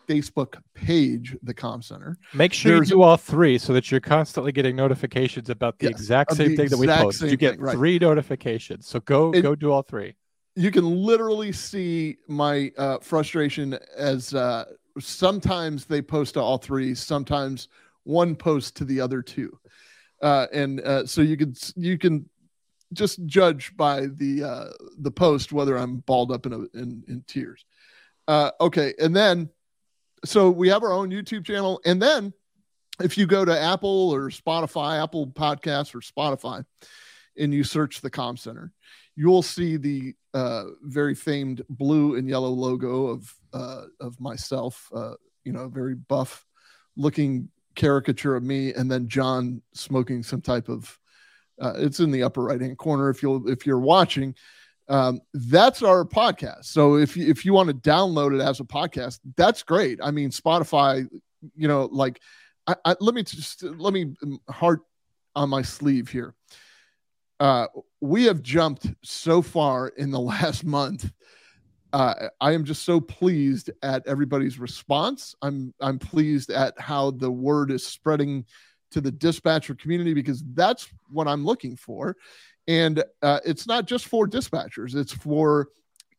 Facebook 0.07 0.56
page, 0.73 1.38
the 1.44 1.53
Com 1.53 1.84
Center. 1.84 2.18
Make 2.34 2.52
sure 2.52 2.72
There's- 2.73 2.90
you 2.90 2.95
do 2.95 3.02
all 3.03 3.15
three 3.18 3.60
so 3.60 3.73
that 3.73 3.91
you're 3.91 3.99
constantly 3.99 4.52
getting 4.52 4.76
notifications 4.76 5.49
about 5.52 5.77
the 5.77 5.86
Yes, 5.86 5.91
exact 5.91 6.34
same 6.36 6.49
the 6.49 6.56
thing 6.56 6.69
that 6.69 6.77
we 6.77 6.86
exact 6.88 7.03
post. 7.03 7.22
You 7.22 7.38
get 7.38 7.52
thing, 7.52 7.61
right. 7.61 7.76
three 7.76 7.99
notifications. 7.99 8.88
So 8.88 8.99
go 9.02 9.31
It- 9.31 9.44
go 9.44 9.53
do 9.53 9.72
all 9.72 9.84
three. 9.84 10.15
you 10.56 10.72
can 10.72 10.84
literally 10.84 11.52
see 11.52 12.18
my 12.27 12.72
uh, 12.77 12.98
frustration 12.99 13.77
as 13.95 14.34
uh, 14.34 14.65
sometimes 14.99 15.86
they 15.86 16.02
post 16.02 16.34
to 16.34 16.41
all 16.41 16.57
three, 16.57 16.95
sometimes 16.95 17.68
one 18.03 18.36
post 18.36 18.76
to 18.77 18.84
the 18.86 18.99
other 18.99 19.22
two, 19.22 19.56
uh, 20.22 20.48
and 20.52 20.82
uh, 20.82 21.06
so 21.06 21.22
you 21.22 21.38
can 21.38 21.56
you 21.76 21.98
can 21.98 22.30
just 22.94 23.26
judge 23.26 23.76
by 23.78 24.08
the 24.08 24.44
uh, 24.44 24.70
the 25.00 25.12
post 25.12 25.52
whether 25.52 25.78
I'm 25.78 25.98
balled 25.98 26.32
up 26.32 26.46
in 26.46 26.54
a, 26.54 26.60
in, 26.78 27.04
in 27.08 27.24
tears. 27.28 27.66
Uh, 28.28 28.52
okay, 28.62 28.94
and 29.00 29.16
then 29.16 29.50
so 30.26 30.50
we 30.50 30.70
have 30.70 30.84
our 30.84 30.91
own 30.91 31.10
YouTube 31.10 31.46
channel, 31.46 31.82
and 31.86 32.02
then 32.02 32.34
if 33.02 33.18
you 33.18 33.26
go 33.26 33.46
to 33.46 33.60
Apple 33.60 34.12
or 34.14 34.30
Spotify, 34.30 35.02
Apple 35.02 35.28
Podcasts 35.28 35.96
or 35.96 36.02
Spotify, 36.02 36.66
and 37.38 37.54
you 37.54 37.64
search 37.64 38.02
the 38.02 38.10
Com 38.10 38.36
Center, 38.36 38.74
you'll 39.16 39.41
see 39.41 39.78
the 39.78 40.14
uh, 40.34 40.66
very 40.84 41.16
famed 41.16 41.64
blue 41.70 42.16
and 42.16 42.28
yellow 42.28 42.50
logo 42.50 43.08
of 43.08 43.34
uh, 43.54 43.84
of 44.00 44.20
myself. 44.20 44.90
Uh, 44.94 45.14
you 45.44 45.54
know, 45.54 45.68
very 45.68 45.96
buff 45.96 46.46
looking 46.98 47.50
caricature 47.80 48.35
of 48.35 48.43
me, 48.43 48.73
and 48.73 48.91
then 48.91 49.07
John 49.07 49.61
smoking 49.73 50.22
some 50.22 50.41
type 50.41 50.69
of. 50.69 50.97
Uh, 51.60 51.73
it's 51.76 51.99
in 51.99 52.11
the 52.11 52.23
upper 52.23 52.43
right 52.43 52.61
hand 52.61 52.77
corner. 52.77 53.10
If 53.10 53.23
you'll 53.23 53.49
if 53.49 53.65
you're 53.65 53.80
watching, 53.80 54.35
um, 54.89 55.22
that's 55.34 55.84
our 55.84 56.03
podcast. 56.03 56.65
So 56.65 56.95
if 56.95 57.15
you, 57.15 57.27
if 57.27 57.45
you 57.45 57.53
want 57.53 57.69
to 57.69 57.76
download 57.76 58.34
it 58.34 58.41
as 58.41 58.60
a 58.60 58.64
podcast, 58.64 59.19
that's 59.35 59.64
great. 59.64 59.99
I 60.01 60.11
mean, 60.11 60.30
Spotify, 60.30 61.07
you 61.56 61.68
know, 61.68 61.89
like, 61.91 62.22
I, 62.68 62.76
I, 62.85 62.95
let 62.99 63.14
me 63.14 63.23
just 63.23 63.64
let 63.64 63.93
me 63.93 64.14
um, 64.23 64.39
heart 64.49 64.81
on 65.35 65.49
my 65.49 65.61
sleeve 65.61 66.10
here. 66.10 66.34
Uh, 67.39 67.68
we 68.01 68.26
have 68.26 68.41
jumped 68.41 68.88
so 69.03 69.41
far 69.41 69.89
in 69.89 70.11
the 70.11 70.19
last 70.34 70.65
month. 70.65 71.11
Uh, 71.91 72.30
I 72.40 72.52
am 72.53 72.66
just 72.66 72.84
so 72.84 72.99
pleased 72.99 73.72
at 73.82 74.06
everybody's 74.06 74.60
response. 74.60 75.36
I'm 75.41 75.74
I'm 75.82 75.98
pleased 75.98 76.52
at 76.52 76.80
how 76.80 77.11
the 77.11 77.32
word 77.32 77.72
is 77.72 77.86
spreading 77.86 78.45
to 78.91 79.02
the 79.02 79.11
dispatcher 79.11 79.76
community 79.76 80.14
because 80.14 80.44
that's 80.53 80.88
what 81.10 81.28
I'm 81.28 81.45
looking 81.45 81.76
for. 81.76 82.16
And 82.68 83.03
uh, 83.24 83.40
it's 83.45 83.66
not 83.66 83.86
just 83.86 84.07
for 84.07 84.28
dispatchers; 84.28 84.95
it's 84.95 85.14
for 85.14 85.70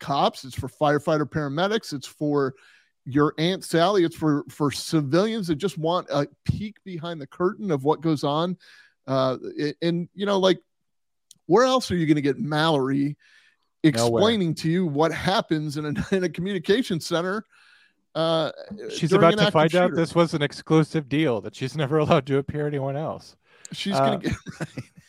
cops, 0.01 0.45
it's 0.45 0.59
for 0.59 0.69
firefighter 0.69 1.29
paramedics, 1.29 1.93
it's 1.93 2.07
for 2.07 2.55
your 3.05 3.35
aunt 3.39 3.65
Sally, 3.65 4.05
it's 4.05 4.17
for 4.17 4.45
for 4.49 4.73
civilians 4.73 5.47
that 5.47 5.57
just 5.57 5.79
want 5.79 6.09
a 6.11 6.27
peek 6.45 6.83
behind 6.83 7.21
the 7.21 7.27
curtain 7.27 7.71
of 7.71 7.85
what 7.85 8.01
goes 8.01 8.25
on. 8.25 8.57
Uh, 9.07 9.37
and 9.83 10.09
you 10.15 10.27
know, 10.27 10.39
like 10.39 10.59
where 11.47 11.65
else 11.65 11.91
are 11.91 11.97
you 11.97 12.07
going 12.07 12.17
to 12.17 12.23
get 12.23 12.39
Mallory 12.39 13.17
explaining 13.83 14.55
to 14.57 14.71
you 14.71 14.87
what 14.87 15.13
happens 15.13 15.77
in 15.77 15.87
a, 15.87 16.07
in 16.17 16.25
a 16.25 16.29
communication 16.29 17.01
center? 17.01 17.45
Uh, 18.15 18.51
She's 18.91 19.13
about 19.13 19.39
to 19.39 19.51
find 19.51 19.75
out 19.77 19.95
this 19.95 20.15
was 20.15 20.35
an 20.35 20.43
exclusive 20.43 21.09
deal 21.09 21.41
that 21.43 21.55
she's 21.55 21.77
never 21.77 21.99
allowed 21.99 22.27
to 22.27 22.39
appear 22.39 22.67
anyone 22.67 22.97
else. 22.97 23.37
She's 23.73 23.95
Uh, 23.95 24.01
gonna 24.01 24.19
get 24.19 24.33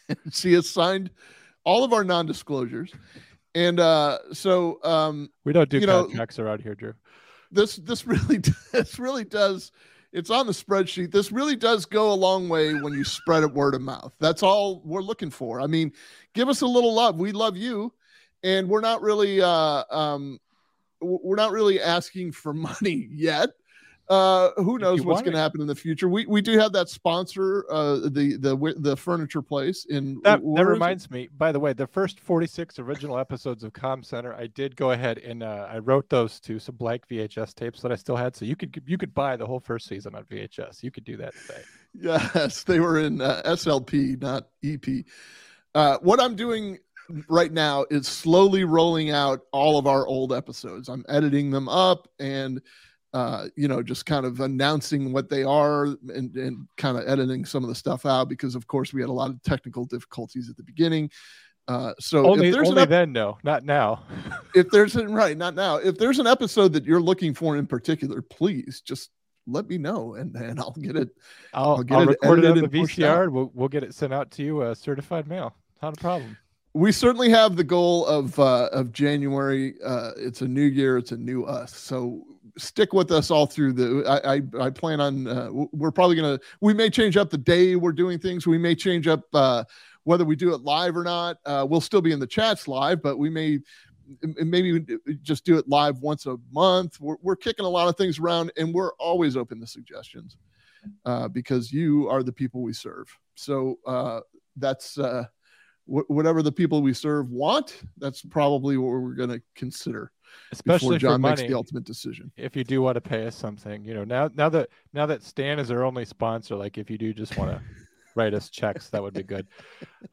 right. 0.09 0.17
she 0.31 0.53
has 0.53 0.69
signed 0.69 1.09
all 1.63 1.83
of 1.83 1.93
our 1.93 2.03
non-disclosures, 2.03 2.91
and 3.55 3.79
uh, 3.79 4.19
so 4.33 4.79
um, 4.83 5.29
We 5.45 5.53
don't 5.53 5.69
do 5.69 5.79
you 5.79 5.87
know, 5.87 6.05
contracts 6.05 6.37
around 6.39 6.61
here, 6.61 6.75
Drew. 6.75 6.93
this 7.51 7.77
this 7.77 8.05
really 8.05 8.37
this 8.71 8.99
really 8.99 9.23
does 9.23 9.71
it's 10.13 10.29
on 10.29 10.45
the 10.45 10.51
spreadsheet 10.53 11.09
this 11.11 11.31
really 11.31 11.55
does 11.55 11.85
go 11.85 12.11
a 12.11 12.13
long 12.13 12.49
way 12.49 12.73
when 12.73 12.91
you 12.93 13.03
spread 13.03 13.43
it 13.43 13.53
word 13.53 13.73
of 13.73 13.81
mouth 13.81 14.11
that's 14.19 14.43
all 14.43 14.81
we're 14.83 15.01
looking 15.01 15.29
for 15.29 15.61
i 15.61 15.67
mean 15.67 15.89
give 16.33 16.49
us 16.49 16.61
a 16.61 16.67
little 16.67 16.93
love 16.93 17.15
we 17.17 17.31
love 17.31 17.55
you 17.55 17.91
and 18.43 18.67
we're 18.69 18.81
not 18.81 19.01
really 19.01 19.41
uh 19.41 19.83
um 19.89 20.39
we're 21.01 21.35
not 21.35 21.51
really 21.51 21.81
asking 21.81 22.31
for 22.31 22.53
money 22.69 23.07
yet 23.11 23.49
uh 24.09 24.49
who 24.57 24.77
knows 24.77 25.01
what's 25.05 25.21
going 25.21 25.33
to 25.33 25.39
happen 25.39 25.61
in 25.61 25.67
the 25.67 25.75
future 25.75 26.09
we 26.09 26.25
we 26.25 26.41
do 26.41 26.57
have 26.57 26.73
that 26.73 26.89
sponsor 26.89 27.65
uh 27.69 27.95
the 28.09 28.35
the 28.39 28.73
the 28.77 28.97
furniture 28.97 29.41
place 29.41 29.85
in 29.85 30.15
That, 30.23 30.41
that 30.41 30.61
is 30.63 30.67
it? 30.67 30.71
reminds 30.71 31.09
me, 31.11 31.29
by 31.37 31.51
the 31.53 31.59
way, 31.59 31.71
the 31.71 31.87
first 31.87 32.19
46 32.19 32.79
original 32.79 33.17
episodes 33.17 33.63
of 33.63 33.71
Com 33.71 34.03
Center, 34.03 34.33
I 34.33 34.47
did 34.47 34.75
go 34.75 34.91
ahead 34.91 35.17
and 35.19 35.43
uh, 35.43 35.67
I 35.71 35.77
wrote 35.77 36.09
those 36.09 36.39
to 36.41 36.59
some 36.59 36.75
blank 36.75 37.07
VHS 37.07 37.53
tapes 37.55 37.81
that 37.81 37.91
I 37.91 37.95
still 37.95 38.17
had. 38.17 38.35
So 38.35 38.43
you 38.43 38.55
could 38.57 38.81
you 38.85 38.97
could 38.97 39.13
buy 39.13 39.37
the 39.37 39.45
whole 39.45 39.59
first 39.61 39.87
season 39.87 40.13
on 40.15 40.23
VHS. 40.25 40.83
You 40.83 40.91
could 40.91 41.05
do 41.05 41.15
that 41.17 41.33
today. 41.47 41.61
Yes, 41.93 42.63
they 42.63 42.79
were 42.79 42.99
in 42.99 43.21
uh, 43.21 43.41
SLP, 43.45 44.21
not 44.21 44.47
EP. 44.63 45.05
Uh, 45.73 45.97
what 46.01 46.19
I'm 46.21 46.35
doing 46.35 46.79
right 47.29 47.51
now 47.51 47.85
is 47.89 48.07
slowly 48.07 48.63
rolling 48.63 49.11
out 49.11 49.41
all 49.51 49.77
of 49.77 49.87
our 49.87 50.05
old 50.07 50.33
episodes. 50.33 50.89
I'm 50.89 51.05
editing 51.09 51.51
them 51.51 51.69
up 51.69 52.07
and, 52.19 52.61
uh, 53.13 53.47
you 53.55 53.67
know, 53.67 53.83
just 53.83 54.05
kind 54.05 54.25
of 54.25 54.39
announcing 54.39 55.11
what 55.11 55.29
they 55.29 55.43
are 55.43 55.85
and, 55.85 56.35
and 56.35 56.67
kind 56.77 56.97
of 56.97 57.07
editing 57.07 57.45
some 57.45 57.63
of 57.63 57.69
the 57.69 57.75
stuff 57.75 58.05
out 58.05 58.29
because, 58.29 58.55
of 58.55 58.67
course, 58.67 58.93
we 58.93 59.01
had 59.01 59.09
a 59.09 59.13
lot 59.13 59.29
of 59.29 59.41
technical 59.43 59.85
difficulties 59.85 60.49
at 60.49 60.57
the 60.57 60.63
beginning. 60.63 61.09
Uh, 61.67 61.93
so 61.99 62.25
only 62.25 62.53
only 62.53 62.71
an 62.71 62.77
ep- 62.79 62.89
then, 62.89 63.11
no, 63.11 63.37
not 63.43 63.63
now. 63.63 64.03
if 64.55 64.69
there's 64.71 64.95
a, 64.95 65.07
right 65.07 65.37
not 65.37 65.53
now 65.53 65.75
if 65.75 65.97
there's 65.97 66.17
an 66.17 66.25
episode 66.25 66.73
that 66.73 66.85
you're 66.85 66.99
looking 66.99 67.33
for 67.35 67.55
in 67.55 67.67
particular 67.67 68.21
please 68.21 68.81
just 68.81 69.11
let 69.47 69.67
me 69.67 69.77
know 69.77 70.15
and 70.15 70.35
and 70.35 70.59
i'll 70.59 70.71
get 70.71 70.95
it 70.95 71.09
I'll, 71.53 71.75
I'll, 71.75 71.83
get 71.83 72.01
it 72.01 72.07
record 72.21 72.43
it 72.43 72.51
on 72.51 72.57
the 72.57 72.67
VCR. 72.67 73.23
and 73.23 73.33
We'll, 73.33 73.51
we'll 73.53 73.69
get 73.69 73.83
it 73.83 73.93
sent 73.93 74.13
out 74.13 74.31
to 74.31 74.43
you, 74.43 74.61
uh, 74.61 74.73
certified 74.73 75.27
mail. 75.27 75.55
Not 75.81 75.97
a 75.97 76.01
problem. 76.01 76.37
We 76.73 76.91
certainly 76.91 77.29
have 77.29 77.55
the 77.55 77.63
goal 77.63 78.05
of 78.05 78.37
uh 78.39 78.69
of 78.71 78.91
january 78.91 79.75
uh 79.83 80.11
it's 80.17 80.41
a 80.41 80.47
new 80.47 80.63
year 80.63 80.97
it's 80.97 81.11
a 81.11 81.17
new 81.17 81.43
us. 81.43 81.75
So 81.75 82.23
stick 82.57 82.93
with 82.93 83.11
us 83.11 83.31
all 83.31 83.45
through 83.45 83.73
the 83.73 84.03
i 84.07 84.35
i, 84.35 84.65
I 84.65 84.69
plan 84.69 84.99
on 84.99 85.27
uh, 85.27 85.49
we're 85.71 85.91
probably 85.91 86.15
gonna 86.15 86.39
we 86.59 86.73
may 86.73 86.89
change 86.89 87.17
up 87.17 87.29
the 87.29 87.37
day 87.37 87.75
we're 87.75 87.91
doing 87.91 88.19
things. 88.19 88.47
We 88.47 88.57
may 88.57 88.75
change 88.75 89.07
up 89.07 89.23
uh 89.33 89.63
whether 90.03 90.25
we 90.25 90.35
do 90.35 90.53
it 90.53 90.61
live 90.61 90.95
or 90.97 91.03
not. 91.03 91.37
Uh 91.45 91.65
we'll 91.69 91.81
still 91.81 92.01
be 92.01 92.11
in 92.11 92.19
the 92.19 92.27
chats 92.27 92.67
live 92.67 93.01
but 93.01 93.17
we 93.17 93.29
may 93.29 93.59
maybe 94.23 94.85
just 95.21 95.45
do 95.45 95.57
it 95.57 95.69
live 95.69 95.99
once 95.99 96.25
a 96.25 96.35
month. 96.51 96.99
We're, 96.99 97.15
we're 97.21 97.37
kicking 97.37 97.65
a 97.65 97.69
lot 97.69 97.87
of 97.87 97.95
things 97.95 98.19
around 98.19 98.51
and 98.57 98.73
we're 98.73 98.93
always 98.95 99.37
open 99.37 99.59
to 99.61 99.67
suggestions 99.67 100.37
uh 101.05 101.27
because 101.27 101.71
you 101.71 102.07
are 102.09 102.23
the 102.23 102.33
people 102.33 102.61
we 102.61 102.73
serve. 102.73 103.07
So 103.35 103.77
uh 103.85 104.21
that's 104.57 104.97
uh 104.97 105.25
wh- 105.85 106.09
whatever 106.09 106.41
the 106.41 106.51
people 106.51 106.81
we 106.81 106.93
serve 106.93 107.29
want, 107.29 107.81
that's 107.97 108.21
probably 108.21 108.77
what 108.77 108.89
we're 108.89 109.13
going 109.13 109.29
to 109.29 109.41
consider. 109.55 110.11
Especially 110.51 110.97
before 110.97 110.99
John 110.99 111.21
for 111.21 111.29
makes 111.29 111.41
the 111.41 111.53
ultimate 111.53 111.83
decision. 111.83 112.31
If 112.37 112.55
you 112.55 112.63
do 112.63 112.81
want 112.81 112.95
to 112.95 113.01
pay 113.01 113.27
us 113.27 113.35
something, 113.35 113.83
you 113.83 113.93
know, 113.93 114.05
now 114.05 114.29
now 114.33 114.49
that 114.49 114.69
now 114.93 115.05
that 115.05 115.23
Stan 115.23 115.59
is 115.59 115.71
our 115.71 115.83
only 115.83 116.05
sponsor, 116.05 116.55
like 116.55 116.77
if 116.77 116.89
you 116.89 116.97
do 116.97 117.13
just 117.13 117.37
want 117.37 117.51
to 117.51 117.61
write 118.15 118.33
us 118.33 118.49
checks, 118.49 118.89
that 118.89 119.01
would 119.01 119.13
be 119.13 119.23
good. 119.23 119.47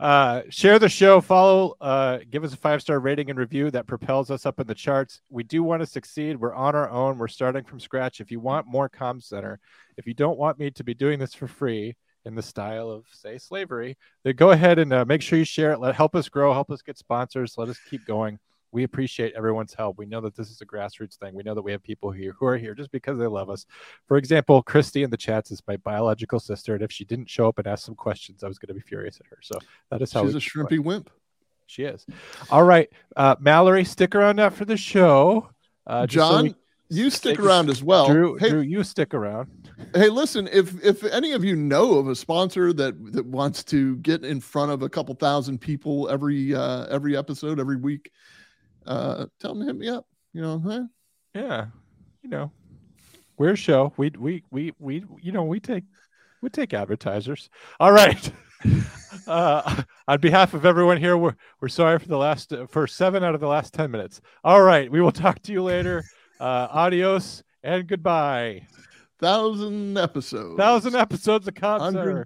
Uh, 0.01 0.43
share 0.51 0.79
the 0.79 0.89
show, 0.89 1.21
follow, 1.21 1.77
uh, 1.81 2.19
give 2.31 2.43
us 2.43 2.53
a 2.53 2.57
five 2.57 2.83
star 2.83 2.99
rating 2.99 3.31
and 3.31 3.39
review 3.39 3.71
that 3.71 3.87
propels 3.87 4.31
us 4.31 4.45
up 4.45 4.59
in 4.59 4.67
the 4.67 4.75
charts. 4.75 5.21
We 5.29 5.45
do 5.45 5.63
want 5.63 5.83
to 5.83 5.87
succeed. 5.87 6.37
We're 6.37 6.55
on 6.55 6.75
our 6.75 6.91
own. 6.91 7.19
We're 7.19 7.29
starting 7.29 7.65
from 7.65 7.79
scratch. 7.79 8.21
If 8.21 8.33
you 8.33 8.41
want 8.41 8.67
more 8.67 8.89
Com 8.89 9.21
Center, 9.21 9.61
if 9.97 10.07
you 10.07 10.15
don't 10.15 10.39
want 10.39 10.59
me 10.59 10.73
to 10.73 10.83
be 10.83 10.95
doing 10.95 11.21
this 11.21 11.35
for 11.35 11.47
free 11.47 11.97
in 12.29 12.35
the 12.35 12.43
style 12.43 12.91
of 12.91 13.07
say 13.11 13.39
slavery, 13.39 13.97
then 14.23 14.37
go 14.37 14.51
ahead 14.51 14.79
and 14.79 14.93
uh, 14.93 15.05
make 15.07 15.23
sure 15.23 15.39
you 15.39 15.47
share 15.47 15.73
it. 15.73 15.81
Let 15.81 15.95
help 15.95 16.15
us 16.15 16.29
grow, 16.29 16.53
help 16.53 16.71
us 16.71 16.83
get 16.83 16.99
sponsors, 16.99 17.55
let 17.57 17.69
us 17.69 17.79
keep 17.89 18.05
going. 18.07 18.39
We 18.71 18.85
appreciate 18.85 19.33
everyone's 19.35 19.73
help. 19.73 19.97
We 19.97 20.05
know 20.05 20.21
that 20.21 20.37
this 20.37 20.51
is 20.51 20.61
a 20.61 20.67
grassroots 20.67 21.17
thing. 21.17 21.35
We 21.35 21.43
know 21.43 21.55
that 21.55 21.63
we 21.63 21.73
have 21.73 21.83
people 21.83 22.11
here 22.11 22.35
who 22.39 22.45
are 22.45 22.59
here 22.59 22.75
just 22.75 22.93
because 22.93 23.19
they 23.19 23.27
love 23.27 23.49
us. 23.49 23.65
For 24.07 24.19
example, 24.19 24.63
Christy 24.63 25.03
in 25.03 25.09
the 25.09 25.17
chats 25.17 25.51
is 25.51 25.63
my 25.67 25.79
biological 25.79 26.39
sister, 26.39 26.75
and 26.75 26.83
if 26.83 26.93
she 26.93 27.07
didn't 27.07 27.31
show 27.31 27.49
up 27.49 27.59
and 27.59 27.67
ask 27.67 27.87
some 27.87 27.95
questions, 27.95 28.45
I 28.45 28.49
was 28.49 28.59
going 28.59 28.69
to 28.69 28.75
be 28.75 28.81
furious 28.81 29.19
at 29.21 29.27
her. 29.31 29.39
So 29.41 29.59
that 29.91 30.03
is 30.03 30.13
how 30.13 30.27
She's 30.27 30.35
a 30.35 30.39
shrimpy 30.39 30.79
wimp. 30.79 31.09
She 31.67 31.85
is. 31.85 32.05
All 32.51 32.63
right, 32.63 32.91
uh, 33.17 33.37
Mallory, 33.41 33.85
stick 33.85 34.15
around 34.15 34.39
after 34.39 34.67
the 34.67 34.77
show. 34.77 35.49
Uh, 35.87 36.07
just 36.07 36.29
so 36.29 36.35
John, 36.35 36.45
we- 36.45 36.55
you 36.89 37.11
stick 37.11 37.39
around 37.39 37.69
as 37.69 37.83
well. 37.83 38.07
Drew, 38.09 38.37
hey, 38.37 38.51
Drew, 38.51 38.61
you 38.61 38.83
stick 38.83 39.15
around. 39.15 39.51
hey, 39.95 40.09
listen, 40.09 40.49
if 40.53 40.83
if 40.85 41.05
any 41.05 41.33
of 41.33 41.45
you 41.45 41.57
know 41.57 41.95
of 41.95 42.09
a 42.09 42.15
sponsor 42.15 42.73
that 42.73 43.13
that 43.13 43.27
wants 43.27 43.65
to 43.65 43.97
get 43.99 44.25
in 44.25 44.41
front 44.41 44.73
of 44.73 44.83
a 44.83 44.89
couple 44.89 45.15
thousand 45.15 45.59
people 45.59 46.09
every 46.09 46.55
uh 46.55 46.87
every 46.87 47.17
episode 47.17 47.61
every 47.61 47.77
week, 47.77 48.11
uh 48.87 49.27
tell 49.41 49.55
them 49.55 49.61
to 49.61 49.67
hit 49.67 49.77
me 49.77 49.89
up. 49.89 50.07
You 50.33 50.43
know, 50.43 50.59
huh? 50.59 50.85
Yeah, 51.35 51.67
you 52.23 52.31
know, 52.31 52.53
we're 53.37 53.53
a 53.53 53.57
show. 53.57 53.93
We 53.97 54.11
we 54.19 54.45
we 54.51 54.73
we 54.79 55.05
you 55.21 55.33
know 55.33 55.45
we 55.45 55.61
take 55.61 55.85
we 56.43 56.49
take 56.49 56.75
advertisers. 56.75 57.51
All 57.81 57.93
right. 57.93 58.31
Uh, 59.27 59.83
on 60.07 60.21
behalf 60.21 60.53
of 60.55 60.67
everyone 60.67 60.97
here, 60.97 61.17
we're 61.17 61.35
we're 61.61 61.69
sorry 61.69 61.99
for 61.99 62.09
the 62.09 62.17
last 62.17 62.53
for 62.69 62.87
seven 62.87 63.25
out 63.25 63.35
of 63.35 63.41
the 63.41 63.47
last 63.47 63.73
ten 63.73 63.91
minutes. 63.91 64.21
All 64.45 64.61
right, 64.61 64.91
we 64.91 65.01
will 65.01 65.13
talk 65.13 65.41
to 65.43 65.53
you 65.53 65.63
later. 65.63 66.05
Uh, 66.41 66.69
adios 66.71 67.43
and 67.63 67.87
goodbye. 67.87 68.67
Thousand 69.21 69.99
episodes. 69.99 70.57
Thousand 70.57 70.95
episodes 70.95 71.49
of 71.49 71.59
Hundred 71.59 71.81
concert. 71.93 72.17